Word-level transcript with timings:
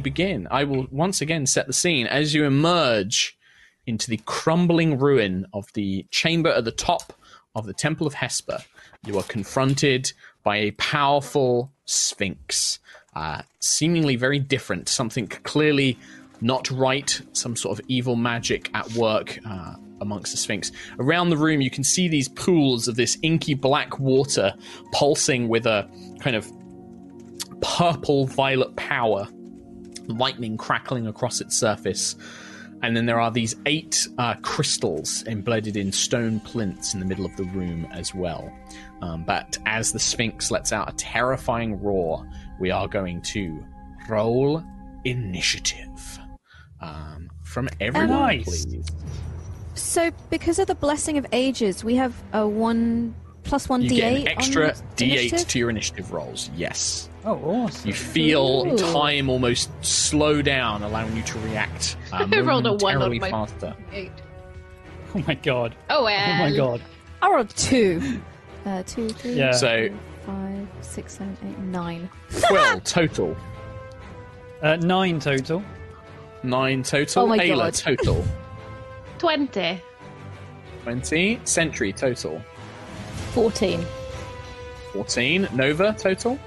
Begin. 0.00 0.48
I 0.50 0.64
will 0.64 0.86
once 0.90 1.20
again 1.20 1.46
set 1.46 1.66
the 1.66 1.72
scene 1.72 2.06
as 2.06 2.34
you 2.34 2.44
emerge 2.44 3.38
into 3.86 4.10
the 4.10 4.20
crumbling 4.26 4.98
ruin 4.98 5.46
of 5.52 5.72
the 5.72 6.06
chamber 6.10 6.50
at 6.50 6.64
the 6.64 6.72
top 6.72 7.14
of 7.54 7.66
the 7.66 7.72
Temple 7.72 8.06
of 8.06 8.14
Hesper. 8.14 8.58
You 9.06 9.18
are 9.18 9.24
confronted 9.24 10.12
by 10.44 10.58
a 10.58 10.72
powerful 10.72 11.72
sphinx, 11.86 12.78
uh, 13.14 13.42
seemingly 13.60 14.16
very 14.16 14.38
different, 14.38 14.88
something 14.88 15.26
clearly 15.26 15.98
not 16.40 16.70
right, 16.70 17.20
some 17.32 17.56
sort 17.56 17.78
of 17.78 17.84
evil 17.88 18.14
magic 18.14 18.70
at 18.74 18.90
work 18.92 19.38
uh, 19.46 19.74
amongst 20.00 20.32
the 20.32 20.38
sphinx. 20.38 20.70
Around 20.98 21.30
the 21.30 21.36
room, 21.36 21.60
you 21.60 21.70
can 21.70 21.82
see 21.82 22.08
these 22.08 22.28
pools 22.28 22.88
of 22.88 22.96
this 22.96 23.18
inky 23.22 23.54
black 23.54 23.98
water 23.98 24.54
pulsing 24.92 25.48
with 25.48 25.66
a 25.66 25.88
kind 26.20 26.36
of 26.36 26.50
purple 27.60 28.26
violet 28.26 28.76
power 28.76 29.26
lightning 30.08 30.56
crackling 30.56 31.06
across 31.06 31.40
its 31.40 31.56
surface. 31.56 32.16
And 32.82 32.96
then 32.96 33.06
there 33.06 33.18
are 33.18 33.30
these 33.30 33.56
eight 33.66 34.06
uh, 34.18 34.34
crystals 34.42 35.24
embedded 35.26 35.76
in 35.76 35.90
stone 35.90 36.38
plinths 36.40 36.94
in 36.94 37.00
the 37.00 37.06
middle 37.06 37.26
of 37.26 37.36
the 37.36 37.42
room 37.44 37.86
as 37.90 38.14
well. 38.14 38.52
Um, 39.02 39.24
but 39.24 39.58
as 39.66 39.92
the 39.92 39.98
Sphinx 39.98 40.50
lets 40.50 40.72
out 40.72 40.88
a 40.88 40.94
terrifying 40.96 41.80
roar, 41.82 42.24
we 42.60 42.70
are 42.70 42.86
going 42.86 43.20
to 43.22 43.64
roll 44.08 44.62
initiative 45.04 46.18
um, 46.80 47.28
from 47.42 47.68
everyone, 47.80 48.10
Nice. 48.10 48.64
please. 48.66 48.86
So, 49.74 50.10
because 50.30 50.58
of 50.58 50.66
the 50.66 50.74
blessing 50.74 51.18
of 51.18 51.26
ages, 51.32 51.84
we 51.84 51.96
have 51.96 52.14
a 52.32 52.46
one 52.46 53.14
plus 53.44 53.68
one 53.68 53.82
You 53.82 53.90
d8. 53.90 53.96
get 53.96 54.12
an 54.20 54.28
extra 54.28 54.66
on 54.68 54.72
d8 54.96 55.00
initiative? 55.02 55.48
to 55.48 55.58
your 55.58 55.70
initiative 55.70 56.12
rolls. 56.12 56.50
Yes. 56.56 57.08
Oh, 57.28 57.34
awesome. 57.64 57.88
You 57.88 57.92
feel 57.94 58.66
Ooh. 58.66 58.78
time 58.78 59.28
almost 59.28 59.70
slow 59.84 60.40
down, 60.40 60.82
allowing 60.82 61.14
you 61.14 61.22
to 61.24 61.38
react 61.40 61.96
uh, 62.10 62.26
I 62.32 62.40
rolled 62.40 62.66
a 62.66 62.72
one 62.72 63.02
on 63.02 63.18
my- 63.18 63.30
faster. 63.30 63.76
Eight. 63.92 64.12
Oh 65.14 65.22
my 65.26 65.34
god. 65.34 65.74
Oh, 65.90 66.00
Oh 66.00 66.04
my 66.06 66.52
god. 66.56 66.80
I 67.20 67.30
rolled 67.30 67.50
two. 67.50 68.20
Uh, 68.66 68.82
two, 68.82 69.08
three, 69.08 69.32
Yeah. 69.34 69.52
So- 69.52 69.88
four, 70.26 70.34
five, 70.34 70.68
six, 70.82 71.14
seven, 71.16 71.36
eight, 71.46 71.58
nine. 71.58 72.10
12 72.48 72.84
total. 72.84 73.36
Uh, 74.60 74.76
nine 74.76 75.20
total. 75.20 75.62
Nine 76.42 76.82
total. 76.82 77.22
Oh 77.22 77.26
my 77.26 77.38
Ayla 77.38 77.56
God. 77.56 77.74
total. 77.74 78.24
20. 79.18 79.80
20. 80.82 81.40
Sentry 81.44 81.92
total. 81.92 82.42
14. 83.32 83.86
14. 84.92 85.48
Nova 85.54 85.94
total. 85.98 86.38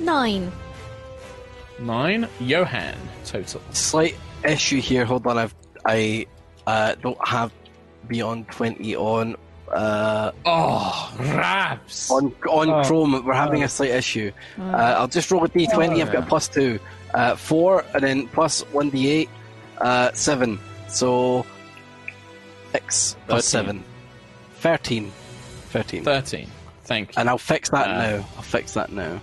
Nine. 0.00 0.52
9. 1.78 2.28
Johan 2.40 2.96
total. 3.24 3.60
Slight 3.72 4.14
issue 4.44 4.80
here. 4.80 5.04
Hold 5.04 5.26
on, 5.26 5.38
I've 5.38 5.54
I 5.84 6.26
uh, 6.66 6.94
don't 7.02 7.18
have 7.26 7.50
beyond 8.06 8.46
twenty 8.48 8.94
on 8.94 9.36
uh, 9.72 10.30
Oh, 10.46 11.12
raps! 11.18 12.10
on 12.10 12.32
on 12.48 12.70
Oh. 12.70 12.84
Chrome. 12.84 13.24
We're 13.24 13.32
having 13.34 13.62
Oh. 13.62 13.66
a 13.66 13.68
slight 13.68 13.90
issue. 13.90 14.30
Uh, 14.60 14.94
I'll 14.98 15.08
just 15.08 15.30
roll 15.30 15.44
a 15.44 15.48
d20. 15.48 16.00
I've 16.02 16.12
got 16.12 16.22
a 16.22 16.26
plus 16.26 16.46
two, 16.48 16.78
uh, 17.14 17.34
four, 17.36 17.84
and 17.94 18.02
then 18.04 18.28
plus 18.28 18.60
one 18.72 18.90
d8, 18.90 19.28
uh, 19.80 20.12
seven. 20.12 20.58
So 20.88 21.44
six, 22.72 23.16
uh, 23.28 23.34
Thirteen. 23.34 23.42
seven, 23.42 23.84
thirteen, 24.56 25.12
thirteen. 25.70 26.04
13. 26.04 26.48
Thank 26.84 27.08
you. 27.10 27.20
And 27.20 27.28
I'll 27.28 27.38
fix 27.38 27.70
that 27.70 27.88
Uh, 27.88 27.92
now. 28.18 28.28
I'll 28.36 28.42
fix 28.42 28.74
that 28.74 28.92
now. 28.92 29.20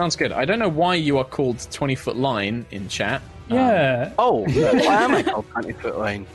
Sounds 0.00 0.16
good. 0.16 0.32
I 0.32 0.46
don't 0.46 0.58
know 0.58 0.70
why 0.70 0.94
you 0.94 1.18
are 1.18 1.26
called 1.26 1.58
20 1.70 1.94
foot 1.94 2.16
line 2.16 2.64
in 2.70 2.88
chat. 2.88 3.20
Um, 3.50 3.56
Yeah. 3.58 4.12
Oh, 4.18 4.44
why 4.48 5.02
am 5.02 5.14
I 5.14 5.22
called 5.22 5.44
twenty 5.50 5.74
foot 5.74 5.98
line? 5.98 6.26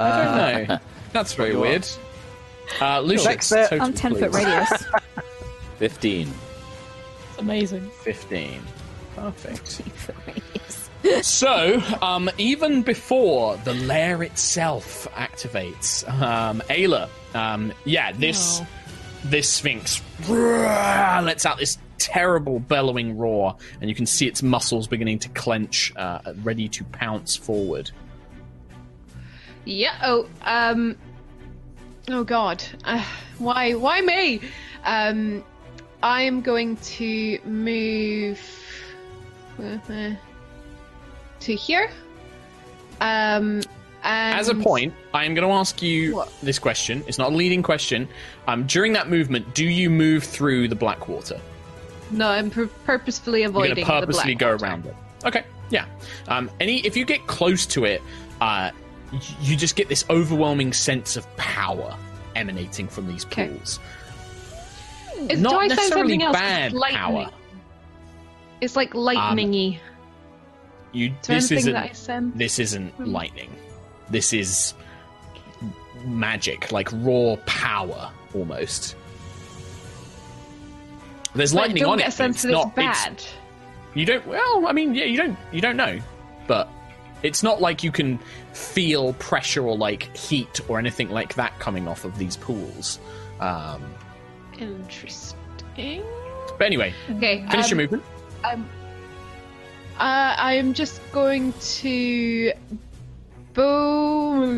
I 0.00 0.64
don't 0.64 0.68
know. 0.68 0.78
That's 1.12 1.32
very 1.34 1.54
weird. 1.54 1.86
Uh, 2.80 2.98
Lucius, 2.98 3.48
Fix 3.48 3.72
I'm 3.72 3.94
10 3.94 4.16
foot 4.16 4.34
radius. 4.34 4.84
15. 5.78 6.28
It's 7.30 7.38
amazing. 7.38 7.88
15. 8.02 8.60
Perfect. 9.14 9.82
So, 11.24 11.80
um, 12.02 12.28
even 12.38 12.82
before 12.82 13.56
the 13.58 13.74
lair 13.74 14.24
itself 14.24 15.06
activates, 15.14 16.08
um, 16.20 16.60
Ayla, 16.68 17.08
um, 17.36 17.72
yeah, 17.84 18.10
this 18.10 18.60
this 19.26 19.48
sphinx 19.48 20.02
lets 20.28 21.46
out 21.46 21.58
this 21.58 21.78
terrible 22.06 22.60
bellowing 22.60 23.18
roar, 23.18 23.56
and 23.80 23.90
you 23.90 23.96
can 23.96 24.06
see 24.06 24.26
its 24.28 24.42
muscles 24.42 24.86
beginning 24.86 25.18
to 25.18 25.28
clench, 25.30 25.92
uh, 25.96 26.20
ready 26.44 26.68
to 26.68 26.84
pounce 26.84 27.34
forward. 27.34 27.90
Yeah. 29.64 29.98
Oh. 30.04 30.28
Um. 30.42 30.96
Oh 32.08 32.22
God. 32.22 32.62
Uh, 32.84 33.04
why? 33.38 33.74
Why 33.74 34.00
me? 34.00 34.40
Um. 34.84 35.44
I'm 36.02 36.40
going 36.40 36.76
to 36.76 37.40
move 37.44 38.40
uh, 39.58 40.10
to 41.40 41.54
here. 41.54 41.90
Um. 43.00 43.62
And 44.04 44.38
As 44.38 44.48
a 44.48 44.54
point, 44.54 44.94
I 45.12 45.24
am 45.24 45.34
going 45.34 45.48
to 45.48 45.52
ask 45.52 45.82
you 45.82 46.14
What? 46.14 46.32
this 46.40 46.60
question. 46.60 47.02
It's 47.08 47.18
not 47.18 47.32
a 47.32 47.34
leading 47.34 47.60
question. 47.60 48.08
Um, 48.46 48.64
during 48.68 48.92
that 48.92 49.08
movement, 49.10 49.52
do 49.52 49.64
you 49.64 49.90
move 49.90 50.22
through 50.22 50.68
the 50.68 50.76
black 50.76 51.08
water? 51.08 51.40
No, 52.10 52.28
I'm 52.28 52.50
pur- 52.50 52.66
purposefully 52.84 53.40
You're 53.40 53.50
avoiding 53.50 53.74
going 53.74 53.86
to 53.86 54.06
purposely 54.06 54.34
go 54.34 54.50
around 54.56 54.86
it. 54.86 54.94
Okay, 55.24 55.44
yeah. 55.70 55.86
Um, 56.28 56.50
any 56.60 56.78
if 56.86 56.96
you 56.96 57.04
get 57.04 57.26
close 57.26 57.66
to 57.66 57.84
it, 57.84 58.00
uh, 58.40 58.70
y- 59.12 59.20
you 59.40 59.56
just 59.56 59.76
get 59.76 59.88
this 59.88 60.04
overwhelming 60.10 60.72
sense 60.72 61.16
of 61.16 61.26
power 61.36 61.96
emanating 62.36 62.86
from 62.88 63.06
these 63.08 63.24
Okay. 63.26 63.48
pools. 63.48 63.80
Is, 65.30 65.40
Not 65.40 65.50
do 65.52 65.56
I 65.56 65.68
sound 65.68 65.68
necessarily 65.68 65.88
something 66.12 66.22
else? 66.22 66.36
bad 66.36 66.66
It's 66.66 66.74
lightning. 66.74 66.98
power. 67.00 67.24
Um, 67.24 67.30
It's 68.60 68.76
like 68.76 68.92
lightningy. 68.92 69.78
You 70.92 71.06
Is 71.08 71.26
there 71.26 71.36
this 71.36 71.50
anything 71.50 71.58
isn't 71.58 71.72
that 71.74 71.90
I 71.90 71.92
send? 71.92 72.34
this 72.38 72.58
isn't 72.58 72.90
Hmm. 72.92 73.04
lightning. 73.06 73.50
This 74.10 74.32
is 74.32 74.74
magic, 76.04 76.70
like 76.72 76.88
raw 76.92 77.36
power 77.46 78.10
almost. 78.34 78.94
There's 81.36 81.54
I 81.54 81.60
lightning 81.60 81.82
don't 81.84 81.92
on 81.92 81.98
get 81.98 82.06
it. 82.08 82.08
a 82.08 82.12
sense 82.12 82.36
it's 82.36 82.44
it's 82.46 82.52
not. 82.52 82.72
it's- 82.78 83.04
bad. 83.04 83.22
You 83.94 84.04
don't. 84.04 84.26
Well, 84.26 84.66
I 84.66 84.72
mean, 84.72 84.94
yeah, 84.94 85.04
you 85.04 85.16
don't. 85.16 85.38
You 85.52 85.60
don't 85.60 85.76
know, 85.76 85.98
but 86.46 86.68
It's 87.22 87.42
not 87.42 87.60
like 87.62 87.82
you 87.82 87.90
can 87.90 88.18
feel 88.52 89.14
pressure 89.14 89.64
or 89.66 89.76
like 89.76 90.14
heat 90.16 90.60
or 90.68 90.78
anything 90.78 91.08
like 91.10 91.34
that 91.34 91.58
coming 91.58 91.88
off 91.88 92.04
of 92.04 92.18
these 92.18 92.36
pools. 92.36 92.98
Um, 93.40 93.82
Interesting. 94.58 96.02
but 96.58 96.64
anyway, 96.66 96.92
Okay. 97.10 97.46
finish 97.50 97.64
um, 97.64 97.70
your 97.70 97.76
movement. 97.78 98.02
Um, 98.44 98.68
uh, 99.98 100.34
I 100.38 100.54
am 100.54 100.74
just 100.74 101.00
going 101.12 101.54
to 101.80 102.52
boom 103.54 104.56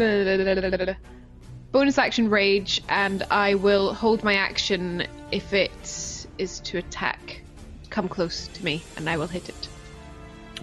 bonus 1.70 1.98
action 1.98 2.28
rage, 2.28 2.82
and 2.88 3.22
I 3.30 3.54
will 3.54 3.94
hold 3.94 4.24
my 4.24 4.34
action 4.34 5.06
if 5.30 5.52
it 5.52 6.17
is 6.38 6.60
to 6.60 6.78
attack. 6.78 7.42
Come 7.90 8.08
close 8.08 8.48
to 8.48 8.64
me, 8.64 8.82
and 8.96 9.08
I 9.08 9.16
will 9.16 9.26
hit 9.26 9.48
it. 9.48 9.68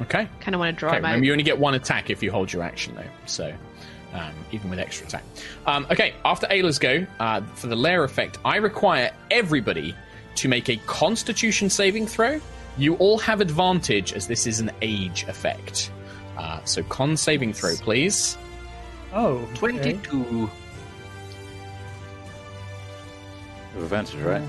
Okay. 0.02 0.28
Kind 0.42 0.56
of 0.56 0.60
want 0.60 0.76
to 0.76 0.80
draw 0.80 0.90
Okay, 0.90 0.98
him 1.00 1.06
out. 1.06 1.10
remember 1.10 1.26
you 1.26 1.32
only 1.32 1.44
get 1.44 1.58
one 1.58 1.74
attack 1.76 2.10
if 2.10 2.22
you 2.22 2.32
hold 2.32 2.52
your 2.52 2.64
action, 2.64 2.96
though. 2.96 3.04
So, 3.26 3.54
um, 4.14 4.32
even 4.52 4.70
with 4.70 4.80
extra 4.80 5.08
attack. 5.08 5.24
Um, 5.66 5.88
okay, 5.90 6.14
after 6.24 6.48
Ayla's 6.48 6.80
go, 6.80 7.06
uh, 7.20 7.42
for 7.56 7.68
the 7.68 7.76
lair 7.76 8.04
effect, 8.04 8.38
I 8.46 8.58
require 8.58 9.12
everybody 9.32 9.96
to 10.36 10.48
make 10.50 10.70
a 10.70 10.76
Constitution 10.86 11.70
saving 11.70 12.08
throw. 12.08 12.40
You 12.78 12.96
all 12.96 13.18
have 13.20 13.40
advantage 13.42 14.12
as 14.14 14.28
this 14.28 14.46
is 14.48 14.60
an 14.60 14.70
age 14.82 15.24
effect. 15.30 15.92
Uh, 16.38 16.62
so, 16.66 16.84
con 16.84 17.16
saving 17.16 17.54
throw, 17.54 17.76
please. 17.76 18.38
Oh, 19.14 19.38
okay. 19.38 19.56
22. 19.56 20.50
Advantage, 23.78 24.16
right? 24.22 24.44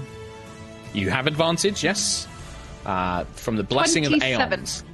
You 0.97 1.11
have 1.11 1.27
advantage, 1.27 1.85
yes. 1.85 2.27
Uh, 2.87 3.25
from 3.35 3.57
the 3.57 3.63
blessing 3.63 4.07
of 4.07 4.11
27. 4.13 4.59
Aeons. 4.61 4.85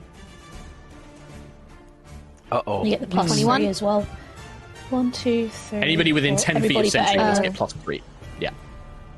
Uh 2.50 2.60
oh. 2.66 2.84
You 2.84 2.90
get 2.90 3.00
the 3.00 3.06
plus 3.06 3.28
21. 3.28 3.60
three 3.60 3.68
as 3.68 3.82
well. 3.82 4.02
One, 4.90 5.12
two, 5.12 5.48
three. 5.48 5.78
Anybody 5.78 6.12
within 6.12 6.36
four. 6.36 6.44
10 6.44 6.54
feet 6.56 6.64
Everybody 6.64 6.88
of 6.88 6.92
but 6.92 7.06
Sentry 7.06 7.20
Ayla. 7.20 7.38
Uh, 7.38 7.42
get 7.42 7.54
plus 7.54 7.72
3. 7.72 8.02
Yeah. 8.40 8.50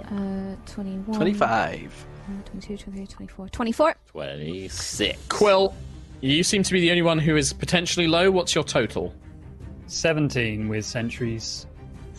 Uh, 0.05 0.57
21. 0.67 1.17
25. 1.17 2.07
uh, 2.29 2.51
22, 2.51 2.77
23, 2.77 3.07
24. 3.07 3.49
24. 3.49 3.95
26. 4.13 5.19
Quill, 5.31 5.75
you 6.21 6.45
seem 6.45 6.63
to 6.63 6.73
be 6.73 6.81
the 6.81 6.91
only 6.91 7.03
one 7.03 7.19
who 7.19 7.37
is 7.37 7.53
potentially 7.53 8.07
low. 8.07 8.31
What's 8.31 8.55
your 8.55 8.63
total? 8.63 9.15
17 9.87 10.69
with 10.69 10.85
Sentry's 10.85 11.67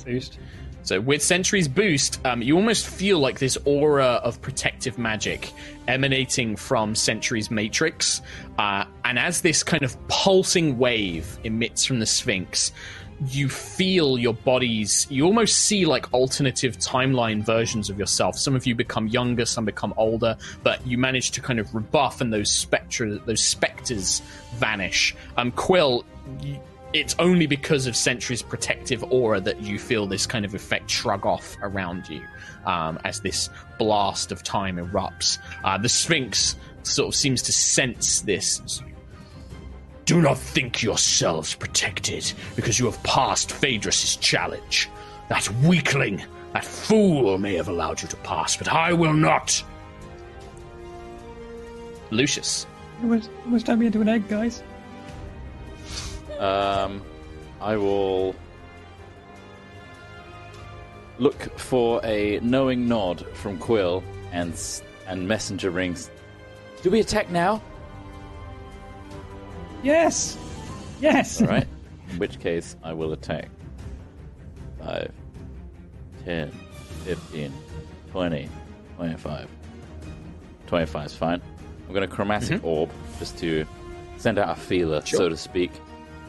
boost. 0.04 0.40
So 0.86 1.02
with 1.02 1.24
Sentry's 1.24 1.68
boost, 1.68 2.24
um, 2.26 2.44
you 2.44 2.56
almost 2.56 2.88
feel 2.88 3.18
like 3.18 3.40
this 3.40 3.58
aura 3.66 4.22
of 4.24 4.40
protective 4.42 5.00
magic 5.00 5.52
emanating 5.88 6.56
from 6.56 6.94
Sentry's 6.94 7.50
matrix. 7.50 8.22
Uh, 8.60 8.86
and 9.04 9.18
as 9.18 9.42
this 9.42 9.64
kind 9.64 9.82
of 9.82 9.98
pulsing 10.08 10.78
wave 10.78 11.40
emits 11.44 11.86
from 11.86 12.00
the 12.00 12.06
Sphinx, 12.06 12.72
you 13.30 13.50
feel 13.50 14.20
your 14.20 14.36
bodies, 14.36 15.08
you 15.10 15.26
almost 15.26 15.58
see 15.58 15.86
like 15.86 16.14
alternative 16.14 16.78
timeline 16.78 17.44
versions 17.44 17.90
of 17.90 17.98
yourself. 17.98 18.38
Some 18.38 18.56
of 18.56 18.68
you 18.68 18.76
become 18.76 19.08
younger, 19.08 19.46
some 19.46 19.66
become 19.66 19.94
older, 19.98 20.38
but 20.62 20.86
you 20.86 21.00
manage 21.00 21.32
to 21.32 21.42
kind 21.42 21.60
of 21.60 21.74
rebuff 21.74 22.22
and 22.22 22.32
those 22.32 22.52
spectra, 22.52 23.18
those 23.26 23.44
specters 23.44 24.22
vanish. 24.56 25.16
Um, 25.38 25.52
Quill, 25.52 26.06
it's 26.96 27.16
only 27.20 27.46
because 27.46 27.88
of 27.88 27.96
Sentry's 27.96 28.42
protective 28.42 29.04
aura 29.12 29.42
that 29.42 29.62
you 29.62 29.78
feel 29.78 30.08
this 30.08 30.26
kind 30.26 30.46
of 30.46 30.56
effect 30.56 30.90
shrug 30.90 31.26
off 31.26 31.58
around 31.62 32.08
you 32.08 32.22
um, 32.66 32.98
as 33.04 33.20
this 33.20 33.50
blast 33.78 34.32
of 34.32 34.44
time 34.44 34.78
erupts. 34.78 35.38
Uh, 35.66 35.78
the 35.78 35.90
Sphinx 35.90 36.56
sort 36.84 37.10
of 37.10 37.16
seems 37.16 37.42
to 37.42 37.52
sense 37.52 38.22
this. 38.22 38.82
Do 40.06 40.22
not 40.22 40.38
think 40.38 40.82
yourselves 40.82 41.54
protected 41.54 42.32
because 42.56 42.80
you 42.80 42.86
have 42.86 43.02
passed 43.04 43.52
Phaedrus' 43.52 44.16
challenge. 44.16 44.90
That 45.28 45.50
weakling, 45.64 46.24
that 46.54 46.64
fool 46.64 47.38
may 47.38 47.56
have 47.56 47.68
allowed 47.68 48.02
you 48.04 48.08
to 48.08 48.18
pass, 48.18 48.56
but 48.56 48.70
I 48.70 48.94
will 48.94 49.14
not. 49.14 49.62
Lucius. 52.12 52.66
Almost, 53.02 53.30
almost 53.44 53.66
turned 53.66 53.80
me 53.82 53.88
into 53.88 54.00
an 54.00 54.08
egg, 54.08 54.30
guys. 54.30 54.64
Um, 56.40 57.02
I 57.62 57.78
will 57.78 58.36
look 61.18 61.58
for 61.58 62.02
a 62.04 62.40
knowing 62.42 62.88
nod 62.88 63.26
from 63.34 63.58
Quill 63.58 64.04
and 64.32 64.54
and 65.08 65.28
messenger 65.28 65.70
rings. 65.72 66.10
Do 66.82 66.90
we 66.92 67.00
attack 67.00 67.30
now? 67.30 67.62
Yes! 69.84 70.38
Yes! 71.00 71.42
All 71.42 71.48
right. 71.48 71.68
In 72.12 72.18
which 72.20 72.40
case, 72.40 72.76
I 72.84 72.94
will 72.94 73.14
attack. 73.14 73.50
5, 74.80 75.12
10, 76.26 76.52
15, 77.04 77.54
20, 78.12 78.50
25. 78.98 79.48
25 80.68 81.06
is 81.06 81.14
fine. 81.16 81.42
I'm 81.88 81.94
going 81.94 82.08
to 82.08 82.14
chromatic 82.14 82.64
orb 82.64 82.90
just 83.20 83.38
to 83.40 83.66
send 84.18 84.40
out 84.40 84.50
a 84.50 84.60
feeler, 84.60 85.02
Sure. 85.06 85.18
so 85.18 85.30
to 85.30 85.38
speak, 85.38 85.72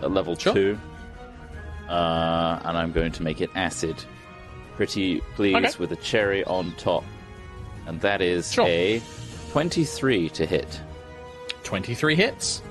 at 0.03 0.11
level 0.11 0.37
Sure. 0.37 0.55
2. 0.55 0.79
Uh, 1.89 2.61
and 2.65 2.77
I'm 2.77 2.93
going 2.93 3.13
to 3.13 3.23
make 3.23 3.41
it 3.41 3.51
acid. 3.55 3.97
Pretty 4.77 5.21
please 5.37 5.55
Okay. 5.57 5.73
with 5.79 5.93
a 5.93 5.97
cherry 5.97 6.45
on 6.45 6.73
top. 6.77 7.05
And 7.87 8.01
that 8.01 8.21
is 8.21 8.53
Sure. 8.53 8.67
a 8.67 9.01
23 9.53 10.29
to 10.31 10.45
hit. 10.47 10.81
23 11.63 12.15
hits. 12.17 12.63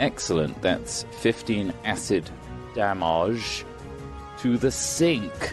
Excellent. 0.00 0.60
That's 0.62 1.04
15 1.20 1.72
acid 1.84 2.28
damage 2.74 3.64
to 4.40 4.56
the 4.56 4.70
Sphinx. 4.70 5.52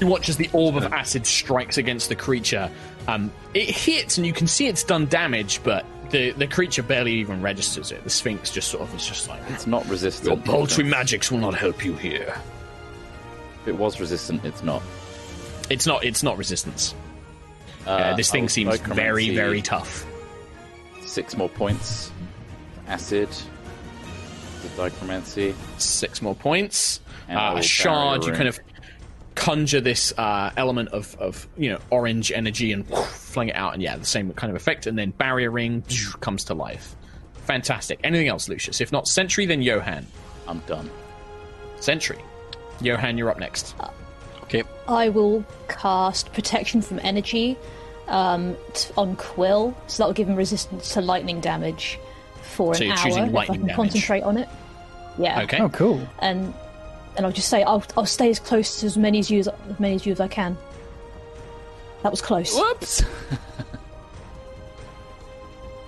You 0.00 0.06
watch 0.06 0.28
as 0.28 0.36
the 0.36 0.50
orb 0.52 0.76
of 0.76 0.84
acid 0.92 1.26
strikes 1.26 1.78
against 1.78 2.10
the 2.10 2.16
creature. 2.16 2.70
Um, 3.08 3.32
it 3.54 3.70
hits, 3.70 4.18
and 4.18 4.26
you 4.26 4.32
can 4.32 4.46
see 4.46 4.66
it's 4.66 4.82
done 4.84 5.06
damage, 5.06 5.60
but 5.64 5.86
the, 6.10 6.32
the 6.32 6.46
creature 6.46 6.82
barely 6.82 7.12
even 7.14 7.42
registers 7.42 7.92
it. 7.92 8.02
The 8.04 8.10
Sphinx 8.10 8.50
just 8.50 8.68
sort 8.68 8.82
of 8.82 8.94
is 8.94 9.06
just 9.06 9.28
like, 9.28 9.40
It's 9.48 9.66
not 9.66 9.86
resistant. 9.88 10.28
Your 10.28 10.36
paltry 10.44 10.84
magics 10.84 11.30
will 11.30 11.38
not 11.38 11.54
help 11.54 11.84
you 11.84 11.94
here. 11.94 12.34
If 13.62 13.68
it 13.68 13.76
was 13.76 13.98
resistant, 14.00 14.44
it's 14.44 14.62
not. 14.62 14.82
It's 15.70 15.86
not. 15.86 16.04
It's 16.04 16.22
not 16.22 16.38
resistance. 16.38 16.94
Uh, 17.86 17.90
Uh, 17.90 18.16
this 18.16 18.30
thing 18.30 18.48
seems 18.48 18.78
very, 18.78 19.34
very 19.34 19.62
tough. 19.62 20.06
Six 21.02 21.36
more 21.36 21.48
points. 21.48 22.10
Acid. 22.88 23.28
The 24.62 24.68
dichromancy. 24.80 25.54
Six 25.78 26.22
more 26.22 26.34
points. 26.34 27.00
Uh, 27.28 27.54
a 27.56 27.62
shard. 27.62 28.24
You 28.24 28.32
kind 28.32 28.48
of 28.48 28.58
conjure 29.36 29.80
this 29.80 30.12
uh, 30.18 30.50
element 30.56 30.88
of, 30.88 31.14
of 31.20 31.46
you 31.56 31.70
know 31.70 31.78
orange 31.90 32.32
energy 32.32 32.72
and 32.72 32.84
fling 32.88 33.50
it 33.50 33.54
out, 33.54 33.74
and 33.74 33.82
yeah, 33.82 33.96
the 33.96 34.04
same 34.04 34.32
kind 34.32 34.50
of 34.50 34.56
effect. 34.56 34.86
And 34.88 34.98
then 34.98 35.10
barrier 35.12 35.52
ring 35.52 35.84
comes 36.20 36.42
to 36.44 36.54
life. 36.54 36.96
Fantastic. 37.44 38.00
Anything 38.02 38.26
else, 38.26 38.48
Lucius? 38.48 38.80
If 38.80 38.90
not 38.90 39.06
Sentry, 39.06 39.46
then 39.46 39.62
Johan. 39.62 40.04
I'm 40.48 40.58
done. 40.66 40.90
Sentry. 41.78 42.18
Johan, 42.80 43.16
you're 43.16 43.30
up 43.30 43.38
next. 43.38 43.74
Okay. 44.42 44.64
I 44.88 45.08
will 45.10 45.44
cast 45.68 46.32
protection 46.32 46.82
from 46.82 46.98
energy 47.02 47.56
um, 48.08 48.56
t- 48.74 48.92
on 48.96 49.16
Quill, 49.16 49.76
so 49.86 50.02
that 50.02 50.06
will 50.08 50.14
give 50.14 50.28
him 50.28 50.36
resistance 50.36 50.92
to 50.94 51.00
lightning 51.00 51.40
damage 51.40 51.98
for 52.42 52.74
So 52.74 52.82
an 52.82 52.88
you're 52.88 52.96
hour. 52.96 53.04
choosing 53.04 53.22
if 53.24 53.28
I 53.30 53.32
lightning 53.32 53.58
can 53.58 53.66
damage. 53.68 53.76
concentrate 53.76 54.22
on 54.22 54.36
it. 54.38 54.48
Yeah. 55.18 55.42
Okay. 55.42 55.58
Oh, 55.60 55.68
cool. 55.68 56.00
And 56.20 56.52
and 57.16 57.26
I'll 57.26 57.32
just 57.32 57.48
say 57.48 57.62
I'll 57.62 57.84
I'll 57.96 58.06
stay 58.06 58.30
as 58.30 58.38
close 58.38 58.80
to 58.80 58.86
as 58.86 58.96
many 58.96 59.18
as 59.18 59.30
you 59.30 59.40
as, 59.40 59.48
as 59.48 59.80
many 59.80 59.94
as 59.96 60.06
you 60.06 60.12
as 60.12 60.20
I 60.20 60.28
can. 60.28 60.56
That 62.02 62.10
was 62.10 62.20
close. 62.20 62.54
Whoops! 62.56 63.02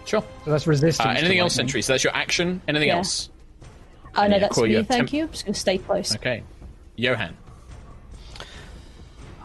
Sure. 0.04 0.24
So 0.44 0.50
that's 0.50 0.66
resistance. 0.66 1.06
Uh, 1.06 1.10
anything 1.10 1.38
else, 1.38 1.52
lightning. 1.58 1.68
Sentry? 1.68 1.82
So 1.82 1.92
that's 1.92 2.02
your 2.04 2.16
action. 2.16 2.62
Anything 2.66 2.88
Yeah. 2.88 2.96
else? 2.96 3.28
I 4.14 4.26
know 4.26 4.36
Yeah, 4.36 4.40
that's 4.40 4.54
cool, 4.54 4.64
me. 4.66 4.74
Thank 4.76 4.88
temp- 4.88 5.12
you. 5.12 5.24
I'm 5.24 5.30
just 5.30 5.44
going 5.44 5.52
to 5.52 5.60
stay 5.60 5.76
close. 5.76 6.14
Okay. 6.16 6.42
Johan. 6.96 7.36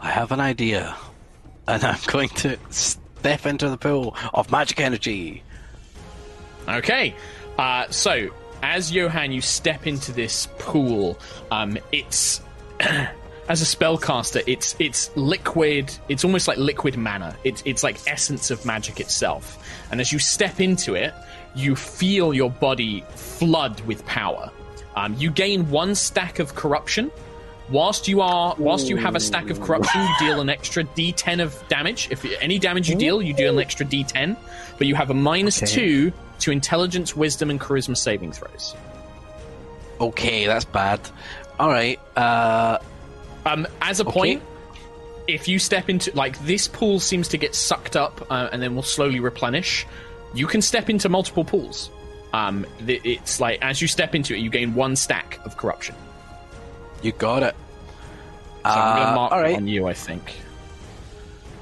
I 0.01 0.09
have 0.09 0.31
an 0.31 0.39
idea. 0.39 0.95
And 1.67 1.83
I'm 1.83 1.99
going 2.07 2.29
to 2.29 2.57
step 2.69 3.45
into 3.45 3.69
the 3.69 3.75
pool 3.77 4.15
of 4.33 4.51
magic 4.51 4.79
energy. 4.79 5.43
Okay. 6.69 7.13
Uh, 7.57 7.87
so, 7.89 8.29
as 8.63 8.91
Johan, 8.91 9.31
you 9.31 9.41
step 9.41 9.85
into 9.85 10.11
this 10.11 10.47
pool. 10.57 11.19
Um, 11.51 11.77
it's 11.91 12.41
as 12.79 13.61
a 13.61 13.65
spellcaster, 13.65 14.41
it's 14.47 14.75
it's 14.79 15.15
liquid. 15.15 15.93
It's 16.09 16.23
almost 16.23 16.47
like 16.47 16.57
liquid 16.57 16.97
mana. 16.97 17.35
It's 17.43 17.61
it's 17.65 17.83
like 17.83 17.97
essence 18.07 18.49
of 18.49 18.65
magic 18.65 18.99
itself. 18.99 19.59
And 19.91 19.99
as 20.01 20.11
you 20.11 20.17
step 20.17 20.59
into 20.59 20.95
it, 20.95 21.13
you 21.53 21.75
feel 21.75 22.33
your 22.33 22.49
body 22.49 23.03
flood 23.15 23.81
with 23.81 24.03
power. 24.05 24.49
Um, 24.95 25.13
you 25.17 25.29
gain 25.29 25.69
one 25.69 25.93
stack 25.93 26.39
of 26.39 26.55
corruption. 26.55 27.11
Whilst 27.69 28.07
you 28.07 28.21
are, 28.21 28.55
whilst 28.57 28.89
you 28.89 28.97
have 28.97 29.15
a 29.15 29.19
stack 29.19 29.49
of 29.49 29.61
corruption, 29.61 30.01
you 30.01 30.27
deal 30.27 30.41
an 30.41 30.49
extra 30.49 30.83
D10 30.83 31.41
of 31.41 31.63
damage. 31.69 32.09
If 32.11 32.25
any 32.41 32.59
damage 32.59 32.89
you 32.89 32.95
deal, 32.95 33.21
you 33.21 33.33
deal 33.33 33.53
an 33.53 33.59
extra 33.59 33.85
D10. 33.85 34.35
But 34.77 34.87
you 34.87 34.95
have 34.95 35.09
a 35.09 35.13
minus 35.13 35.63
Okay. 35.63 35.71
two 35.71 36.13
to 36.43 36.51
intelligence, 36.51 37.15
wisdom, 37.15 37.49
and 37.49 37.59
charisma 37.59 37.97
saving 37.97 38.31
throws. 38.31 38.75
Okay, 39.99 40.45
that's 40.47 40.65
bad. 40.65 40.99
All 41.59 41.69
right. 41.69 41.99
Uh, 42.15 42.77
Um, 43.45 43.67
as 43.81 43.99
a 43.99 44.03
Okay. 44.03 44.11
point, 44.13 44.43
if 45.27 45.47
you 45.49 45.59
step 45.59 45.89
into 45.89 46.11
like 46.15 46.39
this 46.45 46.67
pool 46.69 46.99
seems 46.99 47.27
to 47.29 47.37
get 47.37 47.53
sucked 47.55 47.95
up 47.97 48.25
uh, 48.31 48.47
and 48.53 48.61
then 48.61 48.73
will 48.75 48.83
slowly 48.83 49.19
replenish, 49.19 49.85
you 50.33 50.47
can 50.47 50.61
step 50.61 50.89
into 50.89 51.09
multiple 51.09 51.43
pools. 51.43 51.89
Um, 52.33 52.65
th- 52.87 53.01
it's 53.03 53.39
like 53.41 53.59
as 53.61 53.81
you 53.81 53.87
step 53.89 54.15
into 54.15 54.33
it, 54.33 54.39
you 54.39 54.49
gain 54.49 54.73
one 54.75 54.95
stack 54.95 55.39
of 55.45 55.57
corruption. 55.57 55.95
you 57.01 57.11
got 57.11 57.43
it. 57.43 57.53
So 58.63 58.69
I'm 58.71 58.95
going 58.95 59.07
Uh, 59.07 59.09
to 59.09 59.15
mark 59.15 59.31
all 59.33 59.39
it 59.39 59.41
right. 59.43 59.55
on 59.57 59.67
you, 59.67 59.87
I 59.87 59.93
think. 59.93 60.35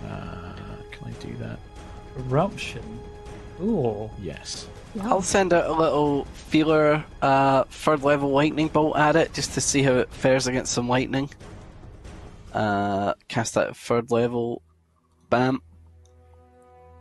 Uh, 0.07 0.53
can 0.91 1.07
I 1.07 1.11
do 1.19 1.33
that? 1.39 1.57
Corruption. 2.15 2.83
Ooh. 3.59 4.07
Yes. 4.21 4.67
I'll 5.03 5.21
send 5.21 5.53
out 5.53 5.69
a 5.69 5.73
little 5.73 6.25
feeler 6.33 7.03
uh, 7.21 7.63
third 7.65 8.03
level 8.03 8.29
lightning 8.31 8.67
bolt 8.67 8.97
at 8.97 9.15
it 9.15 9.33
just 9.33 9.53
to 9.53 9.61
see 9.61 9.83
how 9.83 9.93
it 9.93 10.11
fares 10.11 10.47
against 10.47 10.73
some 10.73 10.89
lightning. 10.89 11.29
Uh, 12.53 13.13
cast 13.29 13.53
that 13.53 13.75
third 13.77 14.11
level. 14.11 14.61
Bam. 15.29 15.61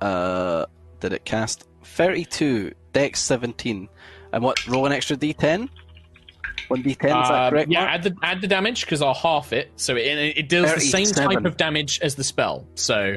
Uh, 0.00 0.66
did 1.00 1.12
it 1.12 1.24
cast 1.24 1.66
32, 1.84 2.72
dex 2.92 3.20
17. 3.20 3.88
And 4.32 4.42
what, 4.42 4.64
roll 4.68 4.86
an 4.86 4.92
extra 4.92 5.16
d10? 5.16 5.68
1d10, 6.68 6.92
is 6.92 6.98
that 7.00 7.12
Uh, 7.14 7.50
correct? 7.50 7.70
yeah, 7.72 7.80
Mark? 7.80 7.90
add 7.94 8.02
the 8.04 8.16
add 8.22 8.40
the 8.40 8.46
damage 8.46 8.82
because 8.84 9.02
I'll 9.02 9.12
half 9.14 9.52
it, 9.52 9.72
so 9.76 9.96
it, 9.96 10.02
it 10.36 10.48
deals 10.48 10.72
the 10.72 10.80
same 10.80 11.06
type 11.06 11.44
of 11.44 11.56
damage 11.56 11.98
as 12.00 12.14
the 12.14 12.22
spell. 12.22 12.68
So, 12.76 13.16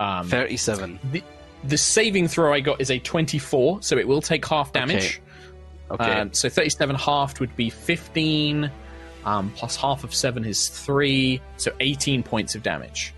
um, 0.00 0.26
37. 0.28 0.98
the 1.12 1.22
the 1.66 1.78
saving 1.78 2.28
throw 2.28 2.52
I 2.52 2.60
got 2.60 2.80
is 2.80 2.90
a 2.90 2.98
twenty 2.98 3.38
four, 3.38 3.82
so 3.82 3.98
it 3.98 4.06
will 4.06 4.22
take 4.22 4.46
half 4.46 4.72
damage. 4.72 5.20
Okay. 5.90 6.20
Um, 6.20 6.32
so 6.32 6.48
37 6.48 6.96
halved 6.96 7.40
would 7.40 7.54
be 7.56 7.70
15, 7.70 8.70
um, 9.24 9.50
plus 9.54 9.76
half 9.76 10.04
of 10.04 10.14
7 10.14 10.44
is 10.44 10.68
3, 10.68 11.40
so 11.56 11.72
18 11.80 12.22
points 12.22 12.54
of 12.54 12.62
damage. 12.62 13.14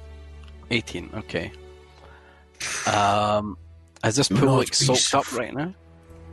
18, 0.70 1.10
okay. 1.14 1.52
Um, 2.86 3.56
is 4.04 4.16
this 4.16 4.28
pool 4.28 4.46
Not 4.46 4.58
like 4.58 4.74
soaked 4.74 5.14
up 5.14 5.32
right 5.32 5.54
now? 5.54 5.74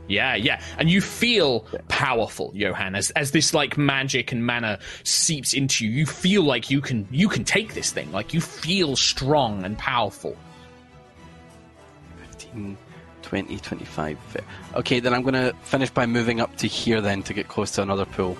Yeah, 0.06 0.34
yeah. 0.34 0.60
And 0.76 0.90
you 0.90 1.00
feel 1.00 1.60
powerful, 1.88 2.52
Johan, 2.54 2.94
as, 2.94 3.10
as 3.12 3.30
this 3.30 3.54
like 3.54 3.78
magic 3.78 4.32
and 4.32 4.44
mana 4.44 4.78
seeps 5.02 5.54
into 5.54 5.86
you. 5.86 5.92
You 5.92 6.06
feel 6.06 6.42
like 6.42 6.70
you 6.70 6.82
can 6.82 7.08
you 7.10 7.28
can 7.28 7.42
take 7.42 7.72
this 7.72 7.90
thing. 7.90 8.12
Like 8.12 8.34
you 8.34 8.42
feel 8.42 8.96
strong 8.96 9.64
and 9.64 9.78
powerful. 9.78 10.36
15, 12.54 12.76
20, 13.22 13.58
25. 13.58 14.18
Okay, 14.76 15.00
then 15.00 15.12
I'm 15.14 15.22
going 15.22 15.34
to 15.34 15.52
finish 15.62 15.90
by 15.90 16.06
moving 16.06 16.40
up 16.40 16.56
to 16.58 16.66
here 16.66 17.00
then 17.00 17.22
to 17.24 17.34
get 17.34 17.48
close 17.48 17.72
to 17.72 17.82
another 17.82 18.04
pool. 18.04 18.36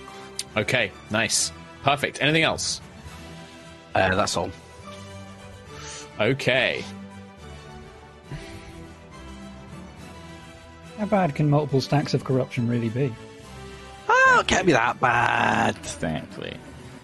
Okay, 0.57 0.93
nice. 1.11 1.53
Perfect. 1.83 2.23
Anything 2.23 2.45
else? 2.45 2.81
Uh, 3.95 4.15
that's 4.15 4.37
all. 4.37 4.51
Okay. 6.21 6.85
How 10.99 11.07
bad 11.07 11.35
can 11.35 11.51
multiple 11.51 11.81
stacks 11.81 12.15
of 12.15 12.23
corruption 12.25 12.69
really 12.69 12.89
be? 12.89 13.13
Oh, 14.09 14.39
it 14.41 14.47
can't 14.47 14.65
be 14.67 14.73
that 14.73 15.01
bad. 15.01 15.77
Exactly. 15.77 16.57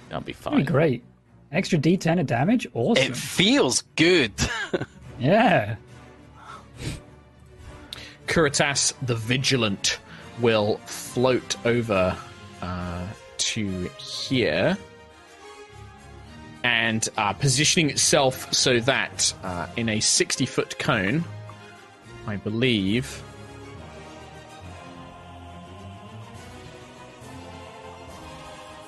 That'll 0.08 0.20
be 0.22 0.32
That'd 0.32 0.58
be 0.58 0.62
fine. 0.62 0.64
great. 0.64 1.02
Extra 1.50 1.76
D10 1.78 2.20
of 2.20 2.26
damage? 2.26 2.68
Awesome. 2.72 3.04
It 3.04 3.16
feels 3.16 3.82
good. 3.96 4.32
Yeah. 5.18 5.76
Kuritas 8.30 8.94
the 9.02 9.16
Vigilant 9.16 9.98
will 10.40 10.76
float 10.86 11.56
over 11.66 12.16
uh, 12.62 13.06
to 13.38 13.90
here 13.98 14.78
and 16.62 17.08
uh, 17.16 17.32
positioning 17.32 17.90
itself 17.90 18.52
so 18.54 18.78
that 18.78 19.34
uh, 19.42 19.66
in 19.76 19.88
a 19.88 19.98
60 19.98 20.46
foot 20.46 20.78
cone, 20.78 21.24
I 22.28 22.36
believe. 22.36 23.20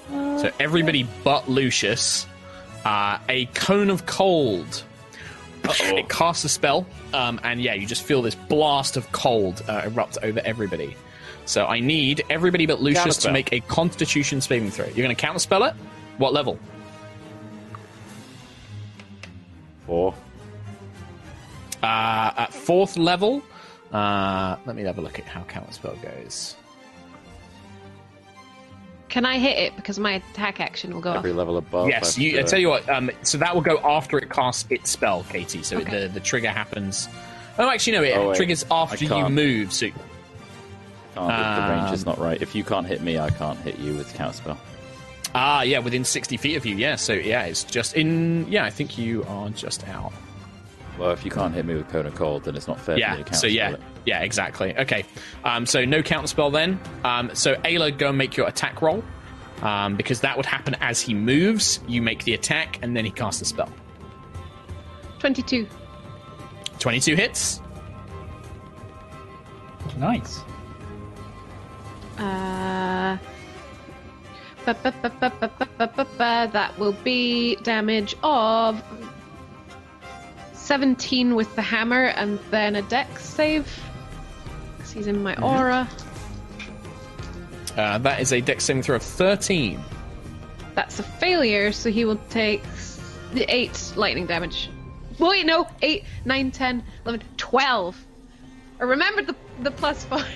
So 0.09 0.53
everybody 0.61 1.09
but 1.25 1.49
Lucius, 1.49 2.29
uh, 2.85 3.19
a 3.29 3.47
cone 3.47 3.91
of 3.91 4.07
cold. 4.07 4.85
It 5.65 6.09
casts 6.09 6.45
a 6.45 6.49
spell, 6.49 6.87
um, 7.15 7.41
and 7.45 7.61
yeah, 7.61 7.75
you 7.75 7.87
just 7.87 8.03
feel 8.03 8.23
this 8.23 8.35
blast 8.35 8.97
of 8.97 9.11
cold 9.13 9.63
uh, 9.69 9.83
erupt 9.85 10.19
over 10.23 10.41
everybody. 10.45 10.97
So 11.45 11.67
I 11.67 11.81
need 11.81 12.25
everybody 12.31 12.67
but 12.67 12.81
Lucius 12.81 13.17
to 13.19 13.33
make 13.33 13.53
a 13.53 13.61
Constitution 13.61 14.41
saving 14.41 14.71
throw. 14.71 14.87
You're 14.87 15.05
going 15.05 15.15
to 15.15 15.27
counterspell 15.27 15.69
it. 15.69 15.75
What 16.19 16.33
level? 16.33 16.59
Four. 19.87 20.15
Uh, 21.83 22.33
at 22.37 22.53
fourth 22.53 22.97
level. 22.97 23.43
Uh, 23.93 24.57
let 24.67 24.77
me 24.77 24.83
have 24.83 24.99
a 24.99 25.01
look 25.01 25.19
at 25.19 25.25
how 25.25 25.43
counterspell 25.43 26.01
goes. 26.03 26.57
Can 29.13 29.27
I 29.27 29.39
hit 29.39 29.59
it 29.59 29.77
because 29.77 29.99
my 29.99 30.13
attack 30.13 30.59
action 30.59 30.95
will 30.95 31.03
go 31.03 31.11
off? 31.11 31.17
Every 31.19 31.35
level 31.35 31.59
above. 31.59 31.87
yes, 31.87 32.17
I've, 32.17 32.23
you, 32.23 32.39
I 32.39 32.43
uh, 32.43 32.47
tell 32.47 32.59
you 32.59 32.69
what. 32.71 32.89
Um, 32.89 33.11
so 33.23 33.37
that 33.37 33.55
will 33.55 33.61
go 33.61 33.77
after 33.85 34.17
it 34.17 34.31
casts 34.31 34.65
its 34.71 34.89
spell, 34.91 35.23
Katie. 35.25 35.63
So 35.63 35.77
Okay. 35.77 36.01
the 36.07 36.09
the 36.09 36.19
trigger 36.21 36.49
happens. 36.49 37.11
Oh, 37.59 37.69
actually, 37.69 37.93
no, 37.93 38.03
it 38.05 38.17
Oh, 38.17 38.35
triggers 38.35 38.65
after 38.71 39.05
you 39.05 39.29
move. 39.29 39.71
So 39.71 39.89
Can't, 41.15 41.57
the 41.57 41.71
range 41.71 41.93
is 41.93 42.07
Um, 42.07 42.09
not 42.09 42.19
right. 42.21 42.41
If 42.41 42.55
you 42.55 42.65
can't 42.65 42.87
hit 42.87 43.03
me, 43.03 43.19
I 43.19 43.29
can't 43.29 43.59
hit 43.59 43.79
you 43.79 43.93
with 43.99 44.11
counterspell. 44.17 44.57
ah, 45.35 45.61
yeah, 45.61 45.81
within 45.81 46.07
sixty 46.07 46.39
feet 46.39 46.57
of 46.57 46.65
you. 46.65 46.75
Yeah, 46.77 46.97
so 46.97 47.13
yeah, 47.13 47.43
it's 47.43 47.65
just 47.65 47.95
in. 47.95 48.51
Yeah, 48.51 48.65
I 48.65 48.71
think 48.71 48.97
you 48.97 49.25
are 49.25 49.51
just 49.51 49.87
out. 49.89 50.15
Well, 50.99 51.11
if 51.11 51.23
you 51.23 51.31
can't 51.31 51.53
hit 51.53 51.67
me 51.67 51.75
with 51.75 51.91
Cone 51.91 52.07
of 52.07 52.15
Cold, 52.15 52.45
then 52.45 52.57
it's 52.57 52.67
not 52.67 52.81
fair 52.81 52.95
for 52.95 53.01
Yeah. 53.01 53.17
me 53.17 53.25
to 53.25 53.35
So 53.35 53.47
counterspell 53.47 53.53
yeah, 53.53 53.71
it. 53.73 53.81
Yeah, 54.05 54.21
exactly. 54.21 54.77
Okay, 54.77 55.05
um, 55.45 55.67
so 55.67 55.85
no 55.85 56.03
counter 56.03 56.27
spell 56.27 56.51
then. 56.51 56.81
Um, 57.05 57.35
so 57.35 57.55
Ayla, 57.57 57.97
go 57.97 58.13
make 58.13 58.37
your 58.37 58.49
attack 58.49 58.83
roll 58.83 59.05
um, 59.63 59.97
because 59.97 60.21
that 60.21 60.37
would 60.37 60.47
happen 60.47 60.77
as 60.81 61.01
he 61.01 61.15
moves. 61.15 61.81
You 61.87 62.03
make 62.03 62.25
the 62.25 62.35
attack 62.35 62.79
and 62.83 62.97
then 62.97 63.05
he 63.05 63.11
casts 63.11 63.41
the 63.41 63.47
spell. 63.47 63.71
22. 65.21 65.69
22 66.79 67.15
hits. 67.15 67.61
Nice. 69.99 70.41
Uh, 72.19 73.17
ba, 74.67 74.77
ba, 74.83 76.07
ba, 76.19 76.51
that 76.53 76.77
will 76.79 76.97
be 77.05 77.57
damage 77.57 78.17
of 78.23 78.83
17 80.55 81.35
with 81.35 81.55
the 81.55 81.63
hammer 81.63 82.07
and 82.07 82.39
then 82.51 82.77
a 82.77 82.83
dex 82.83 83.25
save. 83.25 83.67
'Cause 84.93 85.07
he's 85.07 85.07
in 85.07 85.23
my 85.23 85.35
aura. 85.37 85.89
Uh, 87.79 87.97
that 87.99 88.21
is 88.21 88.31
a 88.33 88.43
dex 88.43 88.65
saving 88.65 88.83
throw 88.83 88.97
of 88.97 89.03
thirteen. 89.03 89.81
That's 90.75 90.99
a 90.99 91.03
failure, 91.03 91.73
so 91.73 91.91
he 91.91 92.05
will 92.05 92.21
take 92.29 92.63
the 93.33 93.45
8 93.49 93.93
lightning 93.97 94.27
damage. 94.27 94.69
Wait, 95.19 95.47
no! 95.47 95.67
8, 95.81 96.05
9, 96.27 96.51
10, 96.51 96.83
11, 97.07 97.27
12. 97.39 97.97
I 98.81 98.85
remembered 98.85 99.27
the, 99.27 99.37
the 99.63 99.71
plus 99.71 100.05
5. 100.05 100.27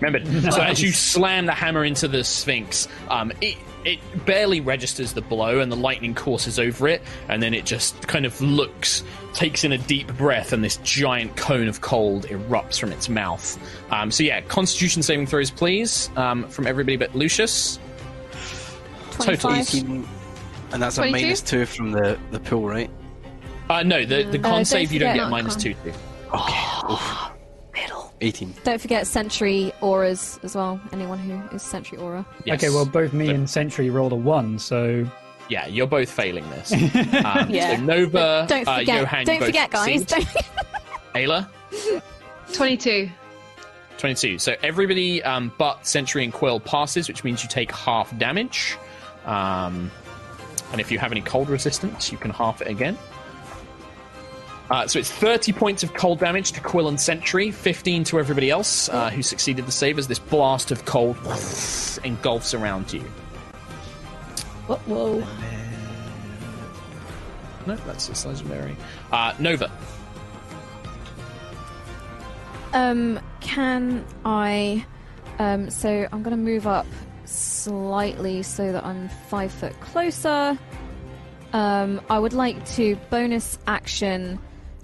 Remember, 0.00 0.50
so 0.50 0.60
as 0.60 0.82
you 0.82 0.90
slam 0.90 1.46
the 1.46 1.52
hammer 1.52 1.84
into 1.84 2.08
the 2.08 2.24
Sphinx, 2.24 2.88
um, 3.08 3.32
it 3.40 3.56
it 3.84 3.98
barely 4.24 4.60
registers 4.60 5.12
the 5.12 5.22
blow, 5.22 5.60
and 5.60 5.70
the 5.70 5.76
lightning 5.76 6.14
courses 6.14 6.58
over 6.58 6.88
it, 6.88 7.02
and 7.28 7.42
then 7.42 7.54
it 7.54 7.64
just 7.64 8.08
kind 8.08 8.26
of 8.26 8.40
looks, 8.40 9.02
takes 9.34 9.64
in 9.64 9.72
a 9.72 9.78
deep 9.78 10.12
breath, 10.16 10.52
and 10.52 10.62
this 10.62 10.76
giant 10.78 11.36
cone 11.36 11.68
of 11.68 11.80
cold 11.80 12.26
erupts 12.26 12.78
from 12.78 12.92
its 12.92 13.08
mouth. 13.08 13.58
Um, 13.90 14.10
so 14.10 14.22
yeah, 14.22 14.40
Constitution 14.42 15.02
saving 15.02 15.26
throws, 15.26 15.50
please, 15.50 16.10
um, 16.16 16.48
from 16.48 16.66
everybody 16.66 16.96
but 16.96 17.14
Lucius. 17.14 17.78
Total 19.12 19.36
25. 19.36 19.60
18. 19.60 20.08
And 20.72 20.82
that's 20.82 20.96
a 20.96 21.10
minus 21.10 21.42
2 21.42 21.66
from 21.66 21.92
the, 21.92 22.18
the 22.30 22.40
pool, 22.40 22.66
right? 22.66 22.90
Uh, 23.68 23.82
no, 23.82 24.04
the 24.04 24.24
the 24.24 24.38
con 24.38 24.52
don't 24.52 24.64
save 24.64 24.92
you 24.92 24.98
don't 24.98 25.16
get 25.16 25.30
minus 25.30 25.54
con. 25.54 25.62
two. 25.62 25.74
to. 25.74 25.94
Okay. 26.34 26.92
Oof. 26.92 27.31
18. 28.22 28.54
Don't 28.64 28.80
forget 28.80 29.06
Sentry 29.06 29.72
auras 29.80 30.38
as 30.42 30.54
well. 30.54 30.80
Anyone 30.92 31.18
who 31.18 31.40
is 31.54 31.62
Sentry 31.62 31.98
aura. 31.98 32.24
Yes. 32.44 32.62
Okay, 32.62 32.72
well, 32.74 32.86
both 32.86 33.12
me 33.12 33.26
So- 33.26 33.34
and 33.34 33.50
Sentry 33.50 33.90
rolled 33.90 34.12
a 34.12 34.16
1, 34.16 34.58
so. 34.58 35.06
Yeah, 35.48 35.66
you're 35.66 35.86
both 35.86 36.10
failing 36.10 36.48
this. 36.50 36.72
Um, 37.24 37.50
Yeah. 37.50 37.76
So 37.76 37.82
Nova, 37.82 38.46
Don't 38.48 38.66
uh, 38.68 38.78
forget. 38.78 39.00
Johan, 39.00 39.24
don't 39.26 39.38
both 39.40 39.46
forget, 39.46 39.70
guys. 39.70 40.04
Don't 40.04 40.26
Ayla. 41.14 41.48
22. 42.52 43.10
22. 43.98 44.38
So 44.38 44.54
everybody 44.62 45.22
um, 45.22 45.52
but 45.58 45.86
Sentry 45.86 46.24
and 46.24 46.32
Quill 46.32 46.60
passes, 46.60 47.08
which 47.08 47.24
means 47.24 47.42
you 47.42 47.48
take 47.48 47.70
half 47.72 48.16
damage. 48.18 48.76
Um, 49.26 49.90
and 50.72 50.80
if 50.80 50.90
you 50.90 50.98
have 50.98 51.12
any 51.12 51.20
cold 51.20 51.48
resistance, 51.48 52.10
you 52.10 52.18
can 52.18 52.30
half 52.30 52.62
it 52.62 52.68
again. 52.68 52.96
Uh, 54.72 54.88
so 54.88 54.98
it's 54.98 55.10
30 55.10 55.52
points 55.52 55.82
of 55.82 55.92
cold 55.92 56.18
damage 56.18 56.52
to 56.52 56.60
Quill 56.62 56.88
and 56.88 56.98
Sentry, 56.98 57.50
15 57.50 58.04
to 58.04 58.18
everybody 58.18 58.48
else 58.48 58.88
uh, 58.88 59.10
who 59.10 59.22
succeeded 59.22 59.66
the 59.66 59.70
save 59.70 59.98
as 59.98 60.08
this 60.08 60.18
blast 60.18 60.70
of 60.70 60.86
cold 60.86 61.14
engulfs 62.04 62.54
around 62.54 62.90
you. 62.90 63.02
Whoa, 64.66 64.76
whoa. 64.86 65.26
No, 67.66 67.76
that's 67.84 68.08
just 68.08 68.24
legendary. 68.24 68.74
Uh, 69.12 69.34
Nova. 69.38 69.70
Um, 72.72 73.20
can 73.40 74.02
I? 74.24 74.86
Um, 75.38 75.68
so 75.68 76.08
I'm 76.10 76.22
going 76.22 76.34
to 76.34 76.42
move 76.42 76.66
up 76.66 76.86
slightly 77.26 78.42
so 78.42 78.72
that 78.72 78.86
I'm 78.86 79.10
five 79.28 79.52
foot 79.52 79.78
closer. 79.80 80.58
Um, 81.52 82.00
I 82.08 82.18
would 82.18 82.32
like 82.32 82.64
to 82.76 82.96
bonus 83.10 83.58
action 83.66 84.38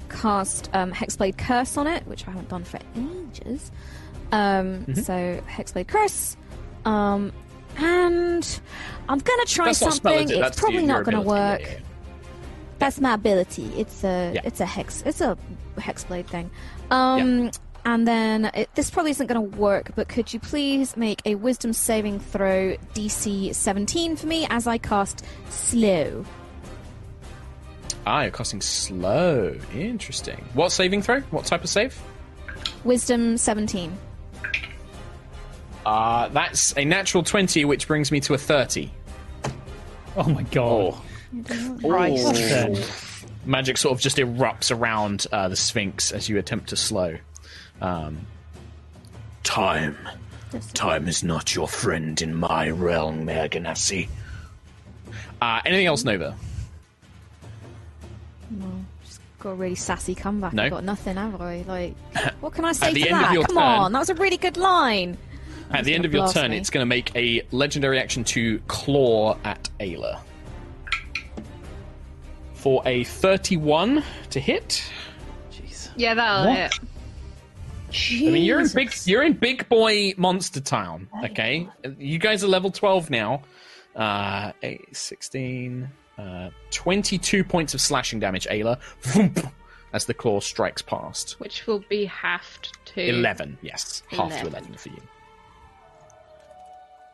cast 0.08 0.70
um, 0.74 0.92
Hexblade 0.92 1.36
Curse 1.38 1.76
on 1.76 1.86
it, 1.86 2.06
which 2.06 2.26
I 2.26 2.30
haven't 2.32 2.48
done 2.48 2.64
for 2.64 2.78
ages. 2.96 3.70
Um, 4.32 4.84
Mm-hmm. 4.86 4.94
So 4.94 5.40
Hexblade 5.48 5.88
Curse. 5.88 6.36
Um, 6.84 7.32
and 7.76 8.60
I'm 9.08 9.18
going 9.18 9.46
to 9.46 9.52
try 9.52 9.66
That's 9.66 9.78
something. 9.78 10.28
it's 10.30 10.38
That's 10.38 10.58
probably 10.60 10.84
not 10.86 11.04
going 11.04 11.14
to 11.16 11.20
ability. 11.22 11.28
work. 11.28 11.60
Yeah, 11.62 11.68
yeah, 11.74 11.78
That's 12.78 13.00
my 13.00 13.14
ability. 13.14 13.66
It's 13.76 14.02
a 14.04 14.32
Yeah. 14.34 14.40
it's 14.44 14.60
a 14.60 14.66
hex 14.66 15.02
it's 15.06 15.20
a 15.20 15.36
hexblade 15.76 16.26
thing. 16.26 16.50
Um 16.90 17.50
and 17.84 18.06
then 18.06 18.46
it, 18.54 18.68
this 18.74 18.90
probably 18.90 19.12
isn't 19.12 19.26
going 19.28 19.50
to 19.50 19.56
work, 19.56 19.92
but 19.94 20.08
could 20.08 20.32
you 20.34 20.40
please 20.40 20.96
make 20.96 21.22
a 21.24 21.36
wisdom 21.36 21.72
saving 21.72 22.18
throw 22.20 22.76
DC 22.94 23.54
17 23.54 24.16
for 24.16 24.26
me 24.26 24.46
as 24.50 24.66
I 24.66 24.76
cast 24.78 25.24
slow? 25.48 26.24
Ah, 28.10 28.22
you're 28.22 28.30
casting 28.30 28.62
slow. 28.62 29.54
Interesting. 29.74 30.42
What 30.54 30.72
saving 30.72 31.02
throw? 31.02 31.20
What 31.30 31.44
type 31.44 31.62
of 31.62 31.68
save? 31.68 32.00
Wisdom 32.82 33.36
17. 33.36 33.92
Uh, 35.84 36.28
that's 36.28 36.74
a 36.78 36.86
natural 36.86 37.22
20, 37.22 37.66
which 37.66 37.86
brings 37.86 38.10
me 38.10 38.20
to 38.20 38.32
a 38.32 38.38
30. 38.38 38.90
Oh 40.16 40.26
my 40.26 40.42
god. 40.44 40.94
Christ. 41.82 43.30
Magic 43.44 43.76
sort 43.76 43.94
of 43.94 44.00
just 44.00 44.16
erupts 44.16 44.74
around 44.74 45.26
uh, 45.30 45.50
the 45.50 45.56
Sphinx 45.56 46.10
as 46.10 46.30
you 46.30 46.38
attempt 46.38 46.70
to 46.70 46.76
slow. 46.76 47.18
Um, 47.82 48.26
time. 49.42 49.98
Time 50.72 51.08
is 51.08 51.22
not 51.22 51.54
your 51.54 51.68
friend 51.68 52.22
in 52.22 52.34
my 52.34 52.70
realm, 52.70 53.26
Merganassi. 53.26 54.08
Uh, 55.42 55.60
anything 55.66 55.84
else, 55.84 56.04
Nova? 56.04 56.34
Just 59.04 59.20
got 59.40 59.50
a 59.50 59.54
really 59.54 59.74
sassy 59.74 60.14
comeback. 60.14 60.52
No. 60.52 60.64
I've 60.64 60.70
got 60.70 60.84
nothing, 60.84 61.16
have 61.16 61.40
I? 61.40 61.64
Like, 61.66 61.94
what 62.40 62.52
can 62.54 62.64
I 62.64 62.72
say 62.72 62.92
the 62.92 63.02
to 63.02 63.08
end 63.08 63.16
of 63.16 63.22
that? 63.22 63.32
your 63.34 63.42
Come 63.44 63.56
turn- 63.56 63.64
on, 63.64 63.92
that 63.92 63.98
was 64.00 64.10
a 64.10 64.14
really 64.14 64.36
good 64.36 64.56
line. 64.56 65.16
At 65.70 65.84
the 65.84 65.94
end 65.94 66.04
of 66.06 66.14
your 66.14 66.28
turn, 66.28 66.52
me. 66.52 66.56
it's 66.56 66.70
going 66.70 66.80
to 66.82 66.86
make 66.86 67.14
a 67.14 67.42
legendary 67.50 67.98
action 68.00 68.24
to 68.24 68.58
claw 68.68 69.36
at 69.44 69.68
Ayla. 69.80 70.20
For 72.54 72.82
a 72.86 73.04
31 73.04 74.02
to 74.30 74.40
hit. 74.40 74.82
Jeez. 75.52 75.90
Yeah, 75.96 76.14
that'll 76.14 76.46
What? 76.48 76.56
hit. 76.56 76.78
I 78.28 78.30
mean, 78.30 78.44
you're 78.44 78.60
in 78.60 78.68
big, 78.74 78.92
you're 79.04 79.22
in 79.22 79.32
big 79.34 79.68
boy 79.68 80.12
monster 80.18 80.60
town. 80.60 81.08
Okay, 81.24 81.68
you 81.98 82.18
guys 82.18 82.44
are 82.44 82.48
level 82.48 82.70
12 82.70 83.08
now. 83.10 83.42
Uh, 83.96 84.52
8, 84.62 84.94
16, 84.94 85.88
uh, 86.18 86.50
22 86.70 87.44
points 87.44 87.74
of 87.74 87.80
slashing 87.80 88.18
damage. 88.20 88.46
Ayla, 88.48 88.78
as 89.92 90.04
the 90.04 90.14
claw 90.14 90.40
strikes 90.40 90.82
past. 90.82 91.38
Which 91.40 91.66
will 91.66 91.84
be 91.88 92.04
halved 92.04 92.76
to 92.86 93.00
11, 93.08 93.58
yes, 93.62 94.02
half 94.08 94.30
to 94.30 94.46
11. 94.46 94.48
11 94.48 94.74
for 94.74 94.88
you. 94.90 95.02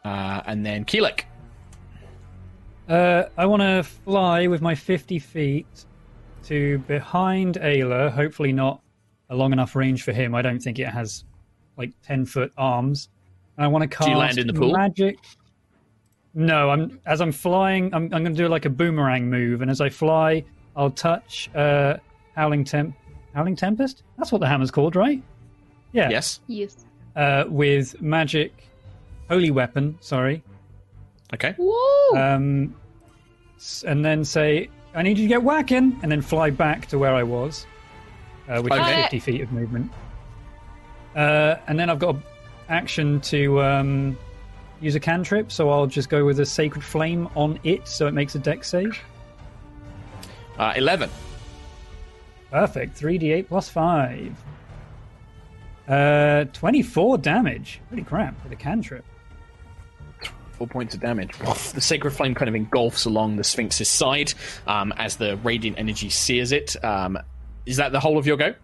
Uh, 0.05 0.43
and 0.47 0.65
then 0.65 0.85
Keelik. 0.85 1.23
Uh, 2.89 3.25
I 3.39 3.47
want 3.47 3.63
to 3.63 3.83
fly 3.83 4.47
with 4.47 4.61
my 4.61 4.75
50 4.75 5.19
feet 5.19 5.87
to 6.45 6.79
behind 6.81 7.55
Ayla, 7.57 8.11
hopefully 8.11 8.53
not 8.53 8.83
a 9.31 9.37
long 9.37 9.53
enough 9.53 9.75
range 9.75 10.03
for 10.03 10.13
him. 10.13 10.35
I 10.35 10.43
don't 10.43 10.61
think 10.61 10.79
it 10.79 10.89
has 10.89 11.25
like 11.79 11.93
10 12.03 12.27
foot 12.27 12.53
arms. 12.59 13.09
And 13.57 13.65
I 13.65 13.69
want 13.69 13.83
to 13.83 13.89
cast 13.89 14.07
Do 14.07 14.11
you 14.11 14.19
land 14.19 14.37
in 14.39 14.47
the 14.47 14.53
pool? 14.53 14.73
magic. 14.73 15.19
No, 16.35 16.71
I'm 16.71 17.01
as 17.07 17.21
I'm 17.21 17.33
flying, 17.33 17.95
I'm, 17.95 18.05
I'm 18.05 18.23
going 18.25 18.35
to 18.35 18.43
do 18.43 18.49
like 18.49 18.65
a 18.65 18.71
boomerang 18.71 19.31
move, 19.31 19.63
and 19.63 19.71
as 19.71 19.81
I 19.81 19.89
fly, 19.89 20.45
I'll 20.75 20.91
touch 20.91 21.49
uh, 21.55 21.97
Howling 22.35 22.65
Temp, 22.65 22.97
Howling 23.35 23.55
Tempest. 23.57 24.03
That's 24.19 24.33
what 24.33 24.41
the 24.41 24.49
hammer's 24.49 24.71
called, 24.73 24.97
right? 24.97 25.23
Yeah. 25.93 26.11
Yes. 26.11 26.41
Yes. 26.49 26.77
Uh, 27.15 27.45
with 27.47 28.01
magic, 28.03 28.53
holy 29.29 29.53
weapon. 29.53 29.97
Sorry. 30.01 30.43
Okay. 31.33 31.55
Whoa! 31.57 32.19
Um, 32.21 32.75
and 33.87 34.05
then 34.05 34.25
say, 34.25 34.69
I 34.95 35.03
need 35.03 35.17
you 35.19 35.25
to 35.25 35.29
get 35.29 35.43
whacking, 35.45 35.99
and 36.03 36.11
then 36.11 36.21
fly 36.21 36.51
back 36.51 36.87
to 36.87 36.99
where 36.99 37.15
I 37.15 37.23
was, 37.23 37.65
uh, 38.49 38.61
which 38.61 38.73
Okay. 38.73 38.91
is 38.99 39.03
50 39.05 39.19
feet 39.21 39.41
of 39.43 39.53
movement. 39.53 39.93
Uh, 41.15 41.57
and 41.69 41.79
then 41.79 41.91
I've 41.91 42.01
got 42.01 42.17
action 42.69 43.21
to 43.21 43.63
um, 43.63 44.19
use 44.85 44.95
a 44.95 45.01
cantrip, 45.01 45.51
so 45.51 45.71
I'll 45.71 45.87
just 45.87 46.09
go 46.09 46.25
with 46.25 46.39
a 46.41 46.47
Sacred 46.47 46.85
Flame 46.85 47.29
on 47.35 47.59
it, 47.65 47.89
so 47.89 48.07
it 48.07 48.13
makes 48.13 48.35
a 48.35 48.39
dex 48.39 48.69
save. 48.69 48.99
Uh, 50.59 50.73
11. 50.77 51.11
Perfect. 52.51 53.01
3d8 53.01 53.49
plus 53.49 53.69
5. 53.69 54.37
Uh, 55.89 56.45
24 56.53 57.19
damage. 57.19 57.81
Holy 57.91 58.03
crap, 58.03 58.43
with 58.45 58.53
a 58.53 58.57
cantrip. 58.57 59.05
Four 60.53 60.69
points 60.69 60.95
of 60.95 61.01
damage. 61.01 61.37
The 61.39 61.81
sacred 61.81 62.13
flame 62.13 62.35
kind 62.35 62.49
of 62.49 62.55
engulfs 62.55 63.07
along 63.07 63.37
the 63.37 63.45
Sphinx's 63.45 63.89
side 63.89 64.33
um, 64.69 64.93
as 64.97 65.17
the 65.17 65.37
radiant 65.39 65.79
energy 65.79 66.11
sears 66.11 66.53
it. 66.53 66.83
Um, 66.85 67.19
is 67.67 67.79
that 67.79 67.91
the 67.91 67.99
whole 67.99 68.19
of 68.19 68.27
your 68.27 68.37
go? 68.37 68.55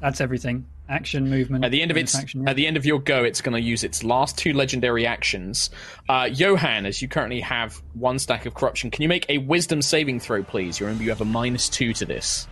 That's 0.00 0.20
everything. 0.20 0.66
Action, 0.88 1.28
movement. 1.28 1.64
At 1.64 1.72
the 1.72 1.82
end 1.82 1.90
of 1.90 1.96
its 1.96 2.14
action, 2.14 2.44
yeah. 2.44 2.50
at 2.50 2.56
the 2.56 2.66
end 2.66 2.76
of 2.76 2.86
your 2.86 3.00
go, 3.00 3.24
it's 3.24 3.40
going 3.40 3.60
to 3.60 3.60
use 3.60 3.82
its 3.82 4.04
last 4.04 4.38
two 4.38 4.52
legendary 4.52 5.04
actions. 5.04 5.70
Uh, 6.08 6.28
Johan, 6.32 6.86
as 6.86 7.02
you 7.02 7.08
currently 7.08 7.40
have 7.40 7.82
one 7.94 8.20
stack 8.20 8.46
of 8.46 8.54
corruption, 8.54 8.92
can 8.92 9.02
you 9.02 9.08
make 9.08 9.26
a 9.28 9.38
Wisdom 9.38 9.82
saving 9.82 10.20
throw, 10.20 10.44
please? 10.44 10.78
You 10.78 10.86
remember 10.86 11.02
you 11.02 11.10
have 11.10 11.20
a 11.20 11.24
minus 11.24 11.68
two 11.68 11.92
to 11.94 12.04
this. 12.04 12.46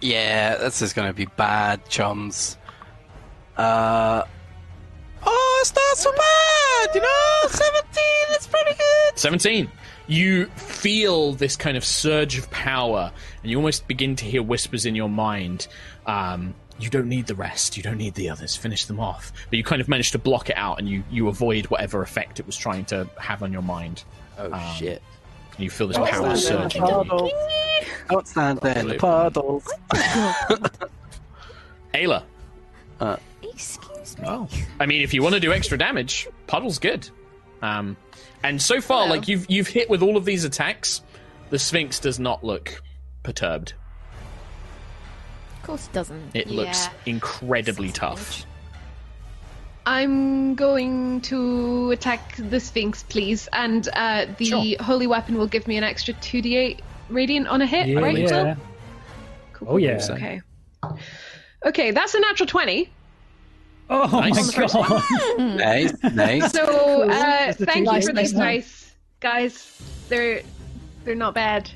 Yeah, 0.00 0.56
this 0.56 0.80
is 0.80 0.94
going 0.94 1.08
to 1.08 1.14
be 1.14 1.26
bad, 1.26 1.86
chums. 1.88 2.56
Uh. 3.56 4.22
Oh, 5.26 5.58
it's 5.60 5.74
not 5.74 5.96
so 5.96 6.12
bad, 6.12 6.94
you 6.94 7.02
know? 7.02 7.48
17, 7.48 7.84
it's 8.30 8.46
pretty 8.46 8.70
good. 8.70 9.18
17. 9.18 9.70
You 10.06 10.46
feel 10.46 11.32
this 11.32 11.56
kind 11.56 11.76
of 11.76 11.84
surge 11.84 12.38
of 12.38 12.50
power, 12.50 13.12
and 13.42 13.50
you 13.50 13.58
almost 13.58 13.86
begin 13.88 14.16
to 14.16 14.24
hear 14.24 14.42
whispers 14.42 14.86
in 14.86 14.94
your 14.94 15.08
mind. 15.08 15.66
Um, 16.06 16.54
you 16.78 16.88
don't 16.90 17.08
need 17.08 17.26
the 17.26 17.34
rest. 17.34 17.76
You 17.76 17.82
don't 17.82 17.96
need 17.98 18.14
the 18.14 18.30
others. 18.30 18.54
Finish 18.56 18.84
them 18.86 19.00
off. 19.00 19.32
But 19.50 19.56
you 19.56 19.64
kind 19.64 19.80
of 19.80 19.88
manage 19.88 20.12
to 20.12 20.18
block 20.18 20.48
it 20.50 20.56
out, 20.56 20.78
and 20.78 20.88
you, 20.88 21.02
you 21.10 21.28
avoid 21.28 21.66
whatever 21.66 22.02
effect 22.02 22.38
it 22.40 22.46
was 22.46 22.56
trying 22.56 22.84
to 22.86 23.08
have 23.18 23.42
on 23.42 23.52
your 23.52 23.62
mind. 23.62 24.04
Oh, 24.38 24.52
Um, 24.52 24.74
shit. 24.76 25.02
And 25.56 25.64
you 25.64 25.70
feel 25.70 25.88
this 25.88 25.96
Don't 25.96 26.08
power 26.08 26.36
stand 26.36 26.72
surge. 26.72 26.74
there 26.74 26.82
in 26.82 26.88
the 26.88 27.04
puddles. 27.04 27.32
Don't 28.08 28.28
stand 28.28 28.58
there 28.62 28.78
in 28.78 28.88
the 28.88 28.94
puddles. 28.94 29.64
Ayla. 31.94 32.22
Excuse 33.42 34.18
me. 34.18 34.24
Oh. 34.26 34.48
I 34.80 34.86
mean, 34.86 35.02
if 35.02 35.12
you 35.14 35.22
want 35.22 35.34
to 35.34 35.40
do 35.40 35.52
extra 35.52 35.76
damage, 35.78 36.28
puddle's 36.46 36.78
good. 36.78 37.08
Um, 37.62 37.96
and 38.42 38.60
so 38.62 38.80
far, 38.80 39.02
Hello. 39.06 39.16
like 39.16 39.26
you've 39.28 39.46
you've 39.50 39.66
hit 39.68 39.90
with 39.90 40.02
all 40.02 40.16
of 40.16 40.24
these 40.24 40.44
attacks, 40.44 41.02
the 41.50 41.58
Sphinx 41.58 41.98
does 41.98 42.20
not 42.20 42.44
look 42.44 42.80
perturbed. 43.24 43.72
Of 45.68 45.72
course 45.72 45.86
it 45.88 45.92
doesn't. 45.92 46.30
It 46.32 46.46
looks 46.48 46.88
incredibly 47.04 47.92
tough. 47.92 48.46
I'm 49.84 50.54
going 50.54 51.20
to 51.22 51.90
attack 51.90 52.36
the 52.38 52.58
Sphinx, 52.58 53.02
please, 53.02 53.50
and 53.52 53.86
uh, 53.92 54.24
the 54.38 54.46
Sure. 54.46 54.64
holy 54.80 55.06
weapon 55.06 55.36
will 55.36 55.46
give 55.46 55.68
me 55.68 55.76
an 55.76 55.84
extra 55.84 56.14
2d8 56.14 56.80
radiant 57.10 57.48
on 57.48 57.60
a 57.60 57.66
hit, 57.66 57.86
Yeah, 57.86 58.00
right? 58.00 58.16
yeah. 58.16 58.54
Cool, 59.52 59.68
Oh, 59.72 59.76
yeah. 59.76 60.00
Okay. 60.08 60.40
Okay, 61.66 61.90
that's 61.90 62.14
a 62.14 62.20
natural 62.20 62.46
20. 62.46 62.88
Oh 63.90 64.06
Nice. 64.20 64.56
my 64.56 64.66
god! 64.66 65.02
nice, 65.38 65.92
nice. 66.14 66.50
So, 66.52 67.02
uh, 67.10 67.52
thank 67.52 67.84
you 67.86 67.92
2d8 67.92 68.04
for 68.06 68.12
these 68.14 68.32
nice? 68.32 68.64
dice, 68.64 68.94
guys. 69.20 69.82
They're 70.08 70.40
they're 71.04 71.14
not 71.14 71.34
bad. 71.34 71.70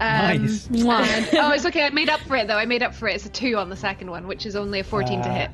Um, 0.00 0.42
Nice. 0.46 0.66
And- 0.68 1.28
oh, 1.34 1.52
it's 1.52 1.66
okay. 1.66 1.84
I 1.84 1.90
made 1.90 2.08
up 2.08 2.20
for 2.20 2.34
it 2.36 2.46
though. 2.48 2.56
I 2.56 2.64
made 2.64 2.82
up 2.82 2.94
for 2.94 3.06
it. 3.08 3.16
It's 3.16 3.26
a 3.26 3.28
two 3.28 3.56
on 3.58 3.68
the 3.68 3.76
second 3.76 4.10
one, 4.10 4.26
which 4.26 4.46
is 4.46 4.56
only 4.56 4.80
a 4.80 4.84
14 4.84 5.22
to 5.22 5.28
Ah. 5.28 5.32
hit. 5.32 5.50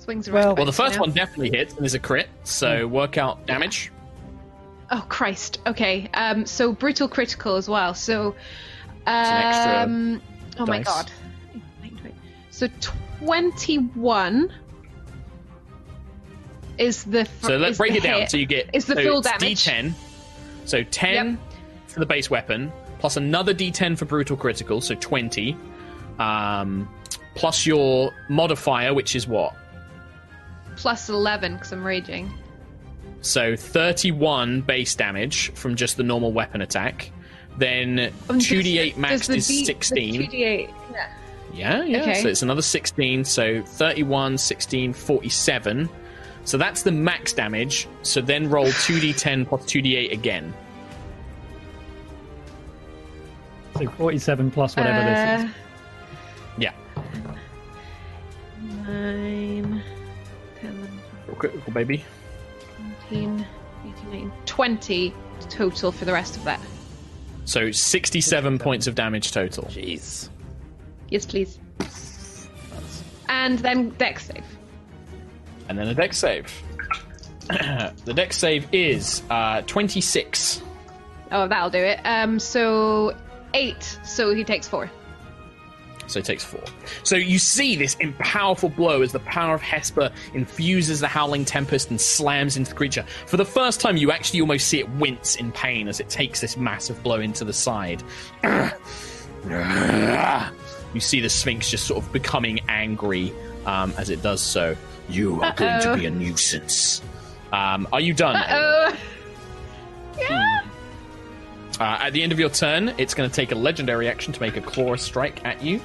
Swings 0.00 0.28
around. 0.28 0.44
Well- 0.44 0.54
Well, 0.56 0.64
the 0.66 0.72
first 0.72 0.94
you 0.94 1.00
one 1.00 1.10
definitely 1.12 1.56
hits 1.56 1.74
and 1.74 1.84
is 1.84 1.94
a 1.94 1.98
crit, 1.98 2.28
so 2.44 2.86
work 2.86 3.18
out 3.18 3.46
damage. 3.46 3.90
Oh 4.90 5.04
Christ. 5.08 5.60
Okay. 5.66 6.08
Um. 6.14 6.46
So 6.46 6.72
brutal 6.72 7.08
critical 7.08 7.56
as 7.56 7.68
well. 7.68 7.92
So. 7.94 8.34
an 9.06 9.42
extra 9.44 9.82
Um. 9.82 10.22
Oh 10.58 10.66
my 10.66 10.82
god. 10.82 11.10
So 12.50 12.68
twenty-one 12.80 14.52
is 16.78 17.02
the. 17.04 17.24
Fr- 17.24 17.46
So 17.48 17.56
let's 17.58 17.78
break 17.78 17.92
the 17.92 17.98
it 17.98 18.02
down. 18.04 18.20
hit. 18.20 18.30
So 18.30 18.36
you 18.36 18.46
get 18.46 18.70
Is 18.72 18.86
the 18.86 18.94
so 18.94 19.02
full 19.02 19.18
it's 19.18 19.30
damage. 19.30 19.64
D10. 19.64 19.92
So 20.66 20.82
10 20.82 21.14
Yep. 21.14 21.38
for 21.88 22.00
the 22.00 22.06
base 22.06 22.28
weapon, 22.28 22.70
plus 22.98 23.16
another 23.16 23.54
D10 23.54 23.96
for 23.96 24.04
brutal 24.04 24.36
critical, 24.36 24.80
so 24.80 24.94
20. 24.96 25.56
Um, 26.18 26.88
plus 27.34 27.64
your 27.66 28.12
modifier, 28.28 28.92
which 28.94 29.16
is 29.16 29.26
what? 29.26 29.54
plus 30.76 31.08
eleven 31.08 31.54
because 31.54 31.72
I'm 31.72 31.82
raging. 31.82 32.30
So 33.22 33.56
31 33.56 34.60
base 34.60 34.94
damage 34.94 35.50
from 35.54 35.74
just 35.74 35.96
the 35.96 36.02
normal 36.02 36.32
weapon 36.32 36.60
attack. 36.60 37.10
Then 37.56 38.12
Um, 38.28 38.38
2d8 38.38 38.90
does- 38.90 38.98
max 38.98 39.12
does 39.20 39.26
the 39.28 39.36
is 39.36 39.46
D- 39.46 39.64
16. 39.64 40.14
2d8. 40.26 40.68
Yeah. 40.92 41.08
Yeah, 41.54 41.82
yeah. 41.84 42.02
Okay. 42.02 42.22
So 42.22 42.28
it's 42.28 42.42
another 42.42 42.60
16. 42.60 43.24
So 43.24 43.62
31, 43.62 44.36
16, 44.36 44.92
47. 44.92 45.88
So 46.46 46.56
that's 46.56 46.82
the 46.82 46.92
max 46.92 47.32
damage. 47.32 47.88
So 48.02 48.20
then 48.20 48.48
roll 48.48 48.66
2d10 48.66 49.48
plus 49.48 49.64
2d8 49.64 50.12
again. 50.12 50.54
So 53.76 53.86
47 53.90 54.50
plus 54.52 54.76
whatever 54.76 55.04
this 55.10 55.18
Uh, 55.18 55.44
is. 55.44 55.54
Yeah. 56.58 56.72
Nine, 58.86 59.82
10, 60.60 61.00
Critical, 61.36 61.72
baby. 61.72 62.04
17, 63.10 63.44
18, 63.84 64.10
19, 64.10 64.32
20 64.46 65.14
total 65.50 65.92
for 65.92 66.04
the 66.04 66.12
rest 66.12 66.36
of 66.36 66.44
that. 66.44 66.60
So 67.44 67.70
67 67.72 68.58
points 68.58 68.86
of 68.86 68.94
damage 68.94 69.32
total. 69.32 69.64
Jeez. 69.64 70.30
Yes, 71.10 71.26
please. 71.26 71.58
And 73.28 73.58
then 73.58 73.90
dex 73.90 74.26
save. 74.26 74.44
And 75.68 75.78
then 75.78 75.88
a 75.88 75.94
dex 75.94 76.18
save. 76.18 76.52
the 77.48 78.12
dex 78.14 78.36
save 78.36 78.66
is 78.72 79.22
uh, 79.30 79.62
26. 79.62 80.62
Oh, 81.32 81.48
that'll 81.48 81.70
do 81.70 81.78
it. 81.78 82.00
Um, 82.04 82.38
so 82.38 83.16
eight. 83.54 83.98
So 84.04 84.34
he 84.34 84.44
takes 84.44 84.68
four. 84.68 84.90
So 86.06 86.20
he 86.20 86.22
takes 86.22 86.44
four. 86.44 86.62
So 87.02 87.16
you 87.16 87.38
see 87.38 87.74
this 87.74 87.96
powerful 88.18 88.68
blow 88.68 89.02
as 89.02 89.12
the 89.12 89.18
power 89.20 89.54
of 89.54 89.62
Hesper 89.62 90.12
infuses 90.34 91.00
the 91.00 91.08
Howling 91.08 91.44
Tempest 91.44 91.90
and 91.90 92.00
slams 92.00 92.56
into 92.56 92.70
the 92.70 92.76
creature. 92.76 93.04
For 93.26 93.36
the 93.36 93.44
first 93.44 93.80
time, 93.80 93.96
you 93.96 94.12
actually 94.12 94.40
almost 94.40 94.68
see 94.68 94.78
it 94.78 94.88
wince 94.90 95.34
in 95.36 95.50
pain 95.50 95.88
as 95.88 95.98
it 95.98 96.08
takes 96.08 96.40
this 96.40 96.56
massive 96.56 97.02
blow 97.02 97.20
into 97.20 97.44
the 97.44 97.52
side. 97.52 98.02
You 100.94 101.00
see 101.00 101.20
the 101.20 101.28
Sphinx 101.28 101.70
just 101.70 101.86
sort 101.86 102.02
of 102.02 102.10
becoming 102.10 102.60
angry 102.68 103.32
um, 103.66 103.92
as 103.98 104.08
it 104.08 104.22
does 104.22 104.40
so. 104.40 104.74
You 105.08 105.42
are 105.42 105.54
going 105.54 105.82
to 105.82 105.96
be 105.96 106.06
a 106.06 106.10
nuisance. 106.10 107.02
Um, 107.52 107.86
are 107.92 108.00
you 108.00 108.12
done? 108.12 108.36
Oh. 108.48 108.96
Yeah. 110.18 110.60
Uh, 111.78 111.98
at 112.00 112.12
the 112.12 112.22
end 112.22 112.32
of 112.32 112.38
your 112.38 112.48
turn, 112.48 112.94
it's 112.98 113.14
going 113.14 113.28
to 113.28 113.34
take 113.34 113.52
a 113.52 113.54
legendary 113.54 114.08
action 114.08 114.32
to 114.32 114.40
make 114.40 114.56
a 114.56 114.60
claw 114.60 114.96
strike 114.96 115.44
at 115.44 115.62
you 115.62 115.80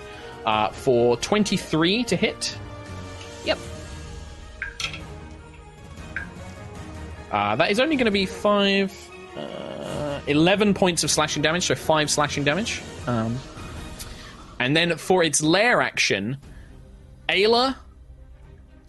uh, 0.46 0.70
for 0.70 1.18
23 1.18 2.04
to 2.06 2.16
hit. 2.16 2.58
Yep. 3.46 3.58
Uh, 7.32 7.56
that 7.58 7.72
is 7.72 7.80
only 7.80 7.96
going 7.96 8.06
to 8.06 8.12
be 8.12 8.26
5. 8.26 9.10
Uh, 9.38 10.20
11 10.28 10.74
points 10.74 11.04
of 11.04 11.12
slashing 11.12 11.42
damage, 11.42 11.66
so 11.66 11.76
5 11.76 12.10
slashing 12.10 12.44
damage. 12.44 12.82
Um, 13.08 13.38
and 14.60 14.76
then 14.76 14.98
for 14.98 15.24
its 15.24 15.42
lair 15.42 15.82
action, 15.82 16.38
Ayla, 17.28 17.76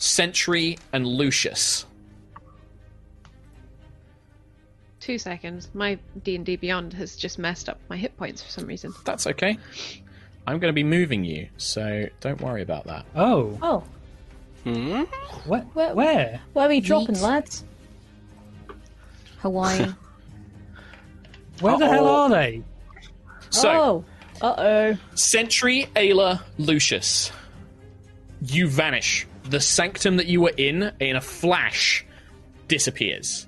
Sentry, 0.07 0.79
and 0.93 1.07
Lucius. 1.07 1.87
Two 4.99 5.17
seconds. 5.17 5.69
My 5.75 5.97
D 6.25 6.35
and 6.35 6.45
D 6.45 6.57
Beyond 6.57 6.93
has 6.95 7.15
just 7.15 7.39
messed 7.39 7.69
up 7.69 7.79
my 7.89 7.97
hit 7.97 8.17
points 8.17 8.43
for 8.43 8.51
some 8.51 8.67
reason. 8.67 8.93
That's 9.05 9.29
okay. 9.29 9.57
I'm 10.47 10.59
going 10.59 10.71
to 10.71 10.75
be 10.75 10.83
moving 10.83 11.25
you, 11.25 11.49
so 11.57 12.09
don't 12.21 12.41
worry 12.41 12.63
about 12.63 12.85
that. 12.87 13.07
Oh, 13.15 13.57
Oh, 13.63 13.85
Hmm? 14.65 15.03
where? 15.47 15.61
Where- 15.73 15.95
Where? 15.95 16.41
where 16.53 16.67
are 16.67 16.69
we 16.69 16.81
dropping, 16.81 17.15
Neat. 17.15 17.23
lads? 17.23 17.65
Hawaii. 19.39 19.87
Where 21.61 21.79
the 21.79 21.89
hell 21.89 22.09
are 22.09 22.29
they? 22.29 22.63
So, 23.51 23.71
oh, 23.71 24.05
uh 24.45 24.55
oh. 24.59 24.97
Sentry, 25.15 25.87
Ayla, 25.95 26.43
Lucius. 26.59 27.31
You 28.41 28.67
vanish. 28.69 29.27
The 29.45 29.61
sanctum 29.61 30.17
that 30.17 30.27
you 30.27 30.41
were 30.41 30.55
in, 30.57 30.93
in 31.01 31.17
a 31.17 31.21
flash, 31.21 32.07
disappears. 32.69 33.47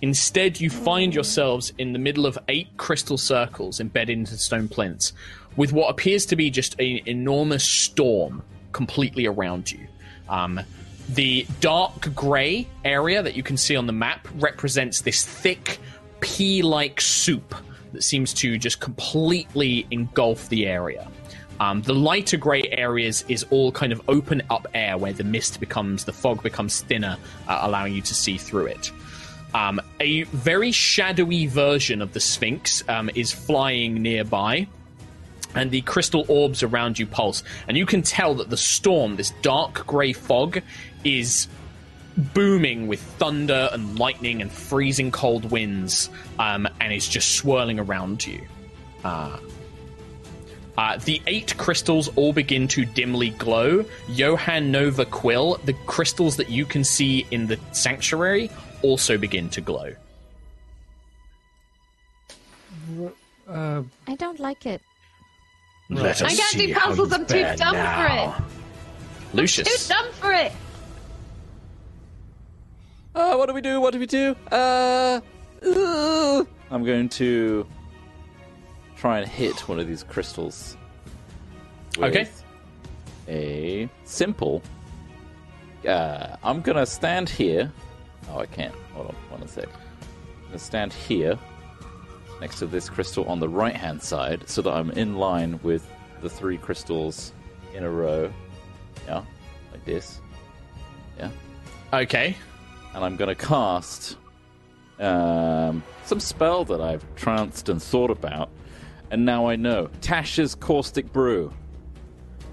Instead, 0.00 0.60
you 0.60 0.70
find 0.70 1.14
yourselves 1.14 1.72
in 1.78 1.92
the 1.92 1.98
middle 1.98 2.26
of 2.26 2.38
eight 2.48 2.68
crystal 2.76 3.18
circles 3.18 3.80
embedded 3.80 4.18
into 4.18 4.36
stone 4.36 4.68
plinths, 4.68 5.12
with 5.56 5.72
what 5.72 5.90
appears 5.90 6.26
to 6.26 6.36
be 6.36 6.50
just 6.50 6.78
an 6.78 7.00
enormous 7.06 7.64
storm 7.64 8.42
completely 8.72 9.26
around 9.26 9.72
you. 9.72 9.86
Um, 10.28 10.60
the 11.08 11.46
dark 11.60 12.14
grey 12.14 12.68
area 12.84 13.22
that 13.22 13.34
you 13.34 13.42
can 13.42 13.56
see 13.56 13.74
on 13.74 13.86
the 13.86 13.92
map 13.92 14.28
represents 14.36 15.00
this 15.00 15.24
thick, 15.24 15.78
pea 16.20 16.62
like 16.62 17.00
soup 17.00 17.54
that 17.92 18.02
seems 18.02 18.34
to 18.34 18.58
just 18.58 18.80
completely 18.80 19.86
engulf 19.90 20.48
the 20.48 20.66
area. 20.66 21.08
Um, 21.60 21.82
the 21.82 21.94
lighter 21.94 22.36
grey 22.36 22.68
areas 22.70 23.24
is 23.28 23.44
all 23.50 23.72
kind 23.72 23.92
of 23.92 24.00
open 24.08 24.42
up 24.50 24.66
air 24.74 24.96
where 24.96 25.12
the 25.12 25.24
mist 25.24 25.60
becomes, 25.60 26.04
the 26.04 26.12
fog 26.12 26.42
becomes 26.42 26.82
thinner, 26.82 27.16
uh, 27.48 27.58
allowing 27.62 27.94
you 27.94 28.02
to 28.02 28.14
see 28.14 28.36
through 28.38 28.66
it. 28.66 28.92
Um, 29.54 29.80
a 29.98 30.22
very 30.24 30.72
shadowy 30.72 31.46
version 31.46 32.02
of 32.02 32.12
the 32.12 32.20
Sphinx 32.20 32.84
um, 32.88 33.10
is 33.14 33.32
flying 33.32 34.02
nearby, 34.02 34.68
and 35.54 35.70
the 35.70 35.80
crystal 35.80 36.24
orbs 36.28 36.62
around 36.62 36.98
you 36.98 37.06
pulse. 37.06 37.42
And 37.66 37.76
you 37.76 37.86
can 37.86 38.02
tell 38.02 38.34
that 38.34 38.50
the 38.50 38.56
storm, 38.56 39.16
this 39.16 39.32
dark 39.42 39.86
grey 39.86 40.12
fog, 40.12 40.60
is 41.02 41.48
booming 42.16 42.88
with 42.88 43.00
thunder 43.00 43.70
and 43.72 43.98
lightning 43.98 44.42
and 44.42 44.52
freezing 44.52 45.10
cold 45.10 45.50
winds, 45.50 46.10
um, 46.38 46.68
and 46.80 46.92
is 46.92 47.08
just 47.08 47.36
swirling 47.36 47.80
around 47.80 48.26
you. 48.26 48.40
Uh, 49.02 49.38
uh, 50.78 50.96
the 50.98 51.20
eight 51.26 51.56
crystals 51.58 52.08
all 52.14 52.32
begin 52.32 52.68
to 52.68 52.84
dimly 52.84 53.30
glow. 53.30 53.84
Johan 54.08 54.70
Nova 54.70 55.04
Quill, 55.04 55.60
the 55.64 55.72
crystals 55.86 56.36
that 56.36 56.50
you 56.50 56.64
can 56.64 56.84
see 56.84 57.26
in 57.32 57.48
the 57.48 57.58
sanctuary, 57.72 58.48
also 58.82 59.18
begin 59.18 59.48
to 59.50 59.60
glow. 59.60 59.92
Uh, 63.48 63.82
I 64.06 64.14
don't 64.14 64.38
like 64.38 64.66
it. 64.66 64.80
Let 65.90 66.22
I 66.22 66.26
us 66.26 66.36
can't 66.36 66.50
see 66.52 66.66
do 66.68 66.74
puzzles. 66.74 67.12
I'm 67.12 67.26
too 67.26 67.42
dumb 67.56 67.74
now. 67.74 68.32
for 68.32 68.40
it. 68.40 69.34
Lucius. 69.34 69.88
Too 69.88 69.94
dumb 69.94 70.12
for 70.12 70.32
it. 70.32 70.52
Uh, 73.16 73.34
what 73.34 73.46
do 73.46 73.52
we 73.52 73.60
do? 73.60 73.80
What 73.80 73.92
do 73.92 73.98
we 73.98 74.06
do? 74.06 74.36
Uh, 74.52 75.20
uh, 75.66 76.44
I'm 76.70 76.84
going 76.84 77.08
to 77.08 77.66
try 78.98 79.18
and 79.20 79.28
hit 79.28 79.68
one 79.68 79.78
of 79.80 79.86
these 79.86 80.02
crystals. 80.02 80.76
with 81.98 82.16
Okay. 82.16 82.28
A 83.28 83.88
simple. 84.04 84.62
Uh, 85.86 86.36
I'm 86.42 86.60
gonna 86.60 86.86
stand 86.86 87.28
here. 87.28 87.72
Oh, 88.30 88.40
I 88.40 88.46
can't. 88.46 88.74
Hold 88.94 89.08
on, 89.08 89.14
one 89.38 89.48
sec. 89.48 89.68
I'm 89.68 90.46
gonna 90.46 90.58
stand 90.58 90.92
here 90.92 91.38
next 92.40 92.58
to 92.60 92.66
this 92.66 92.88
crystal 92.88 93.24
on 93.26 93.40
the 93.40 93.48
right 93.48 93.74
hand 93.74 94.02
side 94.02 94.48
so 94.48 94.62
that 94.62 94.72
I'm 94.72 94.90
in 94.92 95.16
line 95.16 95.60
with 95.62 95.88
the 96.20 96.30
three 96.30 96.56
crystals 96.58 97.32
in 97.74 97.84
a 97.84 97.90
row. 97.90 98.32
Yeah, 99.06 99.24
like 99.72 99.84
this. 99.84 100.20
Yeah 101.18 101.30
Okay. 101.92 102.36
and 102.94 103.04
I'm 103.04 103.16
going 103.16 103.28
to 103.28 103.34
cast 103.34 104.16
um, 104.98 105.82
some 106.04 106.20
spell 106.20 106.64
that 106.66 106.80
I've 106.80 107.04
tranced 107.14 107.68
and 107.68 107.82
thought 107.82 108.10
about, 108.10 108.50
and 109.10 109.24
now 109.24 109.46
I 109.48 109.56
know 109.56 109.88
Tasha's 110.00 110.54
Caustic 110.54 111.12
Brew, 111.12 111.52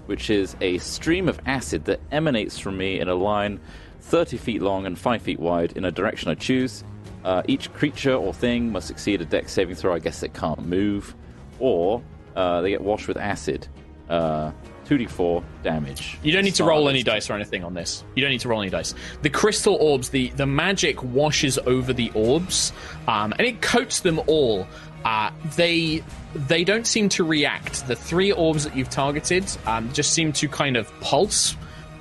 which 0.06 0.30
is 0.30 0.56
a 0.60 0.78
stream 0.78 1.28
of 1.28 1.40
acid 1.46 1.84
that 1.86 2.00
emanates 2.10 2.58
from 2.58 2.76
me 2.76 3.00
in 3.00 3.08
a 3.08 3.14
line 3.14 3.60
30 4.00 4.36
feet 4.36 4.62
long 4.62 4.86
and 4.86 4.98
5 4.98 5.22
feet 5.22 5.40
wide 5.40 5.72
in 5.72 5.84
a 5.84 5.90
direction 5.90 6.30
I 6.30 6.34
choose. 6.34 6.84
Uh, 7.24 7.42
each 7.48 7.72
creature 7.72 8.14
or 8.14 8.32
thing 8.32 8.70
must 8.70 8.86
succeed 8.86 9.20
a 9.20 9.24
dex 9.24 9.52
saving 9.52 9.74
throw. 9.74 9.94
I 9.94 9.98
guess 9.98 10.22
it 10.22 10.32
can't 10.32 10.64
move, 10.64 11.14
or 11.58 12.02
uh, 12.36 12.60
they 12.60 12.70
get 12.70 12.82
washed 12.82 13.08
with 13.08 13.16
acid. 13.16 13.66
Uh, 14.08 14.52
2d4 14.86 15.42
damage. 15.64 16.18
You 16.22 16.32
don't 16.32 16.44
need 16.44 16.54
to 16.56 16.64
roll 16.64 16.88
any 16.88 17.02
dice 17.02 17.28
or 17.28 17.34
anything 17.34 17.64
on 17.64 17.74
this. 17.74 18.04
You 18.14 18.22
don't 18.22 18.30
need 18.30 18.40
to 18.40 18.48
roll 18.48 18.62
any 18.62 18.70
dice. 18.70 18.94
The 19.22 19.30
crystal 19.30 19.74
orbs, 19.74 20.10
the, 20.10 20.28
the 20.30 20.46
magic 20.46 21.02
washes 21.02 21.58
over 21.66 21.92
the 21.92 22.10
orbs, 22.14 22.72
um, 23.08 23.32
and 23.38 23.46
it 23.46 23.60
coats 23.60 24.00
them 24.00 24.20
all. 24.26 24.66
Uh, 25.06 25.30
they 25.54 26.02
they 26.34 26.64
don't 26.64 26.84
seem 26.84 27.08
to 27.08 27.22
react. 27.22 27.86
The 27.86 27.94
three 27.94 28.32
orbs 28.32 28.64
that 28.64 28.76
you've 28.76 28.90
targeted 28.90 29.44
um, 29.64 29.92
just 29.92 30.12
seem 30.12 30.32
to 30.32 30.48
kind 30.48 30.76
of 30.76 30.92
pulse 31.00 31.54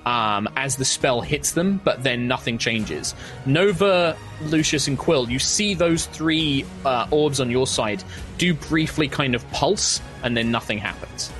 um, 0.08 0.50
as 0.56 0.78
the 0.78 0.86
spell 0.86 1.22
hits 1.22 1.52
them, 1.52 1.80
but 1.84 2.02
then 2.02 2.28
nothing 2.28 2.58
changes. 2.58 3.14
Nova, 3.46 4.18
Lucius, 4.42 4.88
and 4.88 4.98
Quill, 4.98 5.30
you 5.30 5.38
see 5.38 5.76
those 5.76 6.08
three 6.08 6.66
uh, 6.84 7.06
orbs 7.12 7.40
on 7.40 7.52
your 7.52 7.68
side 7.68 8.04
do 8.40 8.56
briefly 8.56 9.08
kind 9.08 9.36
of 9.36 9.48
pulse, 9.52 10.02
and 10.24 10.36
then 10.36 10.50
nothing 10.50 10.80
happens. 10.80 11.32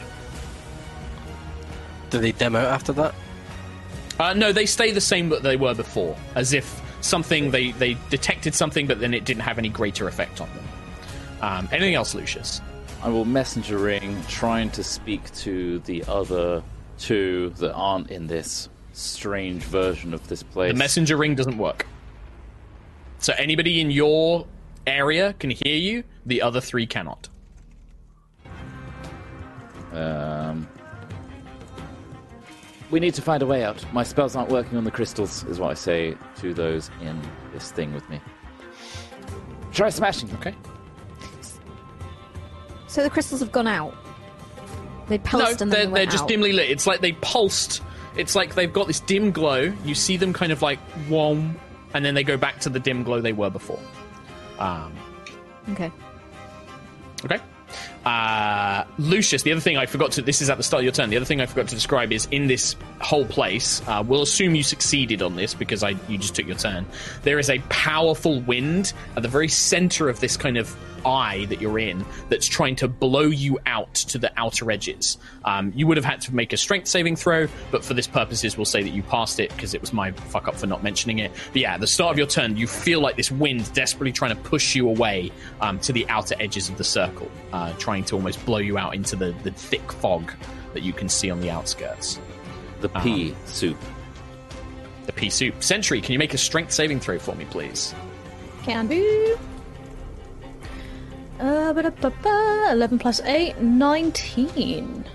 Do 2.12 2.20
they 2.20 2.32
dim 2.32 2.56
out 2.56 2.68
after 2.68 2.94
that? 2.94 3.16
Uh, 4.20 4.34
no, 4.36 4.52
they 4.52 4.68
stay 4.68 4.92
the 4.92 5.02
same 5.02 5.30
that 5.30 5.42
they 5.42 5.58
were 5.58 5.74
before, 5.74 6.16
as 6.36 6.54
if 6.54 6.80
something 7.02 7.50
they 7.50 7.72
they 7.72 7.98
detected 8.12 8.54
something, 8.54 8.86
but 8.86 9.00
then 9.00 9.16
it 9.16 9.26
didn't 9.26 9.42
have 9.42 9.58
any 9.58 9.70
greater 9.70 10.08
effect 10.08 10.42
on 10.42 10.50
them. 10.54 10.65
Um, 11.42 11.68
anything 11.72 11.96
else, 11.96 12.16
Lucius? 12.16 12.62
I 13.04 13.10
will 13.10 13.26
messenger 13.26 13.78
ring, 13.78 14.22
trying 14.28 14.72
to 14.72 14.84
speak 14.84 15.32
to 15.36 15.80
the 15.80 16.04
other 16.08 16.64
two 16.98 17.52
that 17.58 17.74
aren't 17.74 18.10
in 18.10 18.28
this 18.28 18.70
strange 18.94 19.64
version 19.64 20.14
of 20.14 20.28
this 20.28 20.42
place. 20.42 20.72
The 20.72 20.78
messenger 20.78 21.18
ring 21.18 21.36
doesn't 21.36 21.58
work. 21.58 21.86
So 23.20 23.34
anybody 23.38 23.82
in 23.82 23.92
your 23.92 24.48
area 24.88 25.34
can 25.34 25.50
hear 25.50 25.76
you. 25.76 26.04
The 26.26 26.42
other 26.42 26.62
three 26.62 26.86
cannot. 26.86 27.30
Um, 29.94 30.68
we 32.92 33.00
need 33.00 33.14
to 33.16 33.22
find 33.22 33.42
a 33.42 33.46
way 33.46 33.64
out. 33.64 33.86
My 33.94 34.04
spells 34.04 34.36
aren't 34.36 34.50
working 34.50 34.78
on 34.78 34.84
the 34.84 34.92
crystals, 34.92 35.44
is 35.46 35.60
what 35.60 35.72
I 35.72 35.74
say 35.74 36.16
to 36.38 36.54
those 36.54 36.90
in 37.02 37.22
this 37.54 37.72
thing 37.72 37.94
with 37.94 38.08
me. 38.10 38.20
Try 39.72 39.90
smashing. 39.90 40.32
Okay. 40.36 40.54
So 42.96 43.04
the 43.04 43.10
crystals 43.10 43.42
have 43.42 43.52
gone 43.52 43.68
out. 43.68 43.94
They 45.10 45.18
No, 45.18 45.24
pulsed 45.26 45.62
and 45.62 45.70
then 45.70 45.80
they're, 45.80 45.86
they 45.88 45.94
they're 46.06 46.12
just 46.14 46.24
out. 46.24 46.30
dimly 46.30 46.54
lit. 46.54 46.70
It's 46.70 46.88
like 46.88 47.02
they 47.02 47.12
pulsed. 47.12 47.82
It's 48.16 48.36
like 48.38 48.56
they've 48.56 48.72
got 48.72 48.88
this 48.88 49.02
dim 49.02 49.32
glow. 49.32 49.74
You 49.84 49.94
see 49.94 50.16
them 50.16 50.32
kind 50.32 50.54
of 50.54 50.62
like 50.62 50.80
warm, 51.10 51.58
and 51.94 52.06
then 52.06 52.14
they 52.14 52.24
go 52.24 52.38
back 52.38 52.62
to 52.62 52.70
the 52.70 52.80
dim 52.80 53.04
glow 53.04 53.20
they 53.20 53.34
were 53.34 53.50
before. 53.50 53.82
Um, 54.60 54.94
Okay. 55.74 55.92
Okay. 57.26 57.40
Uh, 58.06 58.84
Lucius, 59.00 59.42
the 59.42 59.52
other 59.52 59.62
thing 59.62 59.78
I 59.78 59.88
forgot 59.88 60.12
to, 60.14 60.22
this 60.22 60.42
is 60.42 60.50
at 60.50 60.58
the 60.58 60.64
start 60.64 60.82
of 60.82 60.84
your 60.84 60.94
turn, 60.94 61.10
the 61.10 61.18
other 61.18 61.26
thing 61.26 61.42
I 61.42 61.48
forgot 61.48 61.68
to 61.70 61.76
describe 61.76 62.12
is 62.12 62.28
in 62.30 62.46
this 62.46 62.76
whole 63.02 63.26
place, 63.26 63.82
uh, 63.88 64.04
we'll 64.06 64.22
assume 64.22 64.54
you 64.54 64.64
succeeded 64.64 65.22
on 65.24 65.36
this 65.36 65.56
because 65.56 65.84
I 65.84 65.96
you 66.08 66.18
just 66.18 66.36
took 66.36 66.46
your 66.46 66.56
turn. 66.56 66.86
There 67.24 67.40
is 67.40 67.50
a 67.50 67.60
powerful 67.70 68.42
wind 68.42 68.94
at 69.16 69.24
the 69.24 69.30
very 69.30 69.48
center 69.48 70.08
of 70.08 70.20
this 70.20 70.38
kind 70.38 70.58
of 70.58 70.76
eye 71.06 71.46
that 71.46 71.62
you're 71.62 71.80
in 71.80 72.04
that's 72.30 72.48
trying 72.48 72.76
to 72.76 72.88
blow 72.88 73.26
you 73.26 73.60
out 73.66 73.94
to 73.94 74.18
the 74.18 74.32
outer 74.38 74.72
edges. 74.72 75.18
Um, 75.46 75.72
you 75.76 75.88
would 75.88 75.98
have 75.98 76.06
had 76.06 76.22
to 76.22 76.36
make 76.36 76.52
a 76.52 76.58
strength 76.58 76.88
saving 76.88 77.16
throw, 77.16 77.48
but 77.72 77.86
for 77.86 77.94
this 77.94 78.08
purposes, 78.08 78.58
we'll 78.58 78.66
say 78.66 78.82
that 78.82 78.90
you 78.90 79.04
passed 79.04 79.40
it 79.40 79.52
because 79.52 79.74
it 79.74 79.82
was 79.82 79.94
my 79.94 80.12
fuck 80.12 80.48
up 80.48 80.56
for 80.56 80.68
not 80.68 80.84
mentioning 80.84 81.20
it. 81.20 81.32
But 81.54 81.62
yeah, 81.62 81.76
at 81.76 81.80
the 81.80 81.88
start 81.88 82.12
of 82.12 82.18
your 82.18 82.28
turn, 82.28 82.58
you 82.58 82.68
feel 82.68 83.00
like 83.00 83.16
this 83.16 83.32
wind 83.32 83.72
desperately 83.74 84.12
trying 84.12 84.36
to 84.36 84.42
push 84.42 84.76
you 84.76 84.90
away 84.90 85.32
um, 85.62 85.80
to 85.82 85.94
the 85.94 86.08
outer 86.10 86.36
edges 86.40 86.70
of 86.70 86.78
the 86.78 86.84
circle, 86.84 87.30
uh, 87.54 87.74
trying 87.74 87.95
to 88.04 88.16
almost 88.16 88.46
blow 88.46 88.58
you 88.58 88.78
out 88.78 88.96
into 88.96 89.16
the, 89.16 89.36
the 89.44 89.52
thick 89.52 89.92
fog 89.92 90.32
that 90.74 90.84
you 90.84 90.94
can 90.94 91.10
see 91.10 91.32
on 91.32 91.42
the 91.42 91.50
outskirts. 91.50 92.20
The 92.82 92.90
pea 92.90 93.36
soup. 93.46 93.78
The 95.06 95.14
pea 95.14 95.30
soup. 95.30 95.64
Sentry, 95.64 96.02
can 96.02 96.14
you 96.14 96.20
make 96.20 96.34
a 96.34 96.38
strength 96.38 96.72
saving 96.72 97.00
throw 97.00 97.18
for 97.18 97.36
me, 97.36 97.46
please? 97.46 97.96
Can 98.64 98.88
do. 98.88 99.38
Uh, 101.40 101.74
11 101.76 103.00
plus 103.00 103.22
8, 103.22 103.60
19. 103.60 105.06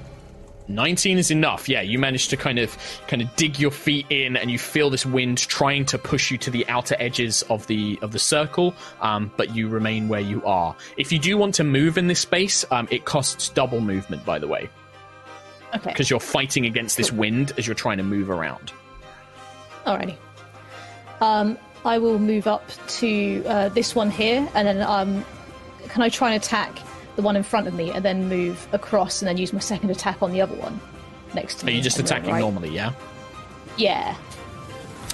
19 0.74 1.18
is 1.18 1.30
enough. 1.30 1.68
Yeah, 1.68 1.80
you 1.82 1.98
manage 1.98 2.28
to 2.28 2.36
kind 2.36 2.58
of 2.58 2.76
kind 3.08 3.22
of 3.22 3.34
dig 3.36 3.58
your 3.58 3.70
feet 3.70 4.06
in 4.10 4.36
and 4.36 4.50
you 4.50 4.58
feel 4.58 4.90
this 4.90 5.04
wind 5.04 5.38
trying 5.38 5.84
to 5.86 5.98
push 5.98 6.30
you 6.30 6.38
to 6.38 6.50
the 6.50 6.66
outer 6.68 6.96
edges 6.98 7.42
of 7.50 7.66
the 7.66 7.98
of 8.02 8.12
the 8.12 8.18
circle, 8.18 8.74
um, 9.00 9.30
but 9.36 9.54
you 9.54 9.68
remain 9.68 10.08
where 10.08 10.20
you 10.20 10.44
are. 10.44 10.74
If 10.96 11.12
you 11.12 11.18
do 11.18 11.36
want 11.36 11.54
to 11.56 11.64
move 11.64 11.98
in 11.98 12.06
this 12.06 12.20
space, 12.20 12.64
um, 12.70 12.88
it 12.90 13.04
costs 13.04 13.48
double 13.48 13.80
movement 13.80 14.24
by 14.24 14.38
the 14.38 14.48
way, 14.48 14.68
Okay. 15.74 15.90
because 15.90 16.08
you're 16.10 16.20
fighting 16.20 16.66
against 16.66 16.96
this 16.96 17.12
wind 17.12 17.52
as 17.58 17.66
you're 17.66 17.74
trying 17.74 17.98
to 17.98 18.04
move 18.04 18.30
around. 18.30 18.72
Alrighty. 19.86 20.16
Um, 21.20 21.58
I 21.84 21.98
will 21.98 22.18
move 22.18 22.46
up 22.46 22.68
to 23.00 23.42
uh, 23.46 23.68
this 23.70 23.94
one 23.94 24.10
here, 24.10 24.48
and 24.54 24.68
then 24.68 24.82
um, 24.82 25.24
can 25.88 26.02
I 26.02 26.08
try 26.08 26.32
and 26.32 26.42
attack 26.42 26.78
the 27.16 27.22
one 27.22 27.36
in 27.36 27.42
front 27.42 27.66
of 27.66 27.74
me, 27.74 27.90
and 27.90 28.04
then 28.04 28.28
move 28.28 28.68
across, 28.72 29.20
and 29.20 29.28
then 29.28 29.36
use 29.36 29.52
my 29.52 29.60
second 29.60 29.90
attack 29.90 30.22
on 30.22 30.32
the 30.32 30.40
other 30.40 30.54
one 30.56 30.80
next 31.34 31.56
to 31.56 31.64
Are 31.64 31.68
me? 31.68 31.76
you 31.76 31.82
just 31.82 31.98
attacking 31.98 32.30
right? 32.30 32.40
normally, 32.40 32.70
yeah? 32.70 32.92
Yeah. 33.76 34.16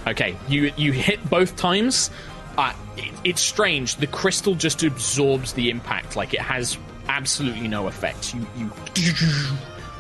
Okay, 0.06 0.36
you 0.48 0.72
you 0.76 0.92
hit 0.92 1.28
both 1.28 1.56
times. 1.56 2.10
Uh, 2.56 2.72
it, 2.96 3.12
it's 3.24 3.40
strange. 3.42 3.96
The 3.96 4.06
crystal 4.06 4.54
just 4.54 4.82
absorbs 4.82 5.52
the 5.52 5.68
impact, 5.68 6.16
like 6.16 6.32
it 6.32 6.40
has 6.40 6.78
absolutely 7.08 7.68
no 7.68 7.86
effect. 7.86 8.34
You 8.34 8.46
you, 8.56 9.12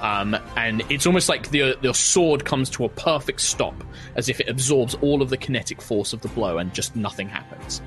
um, 0.00 0.36
and 0.56 0.82
it's 0.90 1.06
almost 1.06 1.28
like 1.28 1.50
the 1.50 1.76
the 1.82 1.92
sword 1.92 2.44
comes 2.44 2.70
to 2.70 2.84
a 2.84 2.88
perfect 2.88 3.40
stop, 3.40 3.74
as 4.14 4.28
if 4.28 4.40
it 4.40 4.48
absorbs 4.48 4.94
all 4.96 5.22
of 5.22 5.30
the 5.30 5.36
kinetic 5.36 5.82
force 5.82 6.12
of 6.12 6.20
the 6.20 6.28
blow, 6.28 6.58
and 6.58 6.72
just 6.72 6.94
nothing 6.96 7.28
happens. 7.28 7.82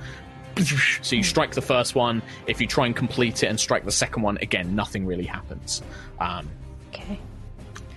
So 1.02 1.16
you 1.16 1.24
strike 1.24 1.52
the 1.52 1.62
first 1.62 1.96
one. 1.96 2.22
If 2.48 2.60
you 2.60 2.68
try 2.68 2.86
and 2.86 2.96
complete 2.96 3.44
it 3.44 3.48
and 3.48 3.60
strike 3.60 3.86
the 3.86 3.92
second 3.92 4.24
one, 4.24 4.38
again, 4.42 4.76
nothing 4.76 5.06
really 5.06 5.26
happens. 5.26 5.82
Um, 6.20 6.50
Okay. 6.94 7.20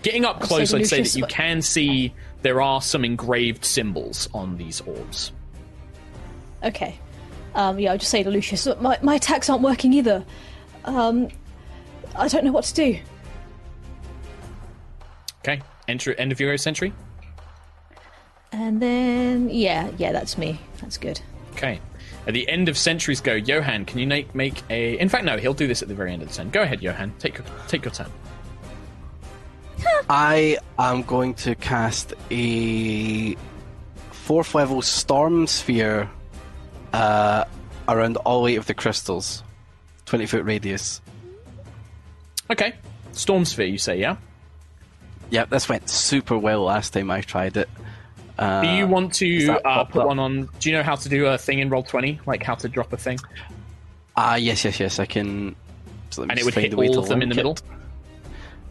Getting 0.02 0.24
up 0.24 0.36
I'll 0.40 0.46
close, 0.46 0.70
say 0.70 0.78
I'd 0.78 0.86
say 0.86 1.02
that 1.02 1.16
you 1.16 1.26
can 1.26 1.62
see 1.62 2.12
there 2.42 2.60
are 2.60 2.82
some 2.82 3.04
engraved 3.04 3.64
symbols 3.64 4.28
on 4.34 4.56
these 4.56 4.80
orbs. 4.82 5.32
Okay. 6.62 6.98
Um, 7.54 7.78
yeah, 7.78 7.92
I'll 7.92 7.98
just 7.98 8.10
say 8.10 8.22
to 8.22 8.30
Lucius, 8.30 8.66
my, 8.80 8.98
my 9.02 9.16
attacks 9.16 9.48
aren't 9.50 9.62
working 9.62 9.92
either. 9.92 10.24
Um, 10.84 11.28
I 12.16 12.28
don't 12.28 12.44
know 12.44 12.52
what 12.52 12.64
to 12.64 12.74
do. 12.74 12.98
Okay, 15.40 15.60
enter 15.88 16.14
end 16.14 16.32
of 16.32 16.40
your 16.40 16.56
Sentry. 16.56 16.92
And 18.52 18.80
then, 18.80 19.48
yeah, 19.50 19.90
yeah, 19.98 20.12
that's 20.12 20.36
me. 20.38 20.60
That's 20.80 20.98
good. 20.98 21.20
Okay, 21.52 21.80
at 22.26 22.34
the 22.34 22.48
end 22.48 22.68
of 22.68 22.78
Sentry's 22.78 23.20
go. 23.20 23.34
Johan, 23.34 23.84
can 23.84 23.98
you 23.98 24.06
make 24.06 24.34
make 24.34 24.62
a? 24.70 24.98
In 24.98 25.08
fact, 25.08 25.24
no, 25.24 25.38
he'll 25.38 25.54
do 25.54 25.66
this 25.66 25.82
at 25.82 25.88
the 25.88 25.94
very 25.94 26.12
end 26.12 26.22
of 26.22 26.28
the 26.28 26.34
turn. 26.34 26.50
Go 26.50 26.62
ahead, 26.62 26.82
Johan. 26.82 27.12
Take 27.18 27.38
your 27.38 27.46
take 27.68 27.84
your 27.84 27.92
turn. 27.92 28.10
I 30.10 30.58
am 30.78 31.02
going 31.02 31.34
to 31.34 31.54
cast 31.54 32.14
a 32.30 33.36
fourth 34.10 34.54
level 34.54 34.82
storm 34.82 35.46
sphere 35.46 36.08
uh, 36.92 37.44
around 37.88 38.16
all 38.18 38.46
eight 38.46 38.56
of 38.56 38.66
the 38.66 38.74
crystals, 38.74 39.42
twenty 40.06 40.26
foot 40.26 40.44
radius. 40.44 41.00
Okay, 42.50 42.74
storm 43.12 43.44
sphere. 43.44 43.66
You 43.66 43.78
say, 43.78 43.98
yeah. 43.98 44.16
Yep, 45.30 45.48
this 45.48 45.68
went 45.68 45.88
super 45.88 46.36
well 46.36 46.64
last 46.64 46.92
time 46.92 47.10
I 47.10 47.22
tried 47.22 47.56
it. 47.56 47.68
Uh, 48.42 48.60
Do 48.62 48.68
you 48.68 48.86
want 48.86 49.14
to 49.14 49.52
uh, 49.64 49.84
put 49.84 50.00
up? 50.02 50.06
one 50.08 50.18
on? 50.18 50.48
Do 50.58 50.70
you 50.70 50.76
know 50.76 50.82
how 50.82 50.96
to 50.96 51.08
do 51.08 51.26
a 51.26 51.38
thing 51.38 51.60
in 51.60 51.70
Roll20? 51.70 52.26
Like 52.26 52.42
how 52.42 52.54
to 52.56 52.68
drop 52.68 52.92
a 52.92 52.96
thing, 52.96 53.18
Ah, 54.16 54.34
yes, 54.36 54.64
yes, 54.64 54.78
yes. 54.80 54.98
I 54.98 55.06
can. 55.06 55.54
so 56.10 56.22
and 56.24 56.38
it 56.38 56.44
would 56.44 56.54
hit 56.54 56.74
all 56.74 56.98
of 56.98 57.08
them 57.08 57.22
in 57.22 57.28
the 57.28 57.34
middle. 57.34 57.52
it. 57.52 57.62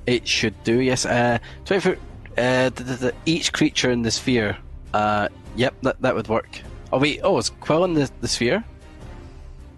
It 0.08 0.28
should 0.28 0.62
do, 0.64 0.80
yes. 0.80 1.06
Uh, 1.06 1.38
20 1.66 1.82
foot. 1.82 2.00
Uh, 2.38 2.70
the, 2.70 2.84
the, 2.84 2.96
the, 2.96 3.14
each 3.26 3.52
creature 3.54 3.92
in 3.92 4.02
the 4.02 4.12
sphere. 4.12 4.58
Uh, 4.94 5.28
yep, 5.56 5.74
that, 5.84 6.02
that 6.02 6.16
would 6.16 6.28
work. 6.28 6.50
Oh, 6.92 7.00
wait. 7.00 7.22
Oh, 7.24 7.38
is 7.38 7.50
Quill 7.50 7.84
in 7.86 7.94
the, 7.94 8.10
the 8.22 8.28
sphere? 8.28 8.64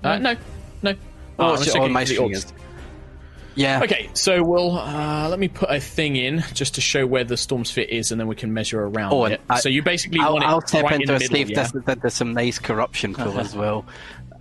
Uh, 0.03 0.17
no, 0.17 0.35
no. 0.81 0.95
Oh, 1.39 1.49
Uh, 1.49 1.53
it's 1.53 1.61
I'm 1.61 1.63
just 1.65 1.65
checking 1.67 1.81
on 1.83 1.91
my 1.93 2.03
screen. 2.03 2.33
Yeah. 3.55 3.81
Okay, 3.83 4.09
so 4.13 4.43
we'll 4.43 4.77
uh, 4.77 5.27
let 5.29 5.39
me 5.39 5.47
put 5.47 5.69
a 5.69 5.79
thing 5.79 6.15
in 6.15 6.43
just 6.53 6.75
to 6.75 6.81
show 6.81 7.05
where 7.05 7.23
the 7.23 7.37
storm 7.37 7.65
sphere 7.65 7.85
is, 7.87 8.11
and 8.11 8.19
then 8.19 8.27
we 8.27 8.35
can 8.35 8.53
measure 8.53 8.81
around 8.83 9.13
Oh, 9.13 9.25
it. 9.25 9.41
I- 9.49 9.59
so 9.59 9.69
you 9.69 9.81
basically 9.83 10.19
I'll, 10.21 10.33
want 10.33 10.43
it 10.43 10.47
I'll 10.47 10.61
step 10.61 10.83
right 10.85 10.93
into 11.01 11.03
in 11.03 11.09
a 11.09 11.19
the 11.19 11.23
middle, 11.33 11.37
safe 11.55 11.75
yeah? 11.85 11.93
into 11.93 12.09
some 12.09 12.33
nice 12.33 12.59
corruption 12.59 13.13
pool 13.13 13.39
as 13.39 13.55
well. 13.55 13.85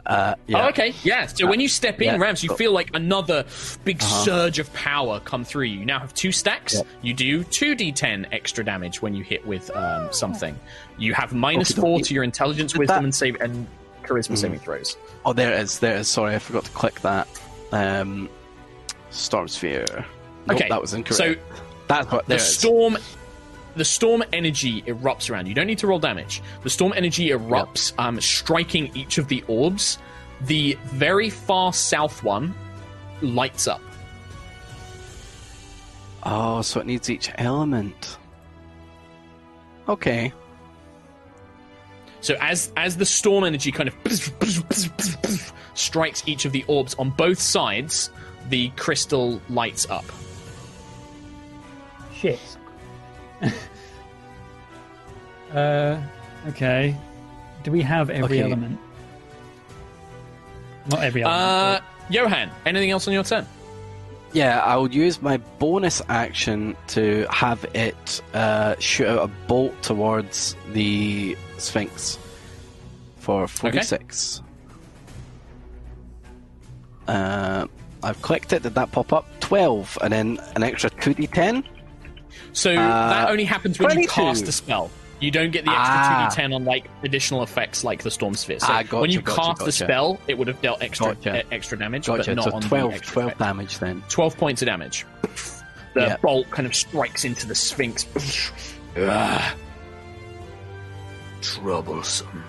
Uh, 0.05 0.35
yeah. 0.49 0.65
Oh, 0.65 0.69
okay, 0.71 0.93
yeah. 1.05 1.27
So 1.27 1.47
when 1.47 1.61
you 1.61 1.69
step 1.69 2.01
in, 2.01 2.07
yeah, 2.07 2.17
Rams, 2.17 2.43
you 2.43 2.53
feel 2.57 2.73
like 2.73 2.91
another 2.93 3.45
big 3.85 4.03
surge 4.03 4.59
of 4.59 4.73
power 4.75 5.21
come 5.21 5.45
through 5.45 5.65
you. 5.67 5.79
You 5.79 5.85
now 5.87 6.01
have 6.01 6.13
two 6.13 6.33
stacks. 6.33 6.75
Yep. 6.75 6.87
You 7.03 7.15
do 7.15 7.45
two 7.45 7.77
d10 7.77 8.27
extra 8.33 8.65
damage 8.65 9.01
when 9.01 9.15
you 9.15 9.23
hit 9.23 9.47
with 9.47 9.71
um, 9.77 10.13
something. 10.13 10.59
You 10.99 11.15
have 11.15 11.33
minus 11.33 11.71
Okey-dokey. 11.71 11.81
four 11.81 12.01
to 12.01 12.15
your 12.15 12.25
intelligence, 12.25 12.77
wisdom, 12.77 12.97
that- 12.97 13.05
and 13.05 13.15
save 13.15 13.41
and 13.41 13.67
charisma 14.03 14.37
saving 14.37 14.59
throws. 14.59 14.97
Oh, 15.25 15.33
there 15.33 15.53
it 15.53 15.61
is. 15.61 15.79
There 15.79 15.95
it 15.95 16.01
is. 16.01 16.09
Sorry, 16.09 16.35
I 16.35 16.41
forgot 16.41 16.65
to 16.65 16.71
click 16.73 17.01
that. 17.03 17.29
Um, 17.71 18.29
Storm 19.13 19.49
Sphere. 19.49 19.87
Nope, 20.47 20.57
Okay, 20.57 20.69
that 20.69 20.81
was 20.81 20.95
incorrect. 20.95 21.17
so 21.17 21.35
That's 21.89 22.11
what 22.11 22.27
the 22.27 22.35
is. 22.37 22.43
storm 22.59 22.97
the 23.75 23.85
storm 23.87 24.23
energy 24.35 24.83
erupts 24.83 25.31
around 25.31 25.47
you. 25.47 25.51
You 25.51 25.55
don't 25.55 25.67
need 25.67 25.79
to 25.79 25.87
roll 25.87 25.99
damage. 25.99 26.43
The 26.63 26.69
storm 26.69 26.93
energy 26.95 27.29
erupts, 27.31 27.95
um, 27.99 28.21
striking 28.21 28.95
each 28.95 29.17
of 29.17 29.29
the 29.29 29.43
orbs. 29.49 29.97
The 30.43 30.77
very 30.85 31.31
far 31.31 31.73
south 31.73 32.23
one 32.23 32.55
lights 33.23 33.67
up. 33.67 33.81
Oh, 36.25 36.61
so 36.61 36.81
it 36.81 36.87
needs 36.87 37.09
each 37.09 37.31
element. 37.37 38.19
Okay. 39.89 40.33
So 42.21 42.37
as 42.41 42.73
as 42.77 42.97
the 42.99 43.07
storm 43.07 43.43
energy 43.45 43.73
kind 43.73 43.89
of 43.89 43.95
strikes 45.75 46.23
each 46.27 46.45
of 46.45 46.53
the 46.53 46.65
orbs 46.69 46.95
on 46.95 47.11
both 47.11 47.41
sides, 47.41 48.11
the 48.49 48.69
crystal 48.71 49.41
lights 49.49 49.89
up. 49.91 50.05
Shit. 52.15 52.39
uh, 55.55 56.01
okay. 56.49 56.97
Do 57.63 57.71
we 57.73 57.83
have 57.83 58.11
every 58.11 58.39
Okay. 58.39 58.43
element? 58.51 58.79
Not 60.91 61.03
every 61.03 61.23
Uh, 61.23 61.29
element. 61.31 61.85
Johan, 62.11 62.51
anything 62.67 62.91
else 62.91 63.07
on 63.07 63.15
your 63.15 63.25
turn? 63.25 63.47
Yeah, 64.33 64.61
I'll 64.65 64.89
use 64.91 65.21
my 65.21 65.37
bonus 65.59 66.01
action 66.09 66.75
to 66.89 67.27
have 67.31 67.65
it 67.75 68.23
uh, 68.33 68.75
shoot 68.79 69.07
out 69.07 69.25
a 69.25 69.31
bolt 69.47 69.81
towards 69.83 70.57
the 70.73 71.37
Sphinx 71.59 72.19
for 73.19 73.47
46. 73.47 74.41
Okay. 74.41 74.49
Uh, 77.09 77.67
I've 78.03 78.21
clicked 78.23 78.53
it. 78.53 78.63
Did 78.63 78.75
that 78.75 78.91
pop 78.93 79.13
up? 79.13 79.27
12, 79.41 79.99
and 80.03 80.13
then 80.13 80.39
an 80.57 80.63
extra 80.63 80.91
2d10. 80.91 81.65
So 82.53 82.73
Uh, 82.73 82.75
that 83.11 83.31
only 83.31 83.45
happens 83.45 83.79
when 83.79 83.99
you 83.99 84.09
cast 84.09 84.47
a 84.49 84.53
spell. 84.53 84.91
You 85.21 85.31
don't 85.31 85.53
get 85.53 85.65
the 85.65 85.71
extra 85.71 85.85
Ah. 85.87 86.29
2d10 86.31 86.53
on 86.55 86.65
like 86.65 86.87
additional 87.05 87.43
effects 87.45 87.85
like 87.85 88.03
the 88.03 88.11
storm 88.11 88.35
sphere. 88.35 88.59
So 88.59 88.67
Ah, 88.69 88.83
gotcha, 88.83 88.97
when 89.01 89.11
you 89.11 89.21
gotcha, 89.21 89.41
cast 89.41 89.65
the 89.65 89.71
spell, 89.73 90.19
it 90.27 90.37
would 90.37 90.49
have 90.49 90.61
dealt 90.61 90.83
extra 90.83 91.15
Gotcha. 91.15 91.41
e- 91.41 91.45
extra 91.53 91.79
damage, 91.79 92.07
Gotcha. 92.07 92.31
but 92.31 92.35
not 92.37 92.45
So 92.47 92.53
on 92.57 92.63
12, 92.63 92.91
the 92.91 92.97
extra 92.97 93.13
12 93.23 93.39
damage 93.39 93.79
then. 93.79 94.03
12 94.09 94.37
points 94.37 94.63
of 94.63 94.67
damage. 94.67 95.07
The 95.95 96.01
Yeah. 96.01 96.17
bolt 96.23 96.51
kind 96.51 96.67
of 96.67 96.75
strikes 96.75 97.25
into 97.25 97.47
the 97.47 97.55
Sphinx. 97.55 98.07
Ah. 98.99 99.55
Troublesome. 101.41 102.45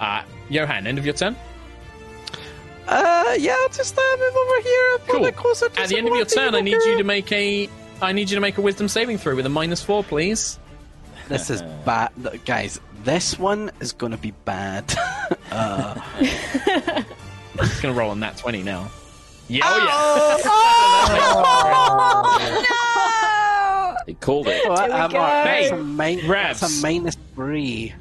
Uh, 0.00 0.22
Johan, 0.48 0.86
end 0.86 0.98
of 0.98 1.04
your 1.04 1.14
turn. 1.14 1.36
Uh, 2.92 3.36
yeah, 3.38 3.54
I'll 3.60 3.68
just 3.68 3.96
uh, 3.96 4.02
move 4.18 4.34
over 4.36 4.60
here 4.62 4.94
a 4.94 4.98
Cool. 5.08 5.20
bit 5.22 5.36
closer 5.36 5.68
to 5.68 5.80
At 5.80 5.88
the 5.90 5.98
end 5.98 6.08
of 6.08 6.14
your 6.16 6.24
turn, 6.24 6.56
I 6.56 6.60
need 6.60 6.72
you 6.84 6.98
to 6.98 7.04
make 7.04 7.30
a. 7.30 7.68
I 8.02 8.10
need 8.12 8.30
you 8.30 8.34
to 8.36 8.40
make 8.40 8.58
a 8.58 8.62
Wisdom 8.62 8.88
saving 8.88 9.18
throw 9.18 9.36
with 9.36 9.46
a 9.46 9.50
minus 9.50 9.80
four, 9.82 10.02
please. 10.02 10.58
This 11.28 11.50
is 11.50 11.62
bad. 11.84 12.10
Guys, 12.44 12.80
this 13.04 13.38
one 13.38 13.70
is 13.80 13.92
going 13.92 14.10
to 14.12 14.18
be 14.18 14.32
bad. 14.44 14.92
uh, 15.52 16.00
It's 17.62 17.80
gonna 17.80 17.94
roll 17.94 18.10
on 18.10 18.20
that 18.20 18.36
twenty 18.38 18.62
now. 18.62 18.90
Yeah, 19.48 19.60
Ah! 19.64 20.38
oh 20.44 22.36
Oh, 24.00 24.04
He 24.06 24.14
called 24.14 24.48
it. 24.48 24.66
Well, 24.68 24.86
we 24.86 24.92
I'm 24.92 25.10
go. 25.10 25.18
alright. 25.18 25.44
That's 25.44 25.70
a, 25.72 25.76
Hey, 25.76 25.82
min- 25.82 26.26
that's 26.28 26.62
a 26.62 26.68
minus 26.82 27.16
three. 27.34 27.92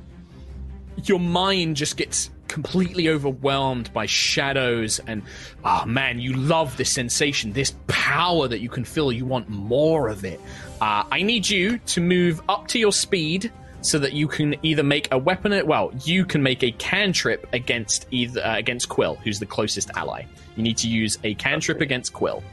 Your 1.03 1.19
mind 1.19 1.75
just 1.75 1.97
gets 1.97 2.29
completely 2.49 3.07
overwhelmed 3.07 3.93
by 3.93 4.05
shadows, 4.05 4.99
and 5.07 5.23
oh 5.63 5.85
man, 5.85 6.19
you 6.19 6.33
love 6.33 6.75
this 6.75 6.89
sensation, 6.91 7.53
this 7.53 7.73
power 7.87 8.47
that 8.49 8.59
you 8.59 8.67
can 8.69 8.83
feel. 8.83 9.11
You 9.11 9.25
want 9.25 9.47
more 9.47 10.09
of 10.09 10.25
it. 10.25 10.41
Uh, 10.81 11.03
I 11.09 11.21
need 11.21 11.49
you 11.49 11.77
to 11.77 12.01
move 12.01 12.41
up 12.49 12.67
to 12.69 12.79
your 12.79 12.91
speed. 12.91 13.51
So 13.81 13.97
that 13.99 14.11
you 14.11 14.27
can 14.27 14.57
either 14.61 14.83
make 14.83 15.07
a 15.09 15.17
weapon, 15.17 15.65
well, 15.65 15.93
you 16.03 16.25
can 16.25 16.43
make 16.43 16.63
a 16.63 16.71
cantrip 16.71 17.47
against 17.53 18.07
either 18.11 18.45
uh, 18.45 18.57
against 18.57 18.89
Quill, 18.89 19.15
who's 19.23 19.39
the 19.39 19.45
closest 19.45 19.89
ally. 19.95 20.25
You 20.57 20.63
need 20.63 20.75
to 20.79 20.89
use 20.89 21.17
a 21.23 21.33
cantrip 21.35 21.79
against 21.79 22.11
Quill. 22.11 22.43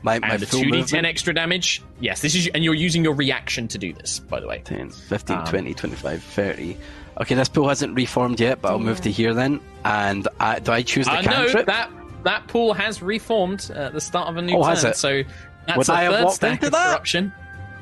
My, 0.00 0.18
my 0.20 0.28
and 0.30 0.40
the 0.42 0.46
2d10 0.46 0.70
movement. 0.70 1.06
extra 1.06 1.34
damage. 1.34 1.82
Yes, 2.00 2.22
this 2.22 2.34
is, 2.34 2.48
and 2.54 2.64
you're 2.64 2.74
using 2.74 3.04
your 3.04 3.12
reaction 3.14 3.68
to 3.68 3.76
do 3.76 3.92
this, 3.92 4.20
by 4.20 4.40
the 4.40 4.48
way. 4.48 4.62
10, 4.64 4.88
15, 4.88 5.36
Um, 5.36 5.44
20, 5.44 5.74
25, 5.74 6.22
30. 6.22 6.76
Okay, 7.20 7.34
this 7.34 7.48
pool 7.48 7.68
hasn't 7.68 7.94
reformed 7.94 8.40
yet, 8.40 8.62
but 8.62 8.70
I'll 8.72 8.78
move 8.78 9.00
to 9.02 9.10
here 9.10 9.34
then. 9.34 9.60
And 9.84 10.26
I, 10.40 10.58
do 10.60 10.72
I 10.72 10.82
choose 10.82 11.06
the 11.06 11.12
Uh, 11.12 11.22
no, 11.22 11.30
cantrip? 11.30 11.66
that 11.66 11.90
that 12.24 12.46
pool 12.48 12.72
has 12.72 13.02
reformed 13.02 13.70
at 13.74 13.92
the 13.92 14.00
start 14.00 14.28
of 14.28 14.36
a 14.36 14.42
new 14.42 14.56
Oh, 14.56 14.62
turn. 14.62 14.70
has 14.70 14.84
it? 14.84 14.96
So 14.96 15.22
that's 15.66 15.76
Would 15.76 15.88
a 15.88 15.92
I 15.92 16.08
third 16.08 16.30
stack 16.30 16.62
of 16.62 16.70
that? 16.72 16.88
corruption. 16.90 17.32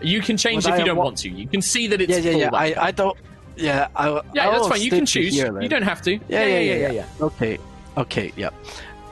You 0.02 0.20
can 0.22 0.36
change 0.36 0.64
Would 0.64 0.72
I 0.72 0.76
if 0.76 0.80
you 0.80 0.86
don't 0.86 0.96
wa- 0.96 1.04
want 1.04 1.18
to. 1.18 1.28
You 1.28 1.46
can 1.46 1.60
see 1.62 1.86
that 1.88 2.00
it's 2.00 2.10
yeah, 2.10 2.30
yeah, 2.30 2.36
yeah. 2.36 2.50
I, 2.52 2.74
I 2.86 2.90
don't. 2.90 3.16
Yeah, 3.56 3.88
I, 3.94 4.08
yeah, 4.34 4.48
I'll 4.48 4.52
that's 4.52 4.68
fine. 4.68 4.80
You 4.80 4.90
can 4.90 5.04
choose. 5.06 5.34
Here, 5.34 5.60
you 5.60 5.68
don't 5.68 5.82
have 5.82 6.00
to. 6.02 6.12
Yeah, 6.12 6.44
yeah, 6.46 6.58
yeah, 6.60 6.74
yeah. 6.74 6.92
Yeah. 6.92 7.04
Okay, 7.20 7.58
okay, 7.98 8.32
yeah. 8.36 8.48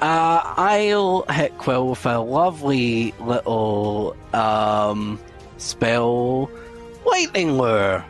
Uh, 0.01 0.41
I'll 0.57 1.23
hit 1.31 1.59
Quill 1.59 1.89
with 1.91 2.07
a 2.07 2.19
lovely 2.19 3.13
little 3.21 4.17
um, 4.33 5.19
spell, 5.59 6.51
lightning 7.05 7.59
lure. 7.59 8.05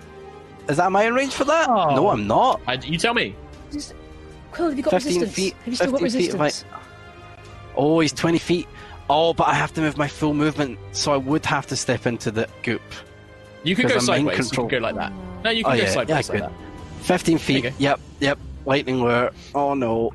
Is 0.69 0.77
that 0.77 0.93
my 0.93 1.07
range 1.07 1.33
for 1.35 1.45
that? 1.45 1.69
Oh. 1.69 1.95
No, 1.95 2.09
I'm 2.11 2.27
not. 2.27 2.61
I, 2.67 2.75
you 2.75 2.99
tell 2.99 3.15
me. 3.15 3.35
Quill, 4.53 4.69
have 4.69 4.77
you 4.77 4.83
got 4.83 4.91
15 4.93 5.21
resistance? 5.21 5.35
feet- 5.35 5.55
have 5.55 5.69
you 5.69 5.75
still 5.77 5.91
got 5.93 6.01
15 6.01 6.31
feet? 6.39 6.65
Oh, 7.77 8.01
he's 8.01 8.13
20 8.13 8.39
feet. 8.39 8.69
Oh, 9.11 9.33
but 9.33 9.49
I 9.49 9.55
have 9.55 9.73
to 9.75 9.81
move 9.81 9.97
my 9.97 10.09
full 10.09 10.35
movement, 10.35 10.79
so 10.93 11.13
I 11.13 11.17
would 11.17 11.47
have 11.47 11.67
to 11.69 11.77
step 11.77 12.07
into 12.07 12.31
the 12.31 12.49
goop. 12.63 12.83
You 13.65 13.75
can 13.75 13.87
go 13.89 13.95
I'm 13.95 14.07
mind 14.07 14.07
sideways. 14.07 14.39
You 14.39 14.45
control. 14.45 14.69
can 14.69 14.79
go 14.81 14.83
like 14.85 14.95
that. 14.97 15.13
No, 15.45 15.51
you 15.51 15.65
can 15.65 15.73
Oh, 15.73 15.77
go 15.77 15.83
yeah, 15.83 15.91
sideways 15.91 16.09
yeah, 16.29 16.35
like 16.35 16.51
good. 16.53 16.59
that. 17.01 17.05
15 17.05 17.39
feet. 17.39 17.73
Yep, 17.79 18.01
yep. 18.21 18.39
Lightning 18.67 19.01
lure. 19.01 19.31
Oh 19.55 19.73
no. 19.75 20.13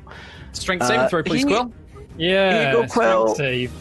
Strength 0.52 0.86
saving 0.86 1.00
Uh, 1.00 1.08
throw, 1.08 1.22
please, 1.24 1.40
he- 1.40 1.46
Quill. 1.46 1.72
Yeah. 2.16 2.52
Here 2.52 2.66
you 2.68 2.72
go, 2.82 2.86
strength 2.86 2.92
Quill. 2.92 3.34
Save. 3.34 3.72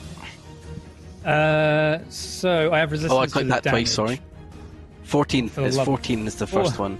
Uh, 1.25 1.99
so 2.09 2.71
I 2.73 2.79
have 2.79 2.91
resistance. 2.91 3.13
Oh, 3.13 3.19
I 3.19 3.25
to 3.25 3.31
clicked 3.31 3.47
the 3.49 3.53
that 3.61 3.63
twice, 3.69 3.91
sorry. 3.91 4.19
14 5.13 5.47
For 5.47 5.61
is 5.61 5.79
14 5.79 6.25
is 6.25 6.35
the 6.37 6.47
first 6.47 6.79
Oh. 6.79 6.83
one. 6.83 6.99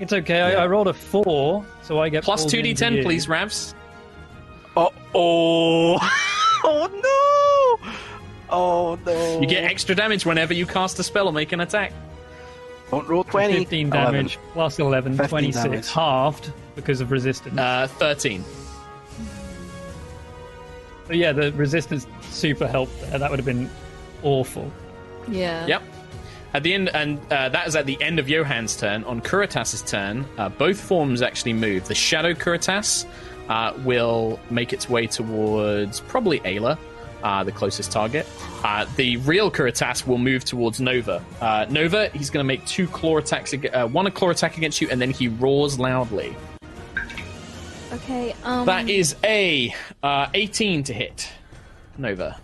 It's 0.00 0.14
okay. 0.14 0.40
I, 0.40 0.62
I 0.64 0.66
rolled 0.66 0.88
a 0.88 0.94
four, 0.94 1.62
so 1.82 2.00
I 2.00 2.08
get 2.08 2.24
two 2.24 2.62
d 2.62 2.72
ten, 2.72 3.02
please, 3.02 3.26
Ravs. 3.26 3.74
Oh, 4.78 4.88
oh, 5.14 5.98
oh 6.64 7.78
no! 7.84 7.90
Oh 8.48 8.98
no! 9.04 9.40
You 9.42 9.46
get 9.46 9.64
extra 9.64 9.94
damage 9.94 10.24
whenever 10.24 10.54
you 10.54 10.64
cast 10.64 10.98
a 11.00 11.02
spell 11.02 11.26
or 11.26 11.34
make 11.34 11.52
an 11.52 11.60
attack. 11.60 11.92
Don't 12.90 13.06
roll 13.06 13.24
20. 13.24 13.58
15 13.58 13.90
damage 13.90 14.38
plus 14.54 14.78
11, 14.78 15.12
15 15.12 15.28
26, 15.28 15.62
damage. 15.64 15.90
halved 15.92 16.50
because 16.76 17.02
of 17.02 17.10
resistance. 17.10 17.58
Uh, 17.58 17.88
Thirteen. 17.98 18.42
so 21.06 21.12
yeah, 21.12 21.32
the 21.32 21.52
resistance 21.52 22.06
super 22.30 22.66
helped 22.66 22.98
there. 23.02 23.18
That 23.18 23.30
would 23.30 23.38
have 23.38 23.46
been 23.46 23.68
awful. 24.22 24.72
Yeah. 25.28 25.66
Yep. 25.66 25.82
At 26.54 26.62
the 26.62 26.74
end, 26.74 26.90
and 26.94 27.18
uh, 27.32 27.48
that 27.48 27.66
is 27.66 27.76
at 27.76 27.86
the 27.86 28.00
end 28.02 28.18
of 28.18 28.26
Johan's 28.26 28.76
turn. 28.76 29.04
On 29.04 29.22
Kuritas's 29.22 29.82
turn, 29.82 30.26
uh, 30.36 30.50
both 30.50 30.78
forms 30.78 31.22
actually 31.22 31.54
move. 31.54 31.88
The 31.88 31.94
Shadow 31.94 32.34
Kuritas 32.34 33.06
uh, 33.48 33.72
will 33.84 34.38
make 34.50 34.72
its 34.72 34.88
way 34.88 35.06
towards 35.06 36.00
probably 36.00 36.40
Ayla, 36.40 36.76
uh, 37.22 37.44
the 37.44 37.52
closest 37.52 37.90
target. 37.90 38.26
Uh, 38.62 38.84
the 38.96 39.16
real 39.18 39.50
Kuritas 39.50 40.06
will 40.06 40.18
move 40.18 40.44
towards 40.44 40.78
Nova. 40.80 41.24
Uh, 41.40 41.66
Nova, 41.70 42.08
he's 42.10 42.28
going 42.28 42.44
to 42.44 42.48
make 42.48 42.64
two 42.66 42.86
claw 42.86 43.16
attacks, 43.16 43.54
ag- 43.54 43.74
uh, 43.74 43.86
one 43.88 44.06
a 44.06 44.10
claw 44.10 44.30
attack 44.30 44.58
against 44.58 44.80
you, 44.80 44.88
and 44.90 45.00
then 45.00 45.10
he 45.10 45.28
roars 45.28 45.78
loudly. 45.78 46.36
Okay. 47.92 48.34
Um. 48.44 48.66
That 48.66 48.88
is 48.88 49.16
a 49.24 49.74
uh, 50.02 50.28
18 50.34 50.84
to 50.84 50.94
hit. 50.94 51.30
Nova. 51.98 52.38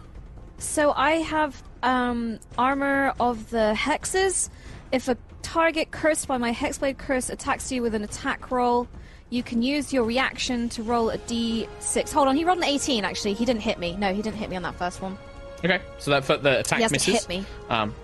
So 0.59 0.92
I 0.92 1.12
have 1.12 1.62
um, 1.83 2.38
armor 2.57 3.14
of 3.21 3.51
the 3.51 3.75
hexes. 3.77 4.51
If 4.90 5.09
a 5.09 5.16
target 5.42 5.90
cursed 5.90 6.29
by 6.29 6.37
my 6.38 6.53
hexblade 6.53 6.99
curse 6.99 7.31
attacks 7.31 7.71
you 7.71 7.83
with 7.83 7.94
an 7.94 8.03
attack 8.03 8.51
roll, 8.51 8.88
you 9.31 9.42
can 9.42 9.62
use 9.62 9.92
your 9.92 10.05
reaction 10.05 10.68
to 10.71 10.83
roll 10.83 11.11
a 11.11 11.18
d6. 11.18 12.12
Hold 12.12 12.29
on, 12.29 12.37
he 12.37 12.44
rolled 12.44 12.59
an 12.59 12.64
18. 12.64 13.05
Actually, 13.05 13.35
he 13.35 13.44
didn't 13.44 13.62
hit 13.62 13.79
me. 13.79 13.97
No, 13.97 14.12
he 14.12 14.23
didn't 14.23 14.38
hit 14.38 14.50
me 14.50 14.56
on 14.56 14.63
that 14.63 14.75
first 14.75 15.00
one. 15.00 15.17
Okay, 15.65 15.81
so 15.98 16.11
that 16.11 16.27
the 16.42 16.61
attack 16.61 16.79
He 16.79 16.83
has 16.83 16.92
to 16.92 17.11
hit 17.13 17.29
me. 17.29 17.44
Um, 17.69 17.94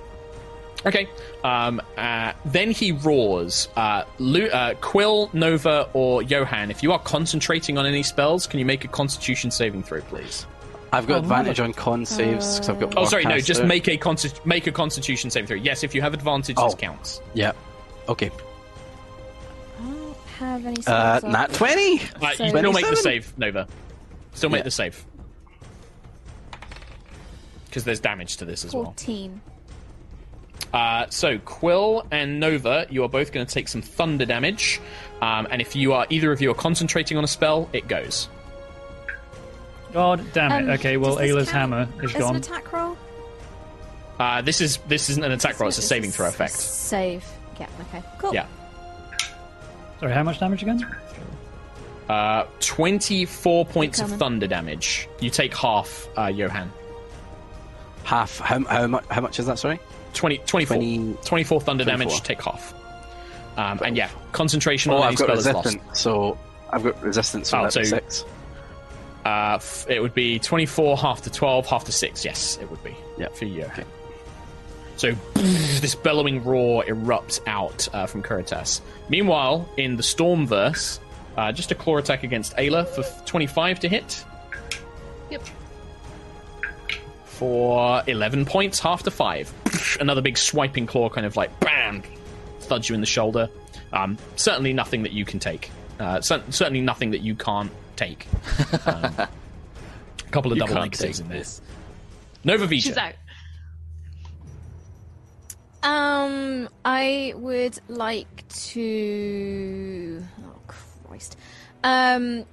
okay. 0.84 1.08
Um, 1.44 1.80
uh, 1.96 2.32
then 2.44 2.70
he 2.70 2.92
roars. 2.92 3.68
Uh, 3.76 4.04
Lu- 4.18 4.48
uh, 4.48 4.74
Quill, 4.80 5.30
Nova, 5.32 5.88
or 5.92 6.22
Johan, 6.22 6.70
if 6.70 6.82
you 6.82 6.92
are 6.92 6.98
concentrating 6.98 7.78
on 7.78 7.86
any 7.86 8.02
spells, 8.02 8.46
can 8.46 8.58
you 8.58 8.66
make 8.66 8.84
a 8.84 8.88
Constitution 8.88 9.50
saving 9.50 9.82
throw, 9.82 10.00
please? 10.02 10.46
I've 10.94 11.06
got 11.06 11.16
Oh, 11.16 11.18
advantage 11.18 11.60
on 11.60 11.72
con 11.72 12.06
saves 12.06 12.54
because 12.54 12.68
I've 12.68 12.80
got. 12.80 12.94
Oh, 12.96 13.04
sorry, 13.04 13.24
no, 13.24 13.30
Warcaster. 13.32 13.44
just 13.44 13.64
make 13.64 13.88
a 13.88 13.98
consti- 13.98 14.44
make 14.46 14.66
a 14.66 14.72
Constitution 14.72 15.28
save 15.30 15.48
throw. 15.48 15.56
Yes, 15.56 15.82
if 15.82 15.94
you 15.94 16.00
have 16.02 16.14
advantage, 16.14 16.56
this 16.56 16.72
Oh. 16.74 16.76
counts. 16.76 17.20
Yeah. 17.34 17.52
Okay. 18.08 18.30
I 19.80 19.82
don't 19.84 20.16
have 20.38 20.66
any. 20.66 20.76
Uh, 20.86 21.18
spells 21.18 21.32
nat 21.32 21.52
20! 21.52 22.00
Uh, 22.00 22.32
So- 22.36 22.44
you 22.44 22.50
still 22.50 22.72
make 22.72 22.88
the 22.88 22.96
save, 22.96 23.32
Nova. 23.38 23.66
Still 24.34 24.50
make 24.50 24.60
Yeah. 24.60 24.64
the 24.64 24.70
save. 24.70 25.04
Because 27.66 27.84
there's 27.84 28.00
damage 28.00 28.36
to 28.38 28.44
this 28.44 28.64
as 28.64 28.72
well. 28.72 28.84
14. 28.84 29.40
Uh, 30.72 31.06
so 31.10 31.38
Quill 31.38 32.06
and 32.10 32.38
Nova, 32.40 32.86
you 32.90 33.02
are 33.04 33.08
both 33.08 33.32
going 33.32 33.46
to 33.46 33.52
take 33.52 33.68
some 33.68 33.82
thunder 33.82 34.24
damage, 34.26 34.80
um, 35.22 35.46
and 35.50 35.60
if 35.60 35.74
you 35.76 35.92
are 35.92 36.06
either 36.10 36.32
of 36.32 36.40
you 36.40 36.50
are 36.50 36.54
concentrating 36.54 37.16
on 37.16 37.24
a 37.24 37.28
spell, 37.28 37.68
it 37.72 37.86
goes. 37.88 38.28
God 39.94 40.22
damn 40.34 40.52
it. 40.52 40.64
Um, 40.64 40.70
okay, 40.74 40.96
well, 40.98 41.12
does 41.16 41.20
this 41.20 41.30
Ayla's 41.30 41.50
count 41.50 41.72
hammer 41.72 41.88
is 42.02 42.10
As 42.10 42.14
an 42.16 42.20
gone. 42.20 42.36
attack 42.36 42.72
roll? 42.72 42.96
Uh, 44.20 44.42
this 44.42 44.60
is 44.60 44.76
this 44.88 45.08
isn't 45.08 45.24
an 45.24 45.32
attack 45.32 45.58
roll; 45.58 45.68
it's 45.68 45.78
a 45.78 45.82
saving 45.82 46.10
throw 46.10 46.28
effect. 46.28 46.52
Save. 46.52 47.24
Yeah, 47.58 47.68
okay. 47.82 48.02
Cool. 48.18 48.34
Yeah. 48.34 48.46
Sorry, 50.00 50.12
how 50.12 50.22
much 50.24 50.38
damage 50.40 50.62
again? 50.62 50.84
Uh, 52.08 52.44
24 52.60 53.64
points 53.64 54.00
of 54.00 54.10
thunder 54.10 54.46
damage. 54.46 55.08
You 55.20 55.30
take 55.30 55.56
half, 55.56 56.06
uh, 56.18 56.26
Johan. 56.26 56.70
Half. 58.02 58.40
How, 58.40 58.62
how, 58.64 58.86
much, 58.86 59.04
how 59.10 59.20
much 59.22 59.38
is 59.38 59.46
that, 59.46 59.58
sorry? 59.58 59.80
20, 60.12 60.38
24, 60.38 60.76
20 60.76 61.14
24 61.24 61.60
thunder 61.62 61.84
24. 61.84 62.06
damage, 62.06 62.22
take 62.22 62.42
half. 62.42 62.74
Um, 63.56 63.80
and 63.84 63.96
yeah, 63.96 64.10
concentration 64.32 64.92
Oh, 64.92 64.96
on 64.98 65.02
I've 65.12 65.16
got 65.16 65.30
is 65.30 65.46
resistance, 65.46 65.82
lost. 65.86 65.96
so 66.02 66.38
I've 66.70 66.82
got 66.84 67.02
resistance, 67.02 67.48
so 67.48 67.58
Oh, 67.58 67.62
that's 67.62 67.74
so- 67.74 67.82
six. 67.84 68.24
Uh, 69.24 69.54
f- 69.56 69.86
it 69.88 70.00
would 70.00 70.14
be 70.14 70.38
24, 70.38 70.98
half 70.98 71.22
to 71.22 71.30
12, 71.30 71.66
half 71.66 71.84
to 71.84 71.92
6. 71.92 72.24
Yes, 72.24 72.58
it 72.60 72.70
would 72.70 72.82
be. 72.84 72.94
Yeah. 73.18 73.28
For 73.28 73.46
Johan. 73.46 73.84
So 74.96 75.12
this 75.34 75.94
bellowing 75.94 76.44
roar 76.44 76.84
erupts 76.84 77.40
out 77.46 77.88
uh, 77.94 78.06
from 78.06 78.22
Kuritas. 78.22 78.80
Meanwhile, 79.08 79.68
in 79.76 79.96
the 79.96 80.02
Stormverse, 80.02 80.98
uh, 81.36 81.52
just 81.52 81.70
a 81.72 81.74
claw 81.74 81.96
attack 81.96 82.22
against 82.22 82.54
Ayla 82.56 82.86
for 82.86 83.00
f- 83.02 83.24
25 83.24 83.80
to 83.80 83.88
hit. 83.88 84.24
Yep. 85.30 85.42
For 87.24 88.02
11 88.06 88.44
points, 88.44 88.78
half 88.78 89.02
to 89.04 89.10
5. 89.10 89.96
Another 90.00 90.20
big 90.20 90.38
swiping 90.38 90.86
claw, 90.86 91.08
kind 91.08 91.26
of 91.26 91.36
like 91.36 91.58
bam, 91.60 92.02
thuds 92.60 92.88
you 92.88 92.94
in 92.94 93.00
the 93.00 93.06
shoulder. 93.06 93.48
Um, 93.92 94.18
certainly 94.36 94.72
nothing 94.72 95.02
that 95.02 95.12
you 95.12 95.24
can 95.24 95.40
take. 95.40 95.70
Uh, 95.98 96.20
cer- 96.20 96.42
certainly 96.50 96.80
nothing 96.80 97.10
that 97.12 97.22
you 97.22 97.34
can't 97.34 97.72
take. 97.96 98.26
Um, 98.86 99.04
a 99.18 99.28
couple 100.30 100.52
of 100.52 100.56
You 100.56 100.60
double 100.60 100.74
can't 100.74 100.84
negatives 100.92 101.20
in 101.20 101.28
this. 101.28 101.60
Nova 102.44 102.66
Vija. 102.66 102.82
She's 102.82 102.96
out. 102.96 103.14
Um, 105.82 106.68
I 106.84 107.34
would 107.36 107.78
like 107.88 108.48
to. 108.48 110.22
Oh 110.44 110.58
Christ. 110.66 111.36
Um, 111.82 112.44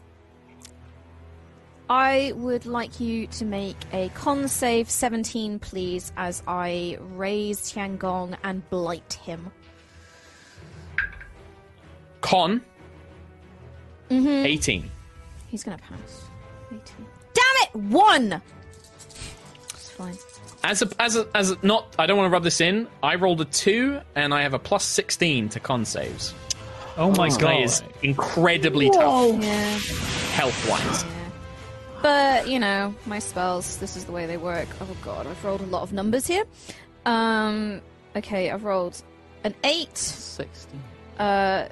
I 1.89 2.31
would 2.35 2.65
like 2.65 2.99
you 3.01 3.27
to 3.27 3.45
make 3.45 3.75
a 3.91 4.09
con 4.09 4.47
save 4.47 4.89
17, 4.89 5.59
please, 5.59 6.13
as 6.15 6.41
I 6.47 6.97
raise 7.15 7.59
Tiangong 7.71 8.37
and 8.45 8.69
blight 8.69 9.13
him. 9.13 9.51
Con, 12.21 12.61
Mm-hmm. 14.09 14.45
18. 14.45 14.91
He's 15.51 15.63
gonna 15.65 15.77
pass. 15.77 16.25
18. 16.71 16.81
Damn 17.33 17.43
it! 17.63 17.75
One. 17.93 18.41
It's 19.69 19.89
fine. 19.91 20.17
As 20.63 20.81
a, 20.81 20.89
as 20.99 21.17
a, 21.17 21.27
as 21.35 21.51
a, 21.51 21.57
not, 21.61 21.93
I 21.99 22.05
don't 22.05 22.17
want 22.17 22.29
to 22.29 22.33
rub 22.33 22.43
this 22.43 22.61
in. 22.61 22.87
I 23.03 23.15
rolled 23.15 23.41
a 23.41 23.45
2, 23.45 23.99
and 24.15 24.33
I 24.33 24.43
have 24.43 24.53
a 24.53 24.59
plus 24.59 24.85
16 24.85 25.49
to 25.49 25.59
con 25.59 25.83
saves. 25.85 26.33
Oh 26.97 27.11
my 27.11 27.29
That 27.29 27.39
god. 27.41 27.61
is 27.63 27.83
incredibly 28.01 28.89
tough, 28.91 29.41
Yeah. 29.43 29.77
health 30.35 30.69
wise. 30.69 31.03
But, 32.01 32.47
you 32.47 32.59
know, 32.59 32.95
my 33.05 33.19
spells, 33.19 33.77
this 33.77 33.95
is 33.97 34.05
the 34.05 34.11
way 34.11 34.25
they 34.27 34.37
work. 34.37 34.67
Oh 34.79 34.87
god, 35.01 35.27
I've 35.27 35.43
rolled 35.43 35.61
a 35.61 35.65
lot 35.65 35.83
of 35.83 35.93
numbers 35.93 36.27
here. 36.27 36.45
Um, 37.05 37.81
okay, 38.15 38.49
I've 38.51 38.63
rolled 38.63 39.01
an 39.43 39.53
8. 39.63 39.97
16. 39.97 40.81
Uh, 41.19 41.67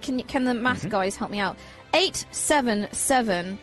can, 0.00 0.18
you, 0.18 0.24
can 0.24 0.44
the 0.44 0.54
math 0.54 0.80
Mm-hmm. 0.80 0.88
guys 0.90 1.16
help 1.16 1.30
me 1.30 1.38
out? 1.40 1.56
8, 1.94 2.26
7, 2.30 2.88
7, 2.92 3.58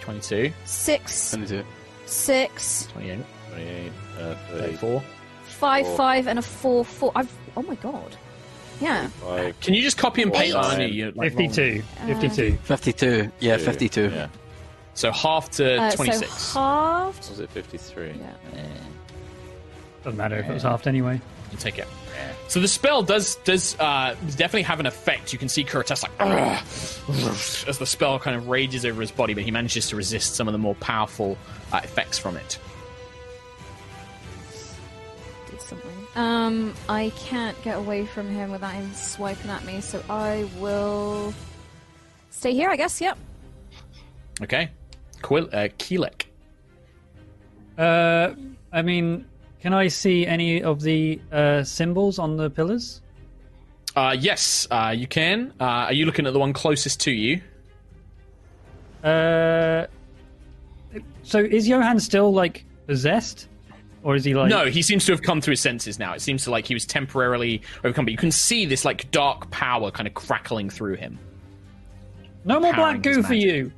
22, 0.00 0.52
6, 0.64 1.30
22. 1.30 1.64
6, 2.06 2.86
28, 2.92 3.18
28, 3.50 3.92
uh, 4.20 4.34
34. 4.50 5.02
5, 5.46 5.86
Four. 5.86 5.96
5, 5.96 6.26
and 6.28 6.38
a 6.38 6.42
4, 6.42 6.84
4. 6.84 7.12
I've, 7.14 7.32
oh 7.56 7.62
my 7.62 7.74
god. 7.76 8.16
Yeah. 8.80 9.06
5, 9.08 9.60
Can 9.60 9.74
you 9.74 9.82
just 9.82 9.96
copy 9.98 10.22
and 10.22 10.32
paste 10.32 10.54
that? 10.54 10.90
You, 10.90 11.12
like, 11.14 11.34
52. 11.36 11.82
52. 12.06 12.56
52. 12.64 13.32
Yeah, 13.40 13.56
52. 13.58 14.10
Yeah. 14.10 14.28
So 14.94 15.10
half 15.12 15.50
to 15.52 15.80
Uh, 15.80 15.92
26. 15.92 16.32
So 16.32 16.60
halved. 16.60 17.28
Was 17.30 17.40
it 17.40 17.50
53? 17.50 18.08
Yeah. 18.08 18.62
Doesn't 20.04 20.18
matter 20.18 20.36
if 20.36 20.48
it 20.48 20.52
was 20.52 20.64
halved 20.64 20.86
anyway. 20.88 21.20
You 21.52 21.58
take 21.58 21.78
it. 21.78 21.86
So 22.48 22.60
the 22.60 22.68
spell 22.68 23.02
does 23.02 23.36
does 23.36 23.78
uh, 23.78 24.14
definitely 24.36 24.62
have 24.62 24.80
an 24.80 24.86
effect. 24.86 25.32
You 25.32 25.38
can 25.38 25.48
see 25.48 25.64
Kuritas 25.64 26.02
like 26.02 26.12
"Ugh," 26.20 27.66
as 27.68 27.78
the 27.78 27.86
spell 27.86 28.18
kind 28.18 28.36
of 28.36 28.48
rages 28.48 28.84
over 28.84 29.00
his 29.00 29.10
body, 29.10 29.34
but 29.34 29.42
he 29.42 29.50
manages 29.50 29.88
to 29.88 29.96
resist 29.96 30.34
some 30.34 30.48
of 30.48 30.52
the 30.52 30.58
more 30.58 30.74
powerful 30.76 31.38
uh, 31.72 31.80
effects 31.82 32.18
from 32.18 32.36
it. 32.36 32.58
did 35.50 35.60
something. 35.60 36.06
Um, 36.16 36.74
I 36.88 37.12
can't 37.16 37.60
get 37.62 37.78
away 37.78 38.06
from 38.06 38.28
him 38.28 38.50
without 38.50 38.74
him 38.74 38.92
swiping 38.94 39.50
at 39.50 39.64
me, 39.64 39.80
so 39.80 40.02
I 40.10 40.48
will 40.58 41.32
stay 42.30 42.52
here, 42.52 42.70
I 42.70 42.76
guess. 42.76 43.00
Yep. 43.00 43.18
Okay, 44.42 44.70
Quill, 45.22 45.48
uh, 45.52 45.68
Keelek. 45.78 46.24
Uh, 47.78 48.34
I 48.72 48.82
mean, 48.82 49.26
can 49.62 49.72
I 49.72 49.86
see 49.86 50.26
any 50.26 50.60
of 50.60 50.80
the 50.82 51.20
uh, 51.30 51.62
symbols 51.62 52.18
on 52.18 52.36
the 52.36 52.50
pillars? 52.50 53.00
Uh, 53.94 54.16
yes, 54.18 54.66
uh, 54.72 54.92
you 54.96 55.06
can. 55.06 55.52
Uh, 55.60 55.64
are 55.64 55.92
you 55.92 56.04
looking 56.04 56.26
at 56.26 56.32
the 56.32 56.38
one 56.40 56.52
closest 56.52 56.98
to 57.02 57.12
you? 57.12 57.40
Uh, 59.04 59.86
so 61.22 61.38
is 61.38 61.68
Johan 61.68 62.00
still 62.00 62.32
like 62.32 62.64
possessed, 62.88 63.46
or 64.02 64.16
is 64.16 64.24
he 64.24 64.34
like? 64.34 64.48
No, 64.50 64.66
he 64.66 64.82
seems 64.82 65.04
to 65.06 65.12
have 65.12 65.22
come 65.22 65.40
to 65.40 65.50
his 65.50 65.60
senses 65.60 65.96
now. 65.98 66.12
It 66.12 66.22
seems 66.22 66.42
to 66.44 66.50
like 66.50 66.66
he 66.66 66.74
was 66.74 66.84
temporarily 66.84 67.62
overcome, 67.84 68.04
but 68.06 68.12
you 68.12 68.18
can 68.18 68.32
see 68.32 68.66
this 68.66 68.84
like 68.84 69.10
dark 69.12 69.48
power 69.52 69.92
kind 69.92 70.08
of 70.08 70.14
crackling 70.14 70.70
through 70.70 70.94
him. 70.96 71.18
no 72.44 72.58
more 72.58 72.72
powering 72.72 73.00
black 73.00 73.04
his 73.04 73.16
goo 73.16 73.22
for 73.22 73.32
magic. 73.32 73.46
you. 73.48 73.72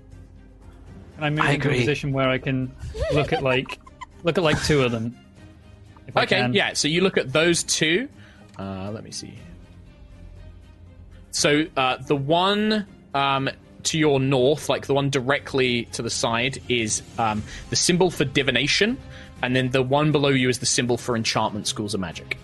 Can 1.16 1.24
I 1.24 1.30
move 1.30 1.41
I 1.41 1.51
into 1.53 1.68
a 1.68 1.70
agree. 1.70 1.80
position 1.80 2.12
where 2.12 2.30
I 2.30 2.39
can 2.39 2.74
look 3.12 3.35
at 3.35 3.43
like 3.43 3.78
look 4.22 4.39
at 4.39 4.45
like 4.45 4.62
two 4.64 4.82
of 4.82 4.91
them? 4.93 5.14
Okay, 6.16 6.48
yeah. 6.52 6.74
So 6.74 6.88
you 6.88 7.00
look 7.00 7.16
at 7.16 7.32
those 7.32 7.62
two. 7.62 8.09
Uh, 8.59 8.90
let 8.92 9.05
me 9.05 9.11
see. 9.11 9.34
So 11.30 11.66
uh, 11.76 11.96
the 11.96 12.14
one 12.14 12.86
um, 13.14 13.50
to 13.84 13.98
your 13.98 14.20
north, 14.20 14.68
like 14.68 14.86
the 14.86 14.94
one 14.94 15.11
directly 15.11 15.86
to 15.86 16.02
the 16.02 16.11
side, 16.11 16.62
is 16.68 17.02
um, 17.18 17.42
the 17.70 17.76
symbol 17.76 18.11
for 18.11 18.24
divination, 18.24 18.96
and 19.42 19.57
then 19.57 19.70
the 19.70 19.82
one 19.82 20.12
below 20.12 20.28
you 20.28 20.48
is 20.48 20.61
the 20.61 20.66
symbol 20.66 20.96
for 20.96 21.16
enchantment 21.16 21.66
schools 21.66 21.94
of 21.94 22.00
magic. 22.00 22.38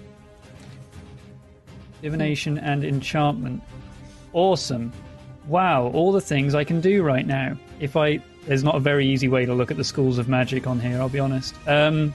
Divination 2.02 2.58
and 2.58 2.82
enchantment. 2.82 3.62
Awesome. 4.32 4.92
Wow, 5.46 5.88
all 5.88 6.12
the 6.12 6.20
things 6.20 6.54
I 6.54 6.64
can 6.64 6.80
do 6.80 7.02
right 7.02 7.26
now. 7.26 7.56
If 7.78 7.96
I 7.96 8.20
there's 8.46 8.64
not 8.64 8.74
a 8.74 8.80
very 8.80 9.06
easy 9.06 9.28
way 9.28 9.44
to 9.44 9.54
look 9.54 9.70
at 9.70 9.76
the 9.76 9.84
schools 9.84 10.18
of 10.18 10.28
magic 10.28 10.66
on 10.66 10.80
here, 10.80 10.98
I'll 10.98 11.08
be 11.08 11.18
honest. 11.18 11.54
Um 11.66 12.14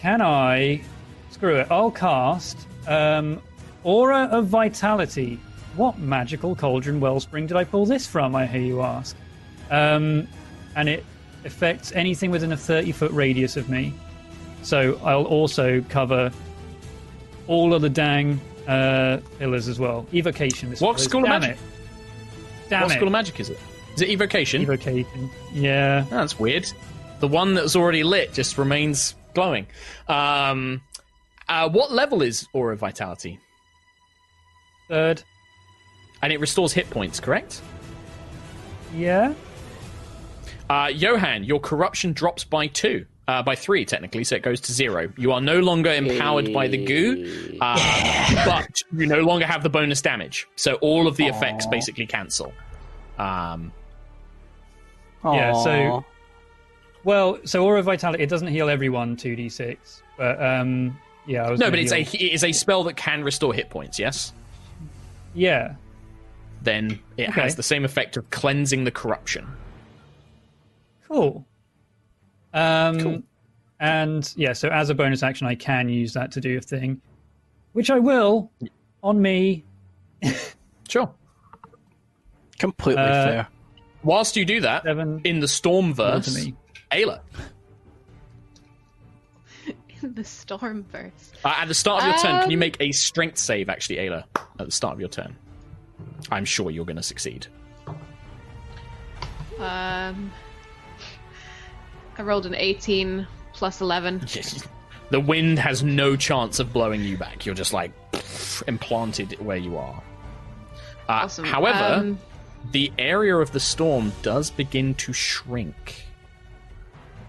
Can 0.00 0.22
I 0.22 0.80
screw 1.30 1.56
it, 1.56 1.66
I'll 1.70 1.90
cast 1.90 2.56
um 2.86 3.40
Aura 3.84 4.28
of 4.30 4.46
Vitality. 4.46 5.38
What 5.76 5.98
magical 5.98 6.54
cauldron 6.56 7.00
wellspring 7.00 7.46
did 7.46 7.56
I 7.56 7.64
pull 7.64 7.86
this 7.86 8.06
from, 8.06 8.34
I 8.34 8.46
hear 8.46 8.60
you 8.62 8.82
ask? 8.82 9.16
Um 9.70 10.26
and 10.76 10.88
it 10.88 11.04
affects 11.44 11.92
anything 11.92 12.30
within 12.30 12.52
a 12.52 12.56
30 12.56 12.92
foot 12.92 13.12
radius 13.12 13.56
of 13.56 13.68
me. 13.68 13.92
So 14.62 15.00
I'll 15.04 15.24
also 15.24 15.80
cover 15.88 16.30
all 17.46 17.74
of 17.74 17.82
the 17.82 17.88
dang 17.88 18.40
uh, 18.68 19.18
pillars 19.38 19.68
as 19.68 19.80
well. 19.80 20.06
Evocation. 20.12 20.70
This 20.70 20.80
What 20.80 21.00
school 21.00 21.24
of 21.24 21.30
magic? 21.30 21.52
It. 21.52 21.58
Damn 22.68 22.82
what 22.82 22.92
it. 22.92 22.94
school 22.94 23.08
of 23.08 23.12
magic 23.12 23.40
is 23.40 23.50
it? 23.50 23.58
Is 23.94 24.02
it 24.02 24.10
evocation? 24.10 24.62
Evocation. 24.62 25.30
Yeah. 25.52 26.04
Oh, 26.06 26.16
that's 26.16 26.38
weird. 26.38 26.70
The 27.18 27.28
one 27.28 27.54
that's 27.54 27.74
already 27.74 28.04
lit 28.04 28.32
just 28.32 28.58
remains 28.58 29.14
glowing. 29.34 29.66
Um, 30.08 30.82
uh, 31.48 31.68
what 31.68 31.92
level 31.92 32.22
is 32.22 32.46
Aura 32.52 32.76
Vitality? 32.76 33.38
Third. 34.88 35.22
And 36.22 36.32
it 36.32 36.40
restores 36.40 36.72
hit 36.72 36.88
points, 36.90 37.20
correct? 37.20 37.60
Yeah. 38.94 39.34
Uh, 40.68 40.90
Johan, 40.92 41.44
your 41.44 41.60
corruption 41.60 42.12
drops 42.12 42.44
by 42.44 42.66
two. 42.66 43.06
Uh, 43.28 43.42
by 43.42 43.54
three, 43.54 43.84
technically, 43.84 44.24
so 44.24 44.34
it 44.34 44.42
goes 44.42 44.60
to 44.60 44.72
zero. 44.72 45.12
You 45.16 45.30
are 45.30 45.40
no 45.40 45.60
longer 45.60 45.92
empowered 45.92 46.52
by 46.52 46.66
the 46.66 46.84
goo, 46.84 47.56
uh, 47.60 48.44
but 48.44 48.82
you 48.92 49.06
no 49.06 49.20
longer 49.20 49.46
have 49.46 49.62
the 49.62 49.68
bonus 49.68 50.02
damage. 50.02 50.48
So 50.56 50.74
all 50.76 51.06
of 51.06 51.16
the 51.16 51.26
effects 51.26 51.64
basically 51.66 52.06
cancel. 52.06 52.52
Um, 53.18 53.72
Yeah, 55.24 55.52
so- 55.62 55.70
Aw. 55.70 56.02
Well, 57.04 57.38
so 57.44 57.64
Aura 57.64 57.78
of 57.80 57.86
Vitality, 57.86 58.22
it 58.22 58.28
doesn't 58.28 58.48
heal 58.48 58.68
everyone 58.68 59.16
2d6, 59.16 59.76
But 60.18 60.42
um, 60.42 60.98
yeah, 61.26 61.44
I 61.46 61.50
was 61.50 61.58
No, 61.60 61.66
gonna 61.66 61.72
but 61.72 61.78
it's 61.80 61.92
a 61.92 62.00
it 62.02 62.32
is 62.32 62.44
a 62.44 62.52
spell 62.52 62.84
that 62.84 62.96
can 62.96 63.24
restore 63.24 63.54
hit 63.54 63.70
points. 63.70 63.98
Yes. 63.98 64.32
yeah. 65.34 65.74
Then 66.62 66.98
it 67.16 67.30
Okay. 67.30 67.40
has 67.40 67.56
the 67.56 67.62
same 67.62 67.86
effect 67.86 68.18
of 68.18 68.28
cleansing 68.30 68.84
the 68.84 68.90
corruption. 68.90 69.46
Cool. 71.08 71.46
Um, 72.52 73.00
Cool. 73.00 73.22
And 73.80 74.30
yeah, 74.36 74.52
so 74.52 74.68
as 74.68 74.90
a 74.90 74.94
bonus 74.94 75.22
action, 75.22 75.46
I 75.46 75.54
can 75.54 75.88
use 75.88 76.12
that 76.12 76.32
to 76.32 76.40
do 76.42 76.58
a 76.58 76.60
thing, 76.60 77.00
which 77.72 77.90
I 77.90 77.98
will 77.98 78.50
on 79.02 79.20
me. 79.22 79.64
Sure. 80.88 81.08
Completely 82.58 83.00
Uh, 83.02 83.24
fair. 83.24 83.48
Whilst 84.02 84.36
you 84.36 84.44
do 84.44 84.60
that, 84.62 84.82
Seven. 84.82 85.20
in 85.24 85.38
the 85.40 85.46
storm 85.48 85.94
Roll 86.92 87.06
verse, 87.06 87.20
to 87.34 87.38
me. 87.38 87.44
Ayla, 89.68 89.74
In 90.02 90.14
the 90.14 90.24
storm 90.24 90.84
verse. 90.90 91.32
uh, 91.44 91.54
at 91.58 91.68
the 91.68 91.74
start 91.74 92.02
of 92.02 92.08
your 92.08 92.18
turn, 92.18 92.40
can 92.42 92.50
you 92.50 92.56
Um, 92.56 92.60
make 92.60 92.76
a 92.80 92.90
strength 92.92 93.38
save? 93.38 93.68
Actually, 93.68 93.96
Ayla, 93.96 94.24
at 94.58 94.66
the 94.66 94.70
start 94.70 94.94
of 94.94 95.00
your 95.00 95.08
turn. 95.10 95.36
I'm 96.30 96.44
sure 96.44 96.70
you're 96.70 96.84
going 96.86 96.96
to 96.96 97.02
succeed. 97.02 97.46
Um, 99.58 100.32
I 102.16 102.22
rolled 102.22 102.46
an 102.46 102.54
18 102.54 103.26
plus 103.52 103.80
11. 103.82 104.20
the 105.10 105.20
wind 105.20 105.58
has 105.58 105.82
no 105.82 106.16
chance 106.16 106.58
of 106.60 106.72
blowing 106.72 107.02
you 107.04 107.18
back. 107.18 107.44
You're 107.44 107.54
just 107.54 107.72
like 107.74 107.92
implanted 108.66 109.38
where 109.44 109.56
you 109.58 109.76
are. 109.76 110.02
Uh, 111.08 111.12
Awesome. 111.24 111.44
However, 111.44 112.00
Um, 112.00 112.18
the 112.72 112.90
area 112.98 113.36
of 113.36 113.52
the 113.52 113.60
storm 113.60 114.12
does 114.22 114.50
begin 114.50 114.94
to 114.94 115.12
shrink. 115.12 116.06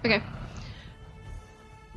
Okay. 0.05 0.21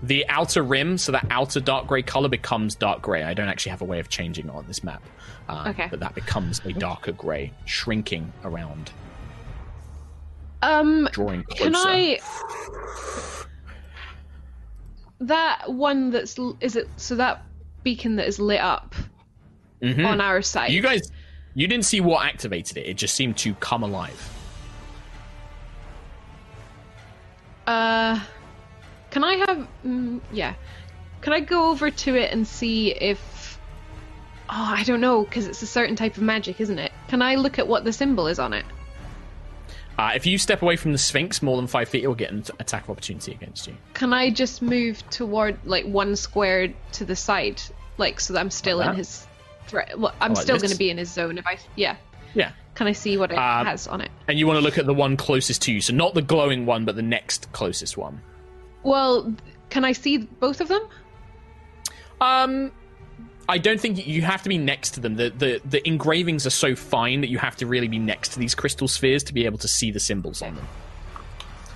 The 0.03 0.27
outer 0.29 0.63
rim, 0.63 0.99
so 0.99 1.13
that 1.13 1.27
outer 1.31 1.61
dark 1.61 1.87
grey 1.87 2.03
color 2.03 2.29
becomes 2.29 2.75
dark 2.75 3.01
grey. 3.01 3.23
I 3.23 3.33
don't 3.33 3.49
actually 3.49 3.71
have 3.71 3.81
a 3.81 3.87
way 3.87 4.01
of 4.01 4.09
changing 4.09 4.47
it 4.49 4.55
on 4.55 4.67
this 4.67 4.85
map. 4.85 5.03
Uh, 5.49 5.65
Okay. 5.69 5.87
But 5.91 6.01
that 6.01 6.15
becomes 6.15 6.61
a 6.65 6.73
darker 6.73 7.13
grey, 7.13 7.53
shrinking 7.65 8.33
around, 8.45 8.91
Um, 10.63 11.09
drawing 11.13 11.45
closer. 11.45 11.65
can 11.65 11.77
I? 11.77 12.19
That 15.21 15.73
one 15.73 16.11
that's 16.11 16.37
is 16.61 16.77
it? 16.77 16.89
So 16.97 17.15
that 17.17 17.43
beacon 17.83 18.17
that 18.17 18.27
is 18.27 18.39
lit 18.39 18.61
up 18.61 18.95
Mhm. 19.83 20.07
on 20.07 20.21
our 20.21 20.43
side. 20.43 20.71
You 20.73 20.83
guys, 20.83 21.11
you 21.55 21.67
didn't 21.69 21.85
see 21.85 22.01
what 22.01 22.27
activated 22.27 22.77
it. 22.79 22.87
It 22.87 22.95
just 22.97 23.15
seemed 23.15 23.37
to 23.39 23.55
come 23.55 23.83
alive. 23.83 24.34
Uh, 27.67 28.21
can 29.11 29.25
I 29.25 29.35
have? 29.35 29.69
Mm, 29.87 30.21
yeah. 30.33 30.55
Can 31.21 31.33
I 31.33 31.41
go 31.41 31.71
over 31.71 31.91
to 31.91 32.15
it 32.17 32.33
and 32.33 32.47
see 32.47 32.93
if? 32.93 33.59
Oh, 34.51 34.75
I 34.77 34.83
don't 34.85 35.01
know 35.01 35.25
because 35.25 35.47
it's 35.47 35.63
a 35.63 35.67
certain 35.67 35.97
type 35.97 36.17
of 36.17 36.23
magic, 36.23 36.61
isn't 36.61 36.79
it? 36.79 36.93
Can 37.09 37.23
I 37.23 37.37
look 37.37 37.59
at 37.59 37.67
what 37.67 37.85
the 37.85 37.93
symbol 37.93 38.27
is 38.27 38.39
on 38.39 38.53
it? 38.53 38.65
Uh, 39.97 40.13
if 40.15 40.27
you 40.27 40.39
step 40.39 40.61
away 40.61 40.77
from 40.77 40.93
the 40.93 40.99
Sphinx 40.99 41.41
more 41.41 41.57
than 41.57 41.67
five 41.67 41.89
feet, 41.89 42.03
it 42.03 42.09
will 42.09 42.15
get 42.17 42.33
an 42.33 42.45
attack 42.59 42.85
of 42.85 42.91
opportunity 42.91 43.33
against 43.33 43.67
you. 43.69 43.77
Can 43.95 44.13
I 44.13 44.31
just 44.31 44.61
move 44.61 45.09
toward 45.11 45.57
like 45.65 45.85
one 45.87 46.17
square 46.17 46.73
to 46.93 47.05
the 47.05 47.15
side, 47.15 47.63
like 47.97 48.19
so 48.19 48.33
that 48.33 48.41
I'm 48.41 48.51
still 48.51 48.79
Like 48.79 48.91
in 48.91 48.97
his 48.97 49.27
threat? 49.69 49.99
Well, 49.99 50.13
I'm 50.21 50.35
Like 50.35 50.43
still 50.43 50.59
going 50.59 50.73
to 50.73 50.77
be 50.77 50.91
in 50.91 50.99
his 50.99 51.13
zone 51.13 51.39
if 51.39 51.47
I. 51.47 51.59
Yeah. 51.77 51.97
Yeah. 52.35 52.51
Can 52.75 52.87
I 52.87 52.93
see 52.93 53.17
what 53.17 53.31
it 53.31 53.39
Um, 53.39 53.67
has 53.67 53.87
on 53.87 54.01
it? 54.01 54.11
And 54.27 54.39
you 54.39 54.47
want 54.47 54.59
to 54.59 54.61
look 54.65 54.79
at 54.79 54.87
the 54.87 54.95
one 54.95 55.17
closest 55.17 55.63
to 55.63 55.73
you, 55.73 55.81
so 55.81 55.93
not 55.93 56.15
the 56.15 56.23
glowing 56.23 56.67
one, 56.67 56.85
but 56.85 56.97
the 56.97 57.03
next 57.03 57.53
closest 57.53 57.97
one. 57.97 58.21
Well, 58.83 59.33
can 59.71 59.85
I 59.85 59.93
see 59.93 60.19
both 60.19 60.61
of 60.61 60.69
them? 60.69 60.83
Um, 62.21 62.73
I 63.49 63.59
don't 63.59 63.81
think 63.81 64.07
you 64.07 64.23
have 64.23 64.43
to 64.43 64.49
be 64.49 64.59
next 64.59 64.93
to 64.93 65.01
them. 65.01 65.17
The, 65.17 65.31
the 65.31 65.61
the 65.65 65.87
engravings 65.87 66.47
are 66.47 66.51
so 66.51 66.75
fine 66.75 67.21
that 67.21 67.29
you 67.29 67.39
have 67.39 67.57
to 67.57 67.67
really 67.67 67.89
be 67.89 67.99
next 67.99 68.31
to 68.33 68.39
these 68.39 68.55
crystal 68.55 68.89
spheres 68.89 69.23
to 69.25 69.35
be 69.35 69.45
able 69.45 69.59
to 69.59 69.69
see 69.69 69.91
the 69.91 70.01
symbols 70.01 70.43
on 70.43 70.55
them. 70.55 70.67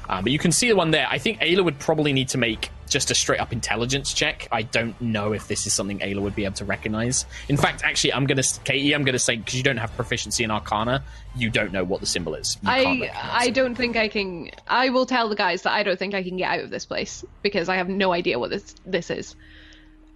Uh, 0.08 0.22
but 0.22 0.32
you 0.32 0.38
can 0.38 0.52
see 0.52 0.68
the 0.68 0.76
one 0.76 0.90
there. 0.90 1.06
I 1.08 1.18
think 1.18 1.40
Ayla 1.40 1.64
would 1.64 1.78
probably 1.78 2.12
need 2.12 2.28
to 2.28 2.38
make 2.38 2.70
just 2.88 3.10
a 3.10 3.14
straight 3.14 3.40
up 3.40 3.52
intelligence 3.52 4.14
check. 4.14 4.48
I 4.50 4.62
don't 4.62 4.98
know 5.00 5.32
if 5.32 5.48
this 5.48 5.66
is 5.66 5.74
something 5.74 5.98
Ayla 5.98 6.20
would 6.20 6.34
be 6.34 6.44
able 6.44 6.54
to 6.54 6.64
recognize. 6.64 7.26
In 7.48 7.56
fact, 7.56 7.84
actually, 7.84 8.14
I'm 8.14 8.26
gonna 8.26 8.42
Katie, 8.64 8.94
I'm 8.94 9.04
gonna 9.04 9.18
say 9.18 9.36
because 9.36 9.54
you 9.54 9.62
don't 9.62 9.76
have 9.76 9.94
proficiency 9.94 10.44
in 10.44 10.50
Arcana, 10.50 11.04
you 11.36 11.50
don't 11.50 11.72
know 11.72 11.84
what 11.84 12.00
the 12.00 12.06
symbol 12.06 12.34
is. 12.34 12.56
You 12.62 12.70
I 12.70 13.10
I 13.14 13.50
don't 13.50 13.74
think 13.74 13.96
I 13.96 14.08
can. 14.08 14.50
I 14.66 14.88
will 14.88 15.06
tell 15.06 15.28
the 15.28 15.36
guys 15.36 15.62
that 15.62 15.72
I 15.72 15.82
don't 15.82 15.98
think 15.98 16.14
I 16.14 16.22
can 16.22 16.36
get 16.36 16.50
out 16.50 16.64
of 16.64 16.70
this 16.70 16.86
place 16.86 17.24
because 17.42 17.68
I 17.68 17.76
have 17.76 17.88
no 17.88 18.12
idea 18.12 18.38
what 18.38 18.50
this 18.50 18.74
this 18.86 19.10
is, 19.10 19.36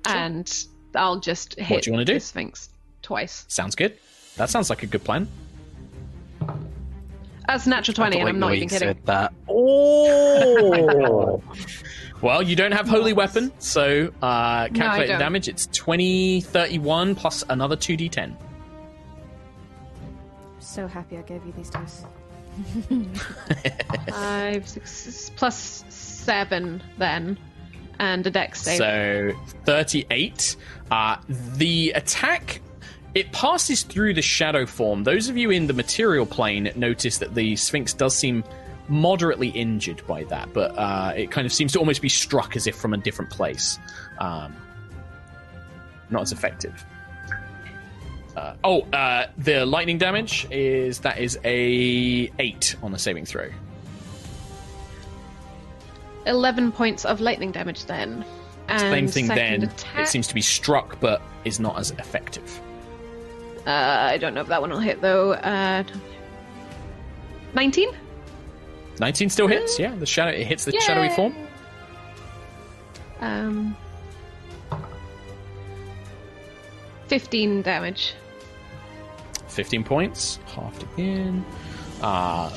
and 0.06 0.50
I'll 0.94 1.20
just 1.20 1.58
hit 1.58 1.82
do 1.82 1.90
you 1.90 1.92
wanna 1.92 2.06
do? 2.06 2.14
the 2.14 2.20
Sphinx 2.20 2.70
twice. 3.02 3.44
Sounds 3.48 3.74
good. 3.74 3.98
That 4.36 4.48
sounds 4.48 4.70
like 4.70 4.82
a 4.82 4.86
good 4.86 5.04
plan. 5.04 5.28
That's 7.46 7.66
natural 7.66 7.94
twenty, 7.94 8.18
and 8.18 8.28
I'm 8.28 8.36
the 8.36 8.40
not 8.40 8.46
way 8.48 8.56
even 8.56 8.64
you 8.64 8.68
kidding. 8.70 8.88
said 8.88 9.06
that. 9.06 9.32
Oh. 9.48 11.42
well, 12.22 12.42
you 12.42 12.56
don't 12.56 12.72
have 12.72 12.88
holy 12.88 13.12
weapon, 13.12 13.52
so 13.58 14.12
uh, 14.22 14.68
calculated 14.68 15.12
don't. 15.12 15.18
damage. 15.18 15.48
It's 15.48 15.66
20, 15.72 16.40
31 16.42 17.14
plus 17.14 17.44
another 17.48 17.76
2d10. 17.76 18.36
So 20.60 20.86
happy 20.86 21.18
I 21.18 21.22
gave 21.22 21.44
you 21.44 21.52
these 21.52 21.68
dice. 21.68 22.04
Five, 24.08 24.68
six, 24.68 25.30
plus 25.36 25.84
seven 25.88 26.82
then, 26.98 27.38
and 27.98 28.26
a 28.26 28.30
dex 28.30 28.62
save. 28.62 28.78
So 28.78 29.32
38. 29.64 30.56
Uh, 30.90 31.16
the 31.56 31.92
attack. 31.94 32.61
It 33.14 33.30
passes 33.32 33.82
through 33.82 34.14
the 34.14 34.22
shadow 34.22 34.64
form. 34.64 35.04
Those 35.04 35.28
of 35.28 35.36
you 35.36 35.50
in 35.50 35.66
the 35.66 35.74
material 35.74 36.24
plane 36.24 36.70
notice 36.74 37.18
that 37.18 37.34
the 37.34 37.56
Sphinx 37.56 37.92
does 37.92 38.16
seem 38.16 38.42
moderately 38.88 39.48
injured 39.48 40.06
by 40.06 40.24
that, 40.24 40.52
but 40.52 40.76
uh, 40.78 41.12
it 41.16 41.30
kind 41.30 41.46
of 41.46 41.52
seems 41.52 41.72
to 41.72 41.78
almost 41.78 42.00
be 42.00 42.08
struck 42.08 42.56
as 42.56 42.66
if 42.66 42.74
from 42.74 42.94
a 42.94 42.96
different 42.96 43.30
place. 43.30 43.78
Um, 44.18 44.56
not 46.10 46.22
as 46.22 46.32
effective. 46.32 46.84
Uh, 48.36 48.54
oh, 48.64 48.80
uh, 48.92 49.26
the 49.36 49.66
lightning 49.66 49.98
damage 49.98 50.46
is 50.50 51.00
that 51.00 51.18
is 51.18 51.38
a 51.44 52.30
eight 52.38 52.76
on 52.82 52.92
the 52.92 52.98
saving 52.98 53.26
throw. 53.26 53.50
Eleven 56.24 56.72
points 56.72 57.04
of 57.04 57.20
lightning 57.20 57.52
damage 57.52 57.84
then. 57.84 58.24
And 58.68 58.80
Same 58.80 59.08
thing. 59.08 59.26
Then 59.26 59.64
attack, 59.64 60.02
it 60.02 60.08
seems 60.08 60.28
to 60.28 60.34
be 60.34 60.40
struck, 60.40 60.98
but 61.00 61.20
is 61.44 61.60
not 61.60 61.78
as 61.78 61.90
effective. 61.92 62.60
Uh, 63.66 63.70
I 63.70 64.18
don't 64.18 64.34
know 64.34 64.40
if 64.40 64.48
that 64.48 64.60
one 64.60 64.70
will 64.70 64.80
hit 64.80 65.00
though. 65.00 65.32
Uh, 65.32 65.84
Nineteen. 67.54 67.90
19 68.98 69.30
still 69.30 69.46
hits. 69.46 69.78
Yeah, 69.78 69.94
the 69.94 70.06
shadow 70.06 70.30
it 70.30 70.46
hits 70.46 70.64
the 70.64 70.72
shadowy 70.80 71.08
form. 71.10 71.34
Um, 73.20 73.76
fifteen 77.08 77.62
damage. 77.62 78.14
15 79.48 79.84
points, 79.84 80.38
halved 80.46 80.82
again. 80.94 81.44
Uh, 82.02 82.50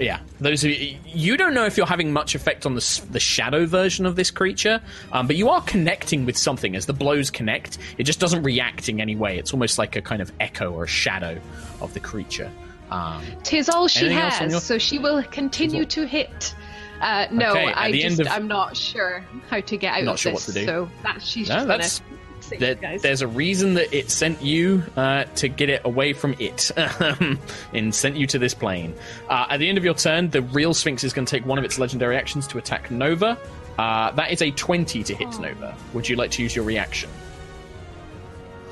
yeah, 0.00 0.20
those 0.40 0.64
of 0.64 0.70
you, 0.70 0.96
you 1.04 1.36
don't 1.36 1.52
know 1.52 1.66
if 1.66 1.76
you're 1.76 1.86
having 1.86 2.12
much 2.12 2.34
effect 2.34 2.64
on 2.64 2.74
the 2.74 3.02
the 3.10 3.20
shadow 3.20 3.66
version 3.66 4.06
of 4.06 4.16
this 4.16 4.30
creature, 4.30 4.80
um, 5.12 5.26
but 5.26 5.36
you 5.36 5.50
are 5.50 5.60
connecting 5.62 6.24
with 6.24 6.36
something 6.36 6.74
as 6.74 6.86
the 6.86 6.92
blows 6.94 7.30
connect. 7.30 7.76
It 7.98 8.04
just 8.04 8.18
doesn't 8.18 8.42
react 8.44 8.88
in 8.88 9.00
any 9.00 9.14
way. 9.14 9.38
It's 9.38 9.52
almost 9.52 9.78
like 9.78 9.94
a 9.96 10.00
kind 10.02 10.22
of 10.22 10.32
echo 10.40 10.72
or 10.72 10.84
a 10.84 10.88
shadow 10.88 11.38
of 11.80 11.92
the 11.94 12.00
creature. 12.00 12.50
Um, 12.90 13.22
Tis 13.42 13.68
all 13.68 13.88
she 13.88 14.06
Anything 14.06 14.18
else 14.18 14.34
on 14.36 14.42
has, 14.44 14.52
your- 14.52 14.60
so 14.62 14.78
she 14.78 14.98
will 14.98 15.22
continue 15.24 15.84
to 15.84 16.06
hit. 16.06 16.54
Uh, 17.02 17.26
no, 17.30 17.50
Okay, 17.50 17.72
I 17.72 17.92
just 17.92 18.18
of... 18.20 18.26
I'm 18.28 18.48
not 18.48 18.76
sure 18.76 19.24
how 19.50 19.60
to 19.60 19.76
get 19.76 19.94
out 19.98 20.04
Not 20.04 20.14
of 20.14 20.20
sure 20.20 20.32
this. 20.32 20.48
what 20.48 20.54
to 20.54 20.60
do. 20.60 20.66
So 20.66 20.88
that 21.02 21.22
she's 21.22 21.48
No, 21.48 21.54
just 21.56 21.68
that's- 21.68 21.98
gonna 22.00 22.17
save 22.48 22.60
there, 22.60 22.70
you 22.70 22.80
guys. 22.80 23.02
there's 23.02 23.22
a 23.22 23.28
reason 23.28 23.74
that 23.74 23.92
it 23.94 24.10
sent 24.10 24.42
you 24.42 24.82
uh, 24.96 25.24
to 25.36 25.48
get 25.48 25.68
it 25.68 25.82
away 25.84 26.12
from 26.12 26.34
it 26.38 26.70
um, 27.00 27.38
and 27.72 27.94
sent 27.94 28.16
you 28.16 28.26
to 28.28 28.38
this 28.38 28.54
plane. 28.54 28.94
Uh, 29.28 29.46
at 29.50 29.58
the 29.58 29.68
end 29.68 29.78
of 29.78 29.84
your 29.84 29.94
turn, 29.94 30.30
the 30.30 30.42
real 30.42 30.74
Sphinx 30.74 31.04
is 31.04 31.12
going 31.12 31.26
to 31.26 31.30
take 31.30 31.46
one 31.46 31.58
of 31.58 31.64
its 31.64 31.78
legendary 31.78 32.16
actions 32.16 32.46
to 32.48 32.58
attack 32.58 32.90
Nova. 32.90 33.38
Uh, 33.78 34.10
that 34.12 34.32
is 34.32 34.42
a 34.42 34.50
20 34.50 35.02
to 35.04 35.14
hit 35.14 35.38
Nova. 35.38 35.76
Would 35.94 36.08
you 36.08 36.16
like 36.16 36.30
to 36.32 36.42
use 36.42 36.56
your 36.56 36.64
reaction? 36.64 37.08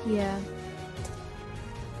Yeah. 0.05 0.39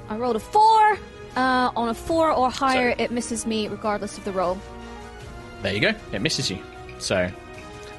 I 0.09 0.17
rolled 0.17 0.35
a 0.35 0.39
four. 0.39 0.97
Uh, 1.35 1.69
on 1.75 1.89
a 1.89 1.93
four 1.93 2.31
or 2.31 2.49
higher, 2.49 2.95
So- 2.97 3.03
it 3.03 3.11
misses 3.11 3.45
me 3.45 3.67
regardless 3.67 4.17
of 4.17 4.23
the 4.23 4.31
roll. 4.31 4.57
There 5.61 5.73
you 5.73 5.79
go. 5.79 5.93
It 6.11 6.21
misses 6.21 6.49
you. 6.49 6.57
So 6.99 7.29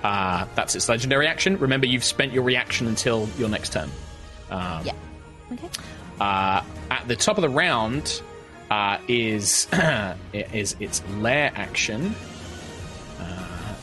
uh, 0.03 0.47
that's 0.55 0.75
its 0.75 0.89
legendary 0.89 1.27
action. 1.27 1.59
Remember, 1.59 1.87
you've 1.87 2.05
spent 2.05 2.33
your 2.33 2.43
reaction 2.45 2.87
until 2.87 3.29
your 3.39 3.49
next 3.49 3.73
turn. 3.73 3.91
Um, 4.51 4.85
Yeah. 4.85 4.93
Okay. 5.53 5.69
Uh, 6.21 6.63
at 6.91 7.07
the 7.09 7.17
top 7.17 7.39
of 7.39 7.43
the 7.43 7.49
round 7.49 8.23
uh, 8.71 8.99
is 9.09 9.67
is 10.33 10.77
its 10.81 11.03
lair 11.19 11.53
action. 11.55 12.15
Uh, 13.21 13.75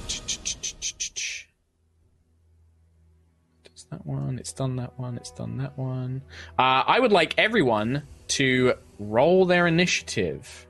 It's 3.66 3.84
that 3.92 4.06
one. 4.06 4.38
It's 4.40 4.54
done 4.54 4.76
that 4.78 4.98
one. 4.98 5.18
It's 5.18 5.32
done 5.32 5.58
that 5.58 5.78
one. 5.78 6.22
Uh, 6.58 6.84
I 6.88 7.00
would 7.00 7.12
like 7.12 7.36
everyone 7.38 8.04
to 8.30 8.74
roll 9.00 9.46
their 9.46 9.68
initiative. 9.68 10.68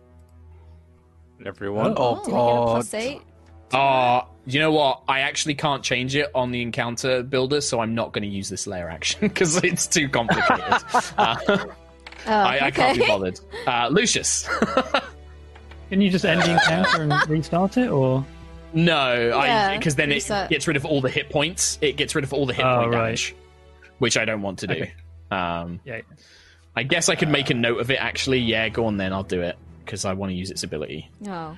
Everyone. 1.45 1.93
Oh, 1.97 2.15
Did 2.15 2.25
we 2.27 2.31
get 2.31 2.39
a 2.39 2.63
plus 2.63 2.91
God. 2.91 3.21
Eight? 3.73 3.77
Uh, 3.77 4.23
you 4.45 4.59
know 4.59 4.71
what? 4.71 5.01
I 5.07 5.21
actually 5.21 5.55
can't 5.55 5.83
change 5.83 6.15
it 6.15 6.29
on 6.35 6.51
the 6.51 6.61
encounter 6.61 7.23
builder, 7.23 7.61
so 7.61 7.79
I'm 7.79 7.95
not 7.95 8.13
going 8.13 8.21
to 8.23 8.29
use 8.29 8.49
this 8.49 8.67
lair 8.67 8.89
action 8.89 9.19
because 9.21 9.57
it's 9.63 9.87
too 9.87 10.07
complicated. 10.09 10.59
uh, 11.17 11.65
Oh, 12.27 12.31
I, 12.31 12.65
I 12.67 12.71
can't 12.71 12.97
be 12.97 13.05
bothered. 13.05 13.39
Uh, 13.67 13.87
Lucius. 13.91 14.49
Can 15.89 16.01
you 16.01 16.09
just 16.09 16.25
end 16.25 16.41
the 16.41 16.53
encounter 16.53 17.03
and 17.03 17.29
restart 17.29 17.77
it, 17.77 17.89
or 17.89 18.25
no, 18.73 19.29
Yeah, 19.43 19.77
because 19.77 19.93
then 19.93 20.09
reset. 20.09 20.45
it 20.45 20.49
gets 20.55 20.67
rid 20.67 20.75
of 20.75 20.85
all 20.85 21.01
the 21.01 21.09
hit 21.09 21.29
points. 21.29 21.77
It 21.81 21.97
gets 21.97 22.15
rid 22.15 22.23
of 22.23 22.33
all 22.33 22.47
the 22.47 22.53
hit 22.55 22.65
Oh, 22.65 22.79
point 22.79 22.91
right. 22.93 22.97
damage, 23.05 23.35
which 23.99 24.17
I 24.17 24.25
don't 24.25 24.41
want 24.41 24.57
to 24.59 24.67
do. 24.67 24.73
Okay. 24.73 24.93
Um, 25.29 25.79
yeah? 25.85 26.01
I 26.75 26.81
guess 26.81 27.09
I 27.09 27.15
could 27.15 27.29
make 27.29 27.51
a 27.51 27.53
note 27.53 27.79
of 27.79 27.91
it. 27.91 27.99
Actually, 28.01 28.39
yeah, 28.39 28.69
go 28.69 28.87
on 28.87 28.97
then. 28.97 29.13
I'll 29.13 29.21
do 29.23 29.41
it 29.43 29.55
because 29.85 30.03
I 30.03 30.13
want 30.13 30.31
to 30.31 30.35
use 30.35 30.49
its 30.49 30.63
ability. 30.63 31.11
Oh. 31.27 31.55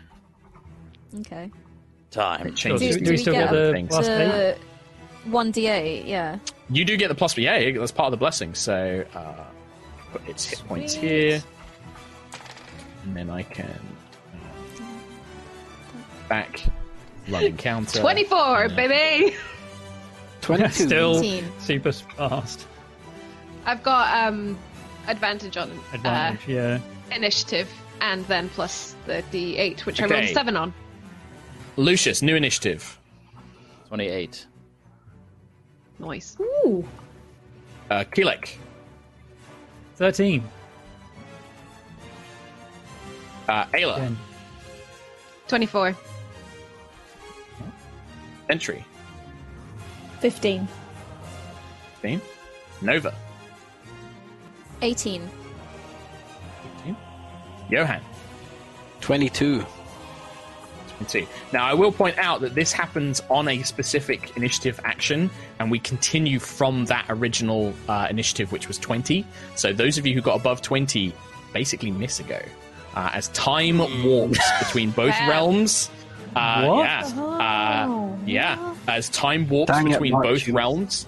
Okay. 1.22 1.50
Time. 2.12 2.48
It 2.48 2.56
changes 2.56 2.82
Do, 2.82 2.88
Do- 2.88 3.00
do 3.00 3.06
do 3.06 3.10
we 3.10 3.12
we 3.12 3.18
still 3.18 3.34
get 3.34 3.52
get 3.52 3.54
the 3.54 3.72
things? 3.74 3.90
plus 3.90 4.08
eight? 4.08 4.28
The 5.26 5.30
one 5.30 5.52
d 5.52 5.68
eight, 5.68 6.06
yeah. 6.06 6.40
You 6.70 6.86
do 6.86 6.96
get 6.98 7.10
the 7.10 7.16
plus, 7.16 7.38
yeah, 7.38 7.72
that's 7.72 7.92
part 7.92 8.08
of 8.08 8.12
the 8.12 8.18
blessing. 8.18 8.54
So 8.56 9.06
uh, 9.14 9.44
put 10.12 10.28
its 10.28 10.46
hit 10.46 10.64
points 10.68 10.94
Sweet. 10.94 11.04
here, 11.10 11.44
and 13.04 13.16
then 13.16 13.30
I 13.30 13.44
can 13.44 13.80
uh, 14.34 14.84
back 16.30 16.64
run 17.30 17.44
encounter. 17.44 18.00
24, 18.00 18.70
baby! 18.70 19.36
22. 20.42 20.70
Still 20.88 21.18
18. 21.20 21.44
super 21.60 21.92
fast. 21.92 22.66
I've 23.66 23.84
got 23.84 24.28
um 24.28 24.58
advantage 25.08 25.58
on 25.58 25.72
Advantage, 25.94 26.48
yeah. 26.48 26.80
Uh, 27.12 27.16
initiative 27.16 27.70
and 28.00 28.26
then 28.28 28.48
plus 28.50 28.96
the 29.08 29.24
d8, 29.32 29.86
which 29.86 30.02
I 30.02 30.06
rolled 30.06 30.30
7 30.30 30.56
on. 30.56 30.74
Lucius, 31.78 32.22
new 32.22 32.36
initiative. 32.36 33.00
28. 33.90 34.48
Nice. 36.00 36.38
Ooh. 36.40 36.88
Uh, 37.90 38.04
Keelek, 38.12 38.58
Thirteen. 39.96 40.44
uh, 43.48 43.64
Ayla, 43.68 43.96
Again. 43.96 44.18
24. 45.48 45.96
Entry, 48.50 48.84
15. 50.20 50.68
15, 52.02 52.22
Nova, 52.82 53.14
Eighteen. 54.82 55.22
15, 56.84 56.96
Johan. 57.70 58.02
22. 59.02 59.66
22. 60.98 61.28
Now, 61.54 61.66
I 61.66 61.74
will 61.74 61.92
point 61.92 62.18
out 62.18 62.42
that 62.42 62.56
this 62.56 62.72
happens 62.72 63.22
on 63.30 63.48
a 63.48 63.62
specific 63.64 64.36
initiative 64.36 64.80
action, 64.84 65.30
and 65.60 65.70
we 65.72 65.80
continue 65.80 66.40
from 66.40 66.86
that 66.86 67.06
original 67.10 67.74
uh, 67.88 68.08
initiative, 68.10 68.52
which 68.52 68.68
was 68.68 68.78
20. 68.78 69.26
So, 69.56 69.74
those 69.74 69.98
of 69.98 70.06
you 70.06 70.14
who 70.14 70.22
got 70.22 70.40
above 70.40 70.62
20 70.62 71.14
basically 71.54 71.92
miss 71.92 72.20
a 72.20 72.24
go. 72.24 72.42
Uh, 72.96 73.12
as 73.14 73.28
time 73.30 73.78
warps 74.04 74.40
between 74.60 74.90
both 74.92 75.14
Wow. 75.20 75.30
realms. 75.30 75.90
Uh, 76.36 76.66
What? 76.66 76.84
Yeah. 76.84 77.04
Uh, 77.24 78.16
yeah. 78.26 78.76
As 78.88 79.10
time 79.10 79.48
warps 79.48 79.72
Dang 79.72 79.86
between 79.90 80.12
Mark, 80.14 80.24
both 80.26 80.48
realms. 80.48 81.06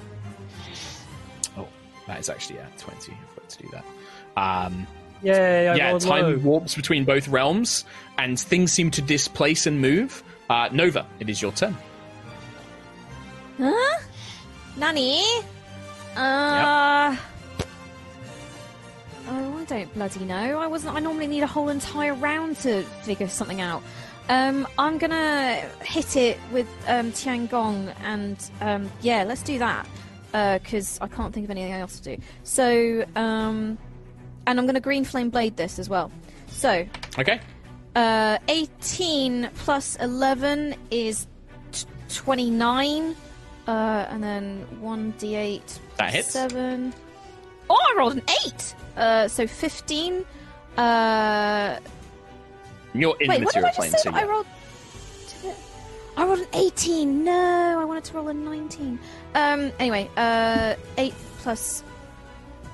Oh, 1.57 1.67
that 2.07 2.19
is 2.19 2.29
actually, 2.29 2.57
yeah, 2.57 2.67
20. 2.77 3.11
I 3.11 3.15
forgot 3.33 3.49
to 3.49 3.57
do 3.63 3.69
that. 3.71 3.85
Um, 4.39 4.87
Yay! 5.22 5.67
I 5.67 5.76
yeah, 5.76 5.89
rolled 5.89 6.01
time 6.01 6.24
low. 6.24 6.38
warps 6.38 6.76
between 6.76 7.03
both 7.05 7.28
realms, 7.28 7.86
and 8.17 8.39
things 8.39 8.72
seem 8.72 8.91
to 8.91 9.01
displace 9.01 9.65
and 9.65 9.82
move. 9.82 10.24
Uh, 10.49 10.70
Nova, 10.72 11.05
it 11.20 11.30
is 11.30 11.41
your 11.41 11.51
turn. 11.51 11.76
Huh? 13.57 13.99
Nanny? 14.78 15.24
Uh. 16.15 17.15
Oh, 19.28 19.57
I 19.57 19.63
don't 19.65 19.93
bloody 19.93 20.26
know. 20.26 20.59
I 20.59 20.67
wasn't. 20.67 20.95
I 20.95 20.99
normally 20.99 21.28
need 21.28 21.43
a 21.43 21.47
whole 21.47 21.70
entire 21.70 22.13
round 22.13 22.57
to 22.57 22.84
figure 23.03 23.28
something 23.28 23.61
out. 23.61 23.84
Um, 24.30 24.67
I'm 24.78 24.97
gonna 24.97 25.55
hit 25.82 26.15
it 26.15 26.39
with 26.51 26.67
um, 26.88 27.11
Tiangong, 27.11 27.93
and 28.03 28.51
um, 28.61 28.89
yeah, 29.01 29.24
let's 29.24 29.43
do 29.43 29.59
that 29.59 29.88
because 30.61 30.99
I 31.01 31.07
can't 31.07 31.34
think 31.34 31.45
of 31.45 31.51
anything 31.51 31.74
else 31.74 31.99
to 31.99 32.15
do. 32.15 32.22
So, 32.43 33.05
um, 33.15 33.78
and 34.50 34.60
I'm 34.60 34.66
gonna 34.66 34.80
green 34.80 35.06
flame 35.06 35.30
blade 35.30 35.56
this 35.58 35.78
as 35.78 35.88
well. 35.89 36.12
So, 36.47 36.86
Okay. 37.20 37.39
uh, 37.95 38.39
18 38.47 39.50
plus 39.56 39.95
11 39.97 40.74
is 40.89 41.28
t- 41.72 41.86
29. 42.16 43.16
Uh, 43.68 43.72
and 44.10 44.24
then 44.24 44.66
1d8 44.82 45.62
That 45.97 46.12
hits. 46.12 46.32
7. 46.32 46.91
Oh, 47.70 47.76
I 47.76 47.95
rolled 48.00 48.14
an 48.14 48.24
8! 48.47 48.76
Uh, 48.97 49.28
so 49.28 49.45
15. 49.45 50.26
Uh, 50.76 51.78
You're 52.95 53.16
in 53.20 53.30
wait, 53.30 53.39
the 53.39 53.45
what 53.45 53.54
did 53.54 53.62
material 53.62 53.68
I 53.68 53.72
plane, 53.74 53.91
so 53.91 54.12
I 54.12 54.24
rolled. 54.24 54.45
I 56.18 56.26
rolled 56.26 56.39
an 56.39 56.47
18. 56.54 57.24
No, 57.24 57.80
I 57.80 57.86
wanted 57.86 58.04
to 58.06 58.14
roll 58.16 58.28
a 58.30 58.34
19. 58.34 58.97
Um, 59.36 59.72
anyway, 59.78 60.10
uh, 60.18 60.74
8 60.97 61.14
plus 61.38 61.84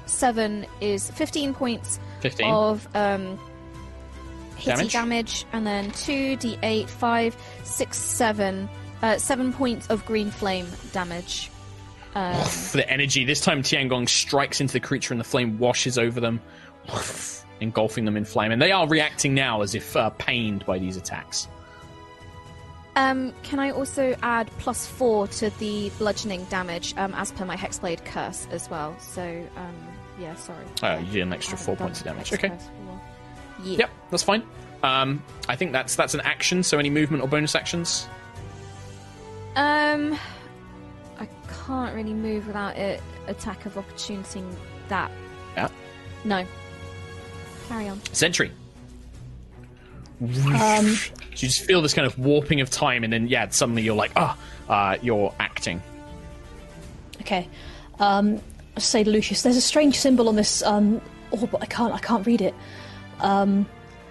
7 0.06 0.66
is 0.82 1.10
15 1.12 1.54
points 1.54 2.00
15. 2.22 2.50
of 2.52 2.88
um, 2.96 3.40
Damage? 4.64 4.94
damage. 4.94 5.46
and 5.54 5.68
then 5.68 5.92
2d8, 5.92 6.88
5, 6.90 7.38
6, 7.64 7.98
7. 7.98 8.70
Uh, 9.02 9.18
7 9.18 9.54
points 9.54 9.88
of 9.88 10.06
green 10.06 10.32
flame 10.32 10.68
damage. 10.94 11.52
Um, 12.16 12.42
For 12.46 12.78
the 12.78 12.90
energy, 12.90 13.26
this 13.26 13.42
time 13.42 13.62
Tiangong 13.62 14.08
strikes 14.08 14.62
into 14.62 14.74
the 14.74 14.80
creature 14.80 15.14
and 15.14 15.20
the 15.20 15.26
flame 15.26 15.60
washes 15.60 15.98
over 15.98 16.22
them, 16.22 16.40
engulfing 17.60 18.06
them 18.06 18.16
in 18.16 18.24
flame. 18.24 18.52
And 18.52 18.62
they 18.62 18.72
are 18.72 18.88
reacting 18.88 19.34
now 19.34 19.62
as 19.62 19.76
if 19.76 19.96
uh, 19.98 20.10
pained 20.12 20.66
by 20.66 20.80
these 20.80 20.96
attacks. 20.96 21.48
um, 22.96 23.34
can 23.44 23.60
I 23.60 23.72
also 23.72 24.16
add 24.24 24.50
plus 24.60 24.88
4 24.88 25.28
to 25.28 25.50
the 25.60 25.92
bludgeoning 25.98 26.46
damage 26.46 26.94
um, 26.96 27.14
as 27.16 27.34
per 27.34 27.44
my 27.44 27.58
Hexblade 27.58 28.06
curse 28.06 28.48
as 28.52 28.70
well? 28.70 28.98
So, 29.00 29.46
um, 29.58 29.76
yeah, 30.20 30.36
sorry. 30.36 30.66
Oh, 30.84 30.98
you 30.98 31.12
did 31.12 31.22
an 31.24 31.34
extra 31.34 31.58
four 31.58 31.76
points 31.76 32.00
of 32.00 32.06
damage. 32.06 32.34
Okay. 32.34 32.52
Yeah. 33.64 33.78
Yep, 33.78 33.90
that's 34.12 34.24
fine. 34.24 34.44
Um, 34.84 35.24
I 35.50 35.56
think 35.56 35.72
that's 35.72 35.96
that's 35.96 36.14
an 36.14 36.22
action. 36.22 36.62
So 36.64 36.78
any 36.78 36.90
movement 36.90 37.24
or 37.24 37.28
bonus 37.28 37.56
actions? 37.56 38.08
Um, 39.56 40.18
I 41.18 41.28
can't 41.66 41.96
really 41.96 42.14
move 42.14 42.46
without 42.48 42.76
it 42.78 43.02
attack 43.28 43.66
of 43.66 43.78
opportunity. 43.78 44.44
That. 44.90 45.10
Yeah. 45.56 45.70
No. 46.26 46.46
Carry 47.70 47.88
on. 47.88 48.00
Sentry. 48.14 48.52
Um, 50.22 50.30
So 50.36 51.14
you 51.32 51.36
just 51.36 51.64
feel 51.64 51.82
this 51.82 51.94
kind 51.94 52.06
of 52.06 52.18
warping 52.20 52.62
of 52.62 52.70
time, 52.70 53.04
and 53.04 53.12
then 53.12 53.28
yeah, 53.28 53.50
suddenly 53.50 53.82
you're 53.82 53.96
like, 53.96 54.12
ah, 54.16 54.38
uh, 54.70 54.98
you're 55.02 55.34
acting. 55.40 55.82
okay. 57.22 57.50
Um, 58.00 58.36
I 58.36 58.42
say 58.84 59.04
to 59.04 59.10
Lucius, 59.10 59.44
there's 59.44 59.58
a 59.58 59.62
strange 59.62 59.98
symbol 59.98 60.28
on 60.28 60.36
this 60.36 60.62
um, 60.64 61.02
orb, 61.32 61.52
but 61.52 61.62
I 61.62 61.66
can't, 61.66 61.94
I 61.94 62.00
can't 62.00 62.26
read 62.26 62.42
it. 62.42 62.54
Um, 63.20 63.66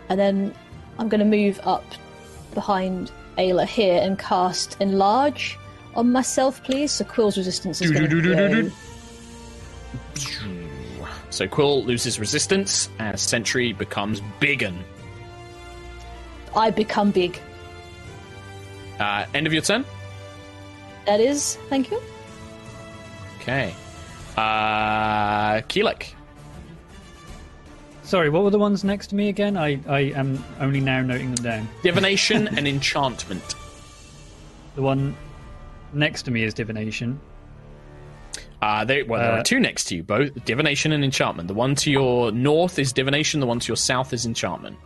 and 0.09 0.19
then 0.19 0.55
I'm 0.99 1.09
going 1.09 1.21
to 1.21 1.25
move 1.25 1.61
up 1.65 1.85
behind 2.55 3.11
Ayla 3.37 3.67
here 3.67 4.01
and 4.03 4.19
cast 4.19 4.77
Enlarge 4.81 5.59
on 5.95 6.12
myself, 6.12 6.62
please. 6.62 6.93
So 6.93 7.05
Quill's 7.05 7.37
resistance 7.37 7.81
is 7.81 7.91
going 7.91 8.09
to. 8.09 8.73
So 11.31 11.49
Quill 11.49 11.83
loses 11.85 12.21
resistance 12.21 12.89
as 13.01 13.21
Sentry 13.21 13.73
becomes 13.73 14.21
Biggin. 14.39 14.85
I 16.55 16.71
become 16.71 17.11
big. 17.11 17.41
Uh, 19.01 19.27
end 19.35 19.47
of 19.47 19.53
your 19.53 19.62
turn. 19.62 19.85
That 21.07 21.19
is, 21.19 21.57
thank 21.69 21.91
you. 21.91 22.01
Okay. 23.41 23.75
Uh, 24.37 25.61
Keelek. 25.68 26.12
Sorry, 28.03 28.28
what 28.28 28.43
were 28.45 28.51
the 28.51 28.59
ones 28.59 28.85
next 28.85 29.09
to 29.09 29.14
me 29.14 29.28
again? 29.28 29.57
I, 29.57 29.80
I 29.89 30.01
am 30.14 30.43
only 30.61 30.80
now 30.80 31.01
noting 31.01 31.35
them 31.35 31.45
down. 31.45 31.68
Divination 31.82 32.49
and 32.57 32.68
Enchantment. 32.68 33.55
The 34.74 34.82
one 34.82 35.16
next 35.93 36.22
to 36.24 36.30
me 36.30 36.43
is 36.43 36.53
divination. 36.53 37.18
Uh, 38.61 38.85
they, 38.85 39.03
well, 39.03 39.20
there 39.20 39.32
Uh, 39.32 39.41
are 39.41 39.43
two 39.45 39.61
next 39.61 39.85
to 39.85 39.97
you, 39.97 40.03
both 40.03 40.45
Divination 40.45 40.91
and 40.93 41.05
Enchantment. 41.05 41.49
The 41.49 41.55
one 41.55 41.74
to 41.76 41.91
your 41.91 42.32
north 42.32 42.78
is 42.78 42.93
Divination, 42.93 43.41
the 43.41 43.47
one 43.47 43.61
to 43.61 43.68
your 43.68 43.76
south 43.76 44.12
is 44.12 44.26
Enchantment. 44.26 44.76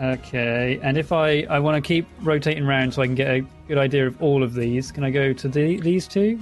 Okay, 0.00 0.78
and 0.82 0.98
if 0.98 1.12
I, 1.12 1.42
I 1.48 1.58
want 1.58 1.82
to 1.82 1.86
keep 1.86 2.06
rotating 2.22 2.64
around 2.64 2.92
so 2.92 3.02
I 3.02 3.06
can 3.06 3.14
get 3.14 3.28
a 3.30 3.40
good 3.68 3.78
idea 3.78 4.06
of 4.06 4.20
all 4.22 4.42
of 4.42 4.52
these, 4.54 4.90
can 4.92 5.04
I 5.04 5.10
go 5.10 5.32
to 5.32 5.48
the, 5.48 5.80
these 5.80 6.06
two? 6.06 6.38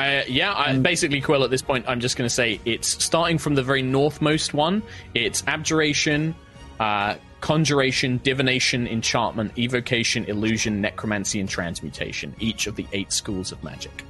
Uh, 0.00 0.24
yeah, 0.28 0.54
I, 0.54 0.78
basically, 0.78 1.20
Quill, 1.20 1.44
at 1.44 1.50
this 1.50 1.62
point, 1.62 1.84
I'm 1.86 2.00
just 2.00 2.16
going 2.16 2.26
to 2.26 2.34
say 2.34 2.58
it's 2.64 3.02
starting 3.02 3.36
from 3.36 3.54
the 3.54 3.62
very 3.62 3.82
northmost 3.82 4.54
one. 4.54 4.82
It's 5.14 5.44
Abjuration, 5.46 6.34
uh, 6.78 7.16
Conjuration, 7.42 8.18
Divination, 8.22 8.86
Enchantment, 8.86 9.52
Evocation, 9.58 10.24
Illusion, 10.24 10.80
Necromancy, 10.80 11.38
and 11.38 11.48
Transmutation. 11.48 12.34
Each 12.40 12.66
of 12.66 12.76
the 12.76 12.86
eight 12.92 13.12
schools 13.12 13.52
of 13.52 13.62
magic. 13.62 14.04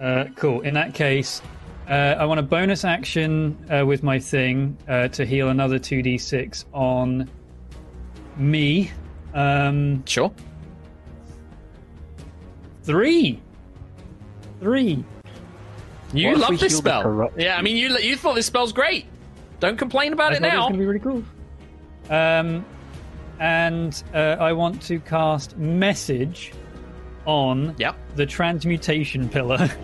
Uh, 0.00 0.24
cool. 0.36 0.62
In 0.62 0.72
that 0.74 0.94
case, 0.94 1.42
uh, 1.86 1.92
I 1.92 2.24
want 2.24 2.40
a 2.40 2.42
bonus 2.42 2.84
action 2.86 3.58
uh, 3.70 3.84
with 3.84 4.02
my 4.02 4.18
thing 4.18 4.78
uh, 4.88 5.08
to 5.08 5.26
heal 5.26 5.50
another 5.50 5.78
2d6 5.78 6.64
on 6.72 7.28
me. 8.38 8.90
Um, 9.34 10.02
Sure. 10.06 10.32
Three. 12.82 13.40
Three. 14.60 15.04
You 16.12 16.36
love 16.36 16.58
this 16.58 16.76
spell. 16.76 17.02
corrupt- 17.02 17.38
Yeah, 17.40 17.56
I 17.56 17.62
mean, 17.62 17.76
you 17.76 17.96
you 17.98 18.16
thought 18.16 18.34
this 18.34 18.46
spell's 18.46 18.72
great. 18.72 19.06
Don't 19.60 19.76
complain 19.76 20.12
about 20.12 20.32
I 20.32 20.36
it 20.36 20.42
now. 20.42 20.48
it 20.48 20.56
was 20.56 20.62
going 20.62 20.72
to 20.72 20.78
be 20.78 20.86
really 20.86 20.98
cool. 21.00 21.24
Um, 22.10 22.64
and 23.38 24.02
uh, 24.12 24.36
I 24.40 24.52
want 24.52 24.82
to 24.82 24.98
cast 25.00 25.56
message 25.56 26.52
on 27.26 27.74
Yep. 27.78 27.96
the 28.16 28.26
transmutation 28.26 29.28
pillar. 29.28 29.68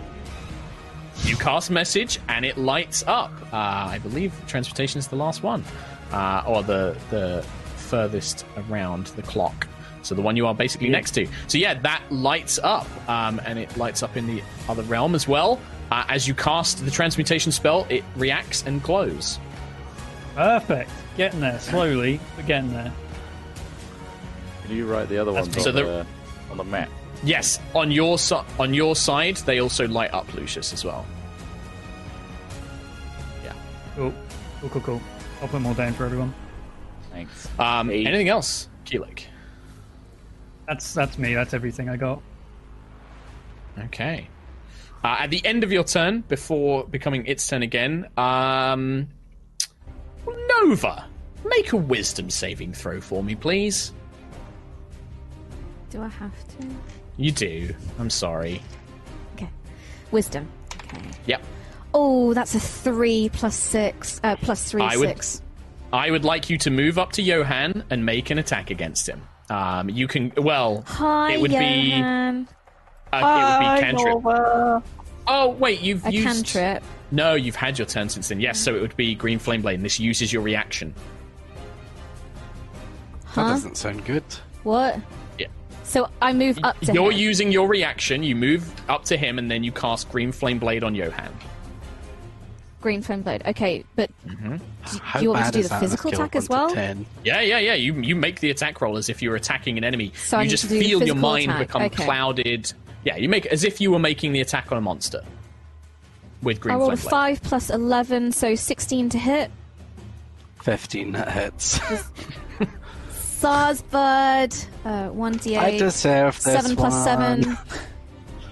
You 1.23 1.35
cast 1.35 1.71
message 1.71 2.19
and 2.29 2.45
it 2.45 2.59
lights 2.59 3.03
up. 3.07 3.31
Uh, 3.51 3.55
I 3.57 3.97
believe 4.03 4.31
transportation 4.45 4.99
is 4.99 5.07
the 5.07 5.15
last 5.15 5.41
one, 5.41 5.63
uh, 6.11 6.43
or 6.45 6.61
the 6.61 6.95
the 7.09 7.43
furthest 7.75 8.45
around 8.69 9.07
the 9.07 9.23
clock. 9.23 9.67
So 10.07 10.15
the 10.15 10.21
one 10.21 10.35
you 10.37 10.47
are 10.47 10.55
basically 10.55 10.89
next 10.89 11.11
to. 11.11 11.27
So 11.47 11.57
yeah, 11.57 11.73
that 11.81 12.01
lights 12.09 12.59
up, 12.63 12.87
um, 13.09 13.41
and 13.45 13.59
it 13.59 13.75
lights 13.77 14.01
up 14.03 14.15
in 14.17 14.25
the 14.27 14.41
other 14.69 14.83
realm 14.83 15.15
as 15.15 15.27
well. 15.27 15.59
Uh, 15.91 16.05
as 16.09 16.27
you 16.27 16.33
cast 16.33 16.83
the 16.83 16.91
transmutation 16.91 17.51
spell, 17.51 17.85
it 17.89 18.03
reacts 18.15 18.63
and 18.65 18.81
glows. 18.81 19.39
Perfect. 20.35 20.89
Getting 21.17 21.39
there 21.39 21.59
slowly, 21.59 22.19
but 22.35 22.45
getting 22.45 22.71
there. 22.73 22.91
Can 24.63 24.75
you 24.75 24.85
write 24.85 25.09
the 25.09 25.17
other 25.17 25.31
ones 25.31 25.53
So 25.61 25.69
on, 25.69 25.75
the- 25.75 25.83
the, 25.83 26.05
on 26.51 26.57
the 26.57 26.63
map? 26.63 26.89
Yes, 27.23 27.59
on 27.73 27.89
your 27.89 28.19
si- 28.19 28.35
on 28.59 28.73
your 28.73 28.95
side, 28.95 29.37
they 29.37 29.59
also 29.59 29.87
light 29.87 30.13
up 30.13 30.31
Lucius 30.35 30.71
as 30.71 30.85
well. 30.85 31.05
Yeah. 33.43 33.53
Cool. 33.95 34.13
Cool, 34.61 34.69
cool, 34.69 34.81
cool. 34.81 35.01
I'll 35.41 35.47
put 35.47 35.61
more 35.61 35.71
all 35.71 35.75
down 35.75 35.93
for 35.93 36.05
everyone. 36.05 36.33
Thanks. 37.11 37.47
Um, 37.57 37.89
anything 37.89 38.29
else, 38.29 38.69
Keelek? 38.85 39.23
That's 40.67 40.93
that's 40.93 41.17
me. 41.17 41.33
That's 41.33 41.53
everything 41.53 41.89
I 41.89 41.95
got. 41.97 42.21
Okay. 43.85 44.27
Uh, 45.03 45.15
at 45.19 45.29
the 45.29 45.45
end 45.45 45.63
of 45.63 45.71
your 45.71 45.83
turn, 45.83 46.21
before 46.21 46.85
becoming 46.85 47.25
its 47.27 47.47
turn 47.47 47.61
again, 47.61 48.07
um, 48.17 49.07
Nova, 50.27 51.05
make 51.45 51.71
a 51.71 51.77
Wisdom 51.77 52.29
saving 52.29 52.73
throw 52.73 52.99
for 52.99 53.23
me, 53.23 53.35
please. 53.35 53.93
Do 55.91 56.01
I 56.01 56.07
have 56.07 56.47
to? 56.59 56.67
You 57.17 57.31
do. 57.31 57.73
I'm 57.99 58.09
sorry. 58.09 58.61
Okay. 59.35 59.49
Wisdom. 60.11 60.49
Okay. 60.83 61.01
Yep. 61.27 61.43
Oh, 61.93 62.33
that's 62.33 62.55
a 62.55 62.59
three 62.59 63.29
plus 63.31 63.55
six. 63.55 64.19
Uh, 64.23 64.35
plus 64.35 64.69
three, 64.69 64.81
I 64.81 64.97
would- 64.97 65.09
six. 65.09 65.41
I 65.93 66.11
would 66.11 66.25
like 66.25 66.49
you 66.49 66.57
to 66.59 66.69
move 66.69 66.97
up 66.99 67.13
to 67.13 67.21
Johan 67.21 67.85
and 67.89 68.05
make 68.05 68.29
an 68.29 68.37
attack 68.39 68.71
against 68.71 69.07
him. 69.07 69.21
Um, 69.49 69.89
you 69.89 70.07
can. 70.07 70.31
Well, 70.37 70.83
Hi, 70.87 71.33
it 71.33 71.41
would 71.41 71.51
be. 71.51 71.93
Uh, 71.93 72.43
it 73.13 73.23
would 73.23 73.59
be 73.59 73.81
cantrip. 73.81 74.83
Oh 75.29 75.49
wait, 75.59 75.81
you've 75.81 76.05
A 76.05 76.11
used. 76.11 76.25
cantrip. 76.47 76.83
No, 77.11 77.35
you've 77.35 77.55
had 77.55 77.77
your 77.79 77.85
turn 77.85 78.09
since 78.09 78.27
then. 78.29 78.39
Yes, 78.41 78.59
so 78.59 78.75
it 78.75 78.81
would 78.81 78.95
be 78.97 79.15
Green 79.15 79.39
Flame 79.39 79.61
Blade, 79.61 79.75
and 79.75 79.85
this 79.85 79.99
uses 79.99 80.31
your 80.33 80.41
reaction. 80.41 80.93
That 83.35 83.43
Huh? 83.43 83.47
doesn't 83.49 83.77
sound 83.77 84.03
good. 84.05 84.23
What? 84.63 84.99
Yeah. 85.37 85.47
So 85.83 86.09
I 86.21 86.33
move 86.33 86.59
up 86.63 86.79
to 86.81 86.93
You're 86.93 87.11
him. 87.11 87.17
using 87.19 87.51
your 87.51 87.67
reaction. 87.67 88.23
You 88.23 88.35
move 88.35 88.69
up 88.89 89.05
to 89.05 89.15
him, 89.17 89.37
and 89.39 89.49
then 89.49 89.63
you 89.63 89.71
cast 89.71 90.09
Green 90.11 90.31
Flame 90.31 90.59
Blade 90.59 90.83
on 90.83 90.95
Johan. 90.95 91.33
Green 92.79 93.01
flame 93.01 93.23
blade. 93.23 93.41
Okay, 93.45 93.83
but 93.95 94.11
How 95.01 95.19
do 95.19 95.23
you 95.25 95.31
want 95.31 95.45
me 95.45 95.51
to 95.51 95.51
do 95.51 95.63
the 95.63 95.69
that 95.69 95.75
on 95.75 95.77
a 95.77 95.81
physical 95.81 96.11
attack 96.11 96.35
as 96.35 96.47
well? 96.47 96.73
Yeah, 96.75 96.93
yeah, 97.41 97.57
yeah. 97.59 97.73
You 97.73 97.93
you 98.01 98.15
make 98.15 98.39
the 98.39 98.51
attack 98.51 98.79
roll 98.81 98.97
as 98.97 99.09
if 99.09 99.21
you're 99.21 99.35
attacking 99.35 99.77
an 99.79 99.83
enemy. 99.83 100.13
So 100.25 100.37
I 100.37 100.41
you 100.41 100.45
need 100.45 100.49
just 100.51 100.63
to 100.63 100.69
do 100.69 100.79
the 100.79 100.85
feel 100.85 101.03
your 101.03 101.15
mind 101.15 101.49
attack. 101.51 101.67
become 101.67 101.81
Okay. 101.83 102.03
clouded. 102.05 102.71
Yeah, 103.03 103.15
you 103.17 103.29
make 103.29 103.45
as 103.47 103.63
if 103.63 103.81
you 103.81 103.91
were 103.91 103.99
making 103.99 104.31
the 104.33 104.41
attack 104.41 104.71
on 104.71 104.77
a 104.77 104.81
monster 104.81 105.23
with 106.43 106.59
Green 106.61 106.75
I 106.75 106.77
rolled 106.77 106.93
a 106.93 106.97
Flame 106.97 107.09
five 107.09 107.41
plus 107.41 107.69
eleven, 107.71 108.31
so 108.31 108.53
sixteen 108.55 109.09
to 109.09 109.17
hit. 109.17 109.49
15 110.61 111.13
that 111.13 111.31
hits. 111.31 111.79
Sarsbud, 113.39 114.67
uh, 114.85 115.09
one 115.09 115.35
d8. 115.39 115.57
I 115.59 115.77
deserve 115.77 116.35
this 116.35 116.43
Seven 116.43 116.75
plus 116.75 116.93
one. 116.93 117.03
seven 117.43 117.57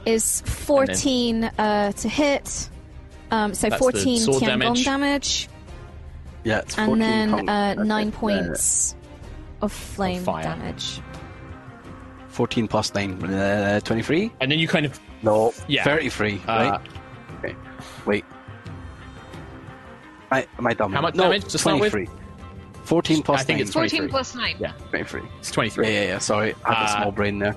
is 0.05 0.41
fourteen 0.41 1.43
uh, 1.45 1.91
to 1.93 2.09
hit. 2.09 2.69
Um, 3.35 3.53
so 3.53 3.67
That's 3.69 3.79
fourteen 3.79 4.17
sword 4.19 4.41
Tiangong 4.43 4.47
damage. 4.59 4.85
damage, 4.85 5.49
Yeah, 6.45 6.59
it's 6.59 6.75
14 6.75 6.93
and 6.93 7.01
then 7.01 7.29
punk- 7.31 7.49
uh, 7.49 7.51
uh, 7.81 7.83
nine 7.83 8.07
uh, 8.09 8.11
points 8.11 8.95
of 9.61 9.71
flame 9.73 10.23
fire. 10.23 10.43
damage. 10.43 11.01
14 12.29 12.67
plus 12.67 12.93
9, 12.93 13.23
uh, 13.33 13.79
23? 13.79 14.31
And 14.41 14.51
then 14.51 14.59
you 14.59 14.67
kind 14.67 14.85
of 14.85 14.99
No, 15.21 15.53
Yeah. 15.67 15.83
33, 15.85 16.41
Uh, 16.47 16.51
right? 16.51 16.81
Okay, 17.39 17.55
wait. 18.05 18.25
I, 20.31 20.45
am 20.57 20.67
I 20.67 20.73
dumb? 20.73 20.91
How 20.93 21.01
much 21.01 21.15
no, 21.15 21.23
damage 21.23 21.45
to 21.45 21.57
start 21.57 21.79
with? 21.79 21.91
23. 21.91 22.21
14 22.83 23.23
plus 23.23 23.41
I 23.41 23.43
think 23.43 23.57
9. 23.57 23.61
it's 23.63 23.73
14 23.73 23.89
23. 23.99 24.11
plus 24.11 24.35
9. 24.35 24.55
Yeah. 24.59 24.71
23. 24.89 25.21
it's 25.39 25.51
twenty 25.51 25.69
three. 25.69 25.87
Yeah, 25.87 25.93
yeah, 26.01 26.07
yeah, 26.07 26.17
sorry. 26.19 26.53
I 26.65 26.73
have 26.73 26.87
a 26.87 26.91
Uh, 26.91 26.97
small 27.01 27.11
brain 27.11 27.39
there. 27.39 27.55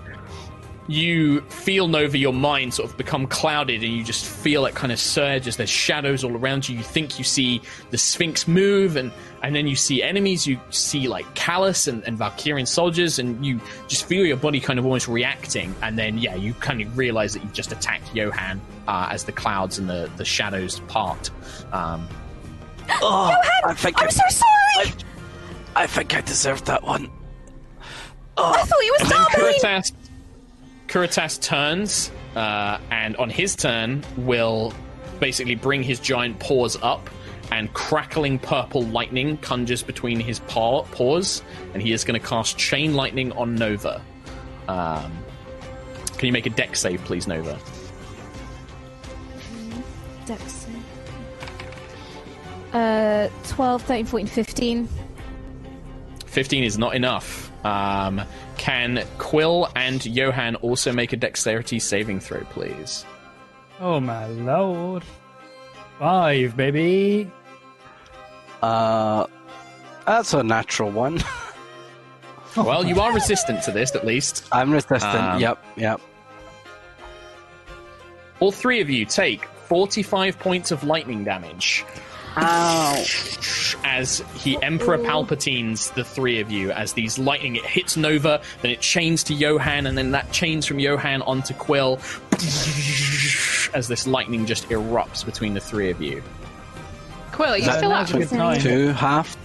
You 0.88 1.42
feel 1.42 1.86
Nova, 1.86 2.16
your 2.18 2.32
mind 2.32 2.74
sort 2.74 2.90
of 2.90 2.96
become 2.96 3.26
clouded, 3.26 3.82
and 3.84 3.92
you 3.92 4.02
just 4.02 4.24
feel 4.24 4.66
it 4.66 4.74
kind 4.74 4.90
of 4.90 4.98
surge 4.98 5.46
as 5.46 5.56
there's 5.56 5.68
shadows 5.70 6.24
all 6.24 6.34
around 6.34 6.68
you. 6.68 6.76
You 6.76 6.82
think 6.82 7.18
you 7.18 7.24
see 7.24 7.60
the 7.90 7.98
Sphinx 7.98 8.48
move, 8.48 8.96
and 8.96 9.12
and 9.42 9.54
then 9.54 9.66
you 9.66 9.76
see 9.76 10.02
enemies. 10.02 10.46
You 10.46 10.58
see 10.70 11.06
like 11.06 11.32
Callus 11.34 11.86
and, 11.86 12.02
and 12.04 12.18
Valkyrian 12.18 12.66
soldiers, 12.66 13.18
and 13.18 13.44
you 13.44 13.60
just 13.86 14.06
feel 14.06 14.24
your 14.26 14.38
body 14.38 14.60
kind 14.60 14.78
of 14.78 14.84
almost 14.86 15.06
reacting. 15.08 15.74
And 15.82 15.98
then 15.98 16.18
yeah, 16.18 16.34
you 16.34 16.54
kind 16.54 16.80
of 16.80 16.96
realize 16.96 17.34
that 17.34 17.42
you've 17.42 17.52
just 17.52 17.70
attacked 17.70 18.14
Johan 18.14 18.60
uh, 18.88 19.08
as 19.10 19.24
the 19.24 19.32
clouds 19.32 19.78
and 19.78 19.88
the 19.88 20.10
the 20.16 20.24
shadows 20.24 20.80
part. 20.88 21.30
Um, 21.72 22.08
Oh, 23.02 23.34
I 23.66 23.74
think 23.74 24.00
I'm 24.00 24.06
I, 24.06 24.10
so 24.10 24.22
sorry. 24.30 24.94
I 25.76 25.86
think 25.86 26.14
I 26.16 26.22
deserved 26.22 26.64
that 26.66 26.82
one. 26.82 27.10
I 28.38 28.62
thought 28.62 28.80
you 28.80 28.96
And 29.00 29.08
were 29.08 29.10
then 29.10 29.52
starving. 29.58 29.82
Kuritas, 30.88 31.38
Kuritas 31.38 31.40
turns, 31.40 32.10
uh, 32.34 32.78
and 32.90 33.16
on 33.16 33.30
his 33.30 33.54
turn 33.54 34.04
will 34.16 34.72
basically 35.20 35.54
bring 35.54 35.82
his 35.82 36.00
giant 36.00 36.38
paws 36.38 36.76
up, 36.82 37.08
and 37.50 37.72
crackling 37.72 38.38
purple 38.38 38.82
lightning 38.82 39.36
conjures 39.38 39.82
between 39.82 40.20
his 40.20 40.40
paw, 40.40 40.82
paws, 40.84 41.42
and 41.72 41.82
he 41.82 41.92
is 41.92 42.04
going 42.04 42.20
to 42.20 42.26
cast 42.26 42.58
Chain 42.58 42.94
Lightning 42.94 43.32
on 43.32 43.54
Nova. 43.54 44.02
Um, 44.66 45.12
can 46.16 46.26
you 46.26 46.32
make 46.32 46.46
a 46.46 46.50
dex 46.50 46.80
save, 46.80 47.02
please, 47.04 47.26
Nova? 47.26 47.58
Dex 50.26 50.52
save. 50.52 50.74
Uh, 52.74 53.28
12, 53.44 53.82
13, 53.82 54.06
14, 54.06 54.26
15. 54.26 54.88
15 56.26 56.64
is 56.64 56.76
not 56.76 56.94
enough. 56.94 57.47
Um, 57.64 58.22
can 58.56 59.04
Quill 59.18 59.68
and 59.74 60.04
Johan 60.04 60.56
also 60.56 60.92
make 60.92 61.12
a 61.12 61.16
dexterity 61.16 61.78
saving 61.78 62.20
throw, 62.20 62.40
please? 62.44 63.04
Oh 63.80 64.00
my 64.00 64.26
lord. 64.26 65.04
Five, 65.98 66.56
baby. 66.56 67.30
Uh, 68.62 69.26
that's 70.06 70.32
a 70.34 70.42
natural 70.42 70.90
one. 70.90 71.22
Well, 72.56 72.84
you 72.84 73.00
are 73.00 73.12
resistant 73.12 73.62
to 73.64 73.70
this, 73.70 73.94
at 73.94 74.04
least. 74.04 74.48
I'm 74.50 74.72
resistant. 74.72 75.04
Um, 75.14 75.40
yep, 75.40 75.62
yep. 75.76 76.00
All 78.40 78.50
three 78.50 78.80
of 78.80 78.90
you 78.90 79.04
take 79.04 79.44
45 79.44 80.38
points 80.38 80.70
of 80.70 80.82
lightning 80.82 81.24
damage 81.24 81.84
Ow. 82.36 83.04
as 83.84 84.22
he 84.36 84.60
Emperor 84.62 84.98
Palpatines 84.98 85.92
the 85.94 86.04
three 86.04 86.40
of 86.40 86.50
you 86.50 86.70
as 86.70 86.92
these 86.92 87.18
lightning 87.18 87.56
it 87.56 87.64
hits 87.64 87.96
Nova, 87.96 88.40
then 88.62 88.70
it 88.70 88.80
chains 88.80 89.24
to 89.24 89.34
Johan, 89.34 89.86
and 89.86 89.96
then 89.98 90.12
that 90.12 90.30
chains 90.32 90.66
from 90.66 90.78
Johan 90.78 91.22
onto 91.22 91.54
Quill 91.54 91.98
as 93.74 93.88
this 93.88 94.06
lightning 94.06 94.46
just 94.46 94.68
erupts 94.68 95.24
between 95.24 95.54
the 95.54 95.60
three 95.60 95.90
of 95.90 96.00
you. 96.00 96.22
Quill, 97.32 97.50
are 97.50 97.58
you 97.58 97.64
That- 97.66 97.78
still 97.78 97.90
Now's 97.90 98.10
up? 98.10 98.16
a 98.16 98.18
good 98.20 98.28
time. 98.30 98.60
Two 98.60 98.88
halved. 98.92 99.38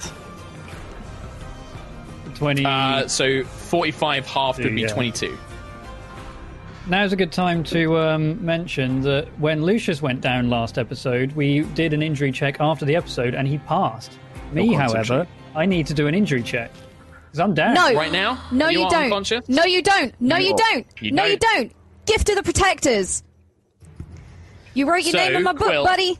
20. 2.35 2.65
Uh, 2.65 3.07
so 3.07 3.43
45 3.43 4.25
half 4.27 4.57
would 4.57 4.75
be 4.75 4.81
Yeah. 4.81 4.87
22. 4.87 5.37
Now's 6.87 7.13
a 7.13 7.15
good 7.15 7.31
time 7.31 7.63
to 7.65 7.97
um, 7.97 8.43
mention 8.43 9.01
that 9.01 9.27
when 9.39 9.63
Lucius 9.63 10.01
went 10.01 10.21
down 10.21 10.49
last 10.49 10.77
episode, 10.77 11.31
we 11.33 11.61
did 11.61 11.93
an 11.93 12.01
injury 12.03 12.31
check 12.31 12.57
after 12.59 12.85
the 12.85 12.95
episode, 12.95 13.33
and 13.35 13.47
he 13.47 13.57
passed. 13.59 14.11
Me, 14.51 14.73
however. 14.73 15.27
I 15.55 15.65
need 15.65 15.87
to 15.87 15.93
do 15.93 16.07
an 16.07 16.15
injury 16.15 16.43
check 16.43 16.71
because 17.25 17.39
I'm 17.39 17.53
down. 17.53 17.73
No. 17.75 17.93
Right 17.93 18.11
now? 18.11 18.39
No, 18.51 18.69
You 18.69 18.81
you, 18.83 18.89
don't. 18.89 19.03
unconscious? 19.05 19.47
No, 19.47 19.63
you 19.65 19.81
don't. 19.81 20.13
No, 20.19 20.37
You 20.37 20.47
you, 20.49 20.55
don't. 20.57 20.87
You 21.01 21.11
no, 21.11 21.25
you 21.25 21.37
don't. 21.37 21.55
don't. 21.69 22.05
Gift 22.05 22.29
of 22.29 22.35
the 22.35 22.43
protectors. 22.43 23.23
You 24.73 24.89
wrote 24.89 25.03
your 25.03 25.11
So, 25.11 25.17
name 25.19 25.35
in 25.35 25.43
my 25.43 25.53
book, 25.53 25.67
Quill- 25.67 25.85
buddy. 25.85 26.17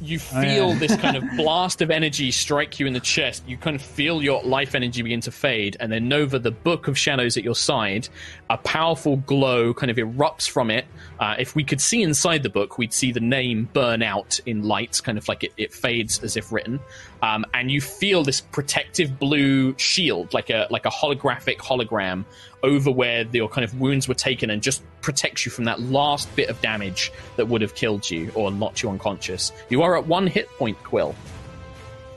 You 0.00 0.18
Oh, 0.32 0.40
feel 0.42 0.68
yeah. 0.70 0.78
this 0.78 0.96
kind 0.96 1.16
of 1.16 1.24
blast 1.36 1.80
of 1.82 1.90
energy 1.90 2.30
strike 2.30 2.78
you 2.78 2.86
in 2.86 2.92
the 2.92 3.00
chest. 3.00 3.42
You 3.46 3.56
kind 3.56 3.74
of 3.76 3.82
feel 3.82 4.22
your 4.22 4.42
life 4.42 4.74
energy 4.74 5.02
begin 5.02 5.20
to 5.22 5.30
fade, 5.30 5.76
and 5.80 5.90
then 5.90 6.08
Nova, 6.08 6.38
the 6.38 6.50
book 6.50 6.86
of 6.88 6.98
shadows 6.98 7.36
at 7.36 7.44
your 7.44 7.54
side, 7.54 8.08
a 8.50 8.58
powerful 8.58 9.16
glow 9.16 9.72
kind 9.74 9.90
of 9.90 9.96
erupts 9.96 10.48
from 10.48 10.70
it. 10.70 10.84
Uh, 11.18 11.34
if 11.38 11.54
we 11.54 11.64
could 11.64 11.80
see 11.80 12.02
inside 12.02 12.42
the 12.42 12.50
book, 12.50 12.76
we'd 12.78 12.92
see 12.92 13.10
the 13.12 13.20
name 13.20 13.68
burn 13.72 14.02
out 14.02 14.38
in 14.46 14.62
lights, 14.64 15.00
kind 15.00 15.16
of 15.16 15.26
like 15.28 15.44
it, 15.44 15.52
it 15.56 15.72
fades 15.72 16.22
as 16.22 16.36
if 16.36 16.52
written. 16.52 16.78
Um, 17.22 17.46
and 17.54 17.70
you 17.70 17.80
feel 17.80 18.22
this 18.22 18.40
protective 18.42 19.18
blue 19.18 19.74
shield, 19.78 20.34
like 20.34 20.50
a 20.50 20.66
like 20.70 20.84
a 20.84 20.90
holographic 20.90 21.56
hologram, 21.56 22.24
over 22.62 22.90
where 22.90 23.24
your 23.32 23.48
kind 23.48 23.64
of 23.64 23.78
wounds 23.80 24.08
were 24.08 24.14
taken, 24.14 24.50
and 24.50 24.62
just 24.62 24.82
protects 25.02 25.44
you 25.46 25.52
from 25.52 25.64
that 25.64 25.80
last 25.80 26.34
bit 26.36 26.48
of 26.48 26.60
damage 26.60 27.12
that 27.36 27.46
would 27.48 27.60
have 27.62 27.74
killed 27.74 28.08
you 28.10 28.30
or 28.34 28.50
knocked 28.50 28.82
you 28.82 28.88
unconscious. 28.90 29.52
You 29.68 29.82
are 29.82 29.96
at 29.96 30.06
one 30.06 30.26
hit 30.26 30.48
point, 30.58 30.82
Quill. 30.82 31.14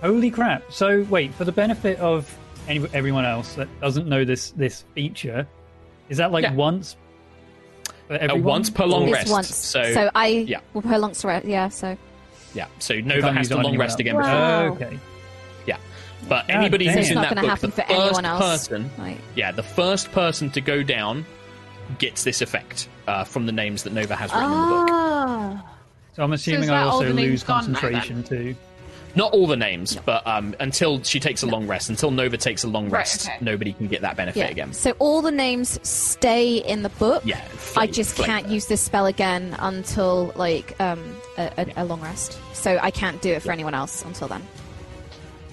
Holy 0.01 0.31
crap! 0.31 0.71
So 0.71 1.05
wait, 1.09 1.33
for 1.33 1.43
the 1.43 1.51
benefit 1.51 1.99
of 1.99 2.33
any, 2.67 2.85
everyone 2.93 3.25
else 3.25 3.55
that 3.55 3.67
doesn't 3.81 4.07
know 4.07 4.23
this 4.25 4.51
this 4.51 4.85
feature, 4.95 5.45
is 6.07 6.17
that 6.17 6.31
like 6.31 6.43
Yeah. 6.43 6.53
once? 6.53 6.95
For 8.07 8.15
Uh, 8.31 8.35
once 8.37 8.69
per 8.71 8.85
long 8.85 9.09
Or- 9.09 9.13
rest. 9.13 9.31
once. 9.31 9.53
So, 9.53 9.93
so 9.93 10.09
I 10.15 10.27
yeah. 10.27 10.61
will 10.73 10.81
per 10.81 10.97
long 10.97 11.13
rest. 11.23 11.45
Yeah. 11.45 11.69
So 11.69 11.95
Yeah, 12.55 12.65
so 12.79 12.95
Nova 12.99 13.27
has 13.31 13.37
use 13.37 13.47
to 13.49 13.57
long 13.61 13.77
rest 13.77 13.93
else. 13.93 13.99
again 13.99 14.15
Wow. 14.15 14.69
before. 14.71 14.87
Okay. 14.87 14.99
Yeah, 16.29 16.43
but 16.43 16.47
God 16.47 16.55
anybody 16.59 16.85
damn. 16.85 16.93
who's 16.97 17.01
It's 17.05 17.09
in 17.09 17.15
not 17.15 17.21
that 17.23 17.29
gonna 17.35 17.41
book, 17.41 17.49
happen 17.49 17.69
the 17.71 17.75
for 17.75 17.81
first 17.81 17.99
anyone 17.99 18.25
else. 18.25 18.39
person, 18.67 18.89
like, 18.97 19.17
yeah, 19.35 19.51
the 19.51 19.63
first 19.63 20.11
person 20.11 20.49
to 20.51 20.61
go 20.61 20.83
down 20.83 21.25
gets 21.97 22.23
this 22.23 22.41
effect 22.41 22.87
uh, 23.07 23.23
from 23.23 23.45
the 23.45 23.51
names 23.51 23.83
that 23.83 23.93
Nova 23.93 24.15
has 24.15 24.31
written 24.31 24.45
in 24.51 24.59
the 24.59 24.67
book. 24.67 24.89
Ah. 24.91 25.65
So 26.15 26.23
I'm 26.23 26.33
assuming 26.33 26.63
is 26.63 26.69
I 26.69 26.81
also 26.83 27.11
lose 27.13 27.43
gone 27.43 27.71
now, 27.71 27.79
concentration 27.79 28.23
too. 28.23 28.55
Not 29.15 29.33
all 29.33 29.47
the 29.47 29.57
names, 29.57 29.95
but 30.05 30.25
um, 30.27 30.53
until 30.59 31.01
she 31.01 31.19
takes 31.19 31.41
a 31.41 31.47
long 31.47 31.65
rest, 31.65 31.89
until 31.89 32.11
Nova 32.11 32.37
takes 32.37 32.63
a 32.63 32.67
long 32.67 32.85
Right, 32.89 32.99
rest, 32.99 33.25
okay. 33.27 33.37
nobody 33.41 33.73
can 33.73 33.87
get 33.87 34.01
that 34.01 34.15
benefit 34.15 34.37
yeah. 34.39 34.49
again. 34.51 34.71
So 34.71 34.91
all 34.99 35.23
the 35.23 35.31
names 35.31 35.79
stay 35.81 36.57
in 36.57 36.83
the 36.83 36.89
book. 36.89 37.23
Yeah, 37.25 37.41
I 37.75 37.87
just 37.87 38.13
flame 38.15 38.27
can't 38.27 38.45
there. 38.45 38.53
use 38.53 38.67
this 38.67 38.81
spell 38.81 39.07
again 39.07 39.55
until 39.57 40.31
like 40.35 40.79
um 40.79 40.99
a, 41.39 41.51
a, 41.57 41.83
a 41.83 41.85
long 41.85 42.01
rest. 42.01 42.37
So 42.53 42.77
I 42.79 42.91
can't 42.91 43.19
do 43.19 43.31
it 43.31 43.41
for 43.41 43.51
anyone 43.51 43.73
else 43.73 44.05
until 44.05 44.27
then. 44.27 44.43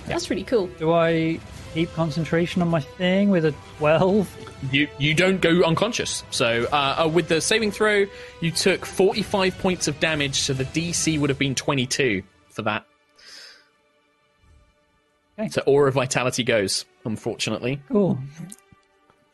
That's 0.06 0.30
really 0.30 0.44
cool. 0.44 0.66
Do 0.78 0.92
I 0.92 1.40
keep 1.74 1.92
concentration 1.92 2.62
on 2.62 2.68
my 2.68 2.80
thing 2.80 3.30
with 3.30 3.44
a 3.44 3.54
twelve? 3.78 4.28
You 4.72 4.88
you 4.98 5.14
don't 5.14 5.40
go 5.40 5.62
unconscious. 5.62 6.22
So 6.30 6.66
uh, 6.72 7.04
uh, 7.04 7.08
with 7.08 7.28
the 7.28 7.40
saving 7.40 7.70
throw, 7.72 8.06
you 8.40 8.50
took 8.50 8.86
forty 8.86 9.22
five 9.22 9.56
points 9.58 9.88
of 9.88 9.98
damage. 10.00 10.36
So 10.36 10.52
the 10.54 10.64
DC 10.64 11.18
would 11.20 11.30
have 11.30 11.38
been 11.38 11.54
twenty 11.54 11.86
two 11.86 12.22
for 12.50 12.62
that. 12.62 12.86
Okay. 15.38 15.48
So 15.50 15.62
aura 15.66 15.88
of 15.88 15.94
vitality 15.94 16.42
goes. 16.44 16.84
Unfortunately, 17.04 17.80
Cool. 17.88 18.18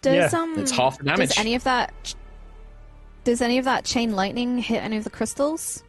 Does 0.03 0.33
Yeah, 0.33 0.39
um 0.41 0.59
it's 0.59 0.73
half 0.73 0.99
the 0.99 1.05
damage. 1.05 1.29
Does 1.31 1.39
any 1.39 1.55
of 1.55 1.64
that 1.64 2.14
does 3.25 3.41
any 3.41 3.59
of 3.59 3.64
that 3.66 3.85
chain 3.85 4.12
lightning 4.16 4.59
hit 4.59 4.83
any 4.83 4.97
of 4.97 5.05
the 5.05 5.11
crystals? 5.11 5.85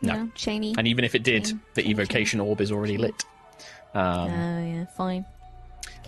You 0.00 0.08
No. 0.08 0.14
know, 0.22 0.30
chainy. 0.34 0.74
and 0.78 0.88
even 0.88 1.04
if 1.04 1.14
it 1.14 1.22
did, 1.22 1.44
Chain- 1.44 1.60
the 1.74 1.82
chain, 1.82 1.90
evocation 1.92 2.40
orb 2.40 2.60
is 2.60 2.72
already 2.72 2.96
lit. 2.96 3.24
Um, 3.94 4.30
Oh 4.30 4.64
yeah, 4.66 4.84
fine. 4.96 5.24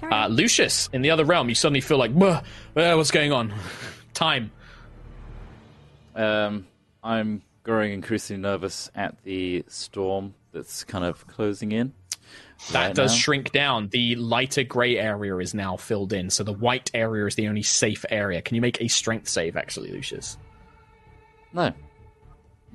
Uh. 0.03 0.29
Lucius, 0.29 0.91
in 0.93 1.03
the 1.03 1.11
other 1.11 1.25
realm, 1.25 1.49
you 1.49 1.55
suddenly 1.55 1.81
feel 1.81 1.99
like, 1.99 2.11
uh, 2.21 2.41
what's 2.75 3.11
going 3.11 3.33
on? 3.33 3.55
Time. 4.15 4.51
Um, 6.15 6.67
I'm 7.03 7.43
growing 7.63 7.93
increasingly 7.93 8.43
nervous 8.43 8.91
at 8.95 9.23
the 9.25 9.65
storm 9.69 10.35
that's 10.53 10.85
kind 10.85 11.05
of 11.05 11.27
closing 11.27 11.73
in. 11.73 11.93
That 12.73 12.87
right 12.87 12.95
does 12.95 13.13
now. 13.13 13.17
shrink 13.19 13.53
down. 13.53 13.89
The 13.89 14.17
lighter 14.17 14.65
grey 14.65 14.99
area 14.99 15.37
is 15.39 15.55
now 15.55 15.77
filled 15.77 16.13
in, 16.13 16.31
so 16.31 16.43
the 16.43 16.53
white 16.53 16.91
area 16.95 17.27
is 17.27 17.35
the 17.35 17.49
only 17.49 17.63
safe 17.63 18.05
area. 18.11 18.41
Can 18.43 18.55
you 18.55 18.61
make 18.61 18.81
a 18.81 18.89
strength 18.89 19.29
save, 19.29 19.57
actually, 19.57 19.91
Lucius? 19.93 20.39
No. 21.53 21.73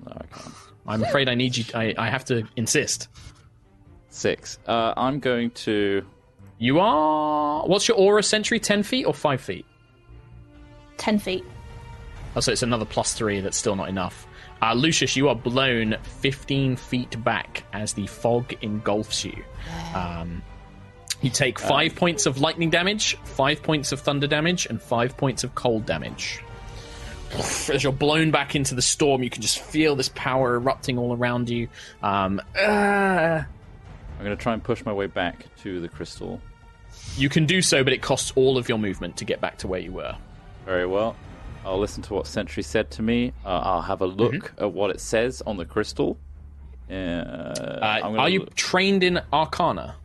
No, 0.05 0.11
I 0.11 0.25
can't. 0.35 0.53
I'm 0.87 1.03
afraid 1.03 1.29
I 1.29 1.35
need 1.35 1.57
you. 1.57 1.65
I, 1.75 1.93
I 1.97 2.09
have 2.09 2.25
to 2.25 2.47
insist. 2.55 3.07
Six. 4.11 4.59
Uh, 4.67 4.93
I'm 4.95 5.19
going 5.19 5.49
to. 5.51 6.05
You 6.59 6.79
are. 6.79 7.65
What's 7.65 7.87
your 7.87 7.97
aura 7.97 8.21
sentry? 8.21 8.59
Ten 8.59 8.83
feet 8.83 9.05
or 9.05 9.13
five 9.13 9.41
feet? 9.41 9.65
Ten 10.97 11.17
feet. 11.17 11.43
Oh, 12.35 12.39
so 12.39 12.51
it's 12.51 12.61
another 12.61 12.85
plus 12.85 13.13
three. 13.13 13.39
That's 13.39 13.57
still 13.57 13.75
not 13.75 13.89
enough. 13.89 14.27
Uh, 14.61 14.73
Lucius, 14.73 15.15
you 15.15 15.27
are 15.27 15.35
blown 15.35 15.97
15 16.03 16.75
feet 16.75 17.23
back 17.23 17.63
as 17.73 17.93
the 17.93 18.05
fog 18.05 18.53
engulfs 18.61 19.25
you. 19.25 19.43
Um, 19.95 20.43
you 21.21 21.31
take 21.31 21.57
five 21.57 21.95
points 21.95 22.27
of 22.27 22.39
lightning 22.39 22.69
damage, 22.69 23.15
five 23.23 23.63
points 23.63 23.91
of 23.91 24.01
thunder 24.01 24.27
damage, 24.27 24.67
and 24.67 24.79
five 24.79 25.17
points 25.17 25.43
of 25.43 25.55
cold 25.55 25.87
damage. 25.87 26.43
As 27.33 27.83
you're 27.83 27.91
blown 27.91 28.29
back 28.29 28.55
into 28.55 28.75
the 28.75 28.81
storm, 28.83 29.23
you 29.23 29.31
can 29.31 29.41
just 29.41 29.59
feel 29.59 29.95
this 29.95 30.09
power 30.13 30.55
erupting 30.55 30.99
all 30.99 31.15
around 31.15 31.49
you. 31.49 31.67
Um, 32.03 32.39
uh, 32.59 33.43
I'm 34.21 34.25
going 34.25 34.37
to 34.37 34.43
try 34.43 34.53
and 34.53 34.63
push 34.63 34.85
my 34.85 34.93
way 34.93 35.07
back 35.07 35.47
to 35.63 35.79
the 35.81 35.89
crystal. 35.89 36.39
you 37.17 37.27
can 37.27 37.47
do 37.47 37.59
so, 37.63 37.83
but 37.83 37.91
it 37.91 38.03
costs 38.03 38.31
all 38.35 38.55
of 38.55 38.69
your 38.69 38.77
movement 38.77 39.17
to 39.17 39.25
get 39.25 39.41
back 39.41 39.57
to 39.57 39.67
where 39.67 39.79
you 39.79 39.91
were. 39.91 40.15
Very 40.63 40.85
well. 40.85 41.15
I'll 41.65 41.79
listen 41.79 42.03
to 42.03 42.13
what 42.13 42.27
Sentry 42.27 42.61
said 42.61 42.91
to 42.91 43.01
me. 43.01 43.33
Uh, 43.43 43.47
I'll 43.63 43.81
have 43.81 44.01
a 44.01 44.05
look 44.05 44.33
Mm-hmm. 44.33 44.63
at 44.63 44.73
what 44.73 44.91
it 44.91 44.99
says 44.99 45.41
on 45.47 45.57
the 45.57 45.65
crystal. 45.65 46.19
Uh, 46.87 46.93
Uh, 46.93 47.99
are 48.19 48.29
you 48.29 48.41
look- 48.41 48.53
trained 48.53 49.01
in 49.01 49.19
Arcana? 49.33 49.95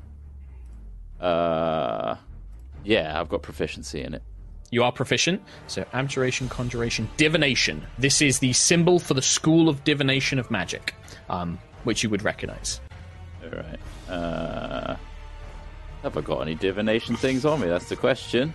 Uh, 1.21 2.17
yeah, 2.85 3.21
I've 3.21 3.29
got 3.29 3.43
proficiency 3.43 4.03
in 4.03 4.15
it. 4.15 4.23
You 4.71 4.83
are 4.83 4.93
proficient. 4.93 5.43
So, 5.67 5.85
abjuration, 5.93 6.49
conjuration, 6.49 7.11
divination. 7.19 7.87
This 7.99 8.23
is 8.23 8.39
the 8.39 8.55
symbol 8.55 8.99
for 8.99 9.13
the 9.13 9.21
school 9.23 9.69
of 9.69 9.85
divination 9.85 10.39
of 10.39 10.51
magic, 10.51 10.95
um, 11.29 11.59
which 11.85 12.03
you 12.03 12.09
would 12.11 12.23
recognize. 12.23 12.81
All 13.53 13.59
right. 13.59 14.15
Uh, 14.15 14.97
have 16.03 16.17
I 16.17 16.21
got 16.21 16.41
any 16.43 16.55
divination 16.55 17.17
things 17.17 17.45
on 17.45 17.61
me? 17.61 17.69
That's 17.69 17.89
the 17.89 17.97
question. 17.97 18.55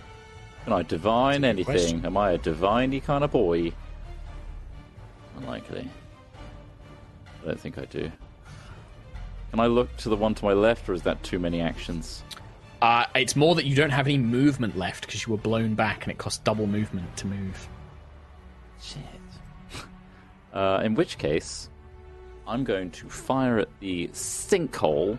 Can 0.64 0.72
I 0.72 0.82
divine 0.82 1.44
anything? 1.44 1.64
question. 1.64 2.06
Am 2.06 2.16
I 2.16 2.32
a 2.32 2.38
diviney 2.38 3.02
kind 3.02 3.24
of 3.24 3.32
boy? 3.32 3.72
Unlikely. 5.38 5.88
I 7.42 7.46
don't 7.46 7.60
think 7.60 7.78
I 7.78 7.84
do. 7.86 8.10
Can 9.50 9.60
I 9.60 9.66
look 9.66 9.94
to 9.98 10.08
the 10.08 10.16
one 10.16 10.34
to 10.36 10.44
my 10.44 10.52
left, 10.52 10.88
or 10.88 10.94
is 10.94 11.02
that 11.02 11.22
too 11.22 11.38
many 11.38 11.60
actions? 11.60 12.22
Uh, 12.80 13.04
it's 13.14 13.36
more 13.36 13.54
that 13.54 13.64
you 13.64 13.76
don't 13.76 13.90
have 13.90 14.06
any 14.06 14.18
movement 14.18 14.76
left 14.76 15.06
because 15.06 15.26
you 15.26 15.32
were 15.32 15.38
blown 15.38 15.74
back 15.74 16.02
and 16.02 16.10
it 16.10 16.18
costs 16.18 16.40
double 16.42 16.66
movement 16.66 17.16
to 17.16 17.26
move. 17.26 17.68
Shit. 18.80 19.02
Uh, 20.52 20.82
in 20.84 20.94
which 20.94 21.16
case, 21.16 21.70
I'm 22.46 22.64
going 22.64 22.90
to 22.92 23.08
fire 23.08 23.58
at 23.58 23.68
the 23.80 24.08
sinkhole. 24.08 25.18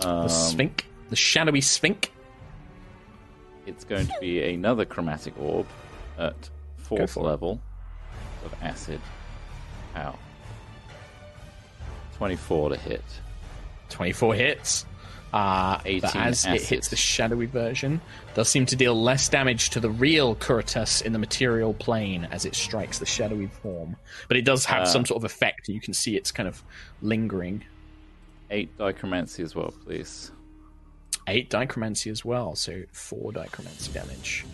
The 0.00 0.08
Um, 0.08 0.28
sphinx, 0.28 0.84
the 1.10 1.16
shadowy 1.16 1.60
sphinx. 1.60 2.08
It's 3.66 3.84
going 3.84 4.06
to 4.06 4.14
be 4.20 4.42
another 4.54 4.84
chromatic 4.84 5.34
orb 5.38 5.66
at 6.18 6.50
fourth 6.78 7.12
for 7.12 7.20
it. 7.20 7.26
level 7.26 7.60
of 8.44 8.54
acid. 8.62 9.00
Ow. 9.96 10.18
24 12.16 12.70
to 12.70 12.76
hit. 12.76 13.04
24 13.90 14.34
hits. 14.34 14.86
Uh, 15.32 15.78
but 15.78 15.86
18 15.86 16.20
as 16.22 16.44
it 16.46 16.60
hits 16.62 16.88
the 16.88 16.96
shadowy 16.96 17.46
version, 17.46 18.00
does 18.34 18.48
seem 18.50 18.66
to 18.66 18.76
deal 18.76 19.00
less 19.00 19.28
damage 19.30 19.70
to 19.70 19.80
the 19.80 19.88
real 19.88 20.34
Kuritas 20.36 21.00
in 21.02 21.12
the 21.14 21.18
material 21.18 21.72
plane 21.72 22.28
as 22.30 22.44
it 22.44 22.54
strikes 22.54 22.98
the 22.98 23.06
shadowy 23.06 23.46
form. 23.46 23.96
But 24.28 24.36
it 24.36 24.44
does 24.44 24.66
have 24.66 24.82
Uh, 24.82 24.86
some 24.86 25.06
sort 25.06 25.16
of 25.16 25.24
effect. 25.24 25.68
You 25.68 25.80
can 25.80 25.94
see 25.94 26.16
it's 26.16 26.30
kind 26.30 26.48
of 26.48 26.62
lingering. 27.00 27.64
8 28.50 28.76
dichromancy 28.76 29.42
as 29.42 29.54
well, 29.54 29.72
please. 29.86 30.32
Eight 31.28 31.48
dichromancy 31.48 32.10
as 32.10 32.24
well, 32.24 32.54
so 32.56 32.82
four 32.92 33.32
dichromancy 33.32 33.92
damage. 33.92 34.44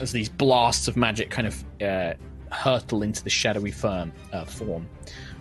As 0.00 0.12
these 0.12 0.28
blasts 0.28 0.86
of 0.86 0.96
magic 0.96 1.30
kind 1.30 1.48
of 1.48 1.64
uh, 1.82 2.12
hurtle 2.52 3.02
into 3.02 3.24
the 3.24 3.30
shadowy 3.30 3.70
firm, 3.70 4.12
uh, 4.32 4.44
form. 4.44 4.86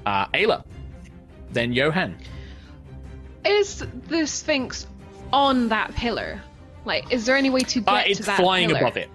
Uh, 0.05 0.25
Ayla, 0.27 0.63
then 1.51 1.73
Johan. 1.73 2.15
Is 3.45 3.83
the 4.07 4.25
Sphinx 4.27 4.87
on 5.33 5.69
that 5.69 5.93
pillar? 5.95 6.41
Like, 6.85 7.11
is 7.11 7.25
there 7.25 7.35
any 7.35 7.49
way 7.49 7.61
to 7.61 7.79
get 7.79 7.89
Uh, 7.89 8.03
to 8.03 8.09
it's 8.09 8.25
that 8.25 8.37
flying 8.37 8.67
pillar? 8.69 8.79
above 8.81 8.97
it. 8.97 9.09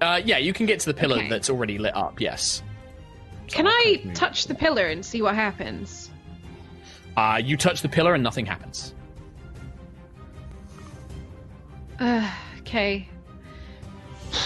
Uh, 0.00 0.20
yeah, 0.24 0.38
you 0.38 0.52
can 0.52 0.66
get 0.66 0.80
to 0.80 0.86
the 0.86 0.94
pillar 0.94 1.16
Okay. 1.16 1.28
that's 1.28 1.48
already 1.50 1.78
lit 1.78 1.94
up. 1.96 2.20
Yes. 2.20 2.62
Can 3.48 3.66
I'll 3.66 3.72
I 3.72 3.82
kind 3.84 3.96
of 4.00 4.04
move 4.06 4.14
touch 4.14 4.46
the 4.46 4.54
pillar 4.54 4.86
and 4.86 5.04
see 5.04 5.22
what 5.22 5.34
happens? 5.34 6.10
Uh, 7.16 7.40
you 7.42 7.56
touch 7.56 7.80
the 7.80 7.88
pillar 7.88 8.14
and 8.14 8.22
nothing 8.22 8.44
happens. 8.44 8.92
Uh, 11.98 12.30
okay. 12.60 13.08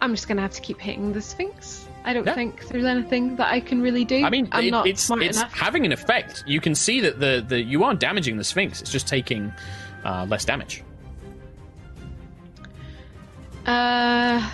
I'm 0.00 0.14
just 0.14 0.28
gonna 0.28 0.42
have 0.42 0.52
to 0.54 0.60
keep 0.60 0.80
hitting 0.80 1.12
the 1.12 1.20
Sphinx. 1.20 1.87
I 2.04 2.12
don't 2.12 2.26
Yeah. 2.26 2.34
think 2.34 2.68
there's 2.68 2.84
anything 2.84 3.36
that 3.36 3.48
I 3.52 3.60
can 3.60 3.82
really 3.82 4.04
do. 4.04 4.24
I 4.24 4.30
mean, 4.30 4.48
I'm 4.52 4.64
it- 4.64 4.70
not 4.70 4.86
it's 4.86 5.02
smart 5.02 5.22
it's 5.22 5.38
enough. 5.38 5.52
having 5.52 5.84
an 5.84 5.92
effect. 5.92 6.44
You 6.46 6.60
can 6.60 6.74
see 6.74 7.00
that 7.00 7.20
the, 7.20 7.44
the 7.46 7.60
you 7.62 7.84
aren't 7.84 8.00
damaging 8.00 8.36
the 8.38 8.44
Sphinx. 8.44 8.80
It's 8.80 8.90
just 8.90 9.06
taking 9.08 9.52
uh, 10.04 10.24
less 10.28 10.44
damage. 10.44 10.82
Uh, 13.66 14.50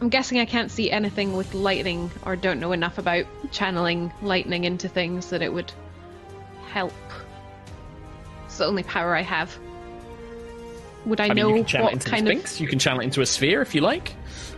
I'm 0.00 0.08
guessing 0.08 0.38
I 0.38 0.44
can't 0.46 0.70
see 0.70 0.90
anything 0.90 1.34
with 1.36 1.52
lightning, 1.54 2.10
or 2.24 2.36
don't 2.36 2.60
know 2.60 2.72
enough 2.72 2.96
about 2.98 3.26
channeling 3.52 4.12
lightning 4.22 4.64
into 4.64 4.88
things 4.88 5.30
that 5.30 5.42
it 5.42 5.52
would 5.52 5.72
help. 6.70 6.92
It's 8.46 8.58
the 8.58 8.64
only 8.66 8.82
power 8.84 9.14
I 9.14 9.22
have. 9.22 9.56
Would 11.04 11.20
I, 11.20 11.24
I 11.24 11.28
mean, 11.28 11.36
know 11.36 11.48
you 11.50 11.54
can 11.56 11.64
channel 11.66 11.86
what 11.92 12.04
kind 12.04 12.26
the 12.26 12.30
of? 12.32 12.38
Sphinx. 12.38 12.60
You 12.60 12.68
can 12.68 12.78
channel 12.78 13.00
it 13.00 13.04
into 13.04 13.20
a 13.20 13.26
sphere 13.26 13.60
if 13.60 13.74
you 13.74 13.80
like. 13.82 14.14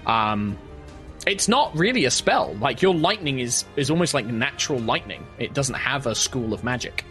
Um, 0.07 0.57
it's 1.27 1.49
not 1.49 1.77
really 1.77 2.05
a 2.07 2.11
spell. 2.11 2.55
Like 2.61 2.83
your 2.83 2.95
lightning 2.95 3.41
is 3.41 3.65
is 3.77 3.91
almost 3.91 4.15
like 4.15 4.27
natural 4.27 4.79
lightning. 4.81 5.27
It 5.39 5.55
doesn't 5.55 5.75
have 5.75 6.07
a 6.07 6.15
school 6.15 6.53
of 6.53 6.65
magic. 6.65 7.05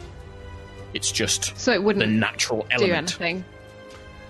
It's 0.94 1.12
just 1.12 1.58
So 1.58 1.72
it 1.72 1.84
wouldn't 1.84 2.10
natural 2.12 2.62
do 2.62 2.68
element. 2.72 2.98
anything. 3.20 3.46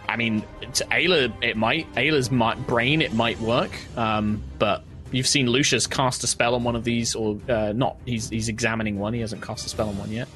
I 0.10 0.18
mean, 0.18 0.44
to 0.74 0.86
Ayla, 0.86 1.32
it 1.44 1.56
might. 1.56 1.92
Ayla's 1.94 2.32
might, 2.32 2.66
brain, 2.66 3.02
it 3.02 3.14
might 3.14 3.40
work. 3.40 3.72
Um, 3.96 4.42
but 4.58 4.84
you've 5.12 5.28
seen 5.28 5.48
Lucius 5.48 5.86
cast 5.88 6.24
a 6.24 6.28
spell 6.28 6.56
on 6.56 6.64
one 6.64 6.76
of 6.76 6.84
these, 6.84 7.16
or 7.16 7.40
uh, 7.48 7.74
not? 7.74 7.98
He's 8.06 8.28
he's 8.30 8.50
examining 8.50 8.98
one. 9.00 9.14
He 9.14 9.22
hasn't 9.22 9.42
cast 9.44 9.66
a 9.66 9.70
spell 9.70 9.88
on 9.88 9.98
one 9.98 10.12
yet. 10.12 10.28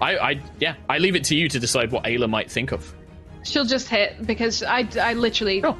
I, 0.00 0.16
I 0.16 0.40
yeah, 0.58 0.74
I 0.88 0.98
leave 0.98 1.14
it 1.14 1.24
to 1.24 1.36
you 1.36 1.48
to 1.48 1.60
decide 1.60 1.92
what 1.92 2.04
Ayla 2.04 2.28
might 2.28 2.50
think 2.50 2.72
of. 2.72 2.92
She'll 3.44 3.64
just 3.64 3.88
hit 3.88 4.26
because 4.26 4.62
I, 4.62 4.88
I 5.00 5.12
literally 5.14 5.60
Sure. 5.60 5.76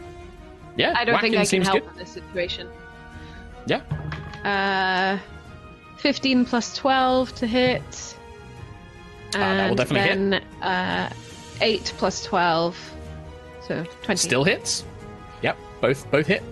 Yeah, 0.77 0.95
I 0.97 1.05
don't 1.05 1.21
think 1.21 1.37
I 1.37 1.45
can 1.45 1.63
help 1.63 1.83
good. 1.83 1.93
in 1.93 1.99
this 1.99 2.11
situation. 2.11 2.69
Yeah, 3.67 3.81
Uh, 4.45 5.19
15 5.99 6.45
plus 6.45 6.77
12 6.77 7.35
to 7.37 7.47
hit. 7.47 7.83
Uh, 9.35 9.39
that 9.39 9.63
will 9.63 9.69
And 9.69 9.77
definitely 9.77 10.37
hit. 10.39 10.45
uh, 10.63 11.09
8 11.61 11.93
plus 11.97 12.23
12. 12.25 12.93
So 13.67 13.85
20. 14.03 14.19
still 14.19 14.45
hits. 14.45 14.85
Yep, 15.43 15.57
both 15.81 16.11
both 16.11 16.27
hit. 16.27 16.43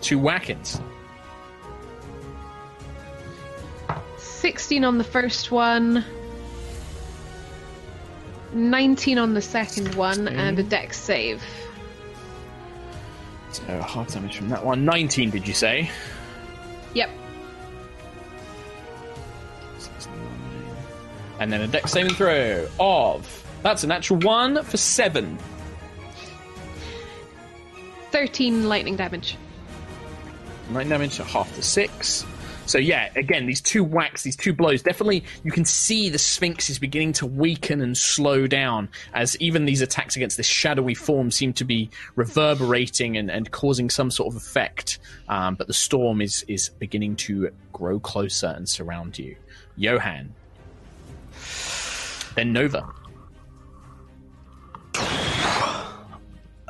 Two 0.00 0.18
whackins. 0.18 0.80
16 4.18 4.84
on 4.84 4.98
the 4.98 5.04
first 5.04 5.50
one. 5.50 6.04
19 8.52 9.18
on 9.18 9.34
the 9.34 9.42
second 9.42 9.94
one, 9.94 10.26
and 10.26 10.58
a 10.58 10.62
dex 10.62 10.98
save. 10.98 11.42
So 13.50 13.62
half 13.82 14.12
damage 14.12 14.36
from 14.36 14.48
that 14.50 14.64
one. 14.64 14.84
Nineteen, 14.84 15.30
did 15.30 15.46
you 15.48 15.54
say? 15.54 15.90
Yep. 16.94 17.10
And 21.40 21.52
then 21.52 21.60
a 21.60 21.68
dex 21.68 21.92
saving 21.92 22.14
throw 22.14 22.66
of 22.80 23.44
that's 23.62 23.84
a 23.84 23.86
natural 23.86 24.18
one 24.20 24.62
for 24.62 24.76
seven. 24.76 25.38
13 28.10 28.68
lightning 28.68 28.96
damage. 28.96 29.36
Nine 30.70 30.88
damage 30.88 31.16
to 31.16 31.24
half 31.24 31.54
to 31.54 31.62
six. 31.62 32.24
So 32.68 32.76
yeah, 32.76 33.10
again, 33.16 33.46
these 33.46 33.62
two 33.62 33.82
whacks, 33.82 34.22
these 34.22 34.36
two 34.36 34.52
blows, 34.52 34.82
definitely 34.82 35.24
you 35.42 35.50
can 35.50 35.64
see 35.64 36.10
the 36.10 36.18
Sphinx 36.18 36.68
is 36.68 36.78
beginning 36.78 37.14
to 37.14 37.26
weaken 37.26 37.80
and 37.80 37.96
slow 37.96 38.46
down 38.46 38.90
as 39.14 39.38
even 39.40 39.64
these 39.64 39.80
attacks 39.80 40.16
against 40.16 40.36
this 40.36 40.46
shadowy 40.46 40.94
form 40.94 41.30
seem 41.30 41.54
to 41.54 41.64
be 41.64 41.88
reverberating 42.14 43.16
and, 43.16 43.30
and 43.30 43.50
causing 43.52 43.88
some 43.88 44.10
sort 44.10 44.34
of 44.34 44.36
effect. 44.36 44.98
Um, 45.30 45.54
but 45.54 45.66
the 45.66 45.72
storm 45.72 46.20
is 46.20 46.44
is 46.46 46.68
beginning 46.68 47.16
to 47.16 47.50
grow 47.72 47.98
closer 47.98 48.48
and 48.48 48.68
surround 48.68 49.18
you. 49.18 49.34
Johan. 49.76 50.34
Then 52.34 52.52
Nova. 52.52 52.86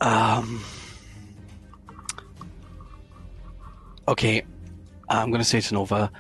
Um. 0.01 0.63
Okay, 4.07 4.45
I'm 5.11 5.31
going 5.31 5.41
to 5.43 5.49
say 5.49 5.61
to 5.61 5.75
Nova, 5.75 6.11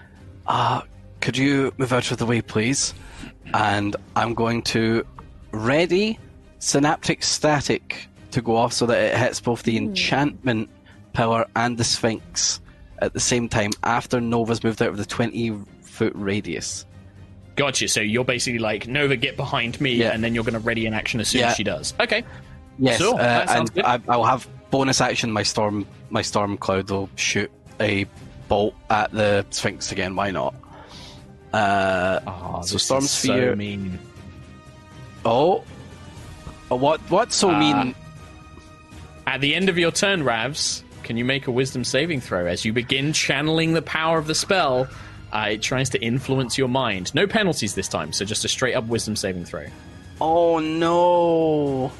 uh, 0.46 0.82
could 1.20 1.36
you 1.36 1.72
move 1.78 1.92
out 1.92 2.10
of 2.10 2.18
the 2.18 2.26
way, 2.26 2.40
please? 2.40 2.94
And 3.54 3.96
I'm 4.16 4.34
going 4.34 4.62
to 4.62 5.04
ready 5.52 6.18
synaptic 6.58 7.22
static 7.22 8.06
to 8.30 8.42
go 8.42 8.56
off 8.56 8.72
so 8.72 8.86
that 8.86 8.98
it 9.00 9.16
hits 9.18 9.40
both 9.40 9.62
the 9.62 9.76
enchantment 9.76 10.68
power 11.12 11.46
and 11.56 11.78
the 11.78 11.84
Sphinx 11.84 12.60
at 13.00 13.12
the 13.14 13.20
same 13.20 13.48
time 13.48 13.70
after 13.84 14.20
Nova's 14.20 14.62
moved 14.62 14.82
out 14.82 14.88
of 14.90 14.96
the 14.98 15.06
20 15.06 15.52
foot 15.82 16.12
radius. 16.14 16.84
Gotcha. 17.56 17.88
So 17.88 18.00
you're 18.00 18.24
basically 18.24 18.58
like 18.58 18.86
Nova, 18.86 19.16
get 19.16 19.36
behind 19.36 19.80
me, 19.80 19.94
Yeah. 19.94 20.10
and 20.10 20.22
then 20.22 20.34
you're 20.34 20.44
going 20.44 20.54
to 20.54 20.60
ready 20.60 20.86
an 20.86 20.94
action 20.94 21.20
as 21.20 21.28
soon 21.28 21.40
Yeah. 21.40 21.50
as 21.50 21.56
she 21.56 21.64
does. 21.64 21.94
Okay. 21.98 22.22
Yes, 22.78 22.98
Sure, 22.98 23.14
uh, 23.18 23.46
and. 23.48 23.70
I, 23.84 24.00
I'll 24.08 24.24
have 24.24 24.46
bonus 24.70 25.00
action. 25.00 25.32
My 25.32 25.42
storm, 25.42 25.86
my 26.10 26.22
storm 26.22 26.56
cloud 26.56 26.90
will 26.90 27.08
shoot 27.16 27.50
a 27.80 28.06
bolt 28.48 28.74
at 28.90 29.12
the 29.12 29.44
Sphinx 29.50 29.92
again. 29.92 30.16
Why 30.16 30.30
not? 30.30 30.54
Uh, 31.52 32.20
Oh, 32.26 32.62
So 32.62 32.74
this 32.74 32.82
Storm 32.84 33.04
is 33.04 33.10
Sphere- 33.10 33.52
So 33.52 33.56
mean. 33.56 33.98
oh, 35.24 35.64
Oh, 36.70 36.76
what? 36.76 37.00
What's 37.08 37.36
so 37.36 37.50
Uh, 37.50 37.58
mean? 37.58 37.94
At 39.26 39.40
the 39.40 39.54
end 39.54 39.68
of 39.70 39.78
your 39.78 39.90
turn, 39.90 40.22
Ravs, 40.22 40.82
can 41.02 41.16
you 41.16 41.24
make 41.24 41.46
a 41.46 41.50
wisdom 41.50 41.84
saving 41.84 42.20
throw 42.20 42.46
as 42.46 42.64
you 42.64 42.72
begin 42.74 43.12
channeling 43.14 43.72
the 43.72 43.80
power 43.82 44.18
of 44.18 44.26
the 44.26 44.34
spell? 44.34 44.86
Uh, 45.32 45.48
it 45.52 45.62
tries 45.62 45.88
to 45.90 46.02
influence 46.02 46.56
your 46.58 46.68
mind. 46.68 47.14
No 47.14 47.26
penalties 47.26 47.74
this 47.74 47.88
time, 47.88 48.12
so 48.12 48.24
just 48.26 48.44
a 48.44 48.48
straight 48.48 48.74
up 48.74 48.84
wisdom 48.86 49.16
saving 49.16 49.44
throw. 49.46 49.64
Oh 50.20 50.58
no! 50.58 51.92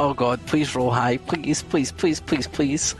Oh 0.00 0.14
god! 0.14 0.44
Please 0.46 0.74
roll 0.74 0.90
high, 0.90 1.16
please, 1.18 1.62
please, 1.62 1.92
please, 1.92 2.20
please, 2.20 2.46
please. 2.46 2.94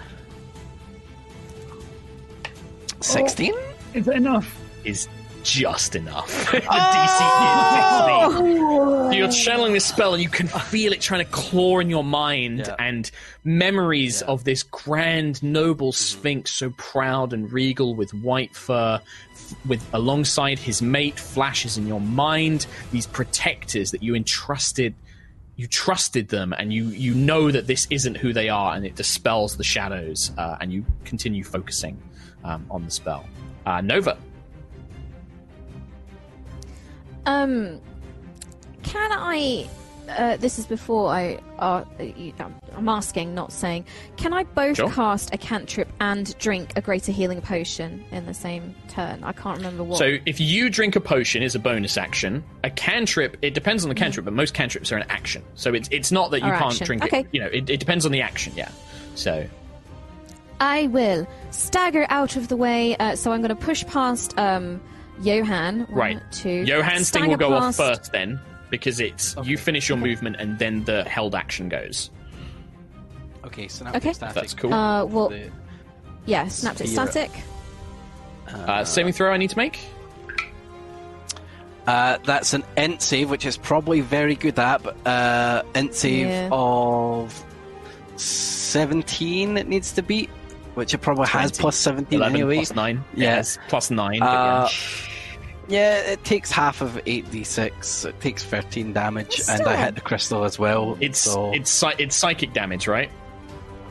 Sixteen. 3.02 3.54
Is 3.94 4.08
it 4.08 4.16
enough? 4.16 4.58
Is 4.84 5.08
just 5.42 5.96
enough. 5.96 6.28
the 6.52 6.58
DC 6.60 8.28
is 8.28 8.34
16. 8.34 9.12
You're 9.12 9.30
channeling 9.30 9.72
this 9.72 9.84
spell, 9.84 10.14
and 10.14 10.22
you 10.22 10.28
can 10.28 10.46
feel 10.46 10.92
it 10.92 11.00
trying 11.00 11.24
to 11.24 11.30
claw 11.30 11.80
in 11.80 11.90
your 11.90 12.04
mind, 12.04 12.60
Yeah. 12.60 12.76
and 12.78 13.10
memories 13.44 14.22
of 14.22 14.44
this 14.44 14.62
grand, 14.62 15.42
noble 15.42 15.92
sphinx, 15.92 16.52
so 16.52 16.70
proud 16.76 17.32
and 17.32 17.52
regal, 17.52 17.94
with 17.94 18.14
white 18.14 18.54
fur, 18.54 19.00
with 19.66 19.84
alongside 19.92 20.58
his 20.60 20.80
mate, 20.80 21.18
flashes 21.18 21.76
in 21.76 21.86
your 21.86 22.00
mind. 22.00 22.66
These 22.92 23.06
protectors 23.08 23.90
that 23.90 24.02
you 24.02 24.14
entrusted, 24.14 24.94
you 25.56 25.66
trusted 25.66 26.28
them, 26.28 26.54
and 26.56 26.72
you 26.72 26.84
you 26.86 27.14
know 27.14 27.50
that 27.50 27.66
this 27.66 27.86
isn't 27.90 28.16
who 28.16 28.32
they 28.32 28.48
are, 28.48 28.74
and 28.74 28.86
it 28.86 28.94
dispels 28.94 29.56
the 29.56 29.64
shadows, 29.64 30.30
uh, 30.38 30.56
and 30.60 30.72
you 30.72 30.84
continue 31.04 31.42
focusing 31.44 32.00
um, 32.44 32.66
on 32.70 32.84
the 32.84 32.90
spell. 32.90 33.24
Uh, 33.66 33.80
Nova. 33.80 34.16
Um, 37.26 37.80
can 38.82 39.10
I? 39.12 39.68
Uh, 40.08 40.36
this 40.36 40.58
is 40.58 40.66
before 40.66 41.08
I. 41.10 41.38
Uh, 41.58 41.84
you- 42.00 42.32
I'm 42.76 42.88
asking, 42.88 43.34
not 43.34 43.52
saying. 43.52 43.84
Can 44.16 44.32
I 44.32 44.44
both 44.44 44.78
Sure. 44.78 44.90
cast 44.90 45.32
a 45.34 45.38
cantrip 45.38 45.88
and 46.00 46.36
drink 46.38 46.72
a 46.74 46.80
greater 46.80 47.12
healing 47.12 47.40
potion 47.42 48.02
in 48.10 48.24
the 48.26 48.34
same 48.34 48.74
turn? 48.88 49.22
I 49.22 49.32
can't 49.32 49.58
remember 49.58 49.84
what. 49.84 49.98
So 49.98 50.16
if 50.26 50.40
you 50.40 50.70
drink 50.70 50.96
a 50.96 51.00
potion 51.00 51.42
is 51.42 51.54
a 51.54 51.58
bonus 51.58 51.96
action. 51.96 52.42
A 52.64 52.70
cantrip, 52.70 53.36
it 53.42 53.52
depends 53.54 53.84
on 53.84 53.90
the 53.90 53.94
cantrip, 53.94 54.24
but 54.24 54.32
most 54.34 54.54
cantrips 54.54 54.90
are 54.90 54.96
an 54.96 55.04
action. 55.10 55.42
So 55.54 55.72
it's 55.74 55.88
it's 55.92 56.10
not 56.10 56.30
that 56.32 56.40
you 56.40 56.46
can't 56.50 56.62
action. 56.72 56.86
drink 56.86 57.04
Okay. 57.04 57.20
it. 57.20 57.26
You 57.30 57.40
know, 57.40 57.46
it, 57.48 57.68
it 57.70 57.78
depends 57.78 58.04
on 58.06 58.10
the 58.12 58.22
action. 58.22 58.52
Yeah. 58.56 58.70
So 59.14 59.46
I 60.62 60.86
will 60.86 61.26
stagger 61.50 62.06
out 62.08 62.36
of 62.36 62.46
the 62.48 62.56
way. 62.56 62.96
Uh, 62.96 63.16
so 63.16 63.32
I'm 63.32 63.40
going 63.42 63.48
to 63.50 63.56
push 63.56 63.84
past 63.86 64.38
um, 64.38 64.80
Johan. 65.20 65.80
One, 65.80 65.94
right, 65.98 66.22
two. 66.30 66.64
Johan's 66.64 67.10
thing 67.10 67.22
will 67.26 67.36
stagger 67.36 67.50
go 67.50 67.58
past- 67.58 67.80
off 67.80 67.86
first 67.98 68.12
then 68.12 68.40
because 68.70 69.00
it's 69.00 69.34
you 69.42 69.58
finish 69.58 69.88
your 69.88 69.98
movement 69.98 70.36
and 70.38 70.58
then 70.58 70.84
the 70.84 71.02
held 71.04 71.34
action 71.34 71.68
goes. 71.68 72.10
Okay, 73.44 73.66
synaptic 73.68 74.02
Okay. 74.04 74.12
static. 74.12 74.34
That's 74.36 74.54
cool. 74.54 74.72
Uh, 74.72 75.04
well, 75.04 75.28
The- 75.30 75.50
yeah, 76.26 76.46
synaptic 76.48 76.86
Sphere. 76.86 77.06
static. 77.08 77.30
Uh, 78.48 78.84
saving 78.84 79.12
throw 79.12 79.32
I 79.32 79.36
need 79.38 79.50
to 79.50 79.58
make. 79.58 79.80
Uh, 81.86 82.18
that's 82.24 82.54
an 82.54 82.62
int 82.76 83.02
save, 83.02 83.28
which 83.30 83.44
is 83.44 83.56
probably 83.56 84.00
very 84.00 84.36
good 84.36 84.56
at, 84.58 84.82
but 84.84 84.96
uh, 85.06 85.64
int 85.74 85.94
save 85.94 86.26
Yeah. 86.28 86.48
of 86.52 87.44
17 88.16 89.56
it 89.58 89.66
needs 89.66 89.90
to 89.92 90.02
beat, 90.02 90.30
which 90.74 90.94
it 90.94 90.98
probably 90.98 91.26
has 91.28 91.52
plus 91.52 91.76
17 91.76 92.18
11 92.18 92.36
anyway. 92.36 92.56
plus 92.56 92.74
9. 92.74 93.04
Yeah. 93.14 93.24
Yes, 93.36 93.58
plus 93.68 93.90
9. 93.90 94.22
Uh, 94.22 94.26
yeah. 94.26 94.68
Yeah, 95.68 95.98
it 96.12 96.24
takes 96.24 96.50
half 96.50 96.80
of 96.82 96.94
8d6. 97.06 98.04
It 98.08 98.20
takes 98.20 98.44
13 98.44 98.92
damage, 98.92 99.40
and 99.40 99.50
I 99.50 99.56
Still. 99.56 99.76
hit 99.76 99.94
the 99.94 100.00
crystal 100.00 100.44
as 100.44 100.58
well. 100.58 100.98
It's 101.00 101.20
so, 101.20 101.52
it's 101.52 101.82
it's 101.98 102.16
psychic 102.16 102.52
damage, 102.52 102.86
right? 102.88 103.10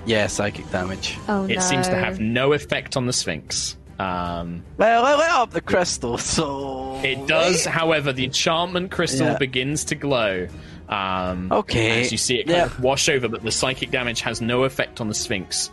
yeah, 0.06 0.26
psychic 0.28 0.70
damage. 0.72 1.18
Oh 1.30 1.46
It 1.46 1.56
no. 1.56 1.62
seems 1.62 1.88
to 1.88 1.96
have 1.96 2.20
no 2.20 2.54
effect 2.54 2.98
on 2.98 3.06
the 3.06 3.14
Sphinx. 3.14 3.78
Um, 4.00 4.64
Well, 4.78 5.06
I 5.06 5.16
lit 5.16 5.30
up 5.30 5.52
the 5.52 5.62
crystal, 5.62 6.18
so 6.18 7.00
it 7.04 7.28
does, 7.28 7.66
however, 7.80 8.12
the 8.12 8.26
enchantment 8.26 8.90
crystal 8.92 9.28
Yeah. 9.28 9.38
begins 9.38 9.86
to 9.86 9.96
glow. 9.96 10.48
Um, 10.90 11.52
Okay. 11.52 12.02
As 12.02 12.12
you 12.12 12.18
see 12.18 12.40
it 12.40 12.48
kind 12.48 12.58
Yeah. 12.58 12.66
of 12.66 12.80
wash 12.82 13.08
over, 13.10 13.28
but 13.30 13.44
the 13.44 13.52
psychic 13.52 13.92
damage 13.92 14.22
has 14.22 14.42
no 14.42 14.64
effect 14.64 15.00
on 15.02 15.08
the 15.08 15.14
Sphinx. 15.14 15.70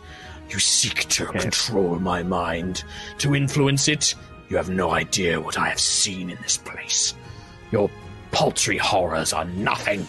You 0.49 0.59
seek 0.59 1.07
to 1.09 1.25
control 1.27 1.99
my 1.99 2.23
mind, 2.23 2.83
to 3.19 3.35
influence 3.35 3.87
it. 3.87 4.15
You 4.49 4.57
have 4.57 4.69
no 4.69 4.91
idea 4.91 5.39
what 5.39 5.59
I 5.59 5.69
have 5.69 5.79
seen 5.79 6.29
in 6.29 6.37
this 6.41 6.57
place. 6.57 7.13
Your 7.71 7.89
paltry 8.31 8.77
horrors 8.77 9.31
are 9.31 9.45
nothing. 9.45 10.07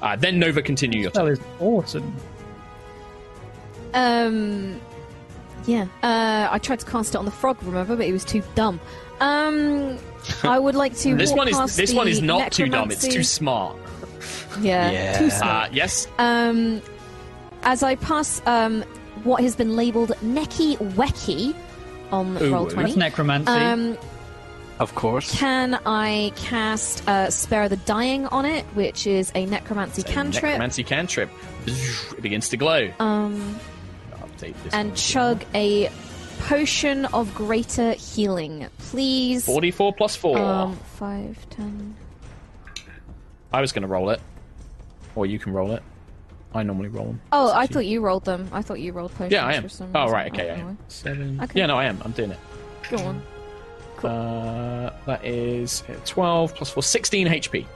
Uh, 0.00 0.16
then 0.16 0.38
Nova, 0.38 0.62
continue 0.62 1.00
your 1.02 1.10
That 1.10 1.24
turn. 1.24 1.32
is 1.32 1.40
awesome. 1.60 2.16
Um, 3.92 4.80
yeah. 5.66 5.86
Uh, 6.02 6.48
I 6.50 6.58
tried 6.58 6.80
to 6.80 6.86
cast 6.86 7.14
it 7.14 7.18
on 7.18 7.24
the 7.24 7.30
frog, 7.30 7.62
remember, 7.62 7.96
but 7.96 8.06
it 8.06 8.12
was 8.12 8.24
too 8.24 8.42
dumb. 8.54 8.80
Um, 9.20 9.98
I 10.42 10.58
would 10.58 10.74
like 10.74 10.96
to. 10.98 11.14
This 11.16 11.30
walk 11.30 11.38
one 11.38 11.48
is 11.48 11.56
past 11.56 11.76
this 11.76 11.92
one 11.92 12.08
is 12.08 12.20
the 12.20 12.26
not 12.26 12.52
too 12.52 12.68
dumb. 12.68 12.90
It's 12.90 13.06
too 13.06 13.22
smart. 13.22 13.76
Yeah, 14.60 14.90
Yeah. 14.90 15.18
too 15.18 15.28
Uh, 15.44 15.68
yes, 15.72 16.06
Um, 16.18 16.80
as 17.62 17.82
I 17.82 17.96
pass 17.96 18.40
um 18.46 18.84
what 19.24 19.42
has 19.42 19.56
been 19.56 19.76
labelled 19.76 20.10
Necky 20.22 20.78
Wecky 20.96 21.54
on 22.10 22.36
Ooh, 22.42 22.52
roll 22.52 22.62
that's 22.64 22.74
twenty. 22.74 22.88
That's 22.90 22.98
necromancy. 22.98 23.52
Um, 23.52 23.98
Of 24.78 24.94
course. 24.94 25.36
can 25.38 25.78
I 25.86 26.32
cast 26.36 27.06
uh, 27.08 27.30
Spare 27.30 27.68
the 27.68 27.76
Dying 27.76 28.26
on 28.26 28.46
it, 28.46 28.64
which 28.74 29.06
is 29.06 29.30
a 29.34 29.44
necromancy 29.46 30.02
a 30.02 30.04
cantrip, 30.06 30.42
necromancy 30.44 30.84
cantrip. 30.84 31.30
It 31.66 32.22
begins 32.22 32.48
to 32.48 32.56
glow. 32.56 32.90
um, 32.98 33.58
Update 34.14 34.54
this 34.64 34.72
and 34.72 34.96
chug 34.96 35.44
a 35.54 35.90
potion 36.40 37.04
of 37.06 37.34
greater 37.34 37.92
healing, 37.92 38.68
please. 38.78 39.44
44 39.44 39.92
plus 39.92 40.16
4. 40.16 40.38
Um, 40.38 40.76
five, 40.76 41.36
ten. 41.50 41.94
I 43.52 43.60
was 43.60 43.72
going 43.72 43.82
to 43.82 43.88
roll 43.88 44.08
it. 44.10 44.20
Or 45.14 45.26
you 45.26 45.38
can 45.38 45.52
roll 45.52 45.72
it. 45.72 45.82
I 46.54 46.62
normally 46.64 46.88
roll 46.88 47.06
them. 47.06 47.20
Oh, 47.32 47.52
I 47.52 47.66
thought 47.66 47.86
you 47.86 48.00
rolled 48.00 48.24
them. 48.24 48.48
I 48.52 48.62
thought 48.62 48.80
you 48.80 48.92
rolled 48.92 49.12
potions. 49.12 49.32
Yeah, 49.32 49.46
I 49.46 49.54
am. 49.54 49.62
For 49.62 49.68
some 49.68 49.90
Oh, 49.94 50.02
reason. 50.04 50.14
right, 50.14 50.32
okay, 50.32 50.50
I 50.50 50.56
don't 50.56 50.68
am. 50.70 50.78
Seven. 50.88 51.40
Okay. 51.42 51.60
Yeah, 51.60 51.66
no, 51.66 51.76
I 51.76 51.84
am. 51.84 52.00
I'm 52.04 52.10
doing 52.12 52.32
it. 52.32 52.38
Go 52.90 52.96
on. 52.98 53.22
Uh, 54.04 54.92
that 55.06 55.24
is 55.24 55.82
uh, 55.88 55.94
12 56.06 56.54
plus 56.54 56.70
4, 56.70 56.82
16 56.82 57.26
HP. 57.28 57.66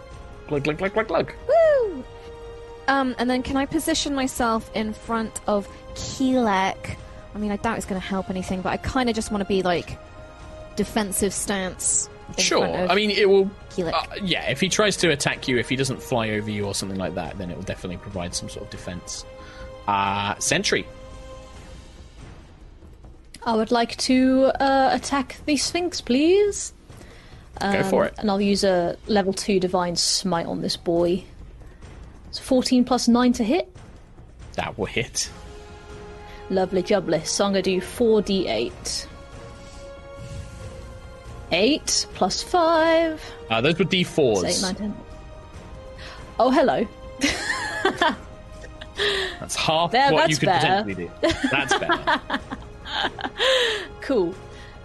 Glug, 0.48 0.64
glug, 0.64 0.78
glug, 0.78 0.92
glug, 0.94 1.06
glug. 1.08 1.32
Woo! 1.48 2.04
Um, 2.88 3.14
and 3.18 3.28
then 3.30 3.42
can 3.42 3.56
I 3.56 3.66
position 3.66 4.14
myself 4.14 4.70
in 4.74 4.92
front 4.92 5.40
of 5.46 5.68
Keelek? 5.94 6.96
I 7.34 7.38
mean, 7.38 7.50
I 7.52 7.56
doubt 7.56 7.76
it's 7.76 7.86
going 7.86 8.00
to 8.00 8.06
help 8.06 8.30
anything, 8.30 8.60
but 8.62 8.70
I 8.70 8.76
kind 8.78 9.08
of 9.08 9.14
just 9.14 9.30
want 9.30 9.42
to 9.42 9.48
be 9.48 9.62
like 9.62 9.98
defensive 10.76 11.32
stance. 11.32 12.08
Sure. 12.38 12.66
I 12.66 12.94
mean, 12.94 13.10
it 13.10 13.28
will. 13.28 13.50
Uh, 13.78 14.02
yeah, 14.22 14.48
if 14.50 14.60
he 14.60 14.68
tries 14.68 14.96
to 14.98 15.10
attack 15.10 15.46
you, 15.48 15.58
if 15.58 15.68
he 15.68 15.76
doesn't 15.76 16.02
fly 16.02 16.30
over 16.30 16.50
you 16.50 16.64
or 16.64 16.74
something 16.74 16.98
like 16.98 17.14
that, 17.16 17.38
then 17.38 17.50
it 17.50 17.56
will 17.56 17.64
definitely 17.64 17.98
provide 17.98 18.34
some 18.34 18.48
sort 18.48 18.64
of 18.64 18.70
defense. 18.70 19.24
Uh, 19.86 20.34
Sentry. 20.38 20.86
I 23.42 23.54
would 23.54 23.70
like 23.70 23.96
to 23.98 24.46
uh, 24.58 24.88
attack 24.92 25.36
the 25.44 25.56
Sphinx, 25.56 26.00
please. 26.00 26.72
Go 27.60 27.82
for 27.84 28.02
Um, 28.04 28.08
it. 28.08 28.14
And 28.18 28.30
I'll 28.30 28.40
use 28.40 28.64
a 28.64 28.96
level 29.06 29.32
2 29.32 29.60
Divine 29.60 29.96
Smite 29.96 30.46
on 30.46 30.62
this 30.62 30.76
boy. 30.76 31.24
It's 32.30 32.38
14 32.38 32.84
plus 32.84 33.06
9 33.06 33.32
to 33.34 33.44
hit. 33.44 33.70
That 34.54 34.76
will 34.78 34.86
hit. 34.86 35.30
Lovely 36.50 36.82
jubbly. 36.82 37.24
So 37.26 37.44
I'm 37.44 37.52
going 37.52 37.62
to 37.64 37.70
do 37.70 37.80
4d8. 37.80 39.06
8 41.54 42.06
plus 42.14 42.42
5. 42.42 43.32
Uh, 43.50 43.60
those 43.60 43.78
were 43.78 43.84
D4s. 43.84 44.44
It's 44.44 44.62
8, 44.64 44.66
9, 44.66 44.74
10. 44.74 44.96
Oh, 46.40 46.50
hello. 46.50 46.86
That's 49.40 49.56
half 49.56 49.90
There, 49.90 50.12
what 50.12 50.20
that's 50.28 50.30
you 50.30 50.36
could 50.38 50.46
better. 50.46 50.84
potentially 50.84 51.08
do. 51.22 51.48
That's 51.50 51.78
better. 51.78 52.40
Cool. 54.02 54.34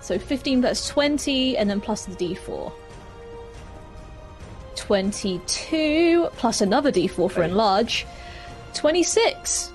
So 0.02 0.18
15 0.18 0.62
plus 0.62 0.88
20, 0.88 1.58
and 1.58 1.70
then 1.70 1.80
plus 1.82 2.06
the 2.06 2.16
d4. 2.16 2.72
22 4.76 6.30
plus 6.38 6.62
another 6.62 6.92
d4 6.92 7.30
for 7.30 7.44
enlarge. 7.44 8.08
26. 8.74 9.74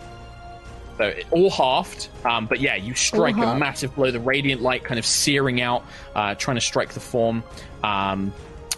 So 0.99 1.05
it- 1.05 1.27
all 1.33 1.51
halved, 1.51 2.09
um, 2.25 2.47
but 2.47 2.61
yeah, 2.61 2.77
you 2.77 2.95
strike 2.95 3.37
a 3.37 3.57
massive 3.59 3.95
blow. 3.97 4.11
The 4.11 4.21
radiant 4.21 4.63
light 4.63 4.85
kind 4.85 4.99
of 4.99 5.05
searing 5.07 5.61
out, 5.61 5.85
uh, 6.15 6.35
trying 6.37 6.57
to 6.57 6.61
strike 6.61 6.93
the 6.93 7.01
form. 7.01 7.43
Um, 7.83 8.33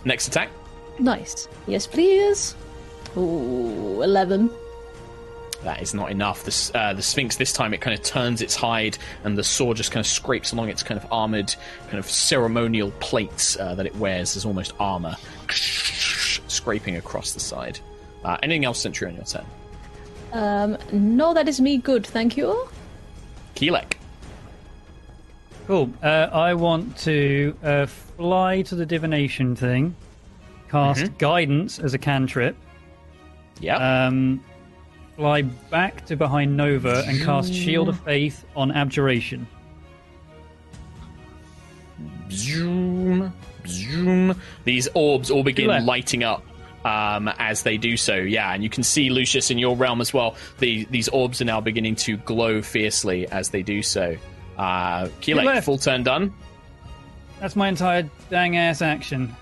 next 0.04 0.28
attack. 0.28 0.48
Nice. 0.98 1.46
Yes, 1.66 1.86
please. 1.86 2.54
Ooh, 3.16 4.00
11. 4.02 4.50
That 5.64 5.82
is 5.82 5.94
not 5.94 6.10
enough. 6.10 6.44
The, 6.44 6.78
uh, 6.78 6.92
the 6.94 7.02
Sphinx 7.02 7.36
this 7.36 7.52
time 7.52 7.74
it 7.74 7.80
kind 7.80 7.98
of 7.98 8.04
turns 8.04 8.40
its 8.40 8.54
hide, 8.54 8.96
and 9.24 9.36
the 9.36 9.42
sword 9.44 9.76
just 9.76 9.90
kind 9.90 10.00
of 10.04 10.06
scrapes 10.06 10.52
along 10.52 10.68
its 10.68 10.82
kind 10.82 10.98
of 11.00 11.06
armored, 11.10 11.54
kind 11.86 11.98
of 11.98 12.08
ceremonial 12.08 12.92
plates 13.00 13.58
uh, 13.58 13.74
that 13.74 13.84
it 13.86 13.96
wears 13.96 14.36
as 14.36 14.44
almost 14.44 14.72
armor, 14.78 15.16
scraping 16.48 16.96
across 16.96 17.32
the 17.32 17.40
side. 17.40 17.78
Uh, 18.24 18.36
anything 18.42 18.64
else, 18.64 18.80
Sentry, 18.80 19.08
on 19.08 19.14
your 19.16 19.24
turn? 19.24 19.44
Um, 20.36 20.76
no, 20.92 21.32
that 21.32 21.48
is 21.48 21.60
me 21.60 21.78
good, 21.78 22.06
thank 22.06 22.36
you. 22.36 22.68
Keelek. 23.54 23.94
Cool. 25.66 25.90
Uh, 26.02 26.28
I 26.32 26.52
want 26.54 26.96
to 26.98 27.56
uh, 27.62 27.86
fly 27.86 28.62
to 28.62 28.74
the 28.76 28.84
divination 28.86 29.56
thing, 29.56 29.96
cast 30.70 31.00
Mm-hmm. 31.04 31.16
guidance 31.16 31.78
as 31.78 31.94
a 31.94 31.98
cantrip, 31.98 32.54
Yeah. 33.60 34.06
um, 34.06 34.44
fly 35.16 35.42
back 35.42 36.04
to 36.06 36.16
behind 36.16 36.56
Nova, 36.56 37.02
and 37.06 37.20
cast 37.22 37.52
Shield 37.54 37.88
of 37.88 37.98
Faith 38.00 38.44
on 38.54 38.70
Abjuration. 38.70 39.46
zoom, 42.30 43.32
zoom. 43.66 44.38
These 44.64 44.88
orbs 44.94 45.30
all 45.30 45.42
begin 45.42 45.86
lighting 45.86 46.22
up 46.24 46.44
um, 46.86 47.28
as 47.38 47.64
they 47.64 47.76
do 47.76 47.96
so. 47.96 48.14
Yeah, 48.14 48.52
and 48.52 48.62
you 48.62 48.70
can 48.70 48.84
see 48.84 49.10
Lucius 49.10 49.50
in 49.50 49.58
your 49.58 49.76
realm 49.76 50.00
as 50.00 50.14
well. 50.14 50.36
The, 50.60 50.84
these 50.90 51.08
orbs 51.08 51.42
are 51.42 51.44
now 51.44 51.60
beginning 51.60 51.96
to 51.96 52.16
glow 52.18 52.62
fiercely 52.62 53.26
as 53.28 53.50
they 53.50 53.62
do 53.62 53.82
so. 53.82 54.16
Uh, 54.56 55.08
left. 55.26 55.66
full 55.66 55.78
turn 55.78 56.04
done. 56.04 56.32
That's 57.40 57.56
my 57.56 57.68
entire 57.68 58.08
dang 58.30 58.56
ass 58.56 58.82
action. 58.82 59.34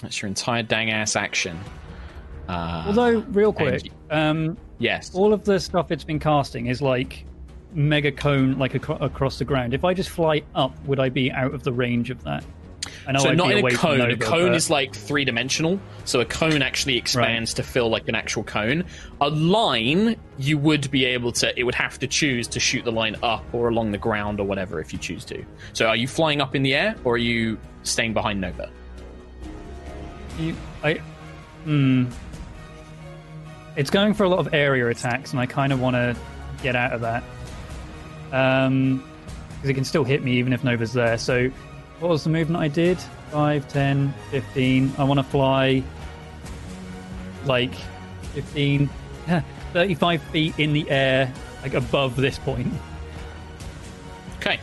That's 0.00 0.22
your 0.22 0.28
entire 0.28 0.62
dang 0.62 0.90
ass 0.90 1.16
action. 1.16 1.58
Uh, 2.48 2.84
Although, 2.86 3.18
real 3.30 3.52
quick, 3.52 3.90
um, 4.10 4.56
yes. 4.78 5.14
all 5.14 5.32
of 5.32 5.44
the 5.44 5.58
stuff 5.58 5.90
it's 5.90 6.04
been 6.04 6.20
casting 6.20 6.66
is 6.66 6.80
like 6.80 7.24
mega 7.72 8.10
cone, 8.12 8.56
like 8.56 8.74
acro- 8.76 8.96
across 8.98 9.38
the 9.38 9.44
ground. 9.44 9.74
If 9.74 9.84
I 9.84 9.94
just 9.94 10.10
fly 10.10 10.42
up, 10.54 10.72
would 10.86 11.00
I 11.00 11.08
be 11.08 11.30
out 11.30 11.54
of 11.54 11.64
the 11.64 11.72
range 11.72 12.10
of 12.10 12.22
that? 12.24 12.44
I 13.06 13.12
know 13.12 13.20
So 13.20 13.30
I'd 13.30 13.36
not 13.36 13.52
in 13.52 13.64
a 13.64 13.70
cone. 13.70 14.00
A 14.00 14.16
cone 14.16 14.48
but- 14.48 14.56
is 14.56 14.70
like 14.70 14.94
three 14.94 15.24
dimensional. 15.24 15.80
So 16.04 16.20
a 16.20 16.24
cone 16.24 16.62
actually 16.62 16.96
expands 16.96 17.54
to 17.54 17.62
fill 17.62 17.88
like 17.88 18.08
an 18.08 18.14
actual 18.14 18.42
cone. 18.42 18.84
A 19.20 19.28
line, 19.30 20.16
you 20.38 20.58
would 20.58 20.90
be 20.90 21.04
able 21.04 21.32
to. 21.32 21.58
It 21.58 21.64
would 21.64 21.74
have 21.74 21.98
to 22.00 22.06
choose 22.06 22.48
to 22.48 22.60
shoot 22.60 22.84
the 22.84 22.92
line 22.92 23.16
up 23.22 23.44
or 23.52 23.68
along 23.68 23.92
the 23.92 23.98
ground 23.98 24.40
or 24.40 24.46
whatever 24.46 24.80
if 24.80 24.92
you 24.92 24.98
choose 24.98 25.24
to. 25.26 25.44
So 25.72 25.86
are 25.86 25.96
you 25.96 26.08
flying 26.08 26.40
up 26.40 26.54
in 26.54 26.62
the 26.62 26.74
air 26.74 26.96
or 27.04 27.14
are 27.14 27.18
you 27.18 27.58
staying 27.82 28.14
behind 28.14 28.40
Nova? 28.40 28.70
You, 30.38 30.56
I, 30.82 30.94
hmm. 31.64 32.06
It's 33.76 33.90
going 33.90 34.14
for 34.14 34.24
a 34.24 34.28
lot 34.28 34.40
of 34.40 34.52
area 34.52 34.88
attacks, 34.88 35.30
and 35.30 35.40
I 35.40 35.46
kind 35.46 35.72
of 35.72 35.80
want 35.80 35.94
to 35.94 36.16
get 36.62 36.76
out 36.76 36.92
of 36.92 37.00
that. 37.02 37.22
Um, 38.32 39.04
because 39.54 39.70
it 39.70 39.74
can 39.74 39.84
still 39.84 40.04
hit 40.04 40.22
me 40.24 40.38
even 40.38 40.52
if 40.52 40.64
Nova's 40.64 40.94
there. 40.94 41.18
So, 41.18 41.50
what 42.00 42.08
was 42.08 42.24
the 42.24 42.30
movement 42.30 42.62
I 42.62 42.68
did? 42.68 42.98
5, 43.30 43.68
10, 43.68 44.14
15. 44.30 44.92
I 44.98 45.04
want 45.04 45.18
to 45.18 45.24
fly 45.24 45.82
like 47.44 47.74
15, 48.34 48.88
35 49.72 50.22
feet 50.22 50.58
in 50.58 50.72
the 50.72 50.90
air, 50.90 51.32
like 51.62 51.74
above 51.74 52.16
this 52.16 52.38
point. 52.38 52.72
Okay. 54.38 54.58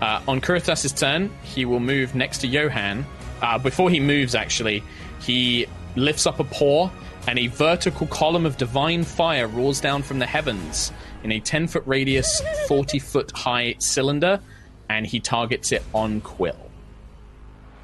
Uh, 0.00 0.20
on 0.28 0.40
Kuritas's 0.40 0.92
turn, 0.92 1.30
he 1.42 1.64
will 1.64 1.80
move 1.80 2.14
next 2.14 2.38
to 2.38 2.46
Johan. 2.46 3.04
Uh, 3.40 3.58
before 3.58 3.88
he 3.88 3.98
moves, 3.98 4.34
actually, 4.34 4.82
he 5.20 5.66
lifts 5.96 6.26
up 6.26 6.38
a 6.38 6.44
paw 6.44 6.90
and 7.26 7.38
a 7.38 7.46
vertical 7.48 8.06
column 8.06 8.46
of 8.46 8.56
divine 8.58 9.04
fire 9.04 9.48
roars 9.48 9.80
down 9.80 10.02
from 10.02 10.18
the 10.18 10.26
heavens 10.26 10.92
in 11.24 11.32
a 11.32 11.40
10 11.40 11.66
foot 11.66 11.82
radius, 11.86 12.42
40 12.68 12.98
foot 12.98 13.30
high 13.32 13.74
cylinder, 13.78 14.40
and 14.88 15.06
he 15.06 15.20
targets 15.20 15.72
it 15.72 15.82
on 15.94 16.20
Quill. 16.20 16.56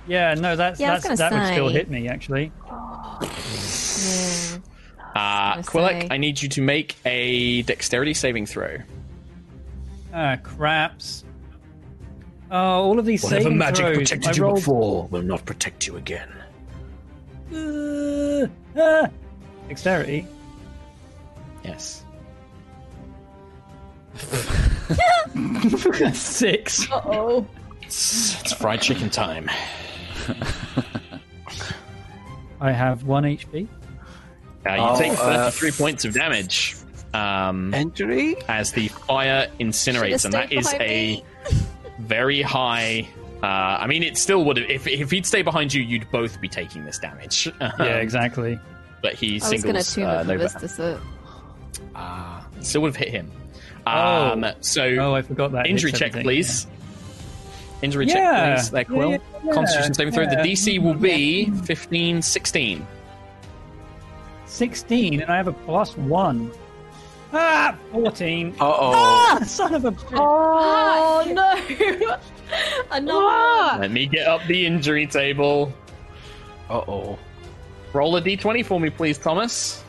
Yeah, 0.06 0.34
no, 0.34 0.56
that's, 0.56 0.78
Yeah, 0.78 0.92
that's 0.92 1.04
gonna 1.04 1.16
that 1.16 1.32
would 1.32 1.46
still 1.52 1.68
hit 1.68 1.88
me 1.88 2.08
actually. 2.08 2.52
Yeah. 2.70 4.58
Uh, 5.14 5.54
gonna 5.54 5.62
Keelek, 5.62 6.02
say. 6.02 6.08
I 6.10 6.16
need 6.16 6.42
you 6.42 6.48
to 6.50 6.60
make 6.60 6.96
a 7.04 7.62
dexterity 7.62 8.14
saving 8.14 8.46
throw. 8.46 8.78
Ah, 10.12 10.36
craps. 10.42 11.24
Oh, 12.50 12.56
all 12.56 12.98
of 12.98 13.06
these 13.06 13.22
saving 13.22 13.60
throws. 13.60 14.12
I 14.12 14.32
rolled... 14.40 14.56
before 14.56 15.06
will 15.08 15.22
not 15.22 15.44
protect 15.44 15.86
you 15.86 15.96
again. 15.96 16.28
Uh, 17.52 18.46
ah. 18.76 19.08
Dexterity. 19.68 20.26
Yes. 21.64 22.04
Six. 26.14 26.90
Uh 26.90 27.00
Oh, 27.04 27.46
It's, 27.82 28.40
it's 28.40 28.52
fried 28.52 28.80
chicken 28.82 29.10
time. 29.10 29.48
I 32.60 32.72
have 32.72 33.04
one 33.04 33.24
HP. 33.24 33.66
Uh, 34.66 34.70
you 34.70 34.76
Oh, 34.80 34.98
take 34.98 35.12
uh, 35.12 35.50
33 35.50 35.70
points 35.72 36.04
of 36.04 36.14
damage 36.14 36.76
um, 37.12 37.74
Injury? 37.74 38.36
as 38.48 38.72
the 38.72 38.88
fire 38.88 39.48
incinerates, 39.60 40.22
Should've 40.22 40.24
and 40.26 40.34
that 40.34 40.46
stayed 40.48 40.58
is 40.58 40.66
behind 40.72 40.82
a 40.82 41.16
me. 41.16 41.24
very 42.00 42.42
high. 42.42 43.06
Uh, 43.42 43.46
I 43.46 43.86
mean, 43.86 44.02
it 44.02 44.16
still 44.16 44.44
would 44.46 44.56
have. 44.56 44.70
If, 44.70 44.86
if 44.86 45.10
he'd 45.10 45.26
stay 45.26 45.42
behind 45.42 45.74
you, 45.74 45.82
you'd 45.82 46.10
both 46.10 46.40
be 46.40 46.48
taking 46.48 46.84
this 46.86 46.98
damage. 46.98 47.52
Yeah, 47.60 47.72
Um, 47.78 47.86
exactly. 47.88 48.58
But 49.02 49.14
he 49.14 49.38
I 49.42 49.50
was 49.50 49.62
going 49.62 49.74
to 49.76 49.82
tune 49.84 50.04
uh, 50.06 50.20
it 50.20 50.24
for 50.24 50.28
Nova. 50.32 50.58
Vista. 50.58 51.00
Ah, 51.94 52.46
still 52.60 52.80
would 52.82 52.88
have 52.88 52.96
hit 52.96 53.10
him. 53.10 53.30
Oh. 53.86 53.90
Um, 54.32 54.46
so 54.60 54.82
Oh, 55.00 55.14
I 55.14 55.22
forgot 55.22 55.52
that. 55.52 55.66
injury 55.66 55.92
check, 55.92 56.08
everything. 56.10 56.22
please. 56.24 56.66
Injury 57.82 58.06
Yeah. 58.06 58.14
check, 58.14 58.56
please. 58.56 58.70
There, 58.70 58.80
Yeah, 58.80 58.84
Quill. 58.84 59.10
yeah, 59.10 59.18
yeah, 59.44 59.52
Constitution 59.52 59.94
saving 59.94 60.14
throw. 60.14 60.24
The. 60.26 60.36
DC 60.36 60.78
will 60.78 60.94
be 60.94 61.50
15, 61.64 62.22
16. 62.22 62.86
16, 64.46 65.20
and 65.20 65.30
I 65.30 65.36
have 65.36 65.48
a 65.48 65.52
plus 65.52 65.96
one. 65.96 66.50
Ah, 67.32 67.74
14. 67.92 68.54
Uh 68.60 68.64
oh. 68.64 68.92
Ah, 68.94 69.40
son 69.44 69.74
of 69.74 69.84
a 69.84 69.90
bitch. 69.92 70.12
oh 70.14 71.24
no! 71.32 72.16
Another. 72.92 73.80
Let 73.80 73.90
me 73.90 74.06
get 74.06 74.28
up 74.28 74.40
the 74.46 74.64
injury 74.64 75.06
table. 75.06 75.72
Uh 76.70 76.82
oh. 76.86 77.18
Roll 77.92 78.16
a 78.16 78.22
d20 78.22 78.64
for 78.64 78.78
me, 78.78 78.90
please, 78.90 79.18
Thomas. 79.18 79.82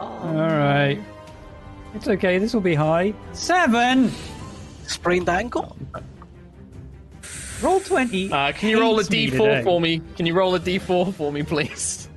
All 0.00 0.32
right. 0.34 0.98
It's 1.94 2.08
okay, 2.08 2.38
this 2.38 2.54
will 2.54 2.60
be 2.60 2.74
high. 2.74 3.14
Seven! 3.32 4.12
Sprained 4.86 5.28
ankle? 5.28 5.76
Roll 7.62 7.80
20. 7.80 8.32
Uh, 8.32 8.52
can 8.52 8.68
you 8.70 8.80
roll 8.80 8.94
a 8.94 9.02
hates 9.02 9.10
me 9.10 9.26
d4 9.26 9.30
today. 9.32 9.62
for 9.62 9.80
me? 9.80 10.00
Can 10.16 10.24
you 10.26 10.34
roll 10.34 10.54
a 10.54 10.60
d4 10.60 11.12
for 11.14 11.30
me, 11.32 11.42
please? 11.42 12.08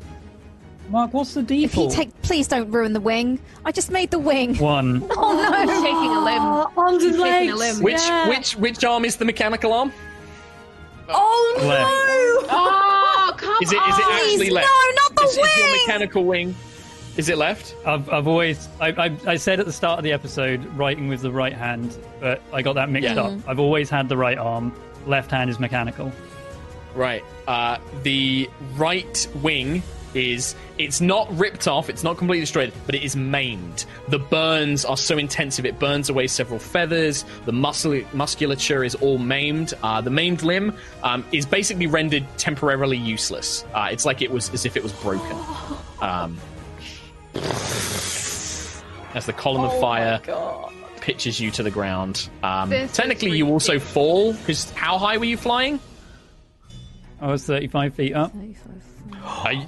Mark, 0.90 1.14
what's 1.14 1.34
the 1.34 1.41
d4? 1.41 1.44
If 1.44 1.50
he 1.50 1.58
default? 1.68 1.91
take, 1.94 2.22
please 2.22 2.48
don't 2.48 2.70
ruin 2.72 2.94
the 2.94 3.00
wing. 3.00 3.40
I 3.66 3.72
just 3.72 3.90
made 3.91 4.12
the 4.12 4.20
wing. 4.20 4.56
One. 4.58 5.02
Oh 5.18 5.34
no! 5.34 5.82
Shaking 5.82 6.12
a 6.16 6.24
limb. 6.24 6.68
Arms 6.78 7.04
and 7.04 7.20
legs. 7.20 7.52
a 7.52 7.56
limb. 7.56 7.82
Which 7.84 8.02
Yeah. 8.02 8.30
which 8.30 8.56
which 8.58 8.84
arm 8.86 9.04
is 9.06 9.16
the 9.18 9.26
mechanical 9.26 9.74
arm? 9.74 9.91
Oh 11.10 11.54
Left. 11.58 11.68
no! 11.70 12.48
Oh, 12.56 13.34
come 13.38 13.58
Is 13.64 13.72
it 13.72 13.76
is 13.76 13.98
it 14.00 14.06
on! 14.06 14.12
actually 14.14 14.38
Please, 14.38 14.52
left? 14.52 14.68
no, 14.68 15.02
not 15.04 15.16
the 15.16 15.24
is, 15.24 15.38
is 15.38 15.58
your 15.58 15.72
mechanical 15.72 16.26
wing? 16.26 16.56
Is 17.15 17.30
it 17.30 17.38
left? 17.38 17.76
I've, 17.85 18.10
I've 18.10 18.27
always 18.27 18.68
I, 18.81 18.88
I, 18.90 19.18
I 19.27 19.35
said 19.35 19.60
at 19.60 19.65
the 19.68 19.72
start 19.73 19.99
of 19.99 20.03
the 20.03 20.11
episode 20.11 20.65
writing 20.76 21.07
with 21.07 21.22
the 21.22 21.31
right 21.31 21.53
hand, 21.53 21.95
but 22.19 22.41
I 22.52 22.61
got 22.64 22.73
that 22.73 22.90
mixed 22.90 23.14
Yeah. 23.14 23.22
up. 23.22 23.40
I've 23.48 23.60
always 23.60 23.90
had 23.90 24.10
the 24.10 24.18
right 24.18 24.38
arm. 24.38 24.73
Left 25.06 25.30
hand 25.30 25.49
is 25.49 25.60
mechanical. 25.60 26.11
Right. 26.95 27.23
Uh, 27.48 27.77
the 28.03 28.49
right 28.76 29.27
wing 29.41 29.84
is 30.15 30.56
it's 30.77 31.02
not 31.02 31.27
ripped 31.38 31.68
off, 31.68 31.90
it's 31.90 32.03
not 32.03 32.18
completely 32.18 32.41
destroyed, 32.41 32.72
but 32.85 32.94
it 32.94 33.03
is 33.03 33.15
maimed. 33.15 33.85
The 34.10 34.19
burns 34.19 34.85
are 34.85 34.95
so 34.98 35.18
intensive 35.18 35.65
it 35.65 35.80
burns 35.80 36.07
away 36.10 36.27
several 36.27 36.60
feathers. 36.60 37.26
The 37.45 37.52
muscle 37.52 37.99
musculature 38.14 38.84
is 38.84 38.94
all 38.95 39.18
maimed. 39.18 39.73
Uh, 39.84 40.02
the 40.02 40.11
maimed 40.11 40.44
limb 40.44 40.76
um, 41.03 41.26
is 41.31 41.45
basically 41.48 41.88
rendered 41.88 42.26
temporarily 42.38 42.98
useless. 42.98 43.65
Uh, 43.73 43.90
it's 43.91 44.06
like 44.06 44.22
it 44.22 44.30
was 44.31 44.52
as 44.53 44.65
if 44.65 44.76
it 44.77 44.81
was 44.84 44.94
broken. 44.94 45.38
Um, 46.02 46.38
as 47.36 49.26
the 49.26 49.34
column 49.34 49.64
of 49.64 49.80
fire 49.80 50.20
pitches 51.02 51.40
you 51.40 51.52
to 51.52 51.64
the 51.64 51.72
ground. 51.72 52.30
Um, 52.44 52.70
technically, 52.70 53.38
you 53.38 53.48
also 53.48 53.80
fall 53.80 54.34
because 54.34 54.70
how 54.72 54.98
high 54.98 55.18
were 55.18 55.26
you 55.26 55.38
flying? 55.38 55.80
I 57.20 57.28
was 57.28 57.46
35 57.46 57.96
feet 57.96 58.14
up. 58.14 58.34
Uh, 59.24 59.66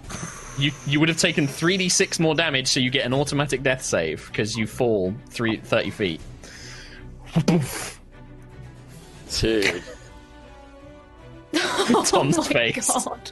you 0.57 0.71
you 0.85 0.99
would 0.99 1.09
have 1.09 1.17
taken 1.17 1.47
3d6 1.47 2.19
more 2.19 2.35
damage, 2.35 2.67
so 2.67 2.79
you 2.79 2.89
get 2.89 3.05
an 3.05 3.13
automatic 3.13 3.63
death 3.63 3.83
save 3.83 4.27
because 4.27 4.57
you 4.57 4.67
fall 4.67 5.13
three, 5.29 5.57
30 5.57 5.89
feet. 5.91 6.21
Dude. 9.39 9.83
Tom's 12.05 12.47
face. 12.47 12.89
God. 13.05 13.31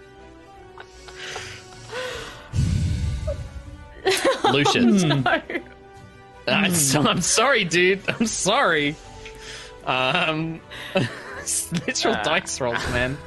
Lucius. 4.52 5.04
No. 5.04 5.42
Uh, 6.48 6.70
so- 6.74 7.02
I'm 7.04 7.22
sorry, 7.22 7.64
dude. 7.64 8.02
I'm 8.08 8.26
sorry. 8.28 8.96
Um, 9.86 10.60
it's 11.40 11.72
literal 11.88 12.16
dice 12.24 12.60
rolls, 12.62 12.84
man. 12.92 13.18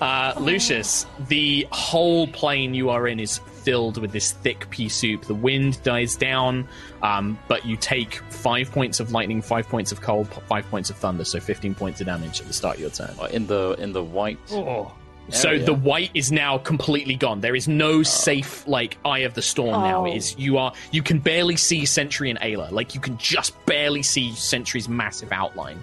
Uh, 0.00 0.34
Lucius, 0.38 1.06
the 1.28 1.66
whole 1.72 2.26
plane 2.28 2.74
you 2.74 2.90
are 2.90 3.08
in 3.08 3.18
is 3.18 3.38
filled 3.38 3.96
with 3.98 4.12
this 4.12 4.32
thick 4.32 4.68
pea 4.68 4.88
soup. 4.90 5.24
The 5.24 5.34
wind 5.34 5.82
dies 5.82 6.16
down, 6.16 6.68
um, 7.02 7.38
but 7.48 7.64
you 7.64 7.76
take 7.76 8.16
five 8.30 8.70
points 8.70 9.00
of 9.00 9.12
lightning, 9.12 9.40
five 9.40 9.66
points 9.68 9.92
of 9.92 10.02
cold, 10.02 10.28
five 10.48 10.68
points 10.70 10.90
of 10.90 10.96
thunder, 10.96 11.24
so 11.24 11.40
15 11.40 11.74
points 11.74 12.00
of 12.00 12.06
damage 12.06 12.40
at 12.40 12.46
the 12.46 12.52
start 12.52 12.74
of 12.76 12.82
your 12.82 12.90
turn. 12.90 13.10
In 13.32 13.46
the 13.46 13.74
in 13.78 13.92
the 13.94 14.04
white. 14.04 14.38
Oh. 14.50 14.92
So 15.30 15.50
area. 15.50 15.64
the 15.64 15.74
white 15.74 16.10
is 16.14 16.30
now 16.30 16.58
completely 16.58 17.16
gone. 17.16 17.40
There 17.40 17.56
is 17.56 17.66
no 17.66 18.02
safe 18.02 18.66
like 18.66 18.96
eye 19.04 19.20
of 19.20 19.34
the 19.34 19.42
storm 19.42 19.82
now. 19.82 20.02
Oh. 20.02 20.06
It 20.06 20.16
is 20.16 20.38
you 20.38 20.58
are 20.58 20.72
you 20.92 21.02
can 21.02 21.18
barely 21.18 21.56
see 21.56 21.84
Sentry 21.84 22.30
and 22.30 22.38
Ayla. 22.38 22.70
Like 22.70 22.94
you 22.94 23.00
can 23.00 23.18
just 23.18 23.52
barely 23.66 24.02
see 24.02 24.32
Sentry's 24.34 24.88
massive 24.88 25.32
outline 25.32 25.82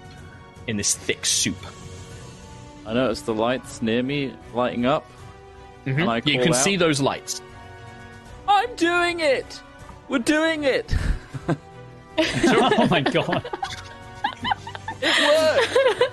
in 0.68 0.78
this 0.78 0.95
thick 0.95 1.26
soup. 1.26 1.57
I 2.86 2.94
noticed 2.94 3.26
the 3.26 3.34
lights 3.34 3.82
near 3.82 4.02
me 4.02 4.34
lighting 4.53 4.86
up. 4.86 5.06
Mm-hmm. 5.86 5.99
And 5.99 6.10
I 6.10 6.18
you 6.18 6.40
can 6.40 6.49
out, 6.49 6.56
see 6.56 6.78
those 6.78 7.02
lights. 7.02 7.41
I'm 8.48 8.74
doing 8.76 9.20
it. 9.20 9.61
We're 10.07 10.20
doing 10.20 10.64
it. 10.64 10.95
oh 12.18 12.88
my 12.90 13.02
god. 13.02 13.49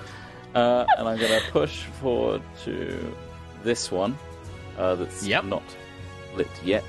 Uh, 0.53 0.85
and 0.97 1.07
I'm 1.07 1.17
going 1.17 1.41
to 1.41 1.51
push 1.51 1.83
forward 1.83 2.41
to 2.65 3.15
this 3.63 3.91
one 3.91 4.17
uh, 4.77 4.95
that's 4.95 5.25
Yep. 5.25 5.45
not 5.45 5.63
lit 6.35 6.49
yet. 6.63 6.83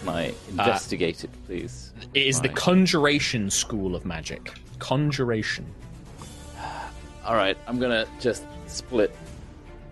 Can 0.00 0.08
I 0.10 0.34
investigate 0.48 1.24
it, 1.24 1.30
please? 1.46 1.92
It 2.14 2.26
is 2.26 2.40
the 2.40 2.48
Conjuration 2.48 3.50
School 3.50 3.94
of 3.94 4.04
Magic. 4.04 4.52
Conjuration. 4.78 5.64
All 7.24 7.34
right, 7.36 7.56
I'm 7.66 7.78
going 7.78 7.92
to 7.92 8.10
just 8.20 8.44
split 8.66 9.14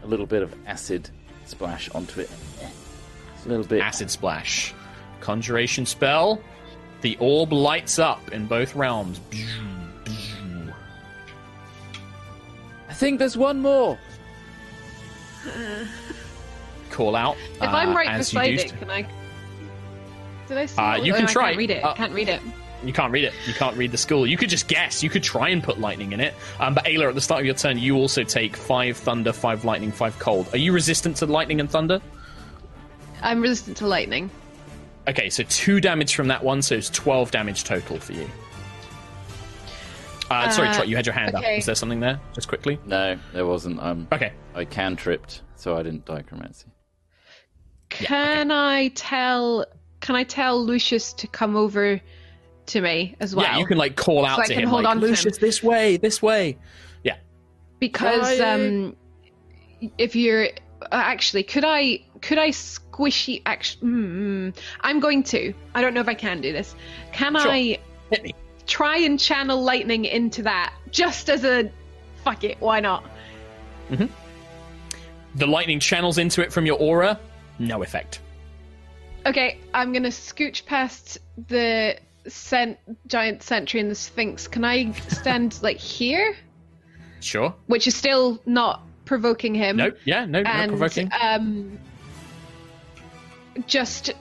a 0.02 0.06
little 0.06 0.26
bit 0.26 0.42
of 0.42 0.54
acid 0.66 1.10
splash 1.46 1.88
onto 1.90 2.20
it. 2.20 2.30
A 3.44 3.48
little 3.48 3.64
bit. 3.64 3.80
Acid 3.80 4.10
Splash. 4.10 4.74
Conjuration 5.20 5.86
spell. 5.86 6.40
The 7.00 7.16
orb 7.20 7.52
lights 7.52 7.98
up 7.98 8.32
in 8.32 8.46
both 8.46 8.74
realms. 8.74 9.20
Think 13.00 13.18
there's 13.18 13.36
one 13.36 13.60
more. 13.60 13.98
Call 16.90 17.16
out. 17.16 17.36
If 17.54 17.62
I'm 17.62 17.90
uh, 17.90 17.94
right 17.94 18.18
beside 18.18 18.54
it, 18.54 18.74
can 18.78 18.90
I? 18.90 19.06
Did 20.46 20.58
I 20.58 20.66
see? 20.66 20.78
Uh, 20.78 20.96
it? 20.96 21.04
you 21.04 21.14
Oh, 21.14 21.16
can 21.16 21.24
I 21.26 21.32
try. 21.32 21.46
Can't 21.48 21.58
read 21.58 21.70
it. 21.70 21.84
Uh, 21.84 21.94
can't 21.94 22.12
read 22.12 22.28
it. 22.28 22.42
You 22.84 22.92
can't 22.92 23.12
read 23.12 23.24
it. 23.24 23.32
You 23.46 23.54
can't 23.54 23.76
read 23.76 23.90
the 23.92 23.98
school. 23.98 24.26
You 24.26 24.36
could 24.36 24.50
just 24.50 24.68
guess. 24.68 25.02
You 25.02 25.10
could 25.10 25.22
try 25.22 25.48
and 25.48 25.62
put 25.62 25.80
lightning 25.80 26.12
in 26.12 26.20
it. 26.20 26.34
Um, 26.58 26.74
but 26.74 26.84
Ayla, 26.84 27.08
at 27.08 27.14
the 27.14 27.20
start 27.20 27.40
of 27.40 27.46
your 27.46 27.54
turn, 27.54 27.78
you 27.78 27.96
also 27.96 28.22
take 28.22 28.56
five 28.56 28.96
thunder, 28.96 29.32
five 29.32 29.64
lightning, 29.64 29.92
five 29.92 30.18
cold. 30.18 30.48
Are 30.52 30.58
you 30.58 30.72
resistant 30.72 31.16
to 31.18 31.26
lightning 31.26 31.60
and 31.60 31.70
thunder? 31.70 32.00
I'm 33.22 33.40
resistant 33.40 33.78
to 33.78 33.86
lightning. 33.86 34.30
Okay, 35.08 35.30
so 35.30 35.42
two 35.44 35.80
damage 35.80 36.14
from 36.14 36.28
that 36.28 36.44
one, 36.44 36.62
so 36.62 36.74
it's 36.74 36.90
12 36.90 37.30
damage 37.30 37.64
total 37.64 37.98
for 37.98 38.12
you. 38.12 38.28
Uh, 40.30 40.48
sorry, 40.50 40.68
Uh, 40.68 40.74
Trot, 40.74 40.88
you 40.88 40.96
had 40.96 41.06
your 41.06 41.12
hand 41.14 41.34
up. 41.34 41.42
okay. 41.42 41.58
Is 41.58 41.66
there 41.66 41.74
something 41.74 42.00
there? 42.00 42.20
Just 42.34 42.46
quickly. 42.48 42.78
No, 42.86 43.18
there 43.32 43.46
wasn't. 43.46 43.80
I'm. 43.80 44.06
Okay. 44.12 44.32
I 44.54 44.64
can 44.64 44.94
tripped, 44.96 45.42
so 45.56 45.76
I 45.76 45.82
didn't 45.82 46.04
dichromancy. 46.06 46.66
Can 47.88 48.50
I 48.52 48.88
tell 48.88 49.66
can 50.00 50.14
I 50.16 50.22
tell 50.24 50.64
Lucius 50.64 51.12
to 51.14 51.26
come 51.26 51.56
over 51.56 52.00
to 52.66 52.80
me 52.80 53.16
as 53.20 53.34
well? 53.34 53.44
yeah, 53.44 53.58
you 53.58 53.66
can 53.66 53.76
like 53.78 53.96
call 53.96 54.24
out 54.24 54.36
So 54.36 54.42
I 54.42 54.46
to 54.46 54.54
can 54.54 54.62
him, 54.62 54.68
hold 54.68 54.84
like, 54.84 54.90
on 54.92 55.00
to 55.00 55.06
him. 55.06 55.10
Lucius, 55.10 55.38
this 55.38 55.62
way, 55.62 55.96
this 55.96 56.22
way. 56.22 56.56
Yeah. 57.02 57.16
Because 57.80 58.38
Why- 58.38 58.54
um, 58.54 58.96
if 59.98 60.14
you're 60.14 60.44
uh, 60.46 60.86
actually, 60.92 61.42
could 61.42 61.64
I 61.66 62.00
could 62.22 62.38
I 62.38 62.50
squishy? 62.50 63.42
Actually, 63.46 63.90
mm, 63.90 64.56
I'm 64.82 65.00
going 65.00 65.22
to. 65.24 65.52
I 65.74 65.80
don't 65.82 65.92
know 65.94 66.00
if 66.00 66.08
I 66.08 66.14
can 66.14 66.40
do 66.40 66.52
this. 66.52 66.74
Can 67.12 67.34
Sure. 67.36 67.50
I 67.50 67.78
Hit 68.10 68.22
me. 68.22 68.34
Try 68.70 68.98
and 68.98 69.18
channel 69.18 69.60
lightning 69.62 70.04
into 70.04 70.42
that 70.44 70.72
just 70.90 71.28
as 71.28 71.44
a 71.44 71.70
fuck 72.24 72.44
it? 72.44 72.56
Why 72.60 72.78
not? 72.80 73.04
The 75.34 75.46
lightning 75.46 75.80
channels 75.80 76.18
into 76.18 76.40
it 76.42 76.52
from 76.52 76.64
your 76.66 76.78
aura. 76.78 77.18
No 77.58 77.82
effect. 77.82 78.20
Okay, 79.26 79.58
I'm 79.74 79.92
gonna 79.92 80.08
scooch 80.08 80.64
past 80.64 81.18
the 81.48 81.96
cent- 82.28 82.78
giant 83.06 83.42
sentry 83.42 83.80
and 83.80 83.90
the 83.90 83.94
sphinx. 83.94 84.46
Can 84.48 84.64
I 84.64 84.92
stand 84.92 85.58
like 85.62 85.76
here, 85.78 86.36
Sure. 87.20 87.54
which 87.66 87.86
is 87.86 87.94
still 87.94 88.40
not 88.46 88.82
provoking 89.04 89.54
him? 89.54 89.76
No. 89.76 89.90
Yeah. 90.04 90.24
No. 90.24 90.42
No 90.42 90.68
provoking. 90.68 91.10
um, 91.20 91.78
just 93.66 94.12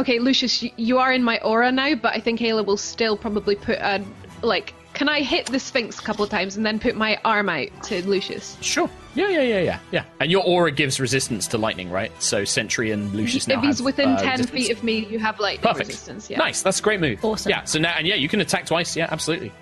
okay, 0.00 0.18
Lucius, 0.18 0.62
you, 0.62 0.70
you 0.76 0.98
are 0.98 1.12
in 1.12 1.22
my 1.22 1.38
aura 1.38 1.70
now, 1.72 1.94
but 1.94 2.14
I 2.14 2.20
think 2.20 2.40
Ayla 2.40 2.64
will 2.64 2.76
still 2.76 3.16
probably 3.16 3.54
put 3.56 3.78
a 3.78 4.04
like. 4.42 4.74
Can 4.92 5.08
I 5.08 5.22
hit 5.22 5.46
the 5.46 5.60
Sphinx 5.60 6.00
a 6.00 6.02
couple 6.02 6.24
of 6.24 6.30
times 6.30 6.56
and 6.56 6.66
then 6.66 6.80
put 6.80 6.96
my 6.96 7.16
arm 7.24 7.48
out 7.48 7.68
to 7.84 8.04
Lucius? 8.06 8.56
Sure. 8.60 8.90
Yeah, 9.14 9.28
yeah, 9.28 9.42
yeah, 9.42 9.60
yeah, 9.60 9.78
yeah. 9.92 10.04
And 10.18 10.32
your 10.32 10.42
aura 10.44 10.72
gives 10.72 10.98
resistance 10.98 11.46
to 11.48 11.58
lightning, 11.58 11.90
right? 11.90 12.10
So 12.20 12.44
Sentry 12.44 12.90
and 12.90 13.12
Lucius 13.14 13.46
now 13.46 13.58
if 13.58 13.64
he's 13.64 13.78
have, 13.78 13.84
within 13.84 14.08
uh, 14.10 14.18
ten 14.18 14.32
resistance. 14.32 14.50
feet 14.50 14.70
of 14.76 14.82
me, 14.82 15.06
you 15.06 15.20
have 15.20 15.38
lightning 15.38 15.62
Perfect. 15.62 15.88
resistance. 15.88 16.28
Yeah. 16.28 16.38
Nice. 16.38 16.62
That's 16.62 16.80
a 16.80 16.82
great 16.82 16.98
move. 17.00 17.24
Awesome. 17.24 17.50
Yeah. 17.50 17.64
So 17.64 17.78
now, 17.78 17.94
and 17.96 18.06
yeah, 18.06 18.16
you 18.16 18.28
can 18.28 18.40
attack 18.40 18.66
twice. 18.66 18.96
Yeah, 18.96 19.06
absolutely. 19.10 19.52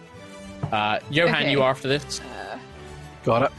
Uh, 0.73 1.01
Johan, 1.10 1.35
Okay. 1.43 1.51
you 1.51 1.62
are 1.62 1.70
after 1.70 1.89
this. 1.89 2.20
Uh, 2.20 2.59
Got 3.24 3.43
it. 3.43 3.52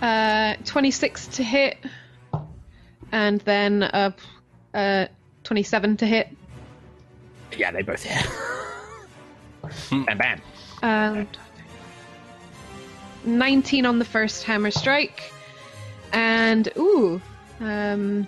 Uh, 0.00 0.54
twenty-six 0.64 1.26
to 1.28 1.42
hit, 1.42 1.76
and 3.10 3.40
then 3.40 3.82
uh, 3.82 4.12
uh, 4.74 5.06
twenty-seven 5.46 5.96
to 5.98 6.06
hit. 6.06 6.28
Yeah, 7.56 7.70
they 7.70 7.82
both 7.82 8.02
hit. 8.02 8.26
and 9.92 10.18
bam. 10.18 10.40
And 10.82 11.28
19 13.24 13.86
on 13.86 13.98
the 13.98 14.04
first 14.04 14.44
hammer 14.44 14.70
strike. 14.70 15.32
And, 16.12 16.68
ooh, 16.76 17.20
um, 17.60 18.26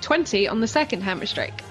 20 0.00 0.48
on 0.48 0.60
the 0.60 0.66
second 0.66 1.02
hammer 1.02 1.26
strike. 1.26 1.62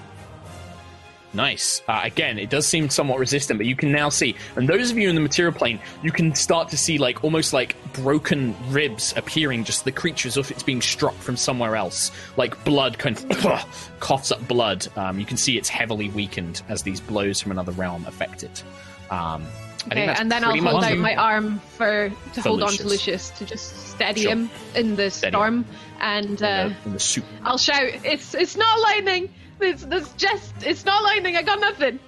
Nice. 1.32 1.80
Uh, 1.86 2.00
again, 2.02 2.38
it 2.40 2.50
does 2.50 2.66
seem 2.66 2.90
somewhat 2.90 3.18
resistant, 3.20 3.58
but 3.58 3.66
you 3.66 3.76
can 3.76 3.92
now 3.92 4.08
see, 4.08 4.34
and 4.56 4.68
those 4.68 4.90
of 4.90 4.98
you 4.98 5.08
in 5.08 5.14
the 5.14 5.20
material 5.20 5.54
plane, 5.54 5.78
you 6.02 6.10
can 6.10 6.34
start 6.34 6.68
to 6.70 6.76
see 6.76 6.98
like 6.98 7.22
almost 7.22 7.52
like 7.52 7.76
broken 7.92 8.54
ribs 8.70 9.14
appearing, 9.16 9.62
just 9.62 9.84
the 9.84 9.92
creature 9.92 10.26
as 10.26 10.36
if 10.36 10.50
it's 10.50 10.64
being 10.64 10.82
struck 10.82 11.14
from 11.14 11.36
somewhere 11.36 11.76
else, 11.76 12.10
like 12.36 12.62
blood 12.64 12.98
kind 12.98 13.16
of 13.30 13.86
coughs 14.00 14.32
up 14.32 14.46
blood. 14.48 14.88
Um, 14.96 15.20
you 15.20 15.26
can 15.26 15.36
see 15.36 15.56
it's 15.56 15.68
heavily 15.68 16.08
weakened 16.08 16.62
as 16.68 16.82
these 16.82 17.00
blows 17.00 17.40
from 17.40 17.52
another 17.52 17.72
realm 17.72 18.04
affect 18.06 18.42
it. 18.42 18.64
Um, 19.10 19.44
I 19.86 19.94
think 19.94 20.10
Okay, 20.10 20.20
and 20.20 20.30
then 20.30 20.44
I'll 20.44 20.56
hold 20.56 20.84
out 20.84 20.98
my 20.98 21.14
arm 21.16 21.58
for 21.78 22.10
to 22.34 22.42
For 22.42 22.48
hold 22.48 22.62
on 22.62 22.72
to 22.72 22.82
Lucius. 22.84 23.30
Lucius 23.30 23.30
to 23.38 23.44
just 23.46 23.88
steady 23.90 24.22
Sure. 24.22 24.32
him 24.32 24.50
in 24.74 24.96
the 24.96 25.10
Steady 25.10 25.32
storm. 25.32 25.64
And 26.00 26.42
uh, 26.42 26.46
in 26.46 26.68
the, 26.68 26.76
in 26.86 26.92
the 26.92 27.00
soup. 27.00 27.24
I'll 27.44 27.56
shout, 27.56 27.84
"It's 28.04 28.34
it's 28.34 28.56
not 28.56 28.78
lightning! 28.80 29.32
It's, 29.62 29.82
it's 29.90 30.12
just 30.14 30.52
it's 30.62 30.84
not 30.84 31.02
lightning! 31.02 31.36
I 31.36 31.42
got 31.42 31.60
nothing!" 31.60 31.98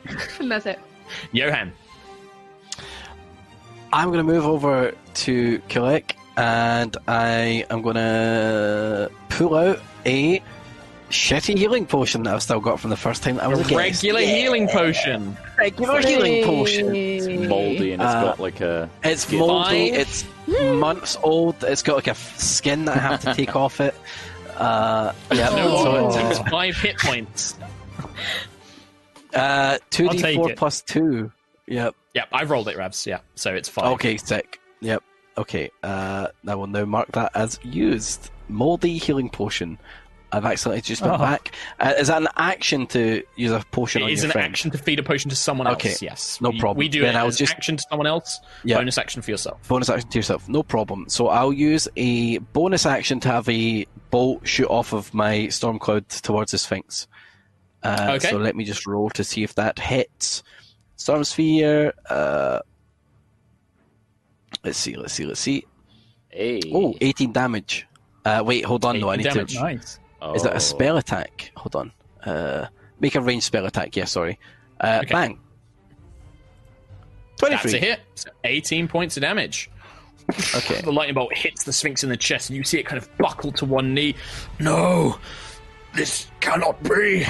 and 0.40 0.50
that's 0.50 0.66
it. 0.66 0.78
Johan. 1.32 1.72
I'm 3.92 4.08
going 4.08 4.26
to 4.26 4.32
move 4.32 4.46
over 4.46 4.94
to 5.14 5.58
Keelek 5.68 6.12
and 6.38 6.96
I 7.06 7.66
am 7.68 7.82
going 7.82 7.96
to 7.96 9.10
pull 9.28 9.54
out 9.54 9.80
a 10.06 10.42
shitty 11.10 11.58
healing 11.58 11.84
potion 11.84 12.22
that 12.22 12.34
I've 12.34 12.42
still 12.42 12.58
got 12.60 12.80
from 12.80 12.88
the 12.88 12.96
first 12.96 13.22
time 13.22 13.36
that 13.36 13.44
I 13.44 13.48
was 13.48 13.58
a 13.60 13.64
guest. 13.64 13.74
Regular 14.02 14.20
healing 14.20 14.66
potion. 14.68 15.36
regular 15.58 16.00
healing 16.00 16.42
potion. 16.44 16.94
It's 16.94 17.26
moldy 17.26 17.92
and 17.92 18.00
it's 18.00 18.10
Uh, 18.10 18.22
got 18.24 18.40
like 18.40 18.62
a. 18.62 18.88
It's 19.04 19.26
Five. 19.26 19.38
moldy. 19.38 19.90
It's 19.90 20.24
months 20.48 21.18
old. 21.22 21.62
It's 21.62 21.82
got 21.82 21.96
like 21.96 22.06
a 22.06 22.14
skin 22.14 22.86
that 22.86 22.96
I 22.96 23.00
have 23.00 23.20
to 23.24 23.34
take 23.34 23.54
off 23.64 23.78
it. 23.82 23.94
Uh, 24.56 25.12
yeah, 25.32 25.48
No, 25.50 25.82
so 26.10 26.28
it's 26.30 26.38
five 26.50 26.76
hit 26.76 26.98
points. 26.98 27.56
uh, 29.34 29.78
two 29.90 30.08
I'll 30.08 30.14
d 30.14 30.34
four 30.36 30.50
it. 30.50 30.56
plus 30.56 30.82
two. 30.82 31.30
Yep. 31.66 31.94
Yep, 32.14 32.28
I've 32.32 32.50
rolled 32.50 32.68
it, 32.68 32.76
Ravs. 32.76 33.06
Yeah, 33.06 33.20
so 33.34 33.54
it's 33.54 33.68
five. 33.68 33.86
Okay, 33.94 34.16
sick. 34.16 34.60
Yep. 34.80 35.02
Okay. 35.38 35.70
Uh, 35.82 36.28
I 36.46 36.54
will 36.54 36.66
now 36.66 36.84
mark 36.84 37.10
that 37.12 37.30
as 37.34 37.58
used. 37.62 38.30
Moldy 38.48 38.98
healing 38.98 39.30
potion. 39.30 39.78
I've 40.34 40.44
accidentally 40.46 40.80
just 40.80 41.02
went 41.02 41.14
Oh. 41.14 41.18
back. 41.18 41.54
Uh, 41.78 41.92
is 41.98 42.08
that 42.08 42.22
an 42.22 42.28
action 42.36 42.86
to 42.88 43.22
use 43.36 43.50
a 43.50 43.62
potion 43.70 44.00
It 44.00 44.06
on 44.06 44.10
is 44.12 44.24
an 44.24 44.30
friend? 44.30 44.48
action 44.52 44.70
to 44.70 44.78
feed 44.78 44.98
a 44.98 45.02
potion 45.02 45.28
to 45.28 45.36
someone 45.36 45.66
else. 45.66 45.74
Okay, 45.74 45.94
Yes, 46.00 46.40
no 46.40 46.50
We- 46.50 46.58
problem. 46.58 46.78
We 46.78 46.88
do 46.88 47.02
Then 47.02 47.14
it 47.16 47.18
I 47.18 47.26
as 47.26 47.36
just- 47.36 47.52
action 47.52 47.76
to 47.76 47.84
someone 47.90 48.06
else. 48.06 48.40
Yeah. 48.64 48.78
Bonus 48.78 48.96
action 48.96 49.20
for 49.20 49.30
yourself. 49.30 49.60
Bonus 49.68 49.90
action 49.90 50.08
to 50.08 50.18
yourself, 50.18 50.48
no 50.48 50.62
problem. 50.62 51.04
So 51.08 51.28
I'll 51.28 51.52
use 51.52 51.86
a 51.96 52.38
bonus 52.38 52.86
action 52.86 53.20
to 53.20 53.28
have 53.28 53.46
a 53.48 53.86
bolt 54.10 54.48
shoot 54.48 54.68
off 54.68 54.92
of 54.94 55.12
my 55.12 55.48
storm 55.48 55.78
cloud 55.78 56.08
towards 56.08 56.52
the 56.52 56.58
Sphinx. 56.58 57.06
Uh, 57.82 58.12
Okay. 58.16 58.30
So 58.30 58.38
let 58.38 58.56
me 58.56 58.64
just 58.64 58.86
roll 58.86 59.10
to 59.10 59.24
see 59.24 59.42
if 59.42 59.54
that 59.56 59.78
hits. 59.78 60.42
Storm 60.96 61.24
sphere. 61.24 61.92
Uh, 62.08 62.60
let's 64.64 64.78
see. 64.78 64.94
Let's 64.96 65.12
see. 65.14 65.26
Let's 65.26 65.40
see. 65.40 65.64
Hey. 66.28 66.60
Oh, 66.72 66.94
18 67.00 67.32
damage. 67.32 67.86
Uh, 68.24 68.42
wait, 68.46 68.64
hold 68.64 68.84
on. 68.84 69.00
No, 69.00 69.08
I 69.08 69.14
18 69.14 69.24
need 69.26 69.34
damage. 69.34 69.54
to. 69.54 69.60
Nice. 69.60 69.98
Is 70.34 70.42
that 70.44 70.52
Oh. 70.52 70.56
a 70.56 70.60
spell 70.60 70.96
attack? 70.96 71.50
Hold 71.56 71.74
on. 71.76 71.92
Uh, 72.24 72.66
make 73.00 73.14
a 73.14 73.20
ranged 73.20 73.44
spell 73.44 73.66
attack. 73.66 73.96
Yeah, 73.96 74.04
sorry. 74.04 74.38
Uh, 74.80 75.00
Okay. 75.02 75.12
Bang. 75.12 75.38
23. 77.38 77.72
That's 77.72 77.74
a 77.74 77.86
hit. 77.86 78.00
So 78.14 78.30
18 78.44 78.88
points 78.88 79.16
of 79.16 79.22
damage. 79.22 79.70
Okay. 80.54 80.80
The 80.80 80.92
lightning 80.92 81.14
bolt 81.14 81.34
hits 81.34 81.64
the 81.64 81.72
Sphinx 81.72 82.04
in 82.04 82.08
the 82.10 82.16
chest, 82.16 82.48
and 82.50 82.56
you 82.56 82.62
see 82.62 82.78
it 82.78 82.86
kind 82.86 82.98
of 83.02 83.08
buckle 83.18 83.50
to 83.52 83.64
one 83.64 83.92
knee. 83.94 84.14
No, 84.60 85.18
this 85.94 86.28
cannot 86.40 86.80
be. 86.84 87.26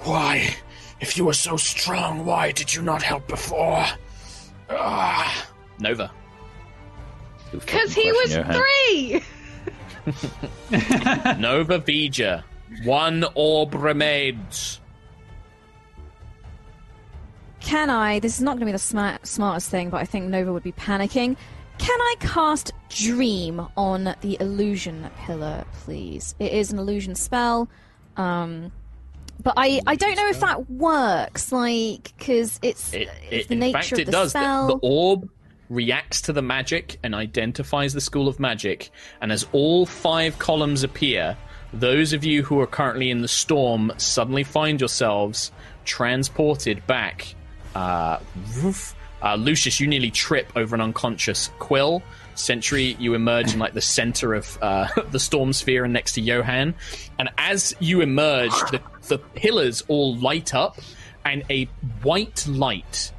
Why? 0.00 0.54
If 1.00 1.16
you 1.18 1.26
were 1.26 1.34
so 1.34 1.56
strong, 1.58 2.24
why 2.24 2.52
did 2.52 2.74
you 2.74 2.80
not 2.82 3.02
help 3.02 3.28
before? 3.28 3.84
Ah. 4.70 5.46
Nova. 5.78 6.10
Because 7.52 7.92
he 7.94 8.10
was 8.10 8.34
question, 8.34 8.46
Johan. 8.46 8.62
three. 8.62 9.22
Nova 11.38 11.78
Vija. 11.78 12.42
One 12.84 13.24
orb 13.34 13.74
remains. 13.74 14.80
Can 17.60 17.88
I? 17.88 18.18
This 18.18 18.34
is 18.36 18.42
not 18.42 18.52
going 18.52 18.60
to 18.60 18.66
be 18.66 18.72
the 18.72 18.78
smart, 18.78 19.26
smartest 19.26 19.70
thing, 19.70 19.88
but 19.90 19.98
I 20.00 20.04
think 20.04 20.26
Nova 20.26 20.52
would 20.52 20.62
be 20.62 20.72
panicking. 20.72 21.36
Can 21.78 22.00
I 22.00 22.14
cast 22.20 22.72
Dream 22.90 23.66
on 23.76 24.14
the 24.20 24.36
illusion 24.40 25.10
pillar, 25.18 25.64
please? 25.72 26.34
It 26.38 26.52
is 26.52 26.72
an 26.72 26.78
illusion 26.78 27.14
spell, 27.14 27.68
um, 28.16 28.70
but 29.42 29.54
I, 29.56 29.80
I 29.86 29.96
don't 29.96 30.14
know 30.16 30.28
if 30.28 30.40
that 30.40 30.70
works. 30.70 31.50
Like, 31.52 32.12
because 32.18 32.60
it's, 32.62 32.92
It, 32.92 33.08
it's 33.30 33.46
it, 33.46 33.48
the 33.48 33.56
nature 33.56 33.72
fact, 33.78 33.92
of 33.92 33.98
it 34.00 34.04
the 34.06 34.12
does. 34.12 34.32
The- 34.32 34.38
spell. 34.40 34.66
The, 34.68 34.78
orb 34.82 35.28
reacts 35.70 36.20
to 36.22 36.32
the 36.32 36.42
magic 36.42 36.98
and 37.02 37.14
identifies 37.14 37.92
the 37.92 38.00
school 38.00 38.28
of 38.28 38.38
magic. 38.38 38.90
And 39.20 39.32
as 39.32 39.46
all 39.52 39.86
five 39.86 40.38
columns 40.38 40.82
appear, 40.82 41.36
those 41.72 42.12
of 42.12 42.24
you 42.24 42.42
who 42.42 42.60
are 42.60 42.66
currently 42.66 43.10
in 43.10 43.22
the 43.22 43.28
storm 43.28 43.92
suddenly 43.96 44.44
find 44.44 44.80
yourselves 44.80 45.50
transported 45.84 46.86
back. 46.86 47.34
Uh, 47.74 48.20
uh, 49.22 49.34
Lucius, 49.36 49.80
you 49.80 49.86
nearly 49.86 50.10
trip 50.10 50.52
over 50.54 50.74
an 50.74 50.80
unconscious 50.80 51.50
Quill. 51.58 52.02
Sentry, 52.34 52.96
you 52.98 53.14
emerge 53.14 53.54
in 53.54 53.58
like 53.58 53.74
the 53.74 53.80
center 53.80 54.34
of 54.34 54.58
uh, 54.60 54.88
the 55.10 55.20
storm 55.20 55.52
sphere 55.52 55.84
and 55.84 55.92
next 55.92 56.12
to 56.12 56.20
Johan. 56.20 56.74
And 57.18 57.30
as 57.38 57.74
you 57.80 58.00
emerge, 58.00 58.52
the, 58.70 58.80
the 59.08 59.18
pillars 59.18 59.82
all 59.88 60.16
light 60.16 60.54
up, 60.54 60.78
and 61.24 61.42
a 61.48 61.64
white 62.02 62.46
light 62.46 63.12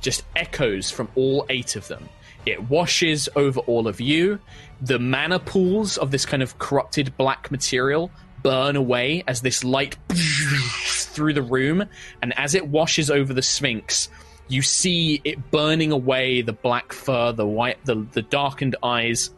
just 0.00 0.24
echoes 0.36 0.90
from 0.90 1.08
all 1.14 1.46
eight 1.48 1.76
of 1.76 1.88
them. 1.88 2.08
It 2.46 2.70
washes 2.70 3.28
over 3.36 3.60
all 3.60 3.88
of 3.88 4.00
you. 4.00 4.40
The 4.80 4.98
mana 4.98 5.38
pools 5.38 5.98
of 5.98 6.10
this 6.10 6.24
kind 6.24 6.42
of 6.42 6.58
corrupted 6.58 7.16
black 7.16 7.50
material 7.50 8.10
burn 8.42 8.76
away 8.76 9.24
as 9.26 9.40
this 9.40 9.64
light 9.64 9.96
through 10.08 11.34
the 11.34 11.42
room. 11.42 11.84
And 12.22 12.32
as 12.38 12.54
it 12.54 12.66
washes 12.66 13.10
over 13.10 13.34
the 13.34 13.42
Sphinx, 13.42 14.08
you 14.48 14.62
see 14.62 15.20
it 15.24 15.50
burning 15.50 15.92
away 15.92 16.42
the 16.42 16.52
black 16.52 16.92
fur, 16.92 17.32
the 17.32 17.46
white, 17.46 17.84
the, 17.84 18.06
the 18.12 18.22
darkened 18.22 18.76
eyes. 18.82 19.30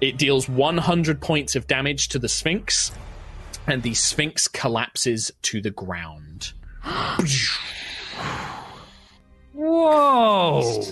It 0.00 0.18
deals 0.18 0.48
100 0.48 1.20
points 1.20 1.56
of 1.56 1.66
damage 1.66 2.08
to 2.08 2.18
the 2.18 2.28
Sphinx, 2.28 2.92
and 3.66 3.82
the 3.82 3.94
Sphinx 3.94 4.46
collapses 4.46 5.32
to 5.42 5.60
the 5.60 5.70
ground. 5.70 6.52
Whoa! 9.56 10.82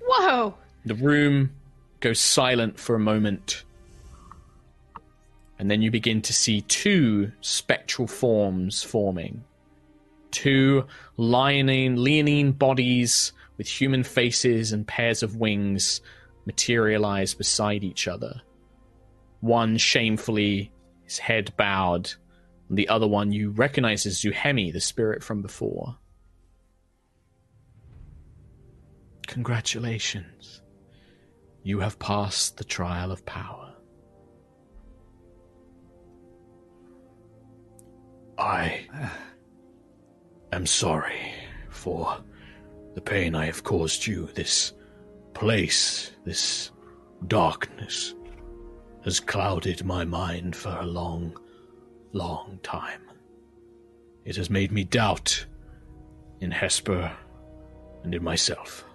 Whoa! 0.00 0.54
The 0.86 0.94
room 0.94 1.50
goes 2.00 2.20
silent 2.20 2.80
for 2.80 2.94
a 2.96 3.00
moment. 3.00 3.64
And 5.58 5.70
then 5.70 5.82
you 5.82 5.90
begin 5.90 6.22
to 6.22 6.32
see 6.32 6.62
two 6.62 7.32
spectral 7.42 8.08
forms 8.08 8.82
forming. 8.82 9.44
Two 10.30 10.86
leonine, 11.18 12.02
leonine 12.02 12.52
bodies 12.52 13.32
with 13.58 13.68
human 13.68 14.04
faces 14.04 14.72
and 14.72 14.86
pairs 14.86 15.22
of 15.22 15.36
wings 15.36 16.00
materialize 16.46 17.34
beside 17.34 17.84
each 17.84 18.08
other. 18.08 18.40
One 19.40 19.76
shamefully, 19.76 20.72
his 21.04 21.18
head 21.18 21.52
bowed, 21.58 22.10
and 22.70 22.78
the 22.78 22.88
other 22.88 23.06
one 23.06 23.32
you 23.32 23.50
recognize 23.50 24.06
as 24.06 24.18
Zuhemi, 24.22 24.72
the 24.72 24.80
spirit 24.80 25.22
from 25.22 25.42
before. 25.42 25.98
Congratulations. 29.28 30.62
You 31.62 31.80
have 31.80 31.98
passed 31.98 32.56
the 32.56 32.64
trial 32.64 33.12
of 33.12 33.26
power. 33.26 33.74
I 38.38 38.86
am 40.50 40.64
sorry 40.64 41.34
for 41.68 42.16
the 42.94 43.02
pain 43.02 43.34
I 43.34 43.44
have 43.44 43.64
caused 43.64 44.06
you. 44.06 44.30
This 44.34 44.72
place, 45.34 46.10
this 46.24 46.70
darkness, 47.26 48.14
has 49.04 49.20
clouded 49.20 49.84
my 49.84 50.06
mind 50.06 50.56
for 50.56 50.70
a 50.70 50.86
long, 50.86 51.38
long 52.12 52.60
time. 52.62 53.02
It 54.24 54.36
has 54.36 54.48
made 54.48 54.72
me 54.72 54.84
doubt 54.84 55.44
in 56.40 56.50
Hesper 56.50 57.14
and 58.02 58.14
in 58.14 58.24
myself. 58.24 58.87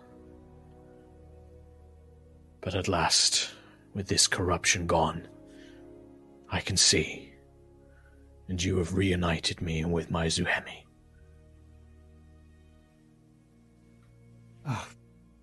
But 2.63 2.75
at 2.75 2.87
last, 2.87 3.49
with 3.93 4.07
this 4.07 4.25
corruption 4.25 4.87
gone, 4.87 5.27
I 6.49 6.61
can 6.61 6.77
see. 6.77 7.33
And 8.47 8.61
you 8.61 8.77
have 8.77 8.93
reunited 8.93 9.61
me 9.61 9.83
with 9.83 10.09
my 10.09 10.27
Zuhemi. 10.27 10.85
Ah, 14.65 14.87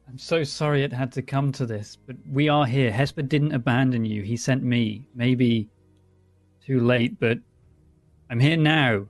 I'm 0.09 0.17
so 0.17 0.45
sorry 0.45 0.83
it 0.83 0.95
had 0.95 1.13
to 1.13 1.23
come 1.23 1.53
to 1.53 1.67
this, 1.67 1.99
but 2.07 2.17
we 2.27 2.49
are 2.49 2.65
here. 2.65 2.91
Hesper 2.91 3.23
didn't 3.23 3.53
abandon 3.53 4.05
you. 4.07 4.23
He 4.23 4.37
sent 4.39 4.63
me. 4.63 5.07
Maybe 5.15 5.69
too 6.65 6.81
late, 6.81 7.21
but 7.21 7.39
I'm 8.31 8.41
here 8.41 8.57
now 8.57 9.07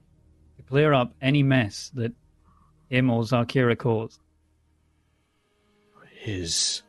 to 0.57 0.63
clear 0.67 0.93
up 0.93 1.13
any 1.21 1.43
mess 1.43 1.91
that 1.95 2.11
him 2.89 3.09
or 3.09 3.23
Zarkira 3.23 3.77
caused. 3.77 4.19
His. 6.13 6.83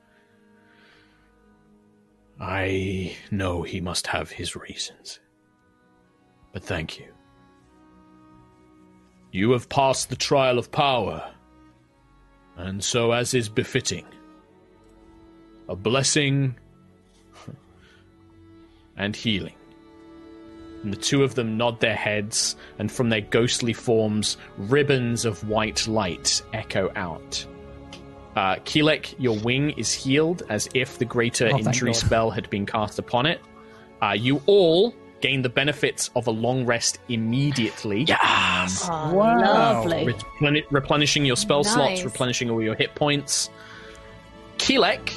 I 2.43 3.15
know 3.31 3.63
he 3.63 3.81
must 3.81 4.09
have 4.09 4.33
his 4.33 4.57
reasons. 4.57 5.21
But 6.53 6.65
thank 6.65 6.99
you. 6.99 7.07
You 9.31 9.53
have 9.53 9.69
passed 9.69 10.11
the 10.11 10.17
trial 10.17 10.59
of 10.59 10.73
power, 10.73 11.33
and 12.57 12.83
so, 12.83 13.13
as 13.13 13.33
is 13.33 13.49
befitting, 13.49 14.05
a 15.69 15.77
blessing 15.77 16.57
and 18.97 19.15
healing. 19.15 19.55
And 20.83 20.93
the 20.93 20.99
two 20.99 21.23
of 21.23 21.37
them 21.37 21.57
nod 21.57 21.79
their 21.79 21.95
heads, 21.95 22.57
and 22.81 22.91
from 22.91 23.09
their 23.09 23.21
ghostly 23.21 23.73
forms, 23.73 24.37
ribbons 24.59 25.25
of 25.25 25.49
white 25.49 25.87
light 25.87 26.43
echo 26.53 26.91
out. 26.97 27.47
Uh, 28.35 28.57
Keelek, 28.65 29.15
your 29.19 29.39
wing 29.41 29.71
is 29.71 29.93
healed 29.93 30.43
as 30.49 30.69
if 30.75 30.99
the 30.99 31.05
greater 31.05 31.51
Oh, 31.53 31.59
injury 31.59 31.93
God. 31.93 31.97
spell 31.97 32.31
had 32.31 32.49
been 32.51 32.65
cast 32.67 32.99
upon 32.99 33.27
it. 33.27 33.41
Uh, 34.01 34.13
you 34.13 34.41
all 34.47 34.95
gain 35.21 35.43
the 35.43 35.49
benefits 35.49 36.11
of 36.17 36.27
a 36.27 36.31
long 36.31 36.65
rest 36.67 36.99
immediately. 37.09 38.03
Yes! 38.03 38.89
Oh, 38.91 39.15
Wow. 39.15 39.85
Lovely. 39.85 40.07
Replen- 40.15 40.65
replenishing 40.71 41.25
your 41.25 41.37
spell 41.37 41.63
slots, 41.63 42.03
replenishing 42.05 42.51
all 42.51 42.63
your 42.63 42.75
hit 42.75 42.95
points. 42.95 43.51
Keelek, 44.59 45.13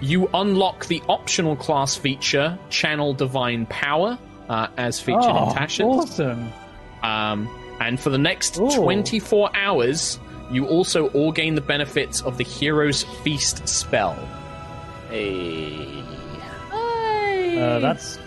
you 0.00 0.28
unlock 0.34 0.86
the 0.86 1.02
optional 1.08 1.56
class 1.56 1.96
feature, 1.96 2.58
Channel 2.70 3.14
Divine 3.14 3.66
Power, 3.66 4.18
uh, 4.48 4.68
as 4.76 5.00
featured 5.00 5.22
oh, 5.24 5.50
in 5.50 5.56
Tashin. 5.56 5.84
awesome. 5.86 6.52
Um, 7.02 7.48
and 7.80 7.98
for 7.98 8.10
the 8.10 8.18
next 8.18 8.58
Ooh. 8.60 8.70
24 8.70 9.50
hours, 9.56 10.18
you 10.52 10.66
also 10.66 11.08
all 11.08 11.32
gain 11.32 11.54
the 11.54 11.60
benefits 11.60 12.20
of 12.22 12.36
the 12.38 12.44
Hero's 12.44 13.02
Feast 13.24 13.66
spell. 13.66 14.14
Hey. 15.08 16.02
Uh, 16.70 17.78
that's 17.78 18.18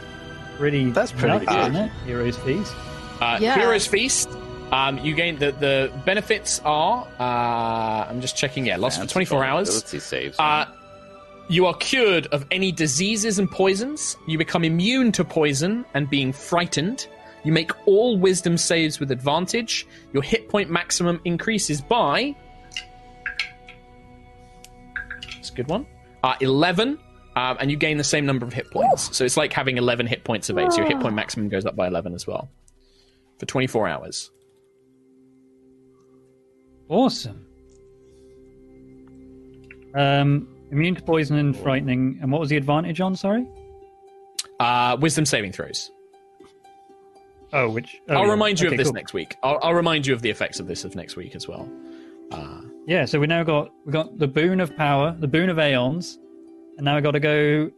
pretty. 0.57 0.91
That's 0.91 1.11
pretty 1.11 1.45
nuts, 1.45 1.45
good. 1.45 1.59
isn't 1.71 1.75
it? 1.75 1.91
Heroes 2.05 2.37
Feast. 2.37 2.73
Uh, 3.19 3.37
Yeah. 3.41 3.55
Hero's 3.55 3.87
Feast. 3.87 4.29
Um, 4.71 4.97
you 4.99 5.13
gain 5.15 5.37
the, 5.39 5.51
the 5.51 5.91
benefits 6.05 6.59
are. 6.65 7.07
Uh, 7.19 7.23
I'm 8.09 8.21
just 8.21 8.35
checking. 8.35 8.65
Yeah, 8.65 8.77
lost 8.77 8.99
for 8.99 9.07
24 9.07 9.43
hours. 9.43 9.69
Ability 9.69 9.99
saves. 9.99 10.39
Uh, 10.39 10.65
you 11.47 11.65
are 11.67 11.75
cured 11.75 12.27
of 12.27 12.45
any 12.51 12.71
diseases 12.71 13.37
and 13.39 13.49
poisons. 13.49 14.17
You 14.27 14.37
become 14.37 14.63
immune 14.63 15.11
to 15.13 15.23
poison 15.23 15.85
and 15.93 16.09
being 16.09 16.33
frightened. 16.33 17.07
You 17.45 17.51
make 17.51 17.71
all 17.87 18.17
wisdom 18.17 18.57
saves 18.57 18.99
with 18.99 19.11
advantage. 19.11 19.85
Your 20.13 20.23
hit 20.23 20.49
point 20.49 20.71
maximum 20.71 21.21
increases 21.25 21.79
by. 21.79 22.35
It's 25.37 25.51
a 25.51 25.53
good 25.53 25.67
one. 25.67 25.85
Uh, 26.23 26.33
11. 26.41 26.99
Um, 27.35 27.57
and 27.59 27.69
you 27.69 27.77
gain 27.77 27.97
the 27.97 28.03
same 28.03 28.25
number 28.25 28.45
of 28.45 28.53
hit 28.53 28.71
points. 28.71 29.15
So 29.15 29.25
it's 29.25 29.37
like 29.37 29.53
having 29.53 29.77
11 29.77 30.07
hit 30.07 30.23
points 30.23 30.49
of 30.49 30.57
8. 30.57 30.71
So 30.71 30.79
your 30.79 30.87
hit 30.87 30.99
point 30.99 31.15
maximum 31.15 31.49
goes 31.49 31.65
up 31.65 31.75
by 31.75 31.85
11 31.87 32.15
as 32.15 32.25
well. 32.25 32.49
For 33.37 33.45
24 33.45 33.87
hours. 33.89 34.31
Awesome. 36.89 37.45
Um, 39.93 40.47
immune 40.71 40.95
to 40.95 41.01
poison 41.03 41.37
and 41.37 41.55
frightening. 41.55 42.17
And 42.21 42.31
what 42.31 42.39
was 42.39 42.49
the 42.49 42.57
advantage 42.57 43.01
on? 43.01 43.15
Sorry. 43.15 43.45
Uh, 44.59 44.97
wisdom 44.99 45.25
saving 45.25 45.51
throws. 45.51 45.91
Oh, 47.55 47.69
which 47.69 47.95
oh, 48.09 48.13
I'll 48.15 48.25
yeah. 48.25 48.31
remind 48.31 48.59
you 48.59 48.67
Okay, 48.67 48.75
of 48.75 48.77
this 48.77 48.87
cool. 48.87 48.93
next 48.93 49.13
week. 49.13 49.35
I'll, 49.43 49.59
I'll 49.63 49.73
remind 49.73 50.05
you 50.05 50.13
of 50.13 50.21
the 50.21 50.29
effects 50.29 50.59
of 50.59 50.67
this 50.67 50.83
of 50.83 50.93
next 50.95 51.15
week 51.15 51.35
as 51.35 51.47
well. 51.47 51.69
Uh, 52.31 52.61
Yeah, 52.85 53.05
so 53.05 53.19
we 53.19 53.27
now 53.27 53.43
got 53.43 53.71
we 53.85 53.91
got 53.91 54.17
the 54.19 54.27
boon 54.27 54.59
of 54.59 54.75
power, 54.75 55.15
the 55.19 55.27
boon 55.27 55.49
of 55.49 55.57
aeons, 55.57 56.19
and 56.77 56.85
now 56.85 56.95
we 56.95 57.01
got 57.01 57.11
to 57.11 57.19
go 57.19 57.71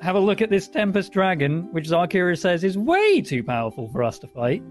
have 0.00 0.14
a 0.14 0.20
look 0.20 0.40
at 0.42 0.50
this 0.50 0.68
Tempest 0.68 1.12
Dragon, 1.12 1.72
which 1.72 1.88
Zarkira 1.88 2.38
says 2.38 2.62
is 2.64 2.76
way 2.78 3.20
too 3.20 3.42
powerful 3.42 3.88
for 3.88 4.02
us 4.04 4.18
to 4.20 4.26
fight. 4.28 4.62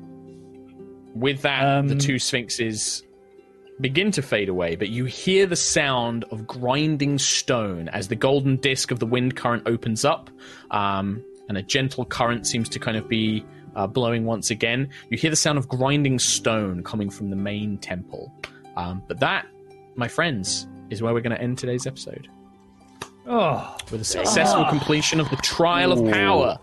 With 1.15 1.41
that, 1.41 1.87
the 1.87 1.93
Um, 1.93 1.99
two 1.99 2.19
sphinxes 2.19 3.03
begin 3.81 4.11
to 4.11 4.21
fade 4.21 4.49
away, 4.49 4.75
but 4.75 4.89
you 4.89 5.05
hear 5.05 5.45
the 5.45 5.55
sound 5.55 6.25
of 6.31 6.47
grinding 6.47 7.17
stone 7.19 7.89
as 7.89 8.07
the 8.07 8.15
golden 8.15 8.55
disk 8.57 8.91
of 8.91 8.99
the 8.99 9.05
wind 9.05 9.35
current 9.35 9.63
opens 9.65 10.05
up, 10.05 10.29
um, 10.71 11.23
and 11.49 11.57
a 11.57 11.61
gentle 11.63 12.05
current 12.05 12.45
seems 12.47 12.69
to 12.69 12.79
kind 12.79 12.97
of 12.97 13.07
be 13.09 13.43
uh, 13.77 13.87
blowing 13.87 14.25
once 14.25 14.49
again. 14.51 14.89
You 15.09 15.17
hear 15.17 15.29
the 15.29 15.35
sound 15.37 15.57
of 15.57 15.69
grinding 15.69 16.19
stone 16.19 16.83
coming 16.83 17.09
from 17.09 17.29
the 17.29 17.35
main 17.37 17.77
temple. 17.77 18.33
Um, 18.75 19.01
but 19.07 19.19
that, 19.21 19.47
my 19.95 20.07
friends, 20.09 20.67
is 20.89 21.01
where 21.01 21.13
we're 21.13 21.21
going 21.21 21.35
to 21.35 21.41
end 21.41 21.57
today's 21.57 21.87
episode 21.87 22.27
Oh, 23.29 23.75
with 23.91 24.01
a 24.01 24.05
successful 24.05 24.65
completion 24.65 25.19
of 25.19 25.29
the 25.29 25.35
Trial 25.37 25.91
of 25.91 26.11
Power. 26.11 26.57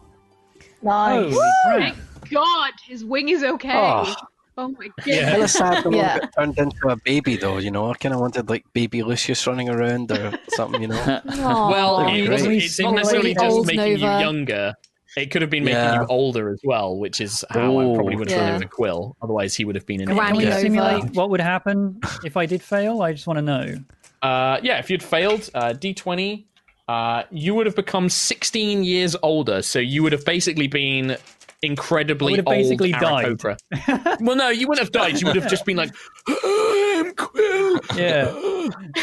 Nice. 0.82 1.34
holy! 1.34 1.80
Thank 1.82 1.96
God, 2.30 2.72
his 2.86 3.04
wing 3.04 3.28
is 3.28 3.42
okay. 3.42 3.70
Oh. 3.74 4.14
Oh, 4.56 4.68
my 4.68 4.86
god. 4.86 5.06
Yeah. 5.06 5.30
Kind 5.32 5.42
of 5.42 5.50
sad 5.50 5.84
the 5.84 5.90
Yeah. 5.90 6.12
one 6.12 6.20
got 6.20 6.32
turned 6.38 6.58
into 6.58 6.88
a 6.88 6.96
baby, 6.96 7.36
though. 7.36 7.58
You 7.58 7.70
know, 7.72 7.90
I 7.90 7.94
kind 7.94 8.14
of 8.14 8.20
wanted 8.20 8.48
like 8.48 8.64
baby 8.72 9.02
Lucius 9.02 9.44
running 9.48 9.68
around 9.68 10.12
or 10.12 10.38
something. 10.50 10.80
You 10.80 10.88
know, 10.88 11.20
Well, 11.26 11.96
Aw. 11.96 12.06
it 12.14 12.26
Great. 12.26 12.30
wasn't, 12.30 12.52
it's 12.54 12.78
not 12.80 12.94
necessarily 12.94 13.34
just 13.34 13.44
old 13.44 13.66
making 13.66 13.86
you 13.98 14.08
younger. 14.08 14.74
It 15.16 15.30
could 15.30 15.42
have 15.42 15.50
been 15.50 15.64
making 15.64 15.78
Yeah. 15.78 16.00
you 16.00 16.06
older 16.08 16.50
as 16.50 16.60
well, 16.64 16.96
which 16.96 17.20
is 17.20 17.44
how 17.50 17.78
I 17.78 17.94
probably 17.94 18.14
Ooh. 18.14 18.18
would 18.18 18.30
have 18.30 18.38
done 18.38 18.48
it 18.48 18.50
Yeah. 18.50 18.58
with 18.58 18.66
a 18.66 18.68
quill. 18.68 19.16
Otherwise, 19.22 19.54
he 19.54 19.64
would 19.64 19.74
have 19.76 19.86
been 19.86 20.00
in. 20.00 20.08
Granny 20.08 20.40
Can 20.40 20.48
we 20.56 20.60
simulate 20.60 21.04
what 21.14 21.30
would 21.30 21.40
happen 21.40 22.00
if 22.24 22.36
I 22.36 22.46
did 22.46 22.62
fail? 22.62 23.02
I 23.02 23.12
just 23.12 23.26
want 23.26 23.38
to 23.38 23.42
know. 23.42 23.76
Uh, 24.22 24.58
yeah, 24.62 24.78
if 24.78 24.90
you'd 24.90 25.02
failed, 25.02 25.50
uh, 25.54 25.72
D20, 25.74 26.44
uh, 26.88 27.22
you 27.30 27.54
would 27.54 27.66
have 27.66 27.76
become 27.76 28.08
16 28.08 28.82
years 28.84 29.14
older. 29.22 29.62
So 29.62 29.78
you 29.78 30.02
would 30.02 30.12
have 30.12 30.24
basically 30.24 30.66
been 30.66 31.16
incredibly 31.62 32.32
I 32.32 32.36
would 32.36 32.38
have 32.40 32.46
old 32.48 32.56
basically 32.56 32.92
died. 32.92 33.26
Aarakocra. 33.26 34.18
well, 34.20 34.36
no, 34.36 34.48
you 34.50 34.66
wouldn't 34.68 34.84
have 34.84 34.92
died. 34.92 35.20
You 35.20 35.26
would 35.28 35.36
have 35.36 35.48
just 35.48 35.64
been 35.64 35.76
like, 35.76 35.90
I'm 36.28 37.14
Quill. 37.14 37.80
Yeah. 37.96 38.24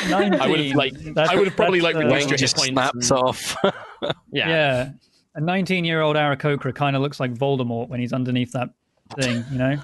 19. 0.10 0.40
I 0.42 0.48
would 0.48 0.60
have 0.60 0.76
like, 0.76 0.94
That's- 0.94 1.30
I 1.30 1.36
would 1.36 1.48
have 1.48 1.56
probably 1.56 1.82
like 1.82 1.96
that's, 1.96 2.06
reduced 2.06 2.30
your 2.30 2.32
hit 2.32 2.40
just 2.40 2.56
points. 2.58 2.72
snaps 2.72 3.12
off. 3.12 3.56
yeah. 4.32 4.50
Yeah. 4.50 4.90
A 5.36 5.42
19 5.42 5.86
year 5.86 6.02
old 6.02 6.16
Aarakocra 6.16 6.74
kind 6.76 6.96
of 6.96 7.02
looks 7.02 7.20
like 7.20 7.34
Voldemort 7.34 7.88
when 7.90 8.00
he's 8.00 8.12
underneath 8.14 8.52
that 8.52 8.70
thing, 9.20 9.44
you 9.52 9.58
know? 9.58 9.78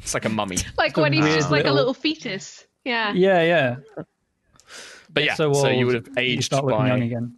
It's 0.00 0.14
like 0.14 0.24
a 0.24 0.28
mummy. 0.28 0.56
Like 0.76 0.96
a 0.96 1.00
when 1.02 1.12
he's 1.12 1.24
just 1.26 1.50
like 1.50 1.60
a 1.62 1.64
little- 1.64 1.76
little 1.76 1.94
fetus. 1.94 2.66
Yeah. 2.84 3.12
Yeah, 3.12 3.42
yeah. 3.42 4.04
But 5.10 5.24
yeah, 5.24 5.34
so, 5.34 5.52
so, 5.52 5.68
you 5.68 5.86
would 5.86 5.94
have 5.94 6.08
aged 6.18 6.44
start 6.44 6.64
looking 6.64 6.78
by 6.80 6.88
young 6.88 7.02
again. 7.02 7.36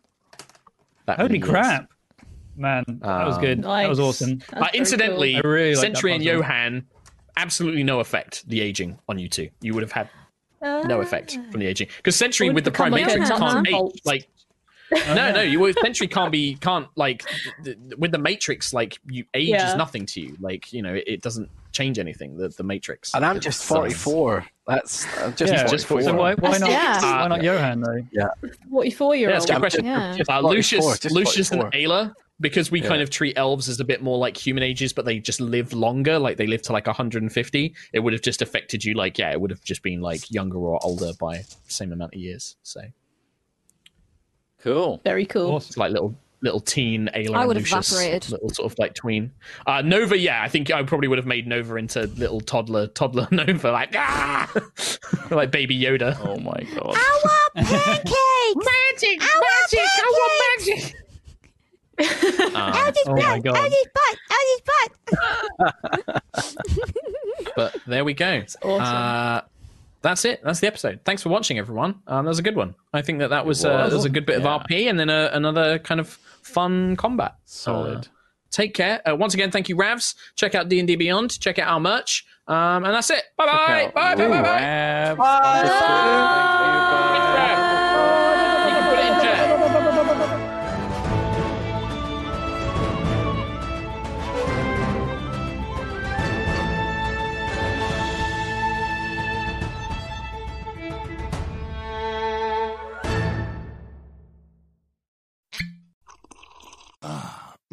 that 1.05 1.20
Holy 1.20 1.39
crap, 1.39 1.91
man! 2.57 2.85
That 3.03 3.27
was 3.27 3.35
Um, 3.37 3.41
good. 3.43 3.62
That 3.62 3.89
was 3.89 4.01
awesome. 4.01 4.39
That's 4.51 4.62
Uh, 4.62 4.69
incidentally, 4.73 5.37
I 5.37 5.41
really 5.41 5.74
like 5.74 5.83
Sentry 5.85 6.12
and 6.15 6.24
puzzle. 6.24 6.37
Johan, 6.39 6.87
absolutely 7.37 7.83
no 7.83 8.01
effect 8.01 8.49
the 8.49 8.62
aging 8.62 8.99
on 9.11 9.19
you 9.19 9.28
two. 9.28 9.51
You 9.61 9.74
would 9.74 9.83
have 9.83 9.93
had 9.93 10.09
cool. 10.62 10.85
no 10.85 11.03
effect 11.03 11.39
from 11.51 11.61
the 11.61 11.66
aging 11.66 11.89
because 11.99 12.16
Sentry 12.16 12.49
Would 12.49 12.55
with 12.55 12.65
the 12.65 12.70
Prime 12.70 12.93
like 12.93 13.05
Matrix 13.07 13.28
nuts 13.28 13.41
can't 13.53 13.69
age. 13.69 14.01
Like 14.07 14.27
no, 14.92 15.32
no, 15.32 15.40
you 15.40 15.64
essentially 15.66 16.08
can't 16.08 16.30
be 16.32 16.56
can't 16.56 16.86
like 16.96 17.24
th- 17.64 17.76
th- 17.76 17.98
with 17.98 18.12
the 18.12 18.18
Matrix. 18.18 18.72
Like 18.72 18.98
you 19.06 19.24
age 19.34 19.48
Yeah. 19.48 19.70
is 19.70 19.76
nothing 19.76 20.06
to 20.06 20.20
you. 20.20 20.36
Like 20.40 20.72
you 20.72 20.82
know, 20.82 20.94
it, 20.94 21.04
it 21.06 21.22
doesn't 21.22 21.48
change 21.72 21.98
anything. 21.98 22.36
The 22.36 22.48
the 22.48 22.62
Matrix. 22.62 23.14
And 23.14 23.24
I'm 23.24 23.40
just 23.40 23.70
um, 23.70 23.78
44. 23.78 24.46
That's 24.66 25.06
I'm 25.18 25.34
just 25.34 25.52
Yeah, 25.52 25.66
just 25.66 25.86
44. 25.86 26.12
So 26.12 26.16
why, 26.18 26.34
why 26.34 26.58
not? 26.58 26.70
Yeah. 26.70 27.00
Why 27.22 27.28
not 27.28 27.42
Johan 27.42 27.80
though? 27.80 28.00
Yeah, 28.12 28.28
Forty-four 28.70 29.14
year 29.14 29.28
Yeah, 29.28 29.34
that's 29.36 29.44
a 29.46 29.52
good 29.52 29.60
question. 29.60 29.84
Yeah. 29.84 30.16
Uh, 30.28 30.40
Lucius, 30.40 31.04
Lucius, 31.10 31.50
and 31.52 31.62
44. 31.62 31.70
Ayla, 31.70 32.14
because 32.40 32.70
we 32.70 32.82
Yeah. 32.82 32.88
kind 32.88 33.02
of 33.02 33.10
treat 33.10 33.36
elves 33.38 33.68
as 33.68 33.78
a 33.80 33.84
bit 33.84 34.02
more 34.02 34.18
like 34.18 34.36
human 34.36 34.62
ages, 34.62 34.92
but 34.92 35.04
they 35.04 35.18
just 35.20 35.40
live 35.40 35.72
longer. 35.72 36.18
Like 36.18 36.36
they 36.36 36.46
live 36.46 36.62
to 36.62 36.72
like 36.72 36.86
150. 36.86 37.74
It 37.92 38.00
would 38.00 38.12
have 38.12 38.22
just 38.22 38.42
affected 38.42 38.84
you. 38.84 38.94
Like 38.94 39.18
yeah, 39.18 39.30
it 39.32 39.40
would 39.40 39.50
have 39.50 39.62
just 39.62 39.82
been 39.82 40.00
like 40.00 40.30
younger 40.30 40.58
or 40.58 40.78
older 40.84 41.12
by 41.18 41.38
the 41.38 41.54
same 41.68 41.92
amount 41.92 42.14
of 42.14 42.20
years. 42.20 42.56
So 42.62 42.80
Cool. 44.62 45.01
Very 45.05 45.27
cool. 45.27 45.53
Awesome. 45.53 45.69
it's 45.69 45.77
like 45.77 45.93
little 45.93 46.15
little 46.43 46.61
teen 46.61 47.09
Ayla. 47.15 47.35
I 47.35 47.47
would 47.47 47.57
have 47.57 47.66
evaporated. 47.66 48.31
Little 48.31 48.51
sort 48.51 48.70
of 48.73 48.78
like 48.78 48.95
tween. 48.95 49.33
Uh, 49.66 49.83
Nova, 49.83 50.16
yeah, 50.19 50.43
I 50.43 50.49
think 50.49 50.70
I 50.70 50.83
probably 50.83 51.09
would 51.09 51.19
have 51.19 51.27
made 51.27 51.47
Nova 51.47 51.77
into 51.77 52.03
little 52.07 52.41
toddler 52.41 52.87
toddler 52.89 53.27
Nova, 53.33 53.70
like 53.73 53.95
ah, 53.97 54.53
like 55.31 55.51
baby 55.51 55.78
Yoda. 55.78 56.16
Oh 56.24 56.37
my 56.39 56.62
god. 56.74 56.95
I 56.97 57.20
want 57.24 57.55
pancakes. 57.66 58.12
magic, 58.57 59.20
magic, 59.20 59.81
I 59.81 60.12
want 60.12 60.33
magic. 60.66 60.95
Um, 61.99 62.73
Oh 63.09 63.15
my 63.15 63.39
god! 63.39 63.70
but 67.57 67.77
there 67.87 68.05
we 68.05 68.12
go. 68.15 68.43
awesome. 68.62 68.83
Uh, 68.83 69.41
that's 70.07 70.24
it. 70.24 70.41
That's 70.45 70.61
the 70.61 70.69
episode. 70.69 71.01
Thanks 71.05 71.23
for 71.23 71.28
watching, 71.28 71.59
everyone. 71.59 71.97
Um, 72.07 72.24
that 72.24 72.28
was 72.31 72.39
a 72.39 72.43
good 72.43 72.57
one. 72.57 72.74
I 72.93 73.03
think 73.03 73.19
that 73.19 73.31
that 73.31 73.45
was, 73.45 73.65
uh, 73.65 73.89
that 73.89 73.93
was 73.93 74.05
a 74.05 74.09
good 74.11 74.27
bit 74.27 74.41
Yeah. 74.41 74.55
of 74.55 74.62
RP 74.62 74.89
and 74.89 74.99
then 74.99 75.11
uh 75.11 75.31
another 75.33 75.78
kind 75.78 76.01
of 76.01 76.09
fun 76.43 76.97
combat. 76.97 77.35
Solid. 77.45 77.99
Uh, 77.99 78.03
take 78.51 78.74
care. 78.74 79.01
Uh, 79.09 79.16
once 79.16 79.35
again, 79.35 79.51
thank 79.51 79.69
you, 79.69 79.77
Ravs. 79.77 80.15
Check 80.37 80.55
out 80.55 80.69
D 80.69 80.78
and 80.78 80.87
D 80.89 80.97
Beyond. 80.97 81.39
Check 81.41 81.59
out 81.59 81.69
our 81.69 81.81
merch. 81.81 82.24
Um, 82.49 82.85
and 82.85 82.95
that's 82.95 83.11
it. 83.11 83.24
Bye 83.37 83.47
bye. 83.47 83.93
Bye 83.95 84.15
bye. 84.15 84.28
Bye 84.28 84.43
bye. 84.43 84.61
Ravs. 84.61 85.16
Bye. 85.19 87.33